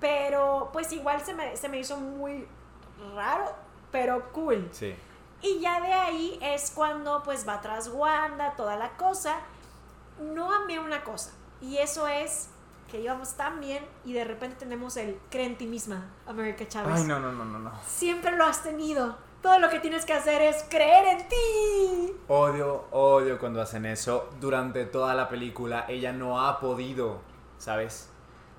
pero 0.00 0.70
pues 0.72 0.92
igual 0.92 1.20
se 1.24 1.34
me, 1.34 1.56
se 1.56 1.68
me 1.68 1.78
hizo 1.78 1.96
muy 1.98 2.46
raro, 3.14 3.54
pero 3.90 4.30
cool. 4.32 4.68
Sí. 4.72 4.94
Y 5.42 5.60
ya 5.60 5.80
de 5.80 5.92
ahí 5.92 6.38
es 6.42 6.70
cuando 6.70 7.22
pues 7.22 7.46
va 7.48 7.60
tras 7.60 7.88
Wanda, 7.88 8.54
toda 8.56 8.76
la 8.76 8.96
cosa. 8.96 9.36
No 10.20 10.52
amé 10.52 10.78
una 10.78 11.04
cosa, 11.04 11.32
y 11.60 11.76
eso 11.78 12.08
es 12.08 12.48
que 12.90 13.00
íbamos 13.00 13.34
tan 13.34 13.60
bien 13.60 13.84
y 14.04 14.12
de 14.12 14.24
repente 14.24 14.56
tenemos 14.56 14.96
el 14.96 15.18
cree 15.30 15.44
en 15.46 15.58
ti 15.58 15.66
misma, 15.66 16.06
América 16.26 16.66
Chávez. 16.68 17.00
Ay, 17.00 17.04
no, 17.04 17.18
no, 17.20 17.32
no, 17.32 17.44
no, 17.44 17.58
no. 17.58 17.72
Siempre 17.86 18.34
lo 18.36 18.44
has 18.44 18.62
tenido. 18.62 19.16
Todo 19.46 19.60
lo 19.60 19.70
que 19.70 19.78
tienes 19.78 20.04
que 20.04 20.12
hacer 20.12 20.42
es 20.42 20.64
creer 20.68 21.06
en 21.06 21.28
ti. 21.28 22.12
Odio, 22.26 22.86
odio 22.90 23.38
cuando 23.38 23.62
hacen 23.62 23.86
eso. 23.86 24.28
Durante 24.40 24.86
toda 24.86 25.14
la 25.14 25.28
película, 25.28 25.84
ella 25.88 26.12
no 26.12 26.40
ha 26.44 26.58
podido, 26.58 27.20
¿sabes? 27.56 28.10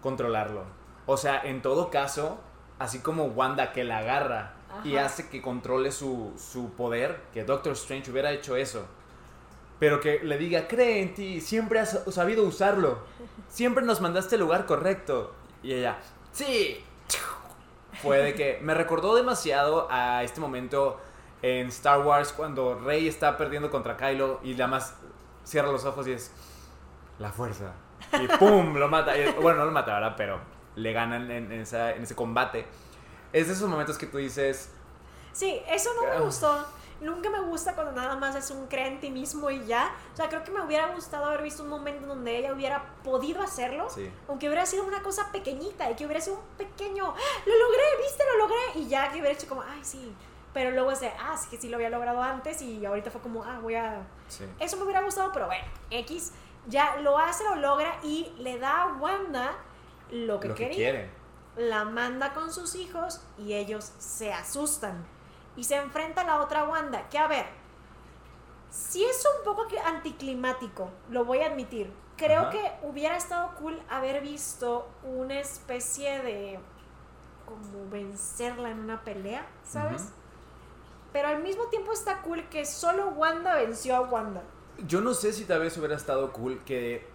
Controlarlo. 0.01 0.63
O 1.05 1.17
sea, 1.17 1.41
en 1.43 1.61
todo 1.61 1.91
caso, 1.91 2.39
así 2.79 2.99
como 2.99 3.25
Wanda 3.25 3.73
que 3.73 3.83
la 3.83 3.97
agarra 3.97 4.53
y 4.85 4.95
hace 4.95 5.27
que 5.27 5.41
controle 5.41 5.91
su, 5.91 6.31
su 6.37 6.71
poder, 6.71 7.19
que 7.33 7.43
Doctor 7.43 7.73
Strange 7.73 8.09
hubiera 8.09 8.31
hecho 8.31 8.55
eso. 8.55 8.85
Pero 9.79 9.99
que 9.99 10.21
le 10.23 10.37
diga, 10.37 10.69
cree 10.69 11.01
en 11.01 11.13
ti, 11.13 11.41
siempre 11.41 11.81
has 11.81 12.01
sabido 12.13 12.45
usarlo. 12.45 12.99
Siempre 13.49 13.83
nos 13.83 13.99
mandaste 13.99 14.35
al 14.35 14.41
lugar 14.41 14.65
correcto. 14.65 15.33
Y 15.61 15.73
ella, 15.73 15.97
sí. 16.31 16.81
Fue 18.01 18.17
de 18.19 18.33
que 18.35 18.59
me 18.61 18.73
recordó 18.73 19.15
demasiado 19.15 19.87
a 19.89 20.23
este 20.23 20.39
momento 20.39 20.99
en 21.41 21.67
Star 21.67 21.99
Wars 22.01 22.31
cuando 22.33 22.77
Rey 22.79 23.07
está 23.07 23.37
perdiendo 23.37 23.69
contra 23.69 23.97
Kylo 23.97 24.39
y 24.43 24.51
nada 24.53 24.67
más 24.67 24.95
cierra 25.43 25.71
los 25.71 25.85
ojos 25.85 26.07
y 26.07 26.11
es 26.13 26.31
la 27.19 27.31
fuerza. 27.31 27.73
Y 28.21 28.27
¡pum! 28.37 28.75
Lo 28.75 28.87
mata. 28.87 29.17
Y- 29.17 29.31
bueno, 29.41 29.59
no 29.59 29.65
lo 29.65 29.71
mata, 29.71 29.93
¿verdad? 29.95 30.13
Pero 30.17 30.39
le 30.75 30.93
ganan 30.93 31.29
en, 31.31 31.51
en 31.51 31.61
esa- 31.61 31.91
en 31.93 32.03
ese 32.03 32.15
combate. 32.15 32.65
Es 33.33 33.47
de 33.47 33.53
esos 33.53 33.67
momentos 33.69 33.97
que 33.97 34.05
tú 34.07 34.17
dices, 34.17 34.71
Sí, 35.33 35.61
eso 35.69 35.91
no 35.95 36.01
me 36.03 36.15
Ah. 36.17 36.19
gustó. 36.19 36.65
Nunca 37.01 37.29
me 37.29 37.39
gusta 37.41 37.73
cuando 37.75 37.91
nada 37.93 38.15
más 38.15 38.35
es 38.35 38.49
un 38.51 38.67
cree 38.67 38.87
en 38.87 38.99
ti 38.99 39.09
mismo 39.09 39.49
y 39.51 39.65
ya. 39.65 39.95
O 40.13 40.15
sea, 40.17 40.29
creo 40.29 40.43
que 40.43 40.51
me 40.51 40.61
hubiera 40.61 40.93
gustado 40.93 41.25
haber 41.25 41.43
visto 41.43 41.63
un 41.63 41.69
momento 41.69 42.07
donde 42.07 42.37
ella 42.37 42.53
hubiera 42.53 42.83
podido 43.03 43.41
hacerlo. 43.41 43.87
Sí. 43.89 44.11
Aunque 44.27 44.47
hubiera 44.47 44.65
sido 44.65 44.83
una 44.85 45.01
cosa 45.03 45.31
pequeñita 45.31 45.89
y 45.91 45.95
que 45.95 46.05
hubiera 46.05 46.21
sido 46.21 46.37
un 46.37 46.43
pequeño, 46.57 47.05
¡Ah! 47.15 47.41
lo 47.45 47.57
logré, 47.57 47.83
viste, 48.01 48.23
lo 48.31 48.37
logré. 48.39 48.79
Y 48.79 48.87
ya 48.87 49.11
que 49.11 49.19
hubiera 49.19 49.33
hecho 49.33 49.47
como, 49.47 49.61
ay, 49.61 49.79
sí. 49.83 50.13
Pero 50.53 50.71
luego 50.71 50.91
es 50.91 51.01
de, 51.01 51.09
ah, 51.19 51.35
es 51.39 51.45
que 51.45 51.57
sí 51.57 51.69
lo 51.69 51.75
había 51.75 51.89
logrado 51.89 52.21
antes 52.21 52.61
y 52.63 52.83
ahorita 52.83 53.11
fue 53.11 53.21
como, 53.21 53.43
ah, 53.43 53.59
voy 53.61 53.75
a... 53.75 54.01
sí. 54.27 54.45
Eso 54.59 54.77
me 54.77 54.83
hubiera 54.83 55.03
gustado, 55.03 55.31
pero 55.31 55.45
bueno, 55.45 55.65
X 55.91 56.31
ya 56.67 56.95
lo 56.97 57.19
hace, 57.19 57.43
lo 57.43 57.55
logra 57.57 57.99
y 58.03 58.33
le 58.39 58.57
da 58.57 58.83
a 58.83 58.93
Wanda 58.93 59.55
lo 60.09 60.39
que 60.39 60.47
lo 60.47 60.55
que 60.55 60.63
quería 60.69 60.75
quiere. 60.75 61.09
la 61.57 61.83
manda 61.85 62.33
con 62.33 62.51
sus 62.51 62.73
hijos 62.75 63.21
y 63.37 63.53
ellos 63.53 63.91
se 63.99 64.33
asustan. 64.33 65.05
Y 65.57 65.65
se 65.65 65.75
enfrenta 65.75 66.21
a 66.21 66.23
la 66.23 66.41
otra 66.41 66.63
Wanda. 66.63 67.09
Que 67.09 67.17
a 67.17 67.27
ver, 67.27 67.45
sí 68.69 69.03
es 69.03 69.25
un 69.37 69.43
poco 69.43 69.67
anticlimático, 69.85 70.89
lo 71.09 71.25
voy 71.25 71.39
a 71.39 71.47
admitir. 71.47 71.91
Creo 72.15 72.41
Ajá. 72.41 72.49
que 72.51 72.71
hubiera 72.83 73.15
estado 73.17 73.53
cool 73.59 73.79
haber 73.89 74.21
visto 74.21 74.87
una 75.03 75.39
especie 75.39 76.21
de 76.21 76.59
como 77.45 77.89
vencerla 77.89 78.71
en 78.71 78.79
una 78.79 79.03
pelea, 79.03 79.45
¿sabes? 79.63 80.09
Pero 81.13 81.29
al 81.29 81.41
mismo 81.43 81.65
tiempo 81.67 81.93
está 81.93 82.21
cool 82.21 82.47
que 82.49 82.65
solo 82.65 83.09
Wanda 83.09 83.55
venció 83.55 83.95
a 83.95 84.01
Wanda. 84.01 84.41
Yo 84.85 85.01
no 85.01 85.13
sé 85.13 85.31
si 85.31 85.45
tal 85.45 85.59
vez 85.61 85.77
hubiera 85.77 85.95
estado 85.95 86.33
cool 86.33 86.59
que 86.65 87.07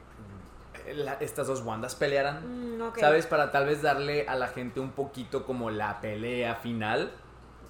la- 0.94 1.14
estas 1.14 1.47
dos 1.48 1.62
Wandas 1.62 1.94
pelearan. 1.94 2.78
Mm, 2.78 2.82
ok. 2.82 2.98
¿Sabes? 2.98 3.27
Para 3.27 3.51
tal 3.52 3.66
vez 3.66 3.82
darle 3.82 4.27
a 4.27 4.35
la 4.36 4.48
gente 4.48 4.81
un 4.81 4.93
poquito 4.93 5.44
como 5.44 5.70
la 5.70 6.01
pelea 6.01 6.55
final. 6.56 7.12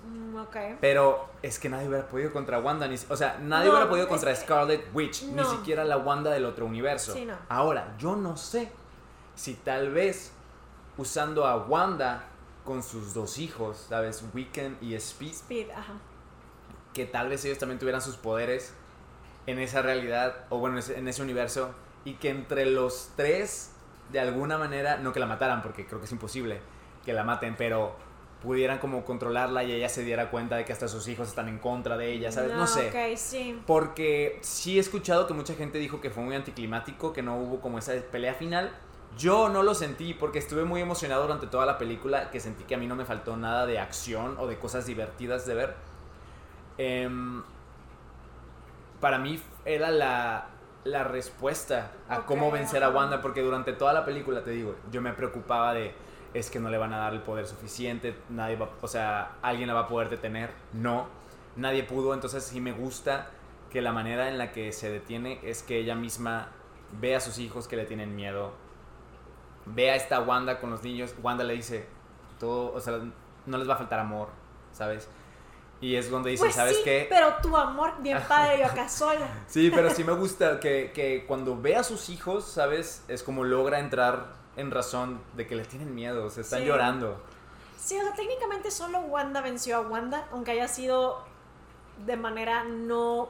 Mm, 0.04 0.36
ok. 0.36 0.56
Pero 0.80 1.28
es 1.42 1.58
que 1.58 1.68
nadie 1.68 1.88
hubiera 1.88 2.08
podido 2.08 2.32
contra 2.32 2.58
Wanda. 2.58 2.86
Ni, 2.88 2.96
o 3.08 3.16
sea, 3.16 3.38
nadie 3.40 3.66
No, 3.66 3.72
hubiera 3.72 3.88
podido 3.88 4.08
contra 4.08 4.34
Scarlet 4.34 4.88
Witch. 4.92 5.24
Ni 5.24 5.44
siquiera 5.44 5.84
la 5.84 5.96
Wanda 5.96 6.30
del 6.30 6.44
otro 6.44 6.66
universo. 6.66 7.12
Sí, 7.12 7.24
no. 7.24 7.34
Ahora, 7.48 7.94
yo 7.98 8.16
no 8.16 8.36
sé 8.36 8.70
si 9.34 9.54
tal 9.54 9.90
vez 9.90 10.32
usando 10.96 11.46
a 11.46 11.56
Wanda 11.56 12.24
con 12.64 12.82
sus 12.82 13.14
dos 13.14 13.38
hijos, 13.38 13.86
¿sabes? 13.88 14.24
Wiccan 14.34 14.76
y 14.80 14.94
Speed, 14.94 15.32
Speed, 15.32 15.70
ajá. 15.70 15.94
que 16.92 17.06
tal 17.06 17.28
vez 17.28 17.44
ellos 17.44 17.58
también 17.58 17.78
tuvieran 17.78 18.00
sus 18.02 18.16
poderes 18.16 18.74
en 19.46 19.58
esa 19.58 19.82
realidad, 19.82 20.44
o 20.50 20.58
bueno, 20.58 20.78
en 20.94 21.08
ese 21.08 21.22
universo, 21.22 21.74
y 22.04 22.14
que 22.14 22.30
entre 22.30 22.66
los 22.66 23.10
tres, 23.16 23.72
de 24.12 24.20
alguna 24.20 24.58
manera, 24.58 24.98
no 24.98 25.12
que 25.12 25.18
la 25.18 25.26
mataran, 25.26 25.62
porque 25.62 25.86
creo 25.86 25.98
que 25.98 26.06
es 26.06 26.12
imposible 26.12 26.60
que 27.04 27.12
la 27.12 27.24
maten, 27.24 27.56
pero 27.56 27.96
pudieran 28.42 28.78
como 28.78 29.04
controlarla 29.04 29.62
y 29.62 29.72
ella 29.72 29.88
se 29.88 30.02
diera 30.02 30.30
cuenta 30.30 30.56
de 30.56 30.64
que 30.64 30.72
hasta 30.72 30.88
sus 30.88 31.06
hijos 31.06 31.28
están 31.28 31.48
en 31.48 31.58
contra 31.58 31.96
de 31.96 32.12
ella, 32.12 32.32
¿sabes? 32.32 32.52
No, 32.52 32.66
sé. 32.66 33.16
Sí. 33.16 33.60
Porque 33.66 34.38
sí 34.42 34.78
he 34.78 34.80
escuchado 34.80 35.26
que 35.26 35.34
mucha 35.34 35.54
gente 35.54 35.78
dijo 35.78 36.00
que 36.00 36.10
fue 36.10 36.24
muy 36.24 36.34
anticlimático, 36.34 37.12
que 37.12 37.22
no 37.22 37.36
hubo 37.38 37.60
como 37.60 37.78
esa 37.78 37.92
pelea 38.10 38.34
final. 38.34 38.72
Yo 39.16 39.48
no 39.48 39.62
lo 39.62 39.74
sentí 39.74 40.14
porque 40.14 40.38
estuve 40.38 40.64
muy 40.64 40.80
emocionado 40.80 41.22
durante 41.22 41.46
toda 41.46 41.66
la 41.66 41.78
película, 41.78 42.30
que 42.30 42.40
sentí 42.40 42.64
que 42.64 42.74
a 42.74 42.78
mí 42.78 42.86
no 42.86 42.96
me 42.96 43.04
faltó 43.04 43.36
nada 43.36 43.64
de 43.66 43.78
acción 43.78 44.36
o 44.38 44.46
de 44.46 44.58
cosas 44.58 44.86
divertidas 44.86 45.46
de 45.46 45.54
ver. 45.54 45.74
Em, 46.78 47.42
para 49.00 49.18
mí 49.18 49.40
era 49.64 49.90
la, 49.90 50.46
la 50.84 51.04
respuesta 51.04 51.92
a 52.08 52.24
cómo 52.26 52.50
vencer 52.50 52.82
a. 52.82 52.88
Wanda, 52.88 53.20
porque 53.20 53.42
durante 53.42 53.72
toda 53.72 53.92
la 53.92 54.04
película, 54.04 54.42
te 54.42 54.50
digo, 54.50 54.74
yo 54.90 55.00
me 55.00 55.12
preocupaba 55.12 55.74
de, 55.74 55.94
es 56.34 56.50
que 56.50 56.60
no 56.60 56.70
le 56.70 56.78
van 56.78 56.92
a 56.92 56.98
dar 56.98 57.12
el 57.12 57.20
poder 57.22 57.46
suficiente, 57.46 58.14
nadie 58.30 58.56
va, 58.56 58.70
o 58.80 58.88
sea, 58.88 59.32
alguien 59.42 59.68
la 59.68 59.74
va 59.74 59.80
a 59.80 59.88
poder 59.88 60.08
detener, 60.08 60.50
no, 60.72 61.06
nadie 61.56 61.82
pudo, 61.84 62.14
entonces 62.14 62.44
sí 62.44 62.60
me 62.60 62.72
gusta 62.72 63.30
que 63.70 63.82
la 63.82 63.92
manera 63.92 64.28
en 64.28 64.38
la 64.38 64.52
que 64.52 64.72
se 64.72 64.90
detiene 64.90 65.40
es 65.42 65.62
que 65.62 65.78
ella 65.78 65.94
misma 65.94 66.48
ve 67.00 67.14
a 67.16 67.20
sus 67.20 67.38
hijos 67.38 67.68
que 67.68 67.76
le 67.76 67.84
tienen 67.84 68.14
miedo, 68.16 68.52
ve 69.66 69.90
a 69.90 69.96
esta 69.96 70.20
Wanda 70.20 70.60
con 70.60 70.70
los 70.70 70.82
niños, 70.82 71.14
Wanda 71.22 71.44
le 71.44 71.54
dice, 71.54 71.86
todo, 72.38 72.72
o 72.72 72.80
sea, 72.80 72.98
no 73.46 73.58
les 73.58 73.68
va 73.68 73.74
a 73.74 73.78
faltar 73.78 73.98
amor, 73.98 74.28
¿sabes? 74.72 75.08
Y 75.80 75.96
es 75.96 76.10
donde 76.10 76.30
dice, 76.30 76.44
Pues 76.44 76.54
¿sabes 76.54 76.76
sí, 76.76 76.82
qué? 76.84 77.06
pero 77.10 77.34
tu 77.42 77.56
amor 77.56 77.94
bien 78.00 78.18
padre 78.28 78.60
yo 78.60 78.66
acá 78.66 78.88
sola. 78.88 79.26
Sí, 79.48 79.70
pero 79.74 79.90
sí 79.90 80.04
me 80.04 80.12
gusta 80.12 80.60
que, 80.60 80.92
que 80.94 81.24
cuando 81.26 81.60
ve 81.60 81.74
a 81.74 81.82
sus 81.82 82.08
hijos, 82.08 82.44
¿sabes? 82.44 83.04
Es 83.08 83.24
como 83.24 83.42
logra 83.42 83.80
entrar 83.80 84.41
en 84.56 84.70
razón 84.70 85.20
de 85.36 85.46
que 85.46 85.54
le 85.56 85.64
tienen 85.64 85.94
miedo, 85.94 86.28
se 86.30 86.42
están 86.42 86.60
Sí. 86.60 86.66
llorando. 86.66 87.20
Sí, 87.78 87.98
o 87.98 88.02
sea, 88.02 88.12
técnicamente 88.14 88.70
solo 88.70 89.00
Wanda 89.00 89.40
venció 89.40 89.76
a 89.76 89.80
Wanda, 89.80 90.28
aunque 90.32 90.52
haya 90.52 90.68
sido 90.68 91.24
de 92.06 92.16
manera 92.16 92.64
no, 92.64 93.28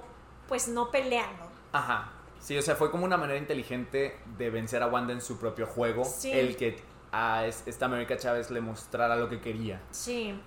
pues 0.48 0.68
no 0.68 0.90
peleando. 0.90 1.44
Ajá. 1.72 2.10
Sí, 2.40 2.58
o 2.58 2.62
sea, 2.62 2.74
fue 2.74 2.90
como 2.90 3.04
una 3.04 3.16
manera 3.16 3.38
inteligente 3.38 4.18
de 4.36 4.50
vencer 4.50 4.82
a 4.82 4.88
Wanda 4.88 5.12
en 5.12 5.20
su 5.20 5.38
propio 5.38 5.66
juego. 5.66 6.04
Sí. 6.04 6.32
El 6.32 6.56
que 6.56 6.82
a 7.12 7.46
es- 7.46 7.62
esta 7.66 7.86
América 7.86 8.16
Chávez 8.16 8.50
le 8.50 8.60
mostrara 8.60 9.16
lo 9.16 9.28
que 9.28 9.40
quería. 9.40 9.80
Sí. 9.92 10.38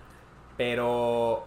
Pero 0.58 1.46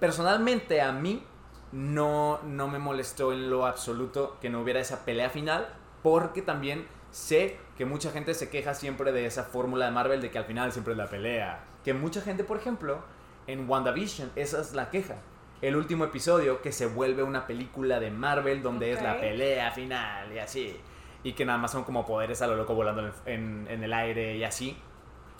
personalmente 0.00 0.80
a 0.80 0.92
mí 0.92 1.24
no, 1.72 2.40
no 2.44 2.68
me 2.68 2.78
molestó 2.78 3.32
en 3.32 3.50
lo 3.50 3.66
absoluto 3.66 4.36
que 4.40 4.48
no 4.50 4.60
hubiera 4.60 4.80
esa 4.80 5.04
pelea 5.04 5.30
final, 5.30 5.68
porque 6.02 6.42
también 6.42 6.86
sé 7.14 7.56
que 7.78 7.84
mucha 7.84 8.10
gente 8.10 8.34
se 8.34 8.50
queja 8.50 8.74
siempre 8.74 9.12
de 9.12 9.24
esa 9.24 9.44
fórmula 9.44 9.86
de 9.86 9.92
Marvel 9.92 10.20
de 10.20 10.32
que 10.32 10.38
al 10.38 10.46
final 10.46 10.72
siempre 10.72 10.94
es 10.94 10.98
la 10.98 11.08
pelea. 11.08 11.64
Que 11.84 11.94
mucha 11.94 12.20
gente, 12.20 12.42
por 12.42 12.56
ejemplo, 12.56 12.98
en 13.46 13.70
WandaVision, 13.70 14.32
esa 14.34 14.60
es 14.60 14.74
la 14.74 14.90
queja. 14.90 15.14
El 15.62 15.76
último 15.76 16.04
episodio 16.04 16.60
que 16.60 16.72
se 16.72 16.86
vuelve 16.86 17.22
una 17.22 17.46
película 17.46 18.00
de 18.00 18.10
Marvel 18.10 18.62
donde 18.62 18.90
es 18.90 19.00
la 19.00 19.20
pelea 19.20 19.70
final 19.70 20.32
y 20.32 20.40
así. 20.40 20.76
Y 21.22 21.34
que 21.34 21.44
nada 21.44 21.56
más 21.56 21.70
son 21.70 21.84
como 21.84 22.04
poderes 22.04 22.42
a 22.42 22.48
lo 22.48 22.56
loco 22.56 22.74
volando 22.74 23.08
en, 23.26 23.68
el 23.68 23.92
aire 23.92 24.36
y 24.36 24.42
así. 24.42 24.76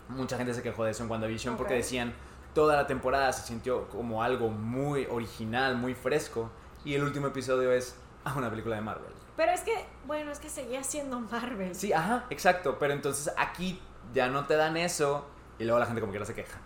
Mucha 0.07 0.37
gente 0.37 0.53
se 0.53 0.63
quejó 0.63 0.85
de 0.85 0.91
eso 0.91 1.03
en 1.03 1.11
WandaVision 1.11 1.57
porque 1.57 1.73
Ok. 1.73 1.79
decían 1.79 2.13
toda 2.53 2.77
la 2.77 2.87
temporada 2.87 3.33
se 3.33 3.45
sintió 3.45 3.89
como 3.89 4.23
algo 4.23 4.49
muy 4.49 5.07
original, 5.11 5.75
muy 5.75 5.93
fresco. 5.93 6.49
Y 6.85 6.93
el 6.93 7.03
último 7.03 7.27
episodio 7.27 7.73
es 7.73 7.99
ah, 8.23 8.33
una 8.37 8.49
película 8.49 8.77
de 8.77 8.81
Marvel. 8.81 9.24
Pero 9.35 9.51
es 9.51 9.61
que, 9.61 9.85
bueno, 10.07 10.31
es 10.31 10.39
que 10.39 10.49
seguía 10.49 10.83
siendo 10.83 11.19
Marvel. 11.19 11.75
Sí, 11.75 11.91
ajá, 11.93 12.25
exacto. 12.29 12.77
Pero 12.79 12.93
entonces 12.93 13.33
aquí 13.37 13.81
ya 14.13 14.27
no 14.29 14.45
te 14.45 14.55
dan 14.55 14.77
eso 14.77 15.25
y 15.59 15.63
luego 15.65 15.79
la 15.79 15.85
gente 15.85 16.01
como 16.01 16.13
que 16.13 16.19
no 16.19 16.25
se 16.25 16.33
queja. 16.33 16.57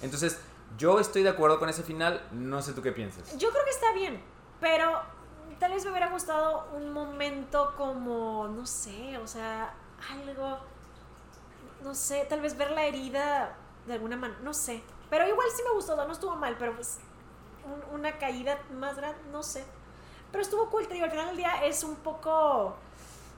Entonces, 0.00 0.40
yo 0.78 1.00
estoy 1.00 1.22
de 1.22 1.28
acuerdo 1.30 1.58
con 1.58 1.68
ese 1.68 1.82
final. 1.82 2.22
No 2.32 2.62
sé 2.62 2.72
tú 2.72 2.82
qué 2.82 2.92
piensas. 2.92 3.36
Yo 3.38 3.50
creo 3.50 3.64
que 3.64 3.70
está 3.70 3.92
bien, 3.92 4.22
pero 4.60 5.00
tal 5.58 5.72
vez 5.72 5.84
me 5.84 5.90
hubiera 5.90 6.08
gustado 6.10 6.68
un 6.74 6.92
momento 6.92 7.74
como, 7.76 8.48
no 8.48 8.64
sé, 8.66 9.18
o 9.18 9.26
sea, 9.26 9.74
algo, 10.12 10.58
no 11.82 11.94
sé, 11.94 12.26
tal 12.28 12.40
vez 12.40 12.56
ver 12.56 12.70
la 12.70 12.84
herida 12.86 13.56
de 13.86 13.94
alguna 13.94 14.16
manera, 14.16 14.38
no 14.42 14.54
sé. 14.54 14.82
Pero 15.10 15.26
igual 15.26 15.48
sí 15.56 15.62
me 15.66 15.74
gustó, 15.74 15.96
no 15.96 16.12
estuvo 16.12 16.36
mal, 16.36 16.56
pero 16.58 16.74
pues 16.74 16.98
un- 17.64 17.94
una 17.98 18.18
caída 18.18 18.58
más 18.78 18.96
grande, 18.96 19.18
no 19.32 19.42
sé. 19.42 19.64
Pero 20.30 20.42
estuvo 20.42 20.68
cool, 20.70 20.86
te 20.86 20.94
digo, 20.94 21.04
al 21.06 21.10
final 21.10 21.26
del 21.28 21.36
día 21.38 21.64
es 21.64 21.82
un 21.84 21.96
poco, 21.96 22.76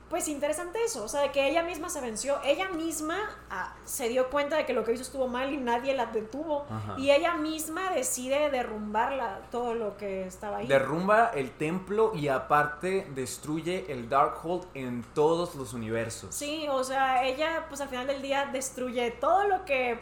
pues 0.09 0.27
interesante 0.27 0.83
eso, 0.83 1.05
o 1.05 1.07
sea, 1.07 1.21
de 1.21 1.31
que 1.31 1.47
ella 1.49 1.63
misma 1.63 1.89
se 1.89 2.01
venció, 2.01 2.37
ella 2.43 2.67
misma 2.67 3.17
ah, 3.49 3.73
se 3.85 4.09
dio 4.09 4.29
cuenta 4.29 4.57
de 4.57 4.65
que 4.65 4.73
lo 4.73 4.83
que 4.83 4.91
hizo 4.91 5.03
estuvo 5.03 5.29
mal 5.29 5.53
y 5.53 5.57
nadie 5.57 5.93
la 5.95 6.07
detuvo. 6.07 6.65
Ajá. 6.69 6.95
Y 6.97 7.11
ella 7.11 7.35
misma 7.35 7.91
decide 7.91 8.49
derrumbar 8.49 9.13
la- 9.13 9.39
todo 9.51 9.73
lo 9.73 9.95
que 9.95 10.25
estaba 10.27 10.57
ahí. 10.57 10.67
Derrumba 10.67 11.29
el 11.29 11.51
templo 11.51 12.11
y 12.13 12.27
aparte 12.27 13.07
destruye 13.15 13.85
el 13.89 14.09
Darkhold 14.09 14.65
en 14.73 15.03
todos 15.13 15.55
los 15.55 15.73
universos. 15.73 16.35
Sí, 16.35 16.67
o 16.69 16.83
sea, 16.83 17.23
ella 17.23 17.67
pues 17.69 17.79
al 17.79 17.87
final 17.87 18.05
del 18.07 18.21
día 18.21 18.47
destruye 18.47 19.11
todo 19.11 19.47
lo 19.47 19.63
que 19.63 19.97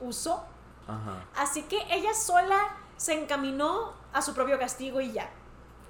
usó. 0.00 0.42
Ajá. 0.88 1.24
Así 1.36 1.64
que 1.64 1.76
ella 1.90 2.14
sola 2.14 2.56
se 2.96 3.12
encaminó 3.12 3.92
a 4.14 4.22
su 4.22 4.32
propio 4.32 4.58
castigo 4.58 4.98
y 5.02 5.12
ya. 5.12 5.28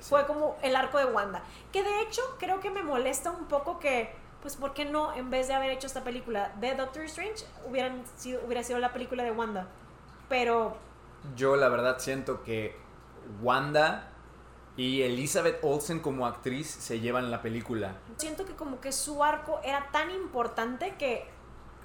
Fue 0.01 0.27
como 0.27 0.56
el 0.62 0.77
arco 0.77 0.98
de 0.98 1.06
Wanda. 1.06 1.43
Que 1.73 1.82
de 1.82 2.02
hecho 2.02 2.23
creo 2.39 2.60
que 2.60 2.70
me 2.70 2.82
molesta 2.82 3.31
un 3.31 3.47
poco 3.47 3.78
que, 3.78 4.14
pues, 4.43 4.56
¿por 4.56 4.74
qué 4.74 4.85
no, 4.85 5.14
en 5.14 5.31
vez 5.31 5.48
de 5.48 5.55
haber 5.55 5.70
hecho 5.70 5.86
esta 5.86 6.05
película 6.05 6.52
de 6.60 6.74
Doctor 6.74 7.05
Strange, 7.05 7.44
hubieran 7.68 8.02
sido, 8.16 8.40
hubiera 8.44 8.62
sido 8.62 8.78
la 8.78 8.93
película 8.93 9.24
de 9.24 9.31
Wanda? 9.31 9.68
Pero, 10.28 10.77
Yo 11.36 11.56
la 11.56 11.68
verdad 11.68 11.98
siento 11.98 12.43
que 12.43 12.77
Wanda 13.43 14.10
y 14.77 15.02
Elizabeth 15.02 15.59
Olsen 15.62 16.01
como 16.01 16.27
actriz 16.27 16.68
se 16.68 17.01
llevan 17.01 17.31
la 17.31 17.40
película. 17.43 17.97
siento 18.16 18.44
que 18.44 18.55
como 18.55 18.81
que 18.81 18.93
su 18.93 19.24
arco 19.24 19.60
era 19.64 19.89
tan 19.90 20.10
importante 20.10 20.94
que, 20.98 21.27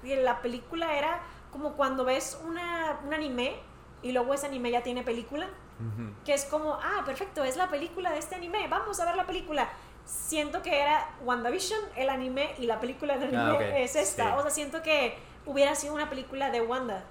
que 0.02 0.22
la 0.22 0.42
película 0.42 0.96
era 0.98 1.22
como 1.50 1.72
cuando 1.72 2.04
ves 2.04 2.38
una, 2.46 3.00
un 3.04 3.14
anime 3.14 3.56
y 4.02 4.12
luego 4.12 4.34
ese 4.34 4.46
anime 4.46 4.70
ya 4.70 4.82
tiene 4.82 5.02
película, 5.02 5.48
Que 6.24 6.34
es 6.34 6.44
como, 6.44 6.74
ah, 6.74 7.02
perfecto, 7.04 7.42
es 7.44 7.56
la 7.56 7.68
película 7.70 8.10
de 8.12 8.18
este 8.18 8.34
anime, 8.34 8.66
vamos 8.68 8.98
a 9.00 9.04
ver 9.04 9.16
la 9.16 9.26
película. 9.26 9.68
Siento 10.04 10.62
que 10.62 10.80
era 10.80 11.08
WandaVision, 11.24 11.80
el 11.96 12.08
anime, 12.10 12.54
y 12.58 12.66
la 12.66 12.80
película 12.80 13.18
del 13.18 13.34
Ah, 13.36 13.50
anime 13.50 13.84
es 13.84 13.94
esta. 13.96 14.24
sí. 14.24 14.30
O 14.36 14.42
sea, 14.42 14.50
siento 14.50 14.82
que 14.82 15.16
hubiera 15.46 15.74
sido 15.74 15.94
una 15.94 16.08
película 16.10 16.50
de 16.50 16.60
Wanda. 16.60 17.04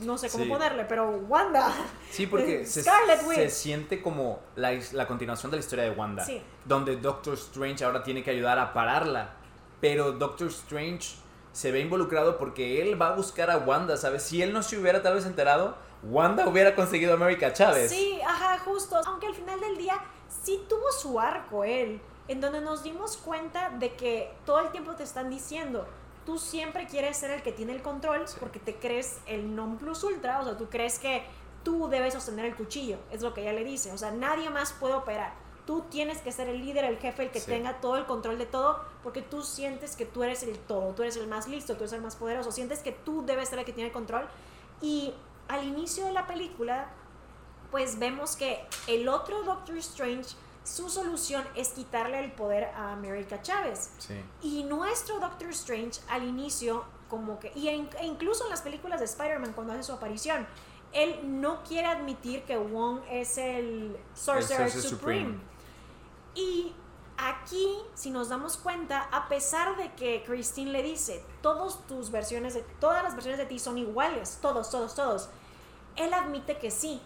No 0.00 0.18
sé 0.18 0.28
cómo 0.28 0.44
Sí. 0.44 0.50
ponerle, 0.50 0.84
pero 0.84 1.08
Wanda. 1.08 1.72
Sí, 2.10 2.26
porque 2.26 2.66
se, 2.66 2.82
se 2.82 3.50
siente 3.50 4.02
como 4.02 4.40
la, 4.56 4.72
la 4.92 5.06
continuación 5.06 5.50
de 5.52 5.56
la 5.58 5.60
historia 5.60 5.84
de 5.84 5.90
Wanda. 5.92 6.24
Sí. 6.24 6.42
Donde 6.64 6.96
Doctor 6.96 7.34
Strange 7.34 7.84
ahora 7.84 8.02
tiene 8.02 8.22
que 8.24 8.30
ayudar 8.30 8.58
a 8.58 8.72
pararla. 8.72 9.30
Pero 9.80 10.12
Doctor 10.12 10.48
Strange 10.48 11.14
se 11.52 11.70
ve 11.70 11.78
involucrado 11.80 12.36
porque 12.38 12.82
él 12.82 13.00
va 13.00 13.08
a 13.08 13.12
buscar 13.12 13.50
a 13.52 13.58
Wanda, 13.58 13.96
¿sabes? 13.96 14.24
Si 14.24 14.42
él 14.42 14.52
no 14.52 14.62
se 14.64 14.76
hubiera 14.78 15.00
tal 15.02 15.14
vez 15.14 15.26
enterado, 15.26 15.76
Wanda 16.10 16.46
hubiera 16.48 16.74
conseguido 16.74 17.12
a 17.12 17.16
América 17.16 17.52
Chávez. 17.52 17.90
Sí, 17.90 18.18
ajá, 18.26 18.58
justo. 18.64 19.00
Aunque 19.06 19.26
al 19.26 19.34
final 19.34 19.60
del 19.60 19.76
día 19.76 20.00
sí 20.42 20.62
tuvo 20.68 20.90
su 20.92 21.18
arco 21.20 21.64
él, 21.64 22.00
en 22.28 22.40
donde 22.40 22.60
nos 22.60 22.82
dimos 22.82 23.16
cuenta 23.16 23.70
de 23.70 23.94
que 23.94 24.32
todo 24.44 24.60
el 24.60 24.70
tiempo 24.70 24.94
te 24.94 25.02
están 25.02 25.30
diciendo, 25.30 25.86
tú 26.26 26.38
siempre 26.38 26.86
quieres 26.86 27.16
ser 27.16 27.30
el 27.30 27.42
que 27.42 27.52
tiene 27.52 27.72
el 27.72 27.82
control 27.82 28.24
porque 28.40 28.58
te 28.58 28.76
crees 28.76 29.18
el 29.26 29.54
non 29.54 29.76
plus 29.76 30.02
ultra, 30.04 30.40
o 30.40 30.44
sea, 30.44 30.56
tú 30.56 30.68
crees 30.70 30.98
que 30.98 31.22
tú 31.62 31.88
debes 31.88 32.14
sostener 32.14 32.44
el 32.46 32.54
cuchillo, 32.54 32.98
es 33.10 33.22
lo 33.22 33.32
que 33.34 33.42
ella 33.42 33.52
le 33.52 33.64
dice. 33.64 33.92
O 33.92 33.98
sea, 33.98 34.10
nadie 34.10 34.50
más 34.50 34.72
puede 34.72 34.94
operar. 34.94 35.32
Tú 35.66 35.82
tienes 35.90 36.18
que 36.20 36.30
ser 36.30 36.48
el 36.48 36.60
líder, 36.64 36.84
el 36.84 36.98
jefe, 36.98 37.22
el 37.22 37.30
que 37.30 37.40
Sí. 37.40 37.46
tenga 37.46 37.80
todo 37.80 37.96
el 37.96 38.04
control 38.04 38.36
de 38.36 38.44
todo, 38.44 38.82
porque 39.02 39.22
tú 39.22 39.42
sientes 39.42 39.96
que 39.96 40.04
tú 40.04 40.22
eres 40.22 40.42
el 40.42 40.58
todo, 40.58 40.92
tú 40.94 41.02
eres 41.02 41.16
el 41.16 41.26
más 41.26 41.48
listo, 41.48 41.74
tú 41.74 41.84
eres 41.84 41.94
el 41.94 42.02
más 42.02 42.16
poderoso, 42.16 42.52
sientes 42.52 42.80
que 42.80 42.92
tú 42.92 43.24
debes 43.24 43.48
ser 43.48 43.58
el 43.58 43.64
que 43.64 43.72
tiene 43.72 43.86
el 43.88 43.92
control. 43.94 44.26
Y 44.82 45.14
al 45.48 45.64
inicio 45.64 46.04
de 46.06 46.12
la 46.12 46.26
película, 46.26 46.88
pues 47.70 47.98
vemos 47.98 48.36
que 48.36 48.64
el 48.86 49.08
otro 49.08 49.42
Doctor 49.42 49.76
Strange, 49.78 50.36
su 50.62 50.88
solución 50.88 51.44
es 51.54 51.68
quitarle 51.70 52.24
el 52.24 52.32
poder 52.32 52.64
a 52.76 52.92
America 52.92 53.42
Chávez. 53.42 53.90
Sí. 53.98 54.14
Y 54.42 54.64
nuestro 54.64 55.20
Doctor 55.20 55.50
Strange 55.50 56.00
al 56.08 56.22
inicio, 56.24 56.84
como 57.10 57.38
que, 57.38 57.52
y 57.54 57.68
en- 57.68 57.90
e 58.00 58.06
incluso 58.06 58.44
en 58.44 58.50
las 58.50 58.62
películas 58.62 59.00
de 59.00 59.06
Spider-Man 59.06 59.52
cuando 59.52 59.72
hace 59.74 59.82
su 59.82 59.92
aparición, 59.92 60.46
él 60.92 61.20
no 61.40 61.62
quiere 61.64 61.88
admitir 61.88 62.44
que 62.44 62.56
Wong 62.56 63.00
es 63.10 63.36
el 63.36 63.96
Sorcerer 64.14 64.70
Sorcerer 64.70 64.90
Supreme. 64.90 65.20
Supreme. 65.24 65.38
Y 66.36 66.72
aquí, 67.16 67.78
si 67.94 68.10
nos 68.10 68.28
damos 68.28 68.56
cuenta, 68.56 69.08
a 69.12 69.28
pesar 69.28 69.76
de 69.76 69.92
que 69.94 70.22
Christine 70.24 70.72
le 70.72 70.82
dice, 70.82 71.24
todas 71.42 71.86
tus 71.86 72.10
versiones, 72.10 72.54
de, 72.54 72.62
todas 72.80 73.02
las 73.02 73.14
versiones 73.14 73.38
de 73.38 73.46
ti 73.46 73.58
son 73.58 73.78
iguales, 73.78 74.38
todos, 74.40 74.70
todos, 74.70 74.94
todos, 74.94 75.28
él 75.96 76.12
admite 76.12 76.58
que 76.58 76.70
sí. 76.70 77.00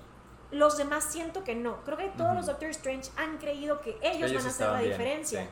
Los 0.50 0.78
demás 0.78 1.04
siento 1.04 1.44
que 1.44 1.54
no. 1.54 1.84
Creo 1.84 1.98
que 1.98 2.08
todos 2.08 2.34
los 2.34 2.46
Doctor 2.46 2.70
Strange 2.70 3.10
han 3.16 3.36
creído 3.36 3.82
que 3.82 3.98
ellos, 4.00 4.30
Ellos 4.30 4.42
van 4.42 4.46
a 4.46 4.48
hacer 4.54 4.68
la 4.68 4.78
bien, 4.78 4.90
diferencia. 4.92 5.42
sí. 5.44 5.50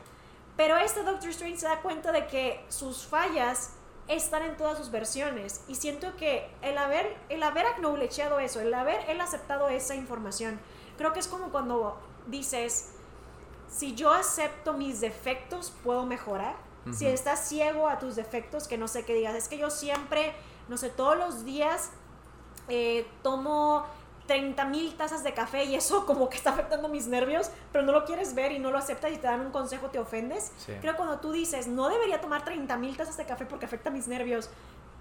Pero 0.57 0.79
este 0.79 1.03
Doctor 1.03 1.29
Strange 1.29 1.59
se 1.59 1.67
da 1.67 1.83
cuenta 1.83 2.13
de 2.13 2.27
que 2.27 2.65
sus 2.69 3.05
fallas 3.05 3.75
están 4.09 4.43
en 4.43 4.57
todas 4.57 4.79
sus 4.79 4.91
versiones. 4.91 5.63
Y 5.69 5.75
siento 5.75 6.17
que 6.17 6.51
el 6.63 6.79
haber, 6.79 7.15
el 7.29 7.43
haber 7.43 7.67
acknowledgeado 7.67 8.39
eso, 8.39 8.61
el 8.61 8.73
haber 8.73 9.09
él 9.11 9.21
aceptado 9.21 9.69
esa 9.69 9.95
información, 9.95 10.59
creo 10.97 11.13
que 11.13 11.21
es 11.21 11.29
como 11.29 11.51
cuando 11.51 12.01
dices, 12.27 12.93
si 13.69 13.95
yo 13.95 14.13
acepto 14.13 14.73
mis 14.73 15.01
defectos, 15.01 15.73
puedo 15.83 16.07
mejorar. 16.07 16.55
Si 16.93 17.05
estás 17.05 17.41
ciego 17.49 17.89
a 17.89 17.99
tus 17.99 18.15
defectos, 18.15 18.69
que 18.69 18.79
no 18.79 18.87
sé 18.87 19.05
qué 19.05 19.13
digas, 19.13 19.35
es 19.35 19.49
que 19.49 19.59
yo 19.59 19.71
siempre, 19.71 20.33
no 20.69 20.77
sé, 20.77 20.89
todos 20.89 21.19
los 21.19 21.45
días 21.45 21.91
eh, 22.69 23.05
tomo 23.23 23.85
30 24.27 24.65
mil 24.67 24.95
tazas 24.97 25.25
de 25.25 25.35
café 25.35 25.65
y 25.65 25.75
eso 25.75 26.07
como 26.07 26.29
que 26.29 26.37
está 26.37 26.51
afectando 26.51 26.89
mis 26.89 27.09
nervios, 27.09 27.51
pero 27.73 27.85
no 27.85 27.93
lo 27.93 28.05
quieres 28.05 28.35
ver 28.35 28.53
y 28.53 28.61
no 28.61 28.71
lo 28.71 28.79
aceptas 28.79 29.11
y 29.13 29.17
te 29.17 29.27
dan 29.27 29.41
un 29.41 29.51
consejo, 29.51 29.89
te 29.89 29.99
ofendes. 29.99 30.53
Sí. 30.59 30.75
Creo 30.81 30.93
que 30.93 30.97
cuando 30.97 31.19
tú 31.19 31.33
dices, 31.33 31.67
no 31.67 31.89
debería 31.89 32.21
tomar 32.21 32.45
30 32.45 32.77
mil 32.77 32.97
tazas 32.97 33.17
de 33.17 33.25
café 33.25 33.47
porque 33.47 33.67
afecta 33.67 33.91
mis 33.91 34.07
nervios, 34.07 34.49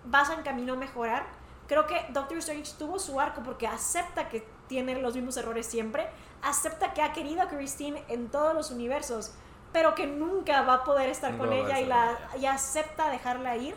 vas 0.06 0.30
en 0.30 0.42
camino 0.42 0.74
a 0.74 0.78
mejorar. 0.78 1.26
Creo 1.68 1.88
que 1.88 2.06
Doctor 2.10 2.38
Strange 2.38 2.74
tuvo 2.78 3.00
su 3.00 3.20
arco 3.20 3.42
porque 3.44 3.68
acepta 3.68 4.30
que 4.30 4.48
tiene 4.68 5.00
los 5.02 5.16
mismos 5.16 5.38
errores 5.38 5.66
siempre, 5.66 6.08
acepta 6.42 6.94
que 6.94 7.02
ha 7.02 7.14
querido 7.14 7.42
a 7.42 7.48
Christine 7.48 8.04
en 8.10 8.30
todos 8.30 8.54
los 8.54 8.72
universos, 8.72 9.32
pero 9.72 9.96
que 9.96 10.08
nunca 10.08 10.62
va 10.62 10.76
a 10.76 10.84
poder 10.84 11.10
estar 11.10 11.38
con 11.38 11.52
ella 11.52 11.80
y, 11.82 11.86
la, 11.86 12.18
y 12.40 12.46
acepta 12.46 13.10
dejarla 13.10 13.58
ir. 13.58 13.76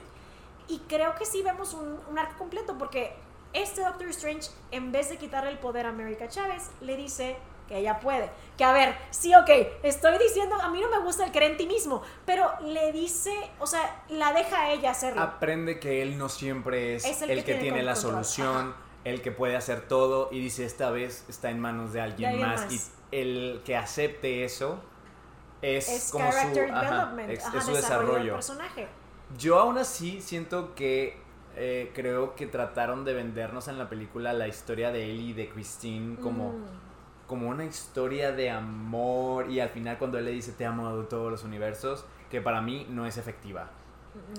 Y 0.69 0.81
creo 0.81 1.15
que 1.15 1.25
sí 1.25 1.43
vemos 1.43 1.75
un, 1.75 1.99
un 2.11 2.19
arco 2.19 2.39
completo 2.39 2.77
porque 2.79 3.17
este 3.53 3.81
Doctor 3.83 4.09
Strange, 4.09 4.51
en 4.71 4.93
vez 4.93 5.09
de 5.09 5.17
quitarle 5.17 5.51
el 5.51 5.59
poder 5.59 5.87
a 5.87 5.89
América 5.89 6.29
Chávez, 6.29 6.71
le 6.83 6.97
dice 6.97 7.37
que 7.67 7.79
ella 7.79 8.01
puede. 8.01 8.31
Que 8.57 8.65
a 8.65 8.73
ver, 8.73 8.95
sí, 9.11 9.35
ok, 9.35 9.49
estoy 9.83 10.19
diciendo, 10.19 10.57
a 10.57 10.69
mí 10.71 10.81
no 10.81 10.89
me 10.91 10.99
gusta 11.01 11.25
el 11.25 11.33
creer 11.33 11.53
en 11.53 11.57
ti 11.59 11.67
mismo, 11.67 12.03
pero 12.25 12.51
le 12.63 12.93
dice, 12.93 13.33
o 13.59 13.67
sea, 13.67 14.03
la 14.09 14.33
deja 14.33 14.61
a 14.63 14.71
ella 14.73 14.91
hacerlo. 14.91 15.21
Aprende 15.23 15.79
que 15.81 16.03
él 16.03 16.17
no 16.19 16.29
siempre 16.29 16.95
es, 16.97 17.05
Es 17.05 17.23
el 17.23 17.31
el, 17.31 17.39
que 17.41 17.45
que, 17.45 17.53
tiene 17.55 17.63
tiene 17.77 17.83
la 17.83 17.95
control. 17.95 18.13
solución, 18.25 18.75
el 19.09 19.23
que 19.23 19.33
puede 19.33 19.57
hacer 19.57 19.83
todo 19.89 20.29
y 20.33 20.41
dice 20.41 20.65
esta 20.65 20.91
vez 20.91 21.25
está 21.29 21.51
en 21.51 21.61
manos 21.61 21.93
de 21.93 22.01
alguien, 22.01 22.31
alguien 22.31 22.49
más. 22.49 22.61
más. 22.63 22.73
y 22.73 22.81
el 23.17 23.63
que 23.65 23.77
acepte 23.77 24.45
eso 24.45 24.81
es, 25.63 25.89
es 25.89 26.11
como 26.13 26.31
su, 26.31 26.39
ajá, 26.39 27.15
es, 27.29 27.45
ajá, 27.45 27.59
es 27.59 27.65
su 27.65 27.73
desarrollo 27.73 27.73
del 27.73 27.75
desarrollo. 27.75 28.33
personaje. 28.35 28.89
Yo 29.39 29.59
aún 29.59 29.79
así 29.79 30.21
siento 30.23 30.75
que 30.75 31.19
eh, 31.57 31.91
creo 31.95 32.35
que 32.37 32.47
trataron 32.47 33.05
de 33.05 33.15
vendernos 33.15 33.67
en 33.69 33.79
la 33.79 33.89
película 33.89 34.33
la 34.33 34.47
historia 34.49 34.91
de 34.93 35.11
él 35.11 35.21
y 35.21 35.33
de 35.33 35.49
Christine 35.49 36.17
como, 36.21 36.51
Mm. 36.53 36.65
como 37.27 37.49
una 37.49 37.65
historia 37.65 38.33
de 38.33 38.51
amor 38.51 39.51
y 39.51 39.61
al 39.61 39.69
final 39.71 39.99
cuando 39.99 40.19
él 40.19 40.25
le 40.25 40.31
dice 40.31 40.53
te 40.53 40.65
amo 40.65 40.97
de 40.97 41.05
todos 41.07 41.31
los 41.31 41.45
universos, 41.45 42.05
que 42.31 42.41
para 42.41 42.61
mí 42.61 42.87
no 42.91 43.07
es 43.07 43.17
efectiva. 43.17 43.71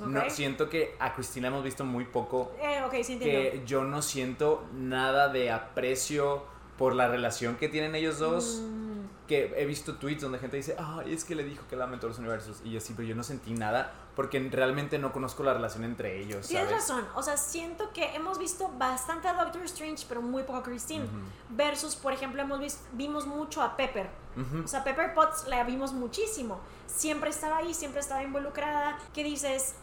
Mm. 0.01 0.13
No, 0.13 0.29
siento 0.29 0.69
que 0.69 0.95
a 0.99 1.13
Cristina 1.13 1.47
hemos 1.47 1.63
visto 1.63 1.83
muy 1.83 2.05
poco 2.05 2.51
Eh, 2.61 3.03
sí 3.03 3.19
que 3.19 3.63
yo 3.65 3.83
no 3.83 4.01
siento 4.01 4.65
nada 4.73 5.29
de 5.29 5.51
aprecio 5.51 6.43
por 6.77 6.95
la 6.95 7.07
relación 7.07 7.55
que 7.55 7.69
tienen 7.69 7.95
ellos 7.95 8.19
dos. 8.19 8.61
Mm, 8.63 8.89
Que 9.27 9.53
he 9.57 9.65
visto 9.65 9.95
tweets 9.95 10.23
donde 10.23 10.39
gente 10.39 10.57
dice, 10.57 10.75
ay, 10.79 11.13
es 11.13 11.23
que 11.23 11.35
le 11.35 11.43
dijo 11.43 11.63
que 11.69 11.75
la 11.75 11.85
todos 11.85 12.03
los 12.03 12.19
universos. 12.19 12.61
Y 12.63 12.71
yo 12.71 12.79
sí, 12.79 12.93
pero 12.95 13.07
yo 13.07 13.15
no 13.15 13.23
sentí 13.23 13.53
nada 13.53 13.93
porque 14.19 14.39
realmente 14.51 14.99
no 14.99 15.13
conozco 15.13 15.43
la 15.43 15.53
relación 15.53 15.85
entre 15.85 16.19
ellos. 16.19 16.47
Tienes 16.47 16.69
razón, 16.69 17.05
o 17.15 17.23
sea, 17.23 17.37
siento 17.37 17.93
que 17.93 18.03
hemos 18.15 18.37
visto 18.37 18.69
bastante 18.77 19.29
a 19.29 19.33
Doctor 19.33 19.63
Strange, 19.63 20.05
pero 20.09 20.21
muy 20.21 20.43
poco 20.43 20.57
a 20.59 20.63
Christine. 20.63 21.05
Versus, 21.51 21.95
por 21.95 22.11
ejemplo, 22.11 22.41
hemos 22.41 22.59
vimos 22.91 23.25
mucho 23.27 23.61
a 23.61 23.77
Pepper. 23.77 24.09
Ujú. 24.41 24.63
O 24.63 24.67
sea, 24.67 24.83
Pepper 24.83 25.13
Potts 25.13 25.47
la 25.47 25.63
vimos 25.63 25.93
muchísimo. 25.93 26.59
Siempre 26.87 27.29
estaba 27.29 27.57
ahí, 27.57 27.73
siempre 27.73 27.99
estaba 28.01 28.23
involucrada. 28.23 28.97
¿Qué 29.13 29.23
dices? 29.23 29.75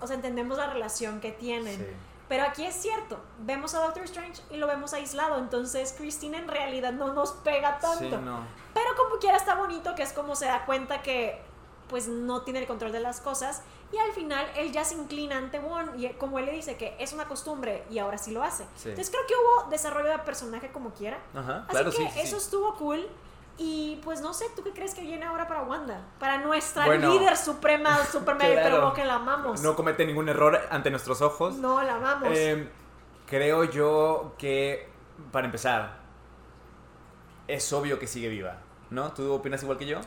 O 0.00 0.06
sea, 0.06 0.16
entendemos 0.16 0.56
la 0.58 0.66
relación 0.68 1.20
que 1.20 1.32
tienen. 1.32 1.78
Sí. 1.78 1.86
Pero 2.28 2.44
aquí 2.44 2.64
es 2.64 2.76
cierto, 2.76 3.18
vemos 3.40 3.74
a 3.74 3.80
Doctor 3.80 4.04
Strange 4.04 4.40
y 4.50 4.56
lo 4.56 4.68
vemos 4.68 4.92
aislado, 4.94 5.36
entonces 5.38 5.92
Christine 5.98 6.38
en 6.38 6.46
realidad 6.46 6.92
no 6.92 7.12
nos 7.12 7.32
pega 7.32 7.80
tanto. 7.80 7.98
Sí, 7.98 8.24
no. 8.24 8.44
Pero 8.72 8.86
como 8.96 9.18
quiera 9.18 9.36
está 9.36 9.56
bonito 9.56 9.96
que 9.96 10.04
es 10.04 10.12
como 10.12 10.36
se 10.36 10.46
da 10.46 10.64
cuenta 10.64 11.02
que 11.02 11.42
pues 11.88 12.06
no 12.06 12.42
tiene 12.42 12.60
el 12.60 12.68
control 12.68 12.92
de 12.92 13.00
las 13.00 13.20
cosas 13.20 13.62
y 13.92 13.98
al 13.98 14.12
final 14.12 14.46
él 14.54 14.70
ya 14.70 14.84
se 14.84 14.94
inclina 14.94 15.38
ante 15.38 15.58
Won 15.58 15.98
y 16.00 16.08
como 16.10 16.38
él 16.38 16.46
le 16.46 16.52
dice 16.52 16.76
que 16.76 16.94
es 17.00 17.12
una 17.12 17.24
costumbre 17.24 17.82
y 17.90 17.98
ahora 17.98 18.16
sí 18.16 18.30
lo 18.30 18.44
hace. 18.44 18.62
Sí. 18.76 18.90
Entonces 18.90 19.10
creo 19.10 19.26
que 19.26 19.34
hubo 19.34 19.68
desarrollo 19.70 20.10
de 20.10 20.18
personaje 20.20 20.70
como 20.70 20.90
quiera. 20.90 21.18
Ajá, 21.34 21.64
Así 21.64 21.70
claro, 21.70 21.90
que 21.90 21.96
sí. 21.96 22.08
eso 22.20 22.36
estuvo 22.36 22.76
cool. 22.76 23.08
Y 23.62 24.00
pues 24.02 24.22
no 24.22 24.32
sé, 24.32 24.46
¿tú 24.56 24.62
qué 24.64 24.70
crees 24.72 24.94
que 24.94 25.02
viene 25.02 25.26
ahora 25.26 25.46
para 25.46 25.60
Wanda? 25.62 26.00
Para 26.18 26.38
nuestra 26.38 26.86
Bueno, 26.86 27.10
líder 27.12 27.36
suprema, 27.36 28.02
super 28.10 28.34
mega 28.36 28.54
claro. 28.62 28.76
pero 28.76 28.94
que 28.94 29.04
la 29.04 29.16
amamos. 29.16 29.60
No 29.60 29.76
comete 29.76 30.06
ningún 30.06 30.30
error 30.30 30.58
ante 30.70 30.90
nuestros 30.90 31.20
ojos. 31.20 31.56
No, 31.56 31.82
la 31.82 31.96
amamos. 31.96 32.30
Eh, 32.32 32.70
creo 33.26 33.64
yo 33.64 34.32
que, 34.38 34.88
para 35.30 35.44
empezar, 35.44 35.98
es 37.48 37.70
obvio 37.74 37.98
que 37.98 38.06
sigue 38.06 38.30
viva, 38.30 38.56
¿no? 38.88 39.12
¿Tú 39.12 39.30
opinas 39.30 39.62
igual 39.62 39.76
que 39.76 39.86
yo? 39.86 40.00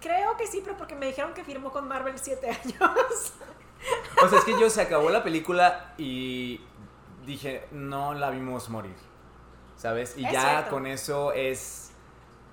Creo 0.00 0.34
que 0.38 0.46
sí, 0.46 0.62
pero 0.64 0.74
porque 0.78 0.94
me 0.96 1.06
dijeron 1.08 1.34
que 1.34 1.44
firmó 1.44 1.70
con 1.72 1.86
Marvel 1.86 2.18
siete 2.18 2.48
años. 2.64 3.34
O 4.24 4.28
sea, 4.28 4.38
es 4.38 4.44
que 4.46 4.58
yo 4.58 4.70
se 4.70 4.80
acabó 4.80 5.10
la 5.10 5.22
película 5.22 5.92
y 5.98 6.58
dije, 7.26 7.66
no 7.70 8.14
la 8.14 8.30
vimos 8.30 8.70
morir, 8.70 8.96
¿sabes? 9.76 10.16
Y 10.16 10.24
Es 10.24 10.32
ya 10.32 10.40
cierto. 10.40 10.70
con 10.70 10.86
eso 10.86 11.32
es... 11.34 11.91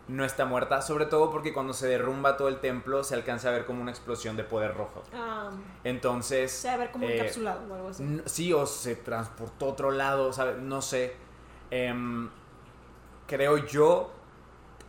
No 0.10 0.26
está 0.26 0.46
muerta, 0.46 0.82
sobre 0.82 1.06
todo 1.06 1.30
porque 1.30 1.54
cuando 1.54 1.72
se 1.72 1.88
derrumba 1.88 2.36
todo 2.36 2.48
el 2.48 2.60
templo 2.60 3.04
se 3.04 3.14
alcanza 3.14 3.50
a 3.50 3.52
ver 3.52 3.68
como 3.68 3.80
una 3.80 3.92
explosión 3.92 4.36
de 4.36 4.44
poder 4.44 4.76
rojo. 4.76 5.04
Ah, 5.14 5.52
Entonces... 5.84 6.52
se 6.52 6.68
va 6.68 6.74
a 6.74 6.78
ver 6.78 6.92
como 6.92 7.08
eh, 7.08 7.20
encapsulado 7.20 7.62
o 7.70 7.76
algo 7.76 7.90
así. 7.90 8.22
Sí, 8.26 8.52
o 8.52 8.66
se 8.66 8.96
transportó 8.96 9.68
a 9.68 9.70
otro 9.70 9.92
lado, 9.92 10.34
¿sabes? 10.34 10.58
No 10.58 10.82
sé. 10.82 11.14
Em, 11.70 12.28
creo 13.28 13.58
yo. 13.68 14.12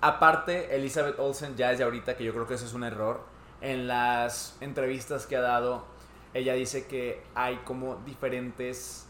Aparte, 0.00 0.74
Elizabeth 0.74 1.18
Olsen 1.18 1.54
ya 1.54 1.68
desde 1.68 1.84
ahorita, 1.84 2.16
que 2.16 2.24
yo 2.24 2.32
creo 2.32 2.46
que 2.46 2.54
eso 2.54 2.64
es 2.64 2.72
un 2.72 2.84
error. 2.84 3.20
En 3.60 3.88
las 3.88 4.56
entrevistas 4.62 5.26
que 5.26 5.36
ha 5.36 5.42
dado, 5.42 5.84
ella 6.32 6.54
dice 6.54 6.86
que 6.86 7.22
hay 7.34 7.56
como 7.58 7.96
diferentes 8.06 9.06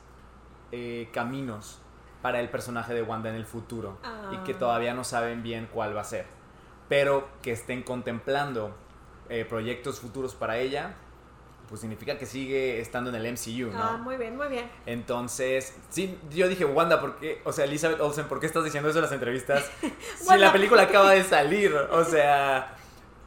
eh, 0.72 1.08
caminos 1.12 1.79
para 2.22 2.40
el 2.40 2.48
personaje 2.50 2.92
de 2.94 3.02
Wanda 3.02 3.30
en 3.30 3.36
el 3.36 3.46
futuro. 3.46 3.98
Y 4.32 4.36
que 4.44 4.52
Ah. 4.54 4.58
todavía 4.58 4.94
no 4.94 5.04
saben 5.04 5.42
bien 5.42 5.68
cuál 5.72 5.96
va 5.96 6.02
a 6.02 6.04
ser. 6.04 6.26
Pero 6.88 7.28
que 7.42 7.52
estén 7.52 7.82
contemplando 7.82 8.74
eh, 9.28 9.44
proyectos 9.44 10.00
futuros 10.00 10.34
para 10.34 10.58
ella, 10.58 10.94
pues 11.68 11.82
significa 11.82 12.18
que 12.18 12.26
sigue 12.26 12.80
estando 12.80 13.10
en 13.10 13.16
el 13.16 13.26
MCU, 13.26 13.70
¿no? 13.70 13.80
Ah, 13.80 13.96
muy 13.96 14.16
bien, 14.16 14.36
muy 14.36 14.48
bien. 14.48 14.68
Entonces, 14.86 15.76
sí, 15.88 16.18
yo 16.30 16.48
dije, 16.48 16.64
Wanda, 16.64 17.00
¿por 17.00 17.20
qué? 17.20 17.40
O 17.44 17.52
sea, 17.52 17.64
Elizabeth 17.64 18.00
Olsen, 18.00 18.26
¿por 18.26 18.40
qué 18.40 18.46
estás 18.46 18.64
diciendo 18.64 18.88
eso 18.90 18.98
en 18.98 19.02
las 19.04 19.12
entrevistas? 19.12 19.70
si 20.18 20.36
la 20.36 20.50
película 20.52 20.82
acaba 20.82 21.12
de 21.12 21.22
salir, 21.22 21.72
o 21.72 22.02
sea, 22.04 22.74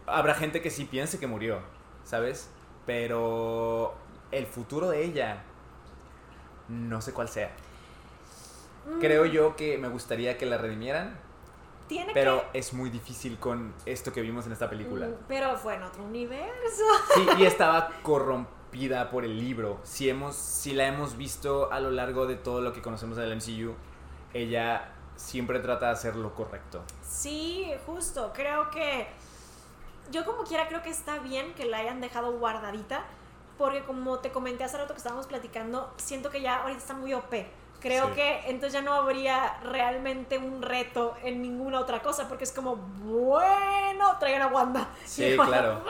habrá 0.06 0.36
gente 0.36 0.61
que 0.61 0.70
sí 0.70 0.84
piense 0.84 1.18
que 1.20 1.26
murió, 1.28 1.60
¿sabes? 2.03 2.49
Pero 2.86 3.95
el 4.32 4.45
futuro 4.45 4.90
de 4.90 5.06
ella, 5.06 5.41
no 6.68 6.99
sé 7.02 7.14
cuál 7.14 7.30
sea. 7.30 7.52
Mm, 8.85 8.99
Creo 8.99 9.26
yo 9.26 9.55
que 9.55 9.77
me 9.77 9.88
gustaría 9.88 10.38
que 10.38 10.45
la 10.45 10.57
redimieran, 10.57 11.18
Tiene 11.88 12.14
pero 12.14 12.43
que... 12.51 12.60
es 12.60 12.73
muy 12.73 12.89
difícil 12.89 13.38
con 13.39 13.73
esto 13.85 14.11
que 14.14 14.22
vimos 14.22 14.45
en 14.45 14.51
esta 14.51 14.69
película. 14.69 15.07
Mm, 15.07 15.15
Pero 15.27 15.57
fue 15.57 15.76
en 15.76 15.84
otro 15.84 16.03
universo. 16.03 16.84
Sí, 17.15 17.26
y 17.39 17.45
estaba 17.45 17.89
corrompida 18.01 19.10
por 19.10 19.23
el 19.26 19.38
libro. 19.39 19.80
Si, 19.84 20.10
hemos, 20.10 20.35
si 20.35 20.73
la 20.73 20.88
hemos 20.88 21.15
visto 21.18 21.72
a 21.72 21.80
lo 21.80 21.91
largo 21.91 22.26
de 22.26 22.35
todo 22.35 22.61
lo 22.61 22.73
que 22.73 22.81
conocemos 22.81 23.18
del 23.18 23.35
MCU, 23.35 23.73
ella 24.34 24.91
siempre 25.15 25.60
trata 25.60 25.88
de 25.88 25.91
hacer 25.93 26.15
lo 26.15 26.34
correcto. 26.34 26.81
Sí, 27.07 27.72
justo. 27.85 28.31
Creo 28.34 28.69
que. 28.72 29.07
Yo, 30.11 30.26
como 30.26 30.43
quiera, 30.43 30.68
creo 30.68 30.81
que 30.81 30.89
está 30.89 31.19
bien 31.19 31.53
que 31.53 31.65
la 31.65 31.77
hayan 31.77 32.01
dejado 32.01 32.38
guardadita. 32.38 33.05
Porque, 33.57 33.84
como 33.84 34.18
te 34.19 34.31
comenté 34.31 34.64
hace 34.64 34.77
rato 34.80 34.93
que 34.93 34.97
estábamos 34.97 35.27
platicando, 35.27 35.93
siento 35.97 36.31
que 36.31 36.41
ya 36.41 36.61
ahorita 36.64 36.80
está 36.80 36.93
muy 36.95 37.14
OP. 37.14 37.31
Creo 37.84 38.07
Sí. 38.07 38.14
que 38.15 38.39
entonces 38.45 38.73
ya 38.73 38.81
no 38.81 38.93
habría 38.93 39.60
realmente 39.61 40.38
un 40.39 40.61
reto 40.64 41.15
en 41.23 41.41
ninguna 41.41 41.80
otra 41.81 42.01
cosa. 42.01 42.27
Porque 42.27 42.45
es 42.45 42.51
como, 42.51 42.77
bueno, 42.77 44.18
traigan 44.19 44.41
a 44.41 44.47
Wanda. 44.47 44.88
Sí, 45.05 45.23
Y 45.34 45.38
Wanda, 45.38 45.57
claro. 45.60 45.81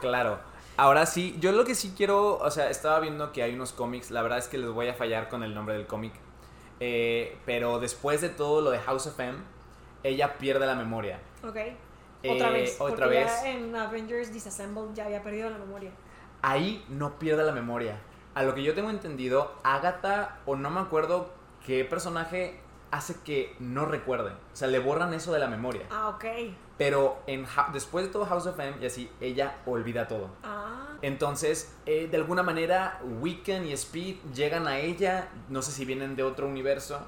Claro. 0.00 0.38
Ahora 0.76 1.06
sí, 1.06 1.36
yo 1.38 1.52
lo 1.52 1.64
que 1.64 1.74
sí 1.76 1.94
quiero, 1.96 2.38
o 2.38 2.50
sea, 2.50 2.68
estaba 2.70 2.98
viendo 2.98 3.30
que 3.30 3.42
hay 3.44 3.54
unos 3.54 3.72
cómics, 3.72 4.10
la 4.10 4.22
verdad 4.22 4.38
es 4.38 4.48
que 4.48 4.58
les 4.58 4.70
voy 4.70 4.88
a 4.88 4.94
fallar 4.94 5.28
con 5.28 5.44
el 5.44 5.54
nombre 5.54 5.74
del 5.76 5.86
cómic, 5.86 6.12
eh, 6.80 7.38
pero 7.46 7.78
después 7.78 8.20
de 8.20 8.28
todo 8.28 8.60
lo 8.60 8.70
de 8.70 8.80
House 8.80 9.06
of 9.06 9.20
M, 9.20 9.38
ella 10.02 10.36
pierde 10.36 10.66
la 10.66 10.74
memoria. 10.74 11.20
Ok. 11.46 11.56
Eh, 11.56 11.76
Otra 12.28 12.48
vez. 12.50 12.80
otra 12.80 13.04
porque 13.06 13.18
vez. 13.20 13.42
ya 13.42 13.50
en 13.50 13.76
Avengers 13.76 14.32
Disassembled 14.32 14.94
ya 14.94 15.04
había 15.04 15.22
perdido 15.22 15.48
la 15.50 15.58
memoria. 15.58 15.90
Ahí 16.42 16.84
no 16.88 17.18
pierde 17.20 17.44
la 17.44 17.52
memoria. 17.52 17.96
A 18.34 18.42
lo 18.42 18.54
que 18.54 18.62
yo 18.62 18.74
tengo 18.74 18.90
entendido, 18.90 19.52
Agatha, 19.62 20.38
o 20.46 20.56
no 20.56 20.70
me 20.70 20.80
acuerdo 20.80 21.30
qué 21.64 21.84
personaje 21.84 22.60
hace 22.90 23.16
que 23.24 23.54
no 23.58 23.86
recuerde. 23.86 24.30
O 24.30 24.56
sea, 24.56 24.68
le 24.68 24.78
borran 24.78 25.14
eso 25.14 25.32
de 25.32 25.38
la 25.38 25.48
memoria. 25.48 25.82
Ah, 25.90 26.08
ok. 26.08 26.24
Pero 26.78 27.22
en, 27.26 27.46
después 27.72 28.06
de 28.06 28.10
todo 28.12 28.24
House 28.26 28.46
of 28.46 28.58
M 28.58 28.76
y 28.80 28.86
así, 28.86 29.10
ella 29.20 29.56
olvida 29.66 30.08
todo. 30.08 30.30
Ah. 30.42 30.96
Entonces, 31.02 31.74
eh, 31.86 32.08
de 32.10 32.16
alguna 32.16 32.42
manera, 32.42 33.00
Wiccan 33.20 33.66
y 33.66 33.72
Speed 33.72 34.16
llegan 34.34 34.66
a 34.66 34.78
ella, 34.78 35.28
no 35.48 35.60
sé 35.62 35.72
si 35.72 35.84
vienen 35.84 36.16
de 36.16 36.22
otro 36.22 36.48
universo, 36.48 37.00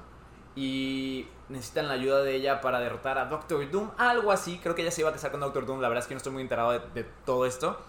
y 0.55 1.27
necesitan 1.49 1.87
la 1.87 1.93
ayuda 1.93 2.21
de 2.23 2.35
ella 2.35 2.61
para 2.61 2.79
derrotar 2.79 3.17
a 3.17 3.25
Doctor 3.25 3.69
Doom, 3.69 3.91
algo 3.97 4.31
así. 4.31 4.59
Creo 4.61 4.75
que 4.75 4.81
ella 4.81 4.91
se 4.91 5.01
iba 5.01 5.09
a 5.09 5.13
casar 5.13 5.31
con 5.31 5.39
Doctor 5.39 5.65
Doom, 5.65 5.81
la 5.81 5.89
verdad 5.89 6.03
es 6.03 6.07
que 6.07 6.15
no 6.15 6.17
estoy 6.17 6.33
muy 6.33 6.41
enterado 6.41 6.71
de, 6.71 6.79
de 6.93 7.03
todo 7.25 7.45
esto, 7.45 7.79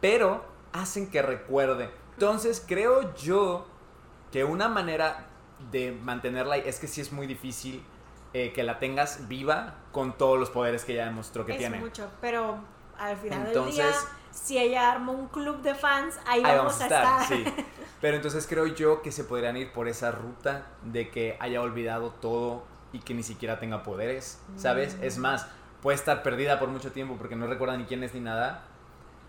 pero 0.00 0.44
hacen 0.72 1.10
que 1.10 1.22
recuerde. 1.22 1.90
Entonces, 2.14 2.64
creo 2.66 3.14
yo 3.16 3.66
que 4.30 4.44
una 4.44 4.68
manera 4.68 5.26
de 5.70 5.92
mantenerla 5.92 6.56
es 6.56 6.78
que 6.78 6.86
sí 6.86 7.00
es 7.00 7.12
muy 7.12 7.26
difícil 7.26 7.82
eh, 8.34 8.52
que 8.52 8.62
la 8.62 8.78
tengas 8.78 9.28
viva 9.28 9.74
con 9.92 10.16
todos 10.16 10.38
los 10.38 10.50
poderes 10.50 10.84
que 10.84 10.94
ella 10.94 11.04
demostró 11.06 11.44
que 11.44 11.52
es 11.52 11.58
tiene. 11.58 11.78
mucho, 11.78 12.08
pero 12.20 12.58
al 12.98 13.16
final 13.16 13.46
Entonces- 13.46 13.76
del 13.76 13.86
día, 13.92 14.00
si 14.30 14.58
ella 14.58 14.90
arma 14.92 15.12
un 15.12 15.28
club 15.28 15.60
de 15.60 15.74
fans, 15.74 16.18
ahí, 16.26 16.42
Ahí 16.42 16.56
vamos, 16.56 16.80
a 16.80 16.84
estar. 16.84 17.26
sí. 17.26 17.44
Pero 18.00 18.16
entonces 18.16 18.46
creo 18.48 18.66
yo 18.66 19.02
que 19.02 19.12
se 19.12 19.24
podrían 19.24 19.56
ir 19.58 19.70
por 19.72 19.86
esa 19.86 20.10
ruta 20.10 20.66
de 20.82 21.10
que 21.10 21.36
haya 21.38 21.60
olvidado 21.60 22.10
todo 22.10 22.64
y 22.92 22.98
que 23.00 23.12
ni 23.14 23.22
siquiera 23.22 23.60
tenga 23.60 23.82
poderes, 23.82 24.40
¿sabes? 24.56 24.96
Mm. 24.98 25.04
Es 25.04 25.18
más, 25.18 25.46
puede 25.82 25.96
estar 25.96 26.22
perdida 26.22 26.58
por 26.58 26.68
mucho 26.70 26.90
tiempo 26.92 27.16
porque 27.18 27.36
no 27.36 27.46
recuerda 27.46 27.76
ni 27.76 27.84
quién 27.84 28.02
es 28.02 28.14
ni 28.14 28.20
nada 28.20 28.62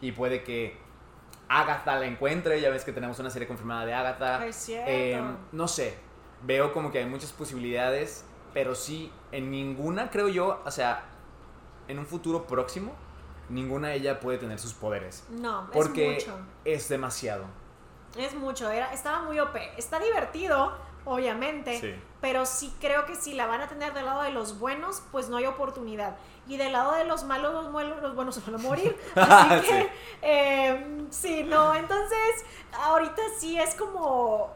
y 0.02 0.14
puede 0.14 0.44
que 0.44 0.78
Agatha 1.48 1.95
la 1.98 2.06
encuentre, 2.06 2.60
ya 2.61 2.70
ves 2.70 2.84
que 2.84 2.91
tenemos 2.91 3.20
una 3.20 3.30
serie 3.30 3.48
confirmada 3.48 3.86
de 3.86 3.94
Agatha. 3.94 4.45
Es 4.45 4.56
cierto. 4.56 4.90
Eh, 4.90 5.22
no 5.52 5.68
sé, 5.68 5.98
veo 6.44 6.74
como 6.74 6.91
que 6.91 6.99
hay 6.99 7.06
muchas 7.06 7.32
posibilidades, 7.32 8.26
pero 8.53 8.76
sí, 8.76 9.11
en 9.32 9.52
ninguna 9.52 10.10
creo 10.10 10.28
yo, 10.30 10.61
o 10.65 10.72
sea, 10.72 11.03
en 11.88 11.99
un 11.99 12.06
futuro 12.06 12.48
próximo, 12.48 12.94
ninguna 13.49 13.90
de 13.90 13.95
ella 13.95 14.20
puede 14.20 14.38
tener 14.38 14.60
sus 14.60 14.74
poderes. 14.74 15.26
no, 15.30 15.70
Porque 15.72 16.18
es 16.18 16.28
mucho. 16.28 16.40
es 16.65 16.90
demasiado. 16.90 17.45
Es 18.18 18.36
mucho. 18.36 18.70
Era, 18.70 18.94
estaba 18.94 19.24
muy 19.24 19.40
OP. 19.40 19.56
Está 19.78 19.99
divertido, 19.99 20.78
obviamente. 21.06 21.80
Sí. 21.80 21.95
Pero 22.22 22.45
sí 22.45 22.74
creo 22.80 23.06
que 23.06 23.15
si 23.15 23.34
la 23.34 23.48
van 23.48 23.61
a 23.61 23.68
tener 23.68 23.94
del 23.94 24.06
lado 24.06 24.22
de 24.22 24.30
los 24.32 24.60
buenos, 24.60 25.02
pues 25.11 25.30
no 25.30 25.38
hay 25.38 25.45
oportunidad. 25.45 26.15
Y 26.48 26.57
del 26.57 26.74
lado 26.74 26.91
de 26.94 27.06
los 27.06 27.24
malos, 27.24 27.53
los, 27.53 28.15
buenos 28.15 28.36
se 28.36 28.41
van 28.41 28.56
a 28.56 28.57
morir. 28.64 28.98
Así 29.15 29.61
que, 29.68 29.82
Sí. 29.82 29.88
eh, 30.22 31.06
sí, 31.10 31.44
no. 31.44 31.74
Entonces, 31.74 32.45
ahorita 32.78 33.22
sí 33.40 33.57
es 33.57 33.76
como. 33.76 34.52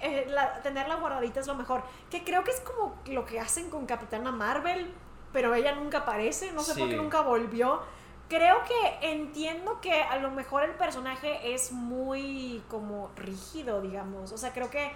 eh, 0.00 0.26
la- 0.28 0.60
tenerla 0.62 0.96
guardadita 0.96 1.40
es 1.40 1.46
lo 1.46 1.54
mejor. 1.54 1.82
Que 2.10 2.22
creo 2.22 2.44
que 2.44 2.50
es 2.52 2.60
como 2.60 2.94
lo 3.06 3.24
que 3.26 3.40
hacen 3.40 3.70
con 3.70 3.86
Capitana 3.86 4.30
Marvel, 4.30 4.92
pero 5.32 5.52
ella 5.54 5.72
nunca 5.74 5.98
aparece. 5.98 6.52
No 6.52 6.62
sé 6.62 6.78
por 6.78 6.88
qué 6.88 6.96
nunca 6.96 7.22
volvió. 7.22 7.80
Creo 8.28 8.58
que 8.64 9.08
entiendo 9.12 9.80
que 9.80 10.02
a 10.02 10.18
lo 10.18 10.30
mejor 10.30 10.64
el 10.64 10.72
personaje 10.72 11.54
es 11.54 11.70
muy 11.72 12.62
como 12.68 13.10
rígido, 13.16 13.80
digamos. 13.80 14.32
O 14.32 14.38
sea, 14.38 14.52
creo 14.52 14.68
que 14.70 14.92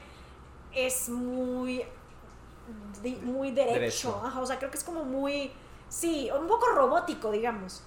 es 0.74 1.08
muy 1.08 1.84
muy 3.24 3.50
derecho. 3.50 3.72
Derecho. 3.80 4.22
Ajá, 4.24 4.40
o 4.40 4.46
sea, 4.46 4.58
creo 4.58 4.70
que 4.70 4.76
es 4.78 4.84
como 4.84 5.04
muy 5.04 5.50
sí, 5.90 6.30
un 6.38 6.46
poco 6.46 6.66
robótico, 6.70 7.30
digamos. 7.30 7.82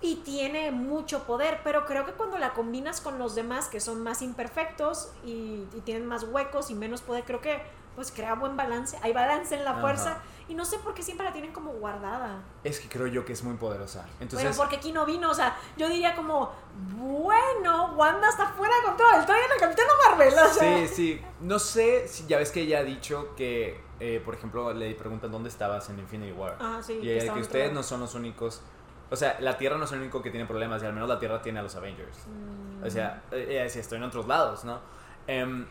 Y 0.00 0.16
tiene 0.16 0.70
mucho 0.70 1.24
poder, 1.24 1.60
pero 1.62 1.84
creo 1.84 2.06
que 2.06 2.12
cuando 2.12 2.38
la 2.38 2.54
combinas 2.54 3.02
con 3.02 3.18
los 3.18 3.34
demás 3.34 3.68
que 3.68 3.80
son 3.80 4.02
más 4.02 4.22
imperfectos 4.22 5.12
y, 5.26 5.66
y 5.74 5.82
tienen 5.84 6.06
más 6.06 6.22
huecos 6.24 6.70
y 6.70 6.74
menos 6.74 7.02
poder, 7.02 7.24
creo 7.24 7.42
que 7.42 7.60
pues 7.96 8.10
crea 8.10 8.34
buen 8.34 8.56
balance. 8.56 8.96
Hay 9.02 9.12
balance 9.12 9.54
en 9.54 9.62
la 9.64 9.72
Ajá. 9.72 9.80
fuerza 9.82 10.22
y 10.48 10.54
no 10.54 10.64
sé 10.64 10.78
por 10.78 10.94
qué 10.94 11.02
siempre 11.02 11.26
la 11.26 11.32
tienen 11.32 11.52
como 11.52 11.72
guardada. 11.72 12.42
Es 12.64 12.80
que 12.80 12.88
creo 12.88 13.08
yo 13.08 13.26
que 13.26 13.34
es 13.34 13.42
muy 13.44 13.56
poderosa. 13.56 14.06
Entonces, 14.20 14.48
Bueno, 14.48 14.56
porque 14.56 14.76
aquí 14.76 14.90
no 14.90 15.04
vino, 15.04 15.30
o 15.30 15.34
sea, 15.34 15.56
yo 15.76 15.86
diría 15.88 16.16
como, 16.16 16.50
bueno, 16.96 17.92
Wanda 17.96 18.28
está 18.28 18.46
fuera 18.54 18.74
de 18.76 18.82
control, 18.86 19.26
traigan 19.26 19.52
a 19.52 19.60
Capitana 19.60 19.92
Marvel, 20.08 20.32
o 20.32 20.48
sea. 20.48 20.78
sí, 20.88 20.88
sí. 20.88 21.20
No 21.40 21.58
sé 21.58 22.08
si 22.08 22.26
ya 22.26 22.38
ves 22.38 22.50
que 22.50 22.62
ella 22.62 22.78
ha 22.78 22.84
dicho 22.84 23.34
que, 23.36 23.80
eh, 24.00 24.20
por 24.24 24.34
ejemplo, 24.34 24.72
le 24.72 24.94
preguntan 24.94 25.30
dónde 25.30 25.48
estabas 25.48 25.88
en 25.90 25.98
Infinity 25.98 26.32
War. 26.32 26.56
Ah, 26.58 26.80
sí, 26.82 26.94
y 26.94 27.02
que 27.02 27.30
que 27.32 27.40
ustedes 27.40 27.72
no 27.72 27.82
son 27.82 28.00
los 28.00 28.14
únicos. 28.14 28.62
O 29.10 29.16
sea, 29.16 29.36
la 29.40 29.56
Tierra 29.58 29.76
no 29.76 29.84
es 29.84 29.92
el 29.92 30.00
único 30.00 30.22
que 30.22 30.30
tiene 30.30 30.46
problemas 30.46 30.82
y 30.82 30.86
al 30.86 30.92
menos 30.92 31.08
la 31.08 31.18
Tierra 31.18 31.42
tiene 31.42 31.58
a 31.58 31.62
los 31.62 31.74
Avengers. 31.74 32.16
Mm. 32.28 32.84
O 32.84 32.90
sea, 32.90 33.22
eh, 33.32 33.46
ella 33.50 33.62
decía, 33.64 33.80
estoy 33.80 33.98
en 33.98 34.04
otros 34.04 34.26
lados, 34.26 34.64
¿no? 34.64 34.80
Em, 35.26 35.66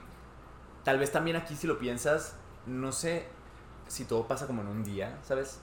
tal 0.84 1.00
vez 1.00 1.12
también 1.12 1.38
aquí 1.38 1.56
si 1.56 1.66
lo 1.68 1.80
piensas, 1.80 2.36
no 2.66 2.92
sé 2.92 3.28
si 3.88 4.06
todo 4.06 4.28
pasa 4.28 4.46
como 4.46 4.62
en 4.62 4.68
un 4.68 4.84
día, 4.84 5.18
¿sabes? 5.24 5.60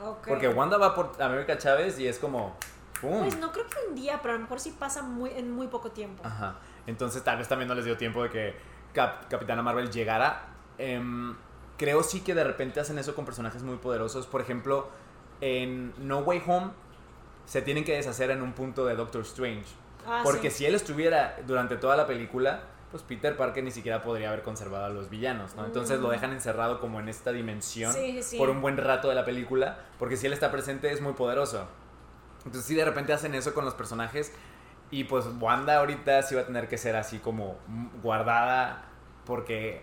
Ok. 0.00 0.26
Porque 0.28 0.48
Wanda 0.48 0.78
va 0.78 0.94
por 0.94 1.20
América 1.20 1.58
Chávez 1.58 1.98
y 1.98 2.06
es 2.06 2.18
como... 2.18 2.56
¡Pum! 3.00 3.20
Pues 3.24 3.38
no 3.38 3.52
creo 3.52 3.66
que 3.66 3.76
un 3.88 3.94
día, 3.94 4.20
pero 4.22 4.32
a 4.34 4.36
lo 4.38 4.42
mejor 4.44 4.58
sí 4.58 4.74
pasa 4.78 5.02
muy, 5.02 5.30
en 5.30 5.50
muy 5.50 5.66
poco 5.66 5.90
tiempo. 5.90 6.22
Ajá. 6.24 6.56
Entonces 6.86 7.22
tal 7.22 7.36
vez 7.36 7.46
también 7.48 7.68
no 7.68 7.74
les 7.74 7.84
dio 7.84 7.96
tiempo 7.98 8.22
de 8.22 8.30
que 8.30 8.54
Cap- 8.94 9.28
Capitana 9.28 9.62
Marvel 9.62 9.90
llegara. 9.90 10.46
Em, 10.78 11.36
creo 11.76 12.02
sí 12.02 12.20
que 12.20 12.34
de 12.34 12.44
repente 12.44 12.80
hacen 12.80 12.98
eso 12.98 13.14
con 13.14 13.24
personajes 13.24 13.62
muy 13.62 13.76
poderosos. 13.76 14.26
Por 14.26 14.40
ejemplo, 14.40 14.88
en 15.40 15.92
No 16.06 16.20
Way 16.20 16.42
Home 16.46 16.70
se 17.46 17.62
tienen 17.62 17.84
que 17.84 17.94
deshacer 17.94 18.30
en 18.30 18.42
un 18.42 18.52
punto 18.52 18.86
de 18.86 18.96
Doctor 18.96 19.22
Strange. 19.22 19.66
Ah, 20.06 20.20
Porque 20.24 20.50
sí. 20.50 20.58
si 20.58 20.66
él 20.66 20.74
estuviera 20.74 21.36
durante 21.46 21.76
toda 21.76 21.96
la 21.96 22.06
película, 22.06 22.60
pues 22.90 23.02
Peter 23.02 23.36
Parker 23.36 23.62
ni 23.64 23.70
siquiera 23.72 24.02
podría 24.02 24.28
haber 24.28 24.42
conservado 24.42 24.84
a 24.86 24.88
los 24.88 25.10
villanos, 25.10 25.54
¿no? 25.56 25.64
Entonces 25.66 25.98
lo 26.00 26.08
Mm. 26.08 26.12
dejan 26.12 26.32
encerrado 26.32 26.80
como 26.80 27.00
en 27.00 27.08
esta 27.08 27.32
dimensión 27.32 27.92
Sí, 27.92 28.12
sí, 28.12 28.22
sí. 28.22 28.38
por 28.38 28.48
un 28.50 28.60
buen 28.62 28.76
rato 28.76 29.08
de 29.08 29.14
la 29.16 29.24
película, 29.24 29.78
porque 29.98 30.16
si 30.16 30.26
él 30.26 30.32
está 30.32 30.50
presente 30.52 30.90
es 30.92 31.00
muy 31.00 31.12
poderoso. 31.14 31.66
Entonces 32.44 32.64
sí 32.64 32.74
de 32.76 32.84
repente 32.84 33.12
hacen 33.12 33.34
eso 33.34 33.52
con 33.54 33.64
los 33.64 33.74
personajes 33.74 34.32
y 34.92 35.02
pues 35.04 35.24
Wanda 35.40 35.78
ahorita 35.78 36.22
sí 36.22 36.36
va 36.36 36.42
a 36.42 36.46
tener 36.46 36.68
que 36.68 36.78
ser 36.78 36.94
así 36.94 37.18
como 37.18 37.56
guardada 38.04 38.84
porque 39.24 39.82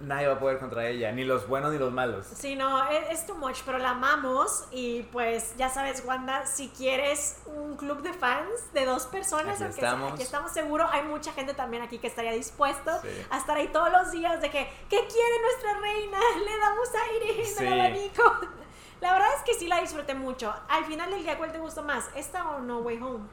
nadie 0.00 0.26
va 0.28 0.34
a 0.34 0.38
poder 0.38 0.58
contra 0.58 0.86
ella, 0.88 1.10
ni 1.12 1.24
los 1.24 1.48
buenos 1.48 1.72
ni 1.72 1.78
los 1.78 1.92
malos. 1.92 2.26
Sí, 2.26 2.54
no, 2.54 2.88
es, 2.90 3.10
es 3.20 3.26
too 3.26 3.34
much, 3.34 3.58
pero 3.64 3.78
la 3.78 3.90
amamos 3.90 4.66
y 4.70 5.02
pues 5.04 5.54
ya 5.56 5.68
sabes, 5.68 6.02
Wanda, 6.04 6.46
si 6.46 6.68
quieres 6.68 7.38
un 7.46 7.76
club 7.76 8.02
de 8.02 8.12
fans 8.12 8.72
de 8.74 8.84
dos 8.84 9.06
personas, 9.06 9.54
Aquí 9.56 9.64
aunque 9.64 9.80
sea, 9.80 9.88
estamos. 9.90 10.12
aquí 10.12 10.22
estamos 10.22 10.52
seguros, 10.52 10.88
hay 10.92 11.02
mucha 11.02 11.32
gente 11.32 11.54
también 11.54 11.82
aquí 11.82 11.98
que 11.98 12.06
estaría 12.06 12.32
dispuesto 12.32 12.90
Sí. 13.02 13.08
a 13.30 13.38
estar 13.38 13.56
ahí 13.56 13.68
todos 13.68 13.90
los 13.90 14.10
días 14.12 14.40
de 14.40 14.50
que, 14.50 14.68
¿qué 14.88 15.06
quiere 15.06 15.42
nuestra 15.42 15.80
reina? 15.80 16.18
Le 16.44 16.58
damos 16.58 16.88
aire 17.10 17.40
en 17.40 17.46
Sí. 17.46 17.64
el 17.66 17.72
abanico. 17.80 18.22
La 19.00 19.12
verdad 19.12 19.28
es 19.36 19.42
que 19.44 19.54
sí 19.54 19.68
la 19.68 19.80
disfruté 19.80 20.12
mucho. 20.14 20.52
Al 20.68 20.84
final 20.84 21.08
del 21.10 21.22
día, 21.22 21.38
¿cuál 21.38 21.52
te 21.52 21.58
gustó 21.58 21.84
más? 21.84 22.08
¿Esta 22.16 22.48
o 22.50 22.58
No 22.58 22.78
Way 22.80 23.00
Home? 23.00 23.26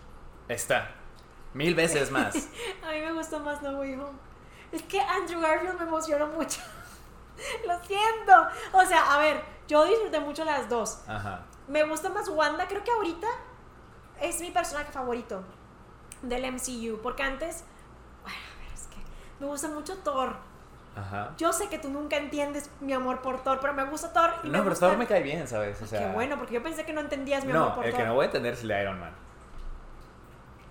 Está. 0.48 0.92
Mil 1.56 1.74
veces 1.74 2.12
más. 2.12 2.36
A 2.88 2.92
mí 2.92 3.00
me 3.02 3.12
gustó 3.14 3.40
más 3.40 3.64
No 3.64 3.80
Way 3.80 3.96
Home. 3.96 4.25
Es 4.76 4.84
que 4.84 5.00
Andrew 5.00 5.40
Garfield 5.40 5.80
me 5.80 5.86
emocionó 5.88 6.28
mucho. 6.28 6.60
Lo 7.68 7.80
siento. 7.84 8.34
O 8.74 8.86
sea, 8.86 9.14
a 9.16 9.20
ver, 9.20 9.42
yo 9.68 9.86
disfruté 9.86 10.20
mucho 10.20 10.44
las 10.44 10.68
dos. 10.68 11.00
Ajá. 11.08 11.44
Me 11.68 11.84
gusta 11.84 12.10
más 12.10 12.28
Wanda, 12.30 12.68
creo 12.68 12.84
que 12.84 12.92
ahorita 12.92 13.28
es 14.22 14.42
mi 14.42 14.52
personaje 14.52 14.92
favorito 14.92 15.44
del 16.22 16.52
MCU. 16.52 17.00
Porque 17.02 17.24
antes, 17.24 17.64
bueno, 18.24 18.38
a 18.38 18.60
ver, 18.64 18.74
es 18.74 18.88
que 18.88 18.98
me 19.40 19.48
gusta 19.48 19.70
mucho 19.70 19.98
Thor. 20.00 20.36
Ajá. 20.98 21.34
Yo 21.38 21.52
sé 21.54 21.68
que 21.70 21.78
tú 21.80 21.90
nunca 21.90 22.18
entiendes 22.18 22.70
mi 22.82 22.92
amor 22.94 23.22
por 23.22 23.44
Thor, 23.44 23.60
pero 23.62 23.74
me 23.74 23.84
gusta 23.86 24.12
Thor. 24.14 24.32
Y 24.44 24.48
No, 24.48 24.52
me 24.54 24.58
pero 24.60 24.70
gusta... 24.72 24.88
Thor 24.90 24.98
me 24.98 25.08
cae 25.08 25.24
bien, 25.24 25.48
¿sabes? 25.48 25.82
O 25.82 25.88
sea, 25.88 26.00
Qué 26.00 26.14
bueno, 26.14 26.38
porque 26.38 26.54
yo 26.54 26.64
pensé 26.64 26.86
que 26.86 26.92
no 26.94 27.00
entendías 27.02 27.46
mi 27.46 27.52
amor 27.54 27.76
por 27.76 27.86
el 27.86 27.92
Thor. 27.92 28.02
que 28.02 28.08
no 28.08 28.14
voy 28.16 28.24
a 28.24 28.26
entender 28.26 28.54
es 28.54 28.62
el 28.62 28.68
de 28.70 28.82
Iron 28.82 29.00
Man. 29.00 29.14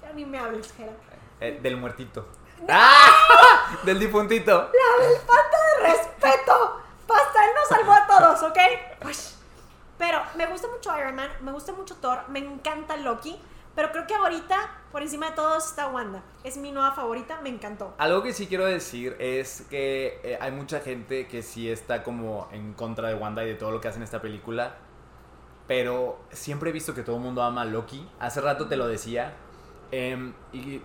Ya 0.02 0.12
ni 0.12 0.24
me 0.26 0.38
hables, 0.38 0.72
Jera. 0.72 0.92
Eh, 1.40 1.58
del 1.62 1.76
muertito. 1.78 2.26
¡Ah! 2.68 3.78
Del 3.84 3.98
difuntito. 3.98 4.52
La 4.52 5.06
del 5.06 5.18
falta 5.20 5.56
de 5.66 5.88
respeto. 5.88 6.80
Pasta, 7.06 7.44
él 7.44 7.50
nos 7.54 7.68
salvó 7.68 7.92
a 7.92 8.06
todos, 8.06 8.50
¿ok? 8.50 8.58
Pero 9.98 10.20
me 10.36 10.46
gusta 10.46 10.68
mucho 10.68 10.98
Iron 10.98 11.14
Man, 11.14 11.30
me 11.40 11.52
gusta 11.52 11.72
mucho 11.72 11.94
Thor, 11.96 12.28
me 12.28 12.38
encanta 12.40 12.96
Loki. 12.96 13.40
Pero 13.74 13.90
creo 13.90 14.06
que 14.06 14.14
ahorita, 14.14 14.70
por 14.92 15.02
encima 15.02 15.30
de 15.30 15.32
todos, 15.32 15.66
está 15.66 15.88
Wanda. 15.88 16.22
Es 16.44 16.56
mi 16.56 16.70
nueva 16.70 16.92
favorita, 16.92 17.40
me 17.42 17.48
encantó. 17.48 17.94
Algo 17.98 18.22
que 18.22 18.32
sí 18.32 18.46
quiero 18.46 18.66
decir 18.66 19.16
es 19.18 19.62
que 19.68 20.20
eh, 20.22 20.38
hay 20.40 20.52
mucha 20.52 20.80
gente 20.80 21.26
que 21.26 21.42
sí 21.42 21.68
está 21.68 22.04
como 22.04 22.48
en 22.52 22.74
contra 22.74 23.08
de 23.08 23.14
Wanda 23.14 23.42
y 23.44 23.48
de 23.48 23.54
todo 23.54 23.72
lo 23.72 23.80
que 23.80 23.88
hace 23.88 23.96
en 23.96 24.04
esta 24.04 24.22
película. 24.22 24.76
Pero 25.66 26.20
siempre 26.30 26.70
he 26.70 26.72
visto 26.72 26.94
que 26.94 27.02
todo 27.02 27.16
el 27.16 27.22
mundo 27.22 27.42
ama 27.42 27.62
a 27.62 27.64
Loki. 27.64 28.08
Hace 28.20 28.40
rato 28.40 28.68
te 28.68 28.76
lo 28.76 28.86
decía. 28.86 29.34
Em, 29.96 30.32
y 30.52 30.80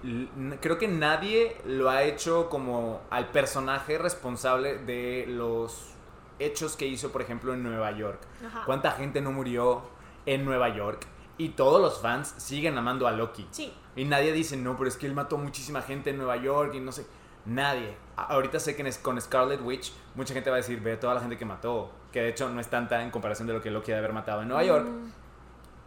creo 0.61 0.77
que 0.77 0.87
nadie 0.87 1.57
lo 1.65 1.89
ha 1.89 2.03
hecho 2.03 2.47
como 2.47 3.01
al 3.09 3.29
personaje 3.29 3.97
responsable 3.97 4.77
de 4.77 5.25
los 5.27 5.95
hechos 6.37 6.75
que 6.75 6.85
hizo, 6.85 7.11
por 7.11 7.23
ejemplo, 7.23 7.55
en 7.55 7.63
Nueva 7.63 7.89
York. 7.91 8.21
Ajá. 8.45 8.61
¿Cuánta 8.67 8.91
gente 8.91 9.19
no 9.19 9.31
murió 9.31 9.81
en 10.27 10.45
Nueva 10.45 10.69
York? 10.69 11.07
Y 11.39 11.49
todos 11.49 11.81
los 11.81 11.99
fans 11.99 12.35
siguen 12.37 12.77
amando 12.77 13.07
a 13.07 13.11
Loki. 13.11 13.47
Sí, 13.49 13.73
Y 13.95 14.05
nadie 14.05 14.31
dice, 14.31 14.57
no, 14.57 14.77
pero 14.77 14.87
es 14.89 14.95
que 14.95 15.07
él 15.07 15.15
mató 15.15 15.39
muchísima 15.39 15.81
gente 15.81 16.11
en 16.11 16.17
Nueva 16.17 16.37
York 16.37 16.75
y 16.75 16.79
no 16.79 16.91
sé. 16.91 17.07
Nadie. 17.45 17.97
Ahorita 18.15 18.59
sé 18.59 18.75
que 18.75 18.87
con 19.01 19.19
Scarlet 19.19 19.61
Witch 19.63 19.91
mucha 20.13 20.35
gente 20.35 20.51
va 20.51 20.57
a 20.57 20.61
decir, 20.61 20.81
ve 20.81 20.97
toda 20.97 21.15
la 21.15 21.21
gente 21.21 21.35
que 21.35 21.45
mató. 21.45 21.89
Que 22.11 22.21
de 22.21 22.29
hecho 22.29 22.47
no 22.47 22.59
es 22.59 22.67
tanta 22.67 23.01
en 23.01 23.09
comparación 23.09 23.47
de 23.47 23.55
lo 23.55 23.61
que 23.61 23.71
Loki 23.71 23.87
debe 23.87 23.99
haber 23.99 24.13
matado 24.13 24.43
en 24.43 24.49
Nueva 24.49 24.63
York. 24.63 24.85
Mm, 24.85 25.11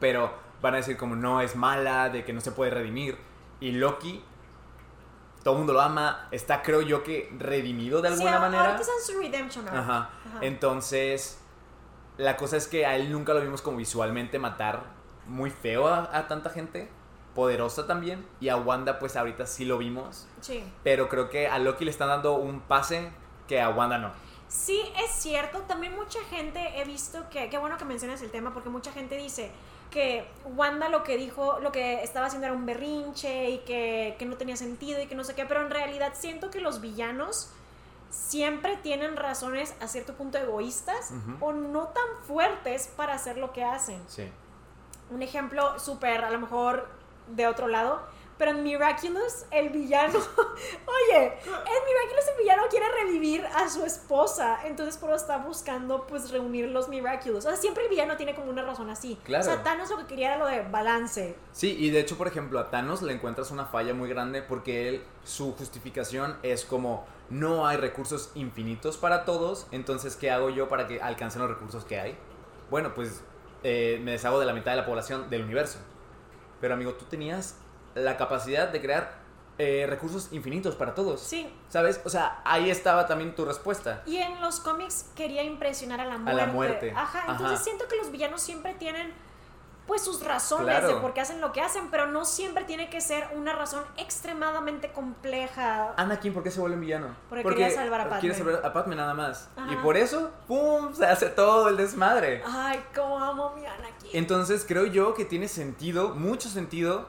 Pero 0.01 0.33
van 0.63 0.75
a 0.75 0.77
decir 0.79 0.97
como 0.97 1.17
no 1.17 1.41
es 1.43 1.57
mala, 1.57 2.09
de 2.09 2.25
que 2.25 2.33
no 2.33 2.41
se 2.41 2.53
puede 2.53 2.71
redimir. 2.71 3.19
Y 3.61 3.73
Loki, 3.73 4.25
todo 5.43 5.55
el 5.55 5.59
mundo 5.59 5.73
lo 5.73 5.81
ama. 5.81 6.29
Está 6.31 6.63
creo 6.63 6.81
yo 6.83 7.03
que 7.03 7.31
redimido 7.39 8.01
de 8.01 8.09
alguna 8.09 8.39
manera. 8.39 8.63
Ahorita 8.65 8.81
está 8.83 8.93
en 8.99 9.15
su 9.15 9.21
redemption 9.21 9.69
arc. 9.69 9.77
Ajá. 9.77 9.97
Ajá. 10.29 10.39
Entonces, 10.41 11.41
la 12.17 12.37
cosa 12.37 12.57
es 12.57 12.69
que 12.69 12.87
a 12.87 12.97
él 12.97 13.11
nunca 13.13 13.35
lo 13.35 13.41
vimos 13.41 13.61
como 13.63 13.77
visualmente 13.79 14.39
matar 14.39 14.85
muy 15.27 15.51
feo 15.51 15.89
a, 15.89 16.17
a 16.17 16.29
tanta 16.29 16.51
gente, 16.51 16.89
poderosa 17.35 17.87
también, 17.87 18.27
y 18.41 18.49
a 18.49 18.57
Wanda 18.57 18.99
pues 18.99 19.17
ahorita 19.17 19.47
sí 19.47 19.65
lo 19.65 19.79
vimos, 19.79 20.29
Sí. 20.41 20.63
pero 20.85 21.09
creo 21.09 21.31
que 21.31 21.49
a 21.49 21.59
Loki 21.59 21.85
le 21.85 21.91
están 21.91 22.09
dando 22.09 22.35
un 22.35 22.61
pase 22.61 23.11
que 23.49 23.61
a 23.61 23.69
Wanda 23.71 23.99
no. 23.99 24.11
Sí, 24.49 24.83
es 25.03 25.11
cierto. 25.13 25.61
También 25.63 25.95
mucha 25.97 26.19
gente 26.25 26.61
he 26.81 26.85
visto 26.85 27.31
que, 27.31 27.49
qué 27.49 27.57
bueno 27.57 27.79
que 27.79 27.85
mencionas 27.87 28.21
el 28.21 28.31
tema, 28.31 28.53
porque 28.53 28.69
mucha 28.69 28.93
gente 28.93 29.17
dice 29.17 29.51
que 29.93 30.27
Wanda 30.57 30.89
lo 30.89 31.05
que 31.05 31.17
dijo, 31.17 31.61
lo 31.61 31.71
que 31.71 32.03
estaba 32.03 32.27
haciendo 32.27 32.47
era 32.47 32.57
un 32.57 32.67
berrinche 32.67 33.51
y 33.51 33.59
que, 33.59 34.17
que 34.19 34.27
no 34.27 34.37
tenía 34.37 34.57
sentido 34.57 35.01
y 35.01 35.07
que 35.07 35.15
no 35.15 35.23
sé 35.23 35.35
qué, 35.35 35.45
pero 35.45 35.63
en 35.63 35.71
realidad 35.71 36.15
siento 36.15 36.51
que 36.51 36.61
los 36.61 36.81
villanos 36.81 37.51
siempre 38.11 38.77
tienen 38.77 39.17
razones 39.17 39.75
a 39.81 39.87
cierto 39.87 40.15
punto 40.15 40.39
egoístas 40.39 41.13
o 41.41 41.53
no 41.53 41.89
tan 41.89 42.25
fuertes 42.27 42.89
para 42.97 43.15
hacer 43.15 43.39
lo 43.39 43.53
que 43.53 43.65
hacen. 43.65 44.03
Sí. 44.09 44.29
Un 45.11 45.23
ejemplo 45.23 45.79
súper, 45.79 46.25
a 46.25 46.31
lo 46.31 46.39
mejor 46.39 46.89
de 47.29 47.47
otro 47.47 47.69
lado, 47.69 48.03
pero 48.43 48.59
en 48.59 48.65
Miraculous, 48.65 49.45
el 49.53 49.69
villano, 49.71 50.19
oye, 50.19 51.27
en 51.27 51.85
Miraculous 51.87 52.29
el 52.33 52.39
villano 52.39 52.63
quiere 52.69 52.87
revivir 53.01 53.47
a 53.47 53.69
su 53.69 53.85
esposa, 53.85 54.67
entonces 54.67 54.97
por 54.97 55.11
eso 55.11 55.19
está 55.19 55.39
buscando 55.39 56.09
pues 56.09 56.33
reunir 56.33 56.67
los 56.67 56.89
Miraculous. 56.89 57.47
O 57.47 57.49
sea, 57.51 57.57
siempre 57.57 57.85
el 57.85 57.91
villano 57.91 58.17
tiene 58.17 58.35
como 58.35 58.51
una 58.51 58.63
razón 58.63 58.91
así. 58.91 59.17
Claro. 59.23 59.45
O 59.45 59.47
sea, 59.47 59.63
Thanos 59.63 59.91
lo 59.91 59.99
que 59.99 60.07
quería 60.07 60.35
era 60.35 60.39
lo 60.39 60.47
de 60.47 60.63
balance. 60.63 61.37
Sí, 61.53 61.77
y 61.79 61.91
de 61.91 62.01
hecho, 62.01 62.19
por 62.19 62.27
ejemplo, 62.27 62.59
a 62.59 62.69
Thanos 62.69 63.01
le 63.03 63.13
encuentras 63.13 63.53
una 63.53 63.67
falla 63.67 63.95
muy 63.95 64.09
grande 64.09 64.43
porque 64.43 64.89
él, 64.89 65.05
su 65.23 65.53
justificación 65.53 66.37
es 66.43 66.65
como, 66.65 67.07
no 67.31 67.69
hay 67.69 67.77
recursos 67.77 68.33
infinitos 68.35 68.97
para 68.97 69.25
todos, 69.25 69.69
entonces, 69.71 70.17
¿qué 70.17 70.33
hago 70.33 70.51
yo 70.51 70.69
para 70.69 70.89
que 70.89 71.01
alcancen 71.01 71.43
los 71.43 71.51
recursos 71.53 71.85
que 71.85 72.01
hay? 72.01 72.19
Bueno, 72.71 72.93
pues 72.93 73.23
eh, 73.63 74.01
me 74.03 74.11
deshago 74.11 74.41
de 74.41 74.47
la 74.47 74.53
mitad 74.53 74.73
de 74.73 74.79
la 74.79 74.85
población 74.85 75.31
del 75.31 75.43
universo. 75.43 75.79
Pero 76.61 76.75
amigo, 76.75 76.95
tú 76.95 77.05
tenías 77.05 77.57
la 77.95 78.17
capacidad 78.17 78.69
de 78.69 78.81
crear 78.81 79.21
eh, 79.59 79.87
recursos 79.89 80.29
infinitos 80.33 80.75
para 80.75 80.95
todos. 80.95 81.21
Sí. 81.21 81.53
¿Sabes? 81.69 82.01
O 82.05 82.09
sea, 82.11 82.41
ahí 82.45 82.71
estaba 82.71 83.07
también 83.07 83.35
tu 83.35 83.45
respuesta. 83.45 84.03
Y 84.07 84.17
en 84.17 84.41
los 84.41 84.61
cómics 84.61 85.07
quería 85.15 85.43
impresionar 85.43 86.01
a 86.01 86.07
la 86.07 86.15
A 86.15 86.19
muerte. 86.19 86.41
la 86.41 86.47
muerte. 86.53 86.93
Ajá, 86.97 87.21
entonces 87.29 87.57
Ajá. 87.57 87.65
siento 87.65 87.87
que 87.89 87.97
los 87.97 88.11
villanos 88.11 88.41
siempre 88.41 88.75
tienen 88.75 89.13
pues 89.87 90.01
sus 90.03 90.25
razones 90.25 90.67
Claro. 90.79 90.89
de 90.89 90.95
por 91.01 91.13
qué 91.13 91.21
hacen 91.21 91.41
lo 91.41 91.51
que 91.53 91.61
hacen, 91.61 91.91
pero 91.91 92.07
no 92.07 92.25
siempre 92.25 92.63
tiene 92.65 92.89
que 92.89 93.01
ser 93.01 93.29
una 93.35 93.53
razón 93.53 93.83
extremadamente 93.97 94.93
compleja. 94.93 95.93
Anakin, 95.97 96.33
¿por 96.33 96.43
qué 96.45 96.51
se 96.53 96.61
vuelve 96.61 96.77
un 96.77 96.83
villano? 96.83 97.09
Porque 97.29 97.45
quería 97.45 97.69
salvar 97.71 98.01
a 98.03 98.21
Quiere 98.21 98.35
Padmé. 98.35 98.53
salvar 98.53 98.67
a 98.67 98.73
Padme 98.73 98.95
nada 98.97 99.13
más. 99.15 99.49
Y 99.71 99.77
por 99.77 99.97
eso, 99.97 100.31
¡pum! 100.47 100.95
Se 100.95 101.05
hace 101.05 101.27
todo 101.31 101.69
el 101.69 101.77
desmadre. 101.77 102.43
Ay, 102.47 102.83
cómo 102.95 103.19
amo 103.19 103.49
a 103.49 103.55
mi 103.57 103.67
Anakin. 103.67 104.11
Entonces 104.13 104.65
creo 104.67 104.87
yo 104.87 105.15
que 105.15 105.25
tiene 105.25 105.49
sentido, 105.49 106.11
mucho 106.15 106.49
sentido. 106.49 107.09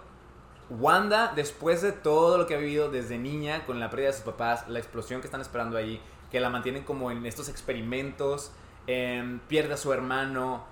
Wanda, 0.70 1.34
después 1.36 1.82
de 1.82 1.92
todo 1.92 2.38
lo 2.38 2.48
que 2.48 2.56
ha 2.56 2.58
vivido 2.58 2.90
desde 2.90 3.18
niña, 3.18 3.66
con 3.66 3.80
la 3.80 3.90
pérdida 3.90 4.08
de 4.08 4.14
sus 4.14 4.24
papás, 4.24 4.68
la 4.68 4.80
explosión 4.80 5.22
que 5.22 5.28
están 5.28 5.42
esperando 5.42 5.78
ahí, 5.78 6.02
que 6.32 6.40
la 6.40 6.50
mantienen 6.50 6.84
como 6.84 7.12
en 7.12 7.26
estos 7.26 7.50
experimentos, 7.50 8.52
em, 8.88 9.40
pierde 9.48 9.74
a 9.74 9.78
su 9.78 9.94
hermano, 9.94 10.66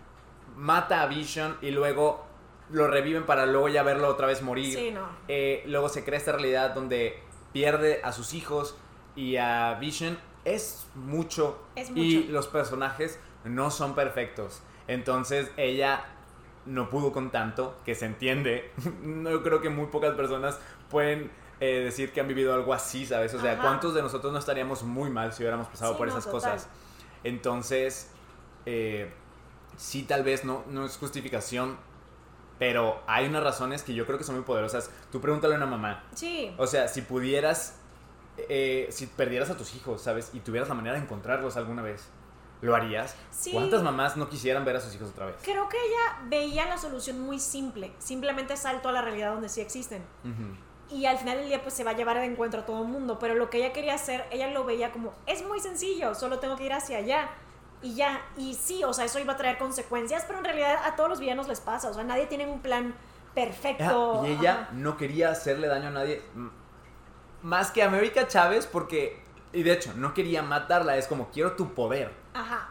mata 0.55 1.01
a 1.01 1.05
Vision 1.07 1.57
y 1.61 1.71
luego 1.71 2.25
lo 2.69 2.87
reviven 2.87 3.25
para 3.25 3.45
luego 3.45 3.67
ya 3.69 3.83
verlo 3.83 4.07
otra 4.07 4.27
vez 4.27 4.41
morir. 4.41 4.73
Sí, 4.77 4.91
no. 4.91 5.07
Eh, 5.27 5.63
luego 5.67 5.89
se 5.89 6.03
crea 6.03 6.17
esta 6.17 6.31
realidad 6.31 6.73
donde 6.73 7.19
pierde 7.53 8.01
a 8.03 8.11
sus 8.13 8.33
hijos 8.33 8.77
y 9.15 9.35
a 9.37 9.73
Vision. 9.79 10.17
Es 10.45 10.87
mucho. 10.95 11.61
Es 11.75 11.89
Y 11.93 12.17
mucho. 12.17 12.31
los 12.31 12.47
personajes 12.47 13.19
no 13.43 13.71
son 13.71 13.93
perfectos. 13.93 14.61
Entonces 14.87 15.51
ella 15.57 16.03
no 16.65 16.89
pudo 16.89 17.11
con 17.11 17.31
tanto, 17.31 17.77
que 17.85 17.95
se 17.95 18.05
entiende. 18.05 18.71
no 19.03 19.41
creo 19.43 19.61
que 19.61 19.69
muy 19.69 19.87
pocas 19.87 20.13
personas 20.15 20.59
pueden 20.89 21.31
eh, 21.59 21.81
decir 21.83 22.11
que 22.11 22.21
han 22.21 22.27
vivido 22.27 22.53
algo 22.53 22.73
así, 22.73 23.05
¿sabes? 23.05 23.33
O 23.33 23.39
sea, 23.39 23.53
Ajá. 23.53 23.61
¿cuántos 23.61 23.93
de 23.93 24.01
nosotros 24.01 24.31
no 24.33 24.39
estaríamos 24.39 24.83
muy 24.83 25.09
mal 25.09 25.33
si 25.33 25.43
hubiéramos 25.43 25.67
pasado 25.67 25.93
Sí, 25.93 25.97
por 25.97 26.07
no, 26.07 26.13
esas 26.13 26.25
total. 26.25 26.53
cosas? 26.53 26.69
Entonces, 27.23 28.09
eh, 28.65 29.11
sí, 29.77 30.03
tal 30.03 30.23
vez 30.23 30.43
no, 30.43 30.63
no 30.67 30.85
es 30.85 30.97
justificación, 30.97 31.77
pero 32.59 33.01
hay 33.07 33.27
unas 33.27 33.43
razones 33.43 33.83
que 33.83 33.93
yo 33.93 34.05
creo 34.05 34.17
que 34.17 34.23
son 34.23 34.35
muy 34.35 34.43
poderosas. 34.43 34.89
Tú 35.11 35.21
pregúntale 35.21 35.55
a 35.55 35.57
una 35.57 35.65
mamá. 35.65 36.03
Sí. 36.13 36.53
O 36.57 36.67
sea, 36.67 36.87
si 36.87 37.01
pudieras, 37.01 37.77
eh, 38.37 38.87
si 38.91 39.07
perdieras 39.07 39.49
a 39.49 39.57
tus 39.57 39.75
hijos, 39.75 40.01
¿sabes? 40.01 40.31
Y 40.33 40.39
tuvieras 40.41 40.69
la 40.69 40.75
manera 40.75 40.95
de 40.95 41.01
encontrarlos 41.01 41.57
alguna 41.57 41.81
vez, 41.81 42.07
¿lo 42.61 42.75
harías? 42.75 43.15
Sí. 43.29 43.51
¿Cuántas 43.51 43.83
mamás 43.83 44.17
no 44.17 44.29
quisieran 44.29 44.65
ver 44.65 44.75
a 44.75 44.79
sus 44.79 44.93
hijos 44.95 45.09
otra 45.09 45.25
vez? 45.25 45.35
Creo 45.43 45.67
que 45.69 45.77
ella 45.77 46.19
veía 46.25 46.65
la 46.65 46.77
solución 46.77 47.19
muy 47.21 47.39
simple. 47.39 47.91
Simplemente 47.99 48.55
salto 48.57 48.89
a 48.89 48.91
la 48.91 49.01
realidad 49.01 49.33
donde 49.33 49.49
sí 49.49 49.61
existen. 49.61 50.03
Y 50.89 51.05
al 51.05 51.17
final 51.17 51.37
del 51.37 51.47
día 51.47 51.61
pues 51.61 51.73
se 51.73 51.83
va 51.83 51.91
a 51.91 51.95
llevar 51.95 52.17
de 52.17 52.25
encuentro 52.25 52.61
a 52.61 52.65
todo 52.65 52.81
el 52.81 52.87
mundo. 52.87 53.17
Pero 53.19 53.35
lo 53.35 53.49
que 53.49 53.57
ella 53.57 53.73
quería 53.73 53.95
hacer, 53.95 54.25
ella 54.31 54.49
lo 54.49 54.65
veía 54.65 54.91
como, 54.91 55.13
es 55.25 55.45
muy 55.45 55.59
sencillo, 55.59 56.13
solo 56.15 56.39
tengo 56.39 56.55
que 56.55 56.65
ir 56.65 56.73
hacia 56.73 56.97
allá. 56.97 57.29
Y 57.81 57.95
ya, 57.95 58.21
y 58.37 58.53
sí, 58.53 58.83
o 58.83 58.93
sea, 58.93 59.05
eso 59.05 59.19
iba 59.19 59.33
a 59.33 59.37
traer 59.37 59.57
consecuencias, 59.57 60.25
pero 60.27 60.37
en 60.37 60.45
realidad 60.45 60.77
a 60.85 60.95
todos 60.95 61.09
los 61.09 61.19
villanos 61.19 61.47
les 61.47 61.59
pasa. 61.59 61.89
O 61.89 61.93
sea, 61.93 62.03
nadie 62.03 62.27
tiene 62.27 62.45
un 62.45 62.61
plan 62.61 62.93
perfecto. 63.33 64.23
Y 64.25 64.31
ella 64.33 64.53
Ajá. 64.53 64.69
no 64.73 64.97
quería 64.97 65.31
hacerle 65.31 65.67
daño 65.67 65.87
a 65.87 65.91
nadie 65.91 66.21
más 67.41 67.71
que 67.71 67.81
a 67.81 67.87
América 67.87 68.27
Chávez 68.27 68.67
porque, 68.67 69.21
y 69.53 69.63
de 69.63 69.73
hecho, 69.73 69.93
no 69.95 70.13
quería 70.13 70.41
matarla, 70.41 70.97
es 70.97 71.07
como, 71.07 71.29
quiero 71.31 71.53
tu 71.53 71.73
poder. 71.73 72.11
Ajá. 72.33 72.69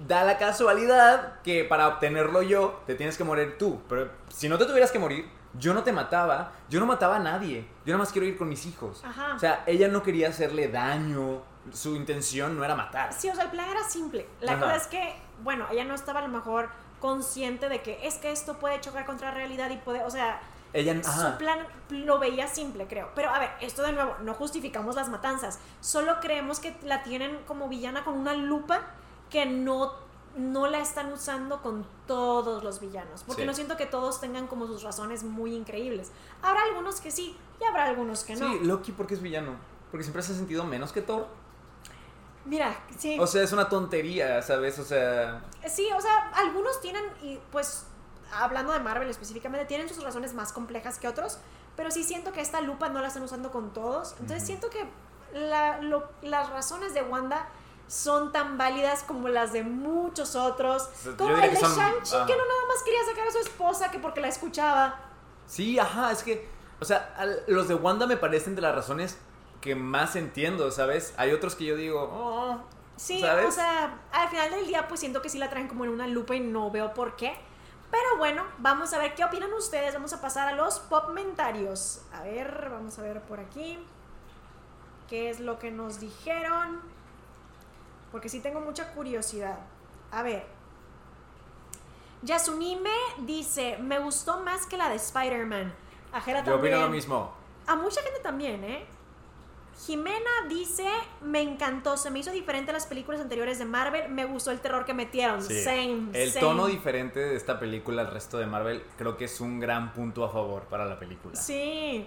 Da 0.00 0.24
la 0.24 0.38
casualidad 0.38 1.40
que 1.42 1.64
para 1.64 1.88
obtenerlo 1.88 2.42
yo, 2.42 2.82
te 2.86 2.94
tienes 2.94 3.16
que 3.16 3.24
morir 3.24 3.56
tú. 3.58 3.80
Pero 3.88 4.10
si 4.28 4.48
no 4.48 4.58
te 4.58 4.66
tuvieras 4.66 4.90
que 4.90 4.98
morir, 4.98 5.30
yo 5.58 5.72
no 5.72 5.82
te 5.82 5.92
mataba, 5.92 6.52
yo 6.68 6.80
no 6.80 6.86
mataba 6.86 7.16
a 7.16 7.20
nadie. 7.20 7.66
Yo 7.84 7.92
nada 7.92 7.98
más 7.98 8.12
quiero 8.12 8.26
ir 8.26 8.36
con 8.36 8.48
mis 8.48 8.66
hijos. 8.66 9.02
Ajá. 9.04 9.34
O 9.34 9.38
sea, 9.38 9.62
ella 9.66 9.88
no 9.88 10.02
quería 10.02 10.28
hacerle 10.28 10.68
daño, 10.68 11.42
su 11.72 11.94
intención 11.94 12.56
no 12.56 12.64
era 12.64 12.74
matar. 12.74 13.12
Sí, 13.12 13.28
o 13.28 13.34
sea, 13.34 13.44
el 13.44 13.50
plan 13.50 13.68
era 13.68 13.84
simple. 13.84 14.26
La 14.40 14.52
Ajá. 14.52 14.62
cosa 14.62 14.76
es 14.76 14.86
que, 14.88 15.16
bueno, 15.42 15.66
ella 15.70 15.84
no 15.84 15.94
estaba 15.94 16.20
a 16.20 16.22
lo 16.22 16.28
mejor 16.28 16.68
consciente 17.00 17.68
de 17.68 17.82
que 17.82 18.06
es 18.06 18.16
que 18.16 18.32
esto 18.32 18.58
puede 18.58 18.80
chocar 18.80 19.06
contra 19.06 19.28
la 19.28 19.34
realidad 19.34 19.70
y 19.70 19.76
puede, 19.76 20.02
o 20.04 20.10
sea, 20.10 20.40
Ella, 20.74 21.02
su 21.02 21.08
ajá. 21.08 21.38
plan 21.38 21.60
lo 21.88 22.18
veía 22.18 22.46
simple, 22.48 22.86
creo. 22.86 23.08
Pero 23.14 23.30
a 23.30 23.38
ver, 23.38 23.50
esto 23.60 23.82
de 23.82 23.92
nuevo, 23.92 24.14
no 24.22 24.34
justificamos 24.34 24.96
las 24.96 25.08
matanzas. 25.08 25.58
Solo 25.80 26.18
creemos 26.20 26.58
que 26.60 26.76
la 26.82 27.02
tienen 27.02 27.38
como 27.46 27.68
villana 27.68 28.04
con 28.04 28.14
una 28.18 28.34
lupa 28.34 28.82
que 29.30 29.46
no, 29.46 29.92
no 30.36 30.66
la 30.66 30.80
están 30.80 31.12
usando 31.12 31.62
con 31.62 31.86
todos 32.06 32.62
los 32.64 32.80
villanos. 32.80 33.22
Porque 33.24 33.42
Sí. 33.42 33.46
no 33.46 33.54
siento 33.54 33.76
que 33.76 33.86
todos 33.86 34.20
tengan 34.20 34.46
como 34.48 34.66
sus 34.66 34.82
razones 34.82 35.22
muy 35.22 35.54
increíbles. 35.54 36.10
Habrá 36.42 36.62
algunos 36.64 37.00
que 37.00 37.10
sí 37.10 37.36
y 37.60 37.64
habrá 37.64 37.84
algunos 37.84 38.24
que 38.24 38.34
no. 38.36 38.52
Sí, 38.52 38.58
Loki, 38.64 38.92
¿por 38.92 39.06
qué 39.06 39.14
es 39.14 39.22
villano? 39.22 39.52
Porque 39.92 40.02
siempre 40.02 40.22
se 40.22 40.32
ha 40.32 40.34
sentido 40.34 40.64
menos 40.64 40.90
que 40.92 41.02
Thor. 41.02 41.28
Mira, 42.46 42.76
sí. 42.98 43.16
O 43.18 43.26
sea, 43.26 43.42
es 43.42 43.52
una 43.52 43.68
tontería, 43.68 44.42
¿sabes? 44.42 44.78
O 44.78 44.84
sea, 44.84 45.40
Sí, 45.66 45.88
o 45.96 46.00
sea, 46.00 46.30
algunos 46.34 46.78
tienen, 46.80 47.04
y 47.22 47.38
pues, 47.50 47.86
hablando 48.32 48.72
de 48.72 48.80
Marvel 48.80 49.08
específicamente, 49.08 49.66
tienen 49.66 49.88
sus 49.88 50.02
razones 50.02 50.34
más 50.34 50.52
complejas 50.52 50.98
que 50.98 51.08
otros, 51.08 51.38
pero 51.76 51.90
sí 51.90 52.04
siento 52.04 52.32
que 52.32 52.40
esta 52.40 52.60
lupa 52.60 52.88
no 52.88 53.00
la 53.00 53.08
están 53.08 53.22
usando 53.22 53.50
con 53.50 53.72
todos. 53.72 54.12
Entonces 54.12 54.38
Ujú. 54.38 54.46
siento 54.46 54.70
que 54.70 54.86
la- 55.38 55.80
lo- 55.80 56.08
las 56.22 56.50
razones 56.50 56.94
de 56.94 57.02
Wanda 57.02 57.48
son 57.88 58.32
tan 58.32 58.56
válidas 58.56 59.02
como 59.02 59.28
las 59.28 59.52
de 59.52 59.62
muchos 59.62 60.36
otros. 60.36 60.88
Como 61.18 61.36
el 61.36 61.50
de 61.50 61.56
son- 61.56 61.76
Shang-Chi, 61.76 62.10
que 62.26 62.36
no 62.36 62.44
nada 62.46 62.66
más 62.68 62.82
quería 62.84 63.04
sacar 63.04 63.28
a 63.28 63.30
su 63.32 63.38
esposa 63.38 63.90
que 63.90 63.98
porque 63.98 64.20
la 64.20 64.28
escuchaba. 64.28 64.98
Sí, 65.46 65.78
ajá, 65.78 66.10
es 66.12 66.22
que, 66.22 66.48
o 66.80 66.84
sea, 66.84 67.14
al- 67.18 67.42
los 67.46 67.68
de 67.68 67.74
Wanda 67.74 68.06
me 68.06 68.16
parecen 68.16 68.54
de 68.56 68.62
las 68.62 68.74
razones 68.74 69.18
que 69.60 69.74
más 69.74 70.16
entiendo, 70.16 70.70
¿sabes? 70.70 71.12
Hay 71.16 71.32
otros 71.32 71.54
que 71.54 71.64
yo 71.64 71.76
digo, 71.76 72.02
oh, 72.12 72.60
Sí, 72.96 73.20
¿Sabes? 73.20 73.46
o 73.46 73.50
sea, 73.50 73.98
al 74.12 74.28
final 74.28 74.50
del 74.52 74.66
día 74.68 74.86
pues 74.86 75.00
siento 75.00 75.20
que 75.20 75.28
sí 75.28 75.36
la 75.38 75.50
traen 75.50 75.66
como 75.66 75.84
en 75.84 75.90
una 75.90 76.06
lupa 76.06 76.36
y 76.36 76.40
no 76.40 76.70
veo 76.70 76.94
por 76.94 77.16
qué. 77.16 77.34
Pero 77.90 78.16
bueno, 78.18 78.44
vamos 78.58 78.92
a 78.92 78.98
ver 78.98 79.14
qué 79.14 79.24
opinan 79.24 79.52
ustedes. 79.52 79.94
Vamos 79.94 80.12
a 80.12 80.20
pasar 80.20 80.48
a 80.48 80.52
los 80.52 80.80
popmentarios. 80.80 82.02
A 82.12 82.22
ver, 82.22 82.68
vamos 82.70 82.98
a 82.98 83.02
ver 83.02 83.20
por 83.22 83.40
aquí. 83.40 83.78
¿Qué 85.08 85.30
es 85.30 85.40
lo 85.40 85.58
que 85.58 85.70
nos 85.70 86.00
dijeron? 86.00 86.80
Porque 88.10 88.28
sí 88.28 88.40
tengo 88.40 88.60
mucha 88.60 88.92
curiosidad. 88.92 89.58
A 90.10 90.22
ver. 90.22 90.46
Yasunime 92.22 92.90
dice, 93.18 93.76
me 93.78 93.98
gustó 93.98 94.40
más 94.40 94.66
que 94.66 94.76
la 94.76 94.88
de 94.88 94.96
Spider-Man. 94.96 95.72
A 96.12 96.20
Jera 96.20 96.42
yo 96.42 96.54
opino 96.54 96.70
también. 96.70 96.82
lo 96.82 96.88
mismo. 96.88 97.32
A 97.66 97.76
mucha 97.76 98.00
gente 98.02 98.20
también, 98.20 98.64
¿eh? 98.64 98.86
Jimena 99.78 100.30
dice, 100.48 100.86
me 101.22 101.42
encantó, 101.42 101.96
se 101.96 102.10
me 102.10 102.20
hizo 102.20 102.30
diferente 102.30 102.70
a 102.70 102.74
las 102.74 102.86
películas 102.86 103.20
anteriores 103.20 103.58
de 103.58 103.64
Marvel, 103.64 104.08
me 104.10 104.24
gustó 104.24 104.50
el 104.50 104.60
terror 104.60 104.84
que 104.84 104.94
metieron. 104.94 105.42
Sí. 105.42 105.62
Same. 105.62 106.08
El 106.12 106.30
same. 106.30 106.40
tono 106.40 106.66
diferente 106.66 107.20
de 107.20 107.36
esta 107.36 107.58
película 107.58 108.02
al 108.02 108.10
resto 108.10 108.38
de 108.38 108.46
Marvel 108.46 108.84
creo 108.96 109.16
que 109.16 109.24
es 109.24 109.40
un 109.40 109.60
gran 109.60 109.92
punto 109.92 110.24
a 110.24 110.30
favor 110.30 110.62
para 110.64 110.84
la 110.84 110.98
película. 110.98 111.36
Sí. 111.36 112.06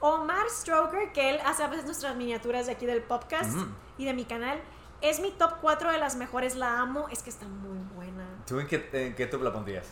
Omar 0.00 0.48
Stroker, 0.48 1.12
que 1.12 1.30
él 1.30 1.40
hace 1.44 1.64
a 1.64 1.68
veces 1.68 1.84
nuestras 1.84 2.14
miniaturas 2.16 2.66
de 2.66 2.72
aquí 2.72 2.86
del 2.86 3.02
podcast 3.02 3.58
y 3.98 4.04
de 4.04 4.14
mi 4.14 4.24
canal, 4.24 4.60
es 5.00 5.20
mi 5.20 5.32
top 5.32 5.54
4 5.60 5.90
de 5.90 5.98
las 5.98 6.16
mejores, 6.16 6.54
la 6.54 6.80
amo, 6.80 7.08
es 7.10 7.22
que 7.22 7.30
está 7.30 7.46
muy 7.46 7.78
buena. 7.96 8.24
¿Tú 8.46 8.60
en 8.60 8.68
qué, 8.68 8.88
en 8.92 9.14
qué 9.14 9.26
top 9.26 9.42
la 9.42 9.52
pondrías? 9.52 9.86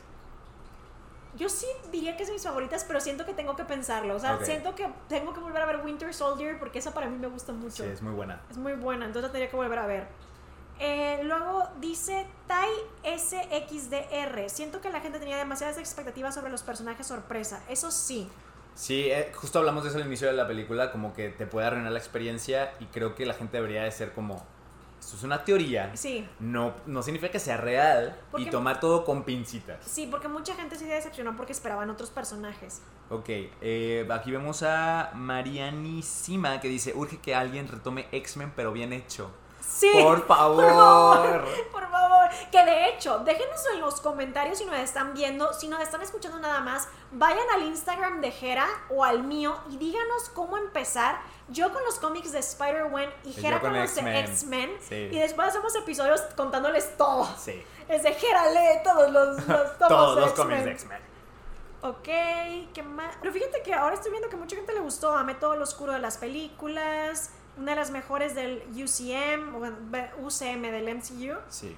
Yo 1.36 1.48
sí 1.48 1.66
diría 1.92 2.16
que 2.16 2.22
es 2.22 2.30
mis 2.30 2.42
favoritas, 2.42 2.84
pero 2.84 3.00
siento 3.00 3.26
que 3.26 3.34
tengo 3.34 3.56
que 3.56 3.64
pensarlo. 3.64 4.14
O 4.14 4.18
sea, 4.18 4.38
siento 4.42 4.74
que 4.74 4.88
tengo 5.08 5.34
que 5.34 5.40
volver 5.40 5.62
a 5.62 5.66
ver 5.66 5.80
Winter 5.84 6.12
Soldier 6.12 6.58
porque 6.58 6.78
esa 6.78 6.92
para 6.92 7.08
mí 7.08 7.18
me 7.18 7.28
gusta 7.28 7.52
mucho. 7.52 7.84
Sí, 7.84 7.90
es 7.90 8.02
muy 8.02 8.12
buena. 8.12 8.40
Es 8.50 8.56
muy 8.56 8.72
buena, 8.72 9.06
entonces 9.06 9.28
la 9.28 9.32
tendría 9.32 9.50
que 9.50 9.56
volver 9.56 9.78
a 9.78 9.86
ver. 9.86 10.06
Eh, 10.78 11.20
luego 11.24 11.68
dice 11.80 12.26
Tai 12.46 12.68
SXDR. 13.02 14.50
Siento 14.50 14.80
que 14.80 14.90
la 14.90 15.00
gente 15.00 15.18
tenía 15.18 15.38
demasiadas 15.38 15.78
expectativas 15.78 16.34
sobre 16.34 16.50
los 16.50 16.62
personajes 16.62 17.06
sorpresa. 17.06 17.62
Eso 17.68 17.90
sí. 17.90 18.28
Sí, 18.74 19.06
eh, 19.10 19.32
justo 19.34 19.58
hablamos 19.58 19.84
de 19.84 19.88
eso 19.88 19.98
al 19.98 20.06
inicio 20.06 20.26
de 20.26 20.34
la 20.34 20.46
película, 20.46 20.92
como 20.92 21.14
que 21.14 21.30
te 21.30 21.46
puede 21.46 21.66
arruinar 21.66 21.92
la 21.92 21.98
experiencia 21.98 22.74
y 22.78 22.84
creo 22.86 23.14
que 23.14 23.24
la 23.24 23.32
gente 23.32 23.56
debería 23.56 23.84
de 23.84 23.90
ser 23.90 24.12
como, 24.12 24.46
esto 25.06 25.16
es 25.18 25.22
una 25.22 25.44
teoría, 25.44 25.92
Sí. 25.94 26.28
no, 26.40 26.74
no 26.86 27.00
significa 27.00 27.30
que 27.30 27.38
sea 27.38 27.56
real 27.56 28.18
Porque- 28.32 28.46
y 28.48 28.50
tomar 28.50 28.80
todo 28.80 29.04
con 29.04 29.22
pincitas. 29.22 29.78
Sí, 29.86 30.08
porque 30.10 30.26
mucha 30.26 30.54
gente 30.56 30.74
se 30.76 30.84
decepcionó 30.84 31.36
porque 31.36 31.52
esperaban 31.52 31.88
otros 31.90 32.10
personajes. 32.10 32.82
Ok, 33.08 33.28
eh, 33.60 34.08
aquí 34.12 34.32
vemos 34.32 34.64
a 34.64 35.12
Marianísima 35.14 36.60
que 36.60 36.66
dice, 36.68 36.92
urge 36.94 37.18
que 37.20 37.36
alguien 37.36 37.68
retome 37.68 38.08
X-Men 38.10 38.52
pero 38.56 38.72
bien 38.72 38.92
hecho. 38.92 39.30
Sí. 39.60 39.90
Por 40.02 40.26
favor. 40.26 40.64
Por 40.64 40.72
favor, 40.74 41.44
por 41.72 41.90
favor. 41.90 42.28
Que 42.50 42.64
de 42.64 42.88
hecho, 42.88 43.20
déjenos 43.20 43.60
en 43.74 43.80
los 43.80 44.00
comentarios 44.00 44.58
si 44.58 44.64
nos 44.64 44.76
están 44.76 45.14
viendo, 45.14 45.52
si 45.52 45.68
nos 45.68 45.80
están 45.80 46.02
escuchando 46.02 46.38
nada 46.40 46.60
más, 46.60 46.88
vayan 47.12 47.46
al 47.54 47.62
Instagram 47.62 48.20
de 48.20 48.30
Jera 48.32 48.66
o 48.90 49.04
al 49.04 49.22
mío 49.22 49.56
y 49.70 49.76
díganos 49.76 50.30
cómo 50.34 50.56
empezar. 50.56 51.20
Yo 51.48 51.72
con 51.72 51.82
los 51.84 51.98
cómics 52.00 52.32
de 52.32 52.40
Spider-Man 52.40 53.08
y 53.24 53.32
Jera 53.32 53.60
con 53.60 53.70
con 53.70 53.80
los 53.80 53.94
de 53.94 54.20
X-Men. 54.20 54.70
Sí. 54.80 54.94
Y 55.12 55.18
después 55.18 55.48
hacemos 55.48 55.74
episodios 55.76 56.20
contándoles 56.36 56.96
todo. 56.96 57.28
Sí, 57.38 57.62
Es 57.88 58.02
de 58.02 58.12
Jera, 58.14 58.50
lee 58.50 58.80
todos 58.82 59.10
los, 59.12 59.46
todos 59.78 60.18
los 60.18 60.32
cómics 60.32 60.64
de 60.64 60.72
X-Men. 60.72 61.00
Ok, 61.82 62.04
¿qué 62.74 62.82
más? 62.82 63.14
Pero 63.20 63.32
fíjate 63.32 63.62
que 63.62 63.72
ahora 63.72 63.94
estoy 63.94 64.10
viendo 64.10 64.28
que 64.28 64.36
mucha 64.36 64.56
gente 64.56 64.72
le 64.72 64.80
gustó. 64.80 65.12
Amé 65.16 65.34
todo 65.34 65.56
lo 65.56 65.62
oscuro 65.62 65.92
de 65.92 66.00
las 66.00 66.16
películas. 66.18 67.30
Una 67.56 67.72
de 67.72 67.76
las 67.76 67.90
mejores 67.90 68.34
del 68.34 68.62
UCM, 68.74 69.52
bueno, 69.52 69.76
UCM 70.18 70.62
del 70.62 70.96
MCU. 70.96 71.38
Sí. 71.48 71.76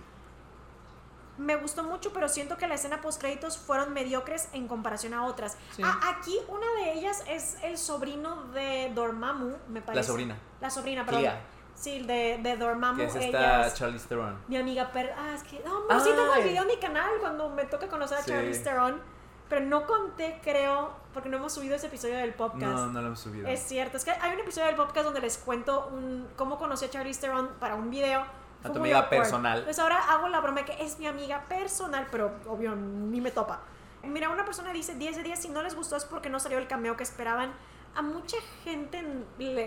Me 1.38 1.56
gustó 1.56 1.84
mucho, 1.84 2.12
pero 2.12 2.28
siento 2.28 2.56
que 2.56 2.66
la 2.66 2.74
escena 2.74 3.00
post 3.00 3.20
créditos 3.20 3.56
fueron 3.58 3.92
mediocres 3.92 4.48
en 4.52 4.66
comparación 4.68 5.14
a 5.14 5.24
otras. 5.24 5.56
Sí. 5.74 5.82
Ah, 5.84 5.98
aquí 6.16 6.36
una 6.48 6.66
de 6.82 6.92
ellas 6.94 7.22
es 7.28 7.56
el 7.62 7.78
sobrino 7.78 8.44
de 8.52 8.90
Dormammu, 8.94 9.56
me 9.68 9.80
parece. 9.80 10.00
La 10.00 10.02
sobrina, 10.06 10.38
La 10.60 10.70
sobrina, 10.70 11.04
perdón. 11.04 11.22
Clea, 11.22 11.40
Sí, 11.74 12.02
de, 12.02 12.40
de 12.42 12.56
Dormammu. 12.56 12.98
que 12.98 13.04
es 13.04 13.14
esta 13.14 13.66
es 13.68 13.74
Charlize 13.74 14.08
Theron. 14.08 14.36
mi 14.48 14.56
amiga 14.56 14.90
per 14.90 15.14
Ah, 15.16 15.32
es 15.34 15.44
que. 15.44 15.60
No, 15.64 15.86
no, 15.88 16.00
sí 16.00 16.10
tengo 16.10 16.34
el 16.34 16.42
video 16.42 16.62
en 16.62 16.68
mi 16.68 16.76
canal 16.78 17.08
cuando 17.20 17.48
me 17.50 17.64
toca 17.66 17.86
conocer 17.88 18.18
a 18.18 18.22
Sí. 18.22 18.30
Charlize 18.32 18.64
Theron. 18.64 19.00
Pero 19.48 19.64
no 19.64 19.86
conté, 19.86 20.40
creo, 20.42 20.92
porque 21.14 21.30
no 21.30 21.38
hemos 21.38 21.54
subido 21.54 21.74
ese 21.74 21.86
episodio 21.86 22.16
del 22.18 22.34
podcast. 22.34 22.60
No, 22.60 22.86
no 22.88 23.00
lo 23.00 23.06
hemos 23.06 23.20
subido. 23.20 23.48
Es 23.48 23.60
cierto, 23.60 23.96
es 23.96 24.04
que 24.04 24.10
hay 24.10 24.34
un 24.34 24.40
episodio 24.40 24.66
del 24.66 24.76
podcast 24.76 25.04
donde 25.06 25.20
les 25.22 25.38
cuento 25.38 25.88
un, 25.90 26.28
cómo 26.36 26.58
conocí 26.58 26.84
a 26.84 26.90
Charlize 26.90 27.20
Theron 27.22 27.48
para 27.58 27.74
un 27.76 27.88
video. 27.90 28.24
Fue 28.62 28.70
tu 28.72 28.78
amiga 28.78 29.08
personal. 29.08 29.62
Pues 29.64 29.78
ahora 29.78 29.98
hago 30.10 30.28
la 30.28 30.40
broma 30.40 30.64
que 30.64 30.82
es 30.82 30.98
mi 30.98 31.06
amiga 31.06 31.44
personal, 31.48 32.06
pero 32.10 32.32
obvio 32.46 32.74
ni 32.74 33.20
me 33.20 33.30
topa. 33.30 33.60
Mira, 34.02 34.30
una 34.30 34.44
persona 34.44 34.72
dice 34.72 34.94
10 34.94 35.16
de 35.16 35.22
10, 35.22 35.38
si 35.38 35.48
no 35.48 35.62
les 35.62 35.74
gustó 35.74 35.96
es 35.96 36.04
porque 36.04 36.30
no 36.30 36.40
salió 36.40 36.58
el 36.58 36.66
cameo 36.66 36.96
que 36.96 37.02
esperaban. 37.02 37.52
A 37.94 38.02
mucha 38.02 38.36
gente 38.64 39.04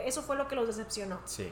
eso 0.05 0.21
fue 0.21 0.35
lo 0.35 0.47
que 0.47 0.55
los 0.55 0.67
decepcionó. 0.67 1.19
Sí. 1.25 1.51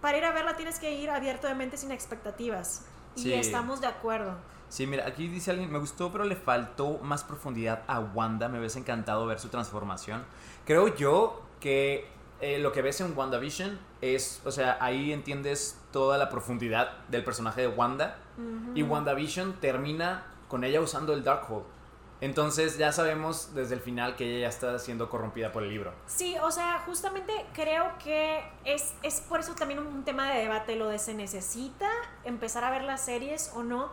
Para 0.00 0.18
ir 0.18 0.24
a 0.24 0.32
verla 0.32 0.56
tienes 0.56 0.78
que 0.78 0.92
ir 0.92 1.10
abierto 1.10 1.46
de 1.46 1.54
mente 1.54 1.76
sin 1.76 1.92
expectativas. 1.92 2.86
Y 3.16 3.22
Sí. 3.22 3.32
estamos 3.34 3.80
de 3.80 3.86
acuerdo. 3.86 4.34
Sí, 4.68 4.86
mira, 4.86 5.06
aquí 5.06 5.28
dice 5.28 5.50
alguien, 5.52 5.70
me 5.70 5.78
gustó, 5.78 6.10
pero 6.10 6.24
le 6.24 6.36
faltó 6.36 6.98
más 6.98 7.22
profundidad 7.24 7.82
a 7.86 8.00
Wanda. 8.00 8.48
Me 8.48 8.58
hubiese 8.58 8.78
encantado 8.78 9.24
ver 9.26 9.38
su 9.38 9.48
transformación. 9.48 10.24
Creo 10.64 10.94
yo 10.96 11.42
que 11.60 12.10
eh, 12.40 12.58
lo 12.58 12.72
que 12.72 12.82
ves 12.82 13.00
en 13.00 13.16
WandaVision 13.16 13.78
es, 14.00 14.42
o 14.44 14.50
sea, 14.50 14.78
ahí 14.80 15.12
entiendes 15.12 15.80
toda 15.92 16.18
la 16.18 16.28
profundidad 16.28 16.98
del 17.08 17.24
personaje 17.24 17.62
de 17.62 17.68
Wanda. 17.68 18.18
Y 18.74 18.82
WandaVision 18.82 19.54
termina 19.60 20.26
con 20.48 20.62
ella 20.62 20.82
usando 20.82 21.14
el 21.14 21.24
Darkhold. 21.24 21.64
Entonces 22.20 22.78
ya 22.78 22.92
sabemos 22.92 23.54
desde 23.54 23.74
el 23.74 23.80
final 23.80 24.16
que 24.16 24.24
ella 24.24 24.42
ya 24.42 24.48
está 24.48 24.78
siendo 24.78 25.10
corrompida 25.10 25.52
por 25.52 25.62
el 25.62 25.70
libro. 25.70 25.92
Sí, 26.06 26.36
o 26.42 26.50
sea, 26.50 26.82
justamente 26.86 27.32
creo 27.52 27.92
que 28.02 28.42
es, 28.64 28.94
es 29.02 29.20
por 29.20 29.40
eso 29.40 29.54
también 29.54 29.80
un 29.80 30.04
tema 30.04 30.30
de 30.32 30.40
debate 30.40 30.76
lo 30.76 30.88
de 30.88 30.98
se 30.98 31.14
necesita 31.14 31.90
empezar 32.24 32.64
a 32.64 32.70
ver 32.70 32.84
las 32.84 33.04
series 33.04 33.52
o 33.54 33.62
no. 33.62 33.90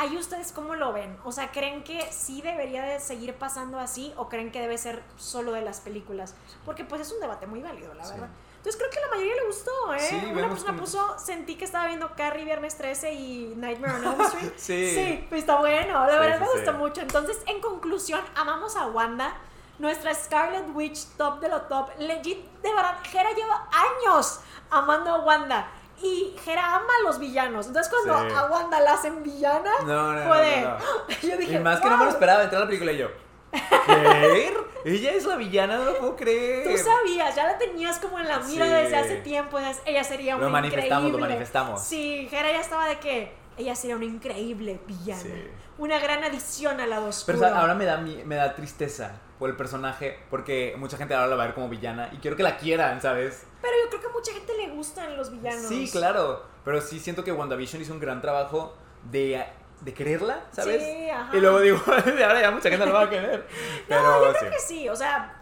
Ahí 0.00 0.16
ustedes 0.16 0.52
cómo 0.52 0.76
lo 0.76 0.92
ven? 0.92 1.18
O 1.24 1.32
sea, 1.32 1.50
¿creen 1.50 1.82
que 1.82 2.06
sí 2.12 2.40
debería 2.40 2.82
de 2.84 3.00
seguir 3.00 3.34
pasando 3.34 3.80
así 3.80 4.14
o 4.16 4.28
creen 4.28 4.52
que 4.52 4.60
debe 4.60 4.78
ser 4.78 5.02
solo 5.16 5.50
de 5.52 5.62
las 5.62 5.80
películas? 5.80 6.34
Porque 6.64 6.84
pues 6.84 7.00
es 7.00 7.12
un 7.12 7.18
debate 7.20 7.46
muy 7.48 7.60
válido, 7.62 7.92
la 7.94 8.04
Sí. 8.04 8.12
verdad. 8.12 8.28
Entonces 8.58 8.76
creo 8.80 8.90
que 8.90 8.98
a 8.98 9.02
la 9.02 9.08
mayoría 9.08 9.34
le 9.34 9.46
gustó, 9.46 9.94
¿eh? 9.94 9.98
Sí, 10.00 10.16
Una 10.32 10.48
persona 10.48 10.72
como- 10.72 10.80
puso, 10.80 11.18
sentí 11.18 11.56
que 11.56 11.64
estaba 11.64 11.86
viendo 11.88 12.14
Carrie 12.16 12.44
Viernes 12.44 12.76
13 12.76 13.12
y 13.12 13.54
Nightmare 13.56 13.94
on 13.94 14.04
Elm 14.04 14.20
Street. 14.32 14.52
Sí. 14.56 14.90
Sí, 14.94 15.26
pues 15.28 15.40
está 15.40 15.56
bueno, 15.56 16.06
la 16.06 16.12
Sí, 16.12 16.18
verdad 16.18 16.40
me 16.40 16.46
gustó 16.52 16.72
mucho. 16.74 17.00
Entonces, 17.00 17.38
en 17.46 17.60
conclusión, 17.60 18.20
amamos 18.36 18.76
a 18.76 18.86
Wanda, 18.86 19.32
nuestra 19.80 20.14
Scarlet 20.14 20.66
Witch 20.74 21.06
top 21.16 21.40
de 21.40 21.48
lo 21.48 21.62
top. 21.62 21.90
Legit, 21.98 22.44
de 22.62 22.72
verdad, 22.74 22.98
Hera 23.12 23.32
lleva 23.32 23.68
años 23.72 24.40
amando 24.70 25.10
a 25.14 25.18
Wanda. 25.20 25.68
Y 26.02 26.34
Hera 26.46 26.76
ama 26.76 26.86
a 27.00 27.02
los 27.04 27.18
villanos. 27.18 27.66
Entonces, 27.66 27.92
cuando 27.92 28.28
Sí. 28.30 28.34
a 28.36 28.44
Wanda 28.46 28.80
la 28.80 28.92
hacen 28.94 29.22
villana, 29.22 29.70
No, 29.84 30.12
no, 30.14 30.28
fue 30.28 30.60
no, 30.62 30.76
de-. 31.08 31.16
Yo 31.28 31.36
dije, 31.36 31.54
Y 31.54 31.58
más 31.58 31.80
que 31.80 31.88
no 31.90 31.96
me 31.96 32.04
lo 32.04 32.10
esperaba 32.10 32.42
entrar 32.44 32.62
a 32.62 32.64
la 32.64 32.68
película 32.68 32.92
y 32.92 32.98
yo. 32.98 33.08
¿Qué? 33.86 34.54
Ella 34.84 35.12
es 35.12 35.24
la 35.24 35.36
villana, 35.36 35.78
no 35.78 35.84
lo 35.86 35.98
puedo 35.98 36.16
creer. 36.16 36.64
Tú 36.70 36.76
sabías, 36.84 37.34
ya 37.34 37.44
la 37.46 37.58
tenías 37.58 37.98
como 37.98 38.18
en 38.20 38.28
la 38.28 38.38
mira 38.40 38.64
Sí. 38.66 38.70
desde 38.72 38.96
hace 38.96 39.16
tiempo. 39.16 39.58
Ella 39.84 40.04
sería 40.04 40.34
Lo 40.34 40.42
una 40.42 40.48
manifestamos, 40.50 41.02
lo 41.04 41.08
increíble. 41.08 41.28
manifestamos. 41.28 41.82
Sí, 41.82 42.28
Hera 42.30 42.52
ya 42.52 42.60
estaba 42.60 42.86
de 42.86 42.98
que 42.98 43.32
ella 43.56 43.74
sería 43.74 43.96
una 43.96 44.04
increíble 44.04 44.80
villana. 44.86 45.20
Sí. 45.20 45.50
Una 45.78 45.98
gran 45.98 46.24
adición 46.24 46.80
al 46.80 46.90
lado 46.90 47.06
oscuro. 47.06 47.38
Pero 47.38 47.54
ahora 47.54 47.74
me 47.74 47.84
da, 47.84 47.96
me 47.98 48.34
da 48.34 48.54
tristeza 48.54 49.12
por 49.38 49.48
el 49.48 49.56
personaje, 49.56 50.18
porque 50.30 50.74
mucha 50.76 50.96
gente 50.96 51.14
ahora 51.14 51.28
la 51.28 51.36
va 51.36 51.44
a 51.44 51.46
ver 51.46 51.54
como 51.54 51.68
villana 51.68 52.08
y 52.12 52.16
quiero 52.16 52.36
que 52.36 52.42
la 52.42 52.56
quieran, 52.56 53.00
¿sabes? 53.00 53.44
Pero 53.62 53.74
yo 53.84 53.88
creo 53.88 54.00
que 54.00 54.06
a 54.08 54.10
mucha 54.10 54.32
gente 54.32 54.52
le 54.56 54.68
gustan 54.70 55.16
los 55.16 55.30
villanos. 55.30 55.62
Sí, 55.68 55.88
claro, 55.90 56.44
pero 56.64 56.80
sí 56.80 56.98
siento 56.98 57.22
que 57.22 57.30
WandaVision 57.32 57.80
hizo 57.82 57.92
un 57.92 58.00
gran 58.00 58.20
trabajo 58.20 58.76
de, 59.04 59.44
de 59.80 59.94
quererla, 59.94 60.40
¿sabes? 60.50 60.82
Sí, 60.82 61.08
ajá. 61.08 61.36
Y 61.36 61.40
luego 61.40 61.60
digo, 61.60 61.80
ahora 61.86 62.40
ya 62.40 62.50
mucha 62.50 62.68
gente 62.68 62.84
la 62.84 62.92
va 62.92 63.02
a 63.02 63.10
querer. 63.10 63.46
Pero 63.88 64.02
no, 64.02 64.24
yo 64.24 64.32
creo 64.32 64.50
sí. 64.50 64.56
que 64.56 64.60
sí, 64.62 64.88
o 64.88 64.96
sea, 64.96 65.34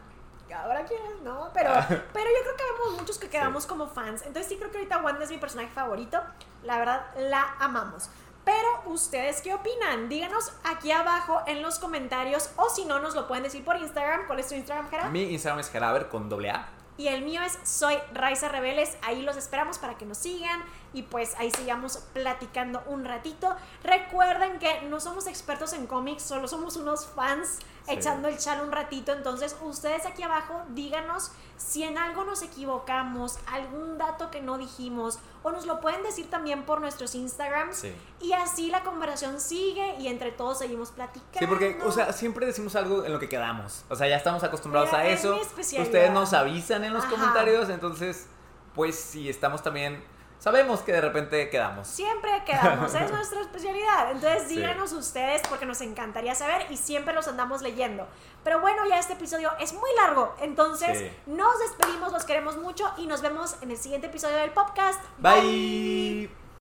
ahora 0.55 0.85
quieres, 0.85 1.21
¿no? 1.23 1.51
Pero, 1.55 1.71
Ah. 1.71 1.87
pero 1.89 2.27
yo 2.31 2.43
creo 2.43 2.57
que 2.57 2.65
vemos 2.73 3.01
muchos 3.01 3.19
que 3.19 3.29
quedamos 3.29 3.67
como 3.67 3.89
fans. 3.89 4.23
Entonces 4.23 4.47
sí 4.47 4.57
creo 4.57 4.71
que 4.71 4.79
ahorita 4.79 4.99
Wanda 4.99 5.25
es 5.25 5.31
mi 5.31 5.39
personaje 5.39 5.71
favorito. 5.71 6.21
La 6.63 6.79
verdad, 6.79 7.07
la 7.17 7.57
amamos. 7.59 8.11
Pero, 8.47 8.93
¿ustedes 8.95 9.43
qué 9.43 9.53
opinan? 9.53 10.09
Díganos 10.09 10.53
aquí 10.63 10.93
abajo 10.93 11.43
en 11.49 11.63
los 11.63 11.81
comentarios 11.81 12.49
o 12.55 12.71
si 12.71 12.85
no, 12.85 13.01
nos 13.01 13.17
lo 13.17 13.27
pueden 13.27 13.43
decir 13.43 13.65
por 13.65 13.77
Instagram. 13.77 14.29
¿Cuál 14.29 14.39
es 14.39 14.47
tu 14.47 14.55
Instagram, 14.55 14.89
Jara? 14.89 15.09
Mi 15.11 15.25
Instagram 15.25 15.59
es 15.59 15.69
Jaraber 15.69 16.09
con 16.09 16.29
doble 16.29 16.51
A. 16.51 16.69
Y 16.97 17.09
el 17.09 17.23
mío 17.23 17.43
es 17.43 17.59
Soy 17.65 17.99
Raiza 18.15 18.49
Rebeles. 18.49 18.99
Ahí 19.03 19.23
los 19.23 19.37
esperamos 19.37 19.79
para 19.79 19.99
que 19.99 20.07
nos 20.07 20.19
sigan 20.19 20.63
y 20.93 21.03
pues 21.03 21.35
ahí 21.39 21.51
sigamos 21.51 21.99
platicando 22.13 22.85
un 22.87 23.05
ratito. 23.05 23.57
Recuerden 23.83 24.61
que 24.61 24.83
no 24.83 25.01
somos 25.01 25.27
expertos 25.27 25.73
en 25.73 25.89
cómics, 25.89 26.23
solo 26.23 26.47
somos 26.47 26.77
unos 26.77 27.05
fans 27.05 27.59
echando 27.89 28.29
el 28.29 28.39
chal 28.39 28.63
un 28.63 28.73
ratito. 28.73 29.13
Entonces, 29.13 29.57
ustedes 29.63 30.07
aquí 30.07 30.23
abajo 30.23 30.63
díganos 30.71 31.33
si 31.57 31.85
en 31.85 31.97
algo 31.97 32.25
nos 32.25 32.43
equivocamos, 32.43 33.39
algún 33.47 33.97
dato 33.99 34.31
que 34.31 34.43
no 34.43 34.59
dijimos, 34.59 35.19
o 35.43 35.53
nos 35.53 35.67
lo 35.67 35.81
pueden 35.81 36.03
decir 36.03 36.29
también 36.29 36.65
por 36.65 36.81
nuestros 36.81 37.15
Instagrams. 37.15 37.85
Y 38.21 38.33
así 38.33 38.71
la 38.71 38.83
conversación 38.83 39.41
sigue 39.41 39.97
y 39.99 40.09
entre 40.09 40.33
todos 40.33 40.59
seguimos 40.59 40.91
platicando. 40.91 41.39
Sí, 41.39 41.47
porque, 41.47 41.79
o 41.85 41.93
sea, 41.93 42.13
siempre 42.13 42.47
decimos 42.47 42.77
algo 42.77 43.05
en 43.05 43.13
lo 43.13 43.19
que 43.19 43.29
quedamos. 43.29 43.85
O 43.89 43.97
sea, 43.97 44.09
ya 44.09 44.17
estamos 44.17 44.43
acostumbrados 44.45 44.93
a 44.93 45.07
eso. 45.07 45.39
Ustedes 45.59 46.11
nos 46.11 46.33
avisan 46.33 46.85
en 46.85 46.93
los 46.93 47.05
comentarios, 47.07 47.71
entonces, 47.71 48.27
pues 48.75 48.97
si 48.97 49.29
estamos 49.29 49.63
también 49.63 50.03
sabemos 50.39 50.81
que 50.81 50.93
de 50.93 51.01
repente 51.01 51.49
quedamos. 51.51 51.87
Siempre 51.89 52.31
quedamos, 52.47 52.95
es 52.95 53.11
nuestra 53.11 53.41
especialidad. 53.41 54.11
Entonces 54.13 54.49
díganos 54.49 54.93
ustedes 54.93 55.43
porque 55.49 55.67
nos 55.67 55.81
encantaría 55.81 56.35
saber 56.35 56.67
y 56.71 56.77
siempre 56.77 57.15
los 57.15 57.29
andamos 57.29 57.63
leyendo. 57.63 58.07
Pero 58.45 58.61
bueno, 58.61 58.87
ya 58.89 58.99
este 58.99 59.15
episodio 59.15 59.51
es 59.59 59.73
muy 59.73 59.91
largo, 59.97 60.35
entonces 60.41 61.11
nos 61.27 61.59
despedimos, 61.59 62.13
los 62.13 62.25
queremos 62.25 62.57
mucho 62.57 62.93
y 62.97 63.07
nos 63.07 63.21
vemos 63.21 63.57
en 63.61 63.73
el 63.73 63.77
siguiente 63.77 64.07
episodio 64.07 64.37
del 64.37 64.51
podcast. 64.51 65.01
Bye. 65.19 66.46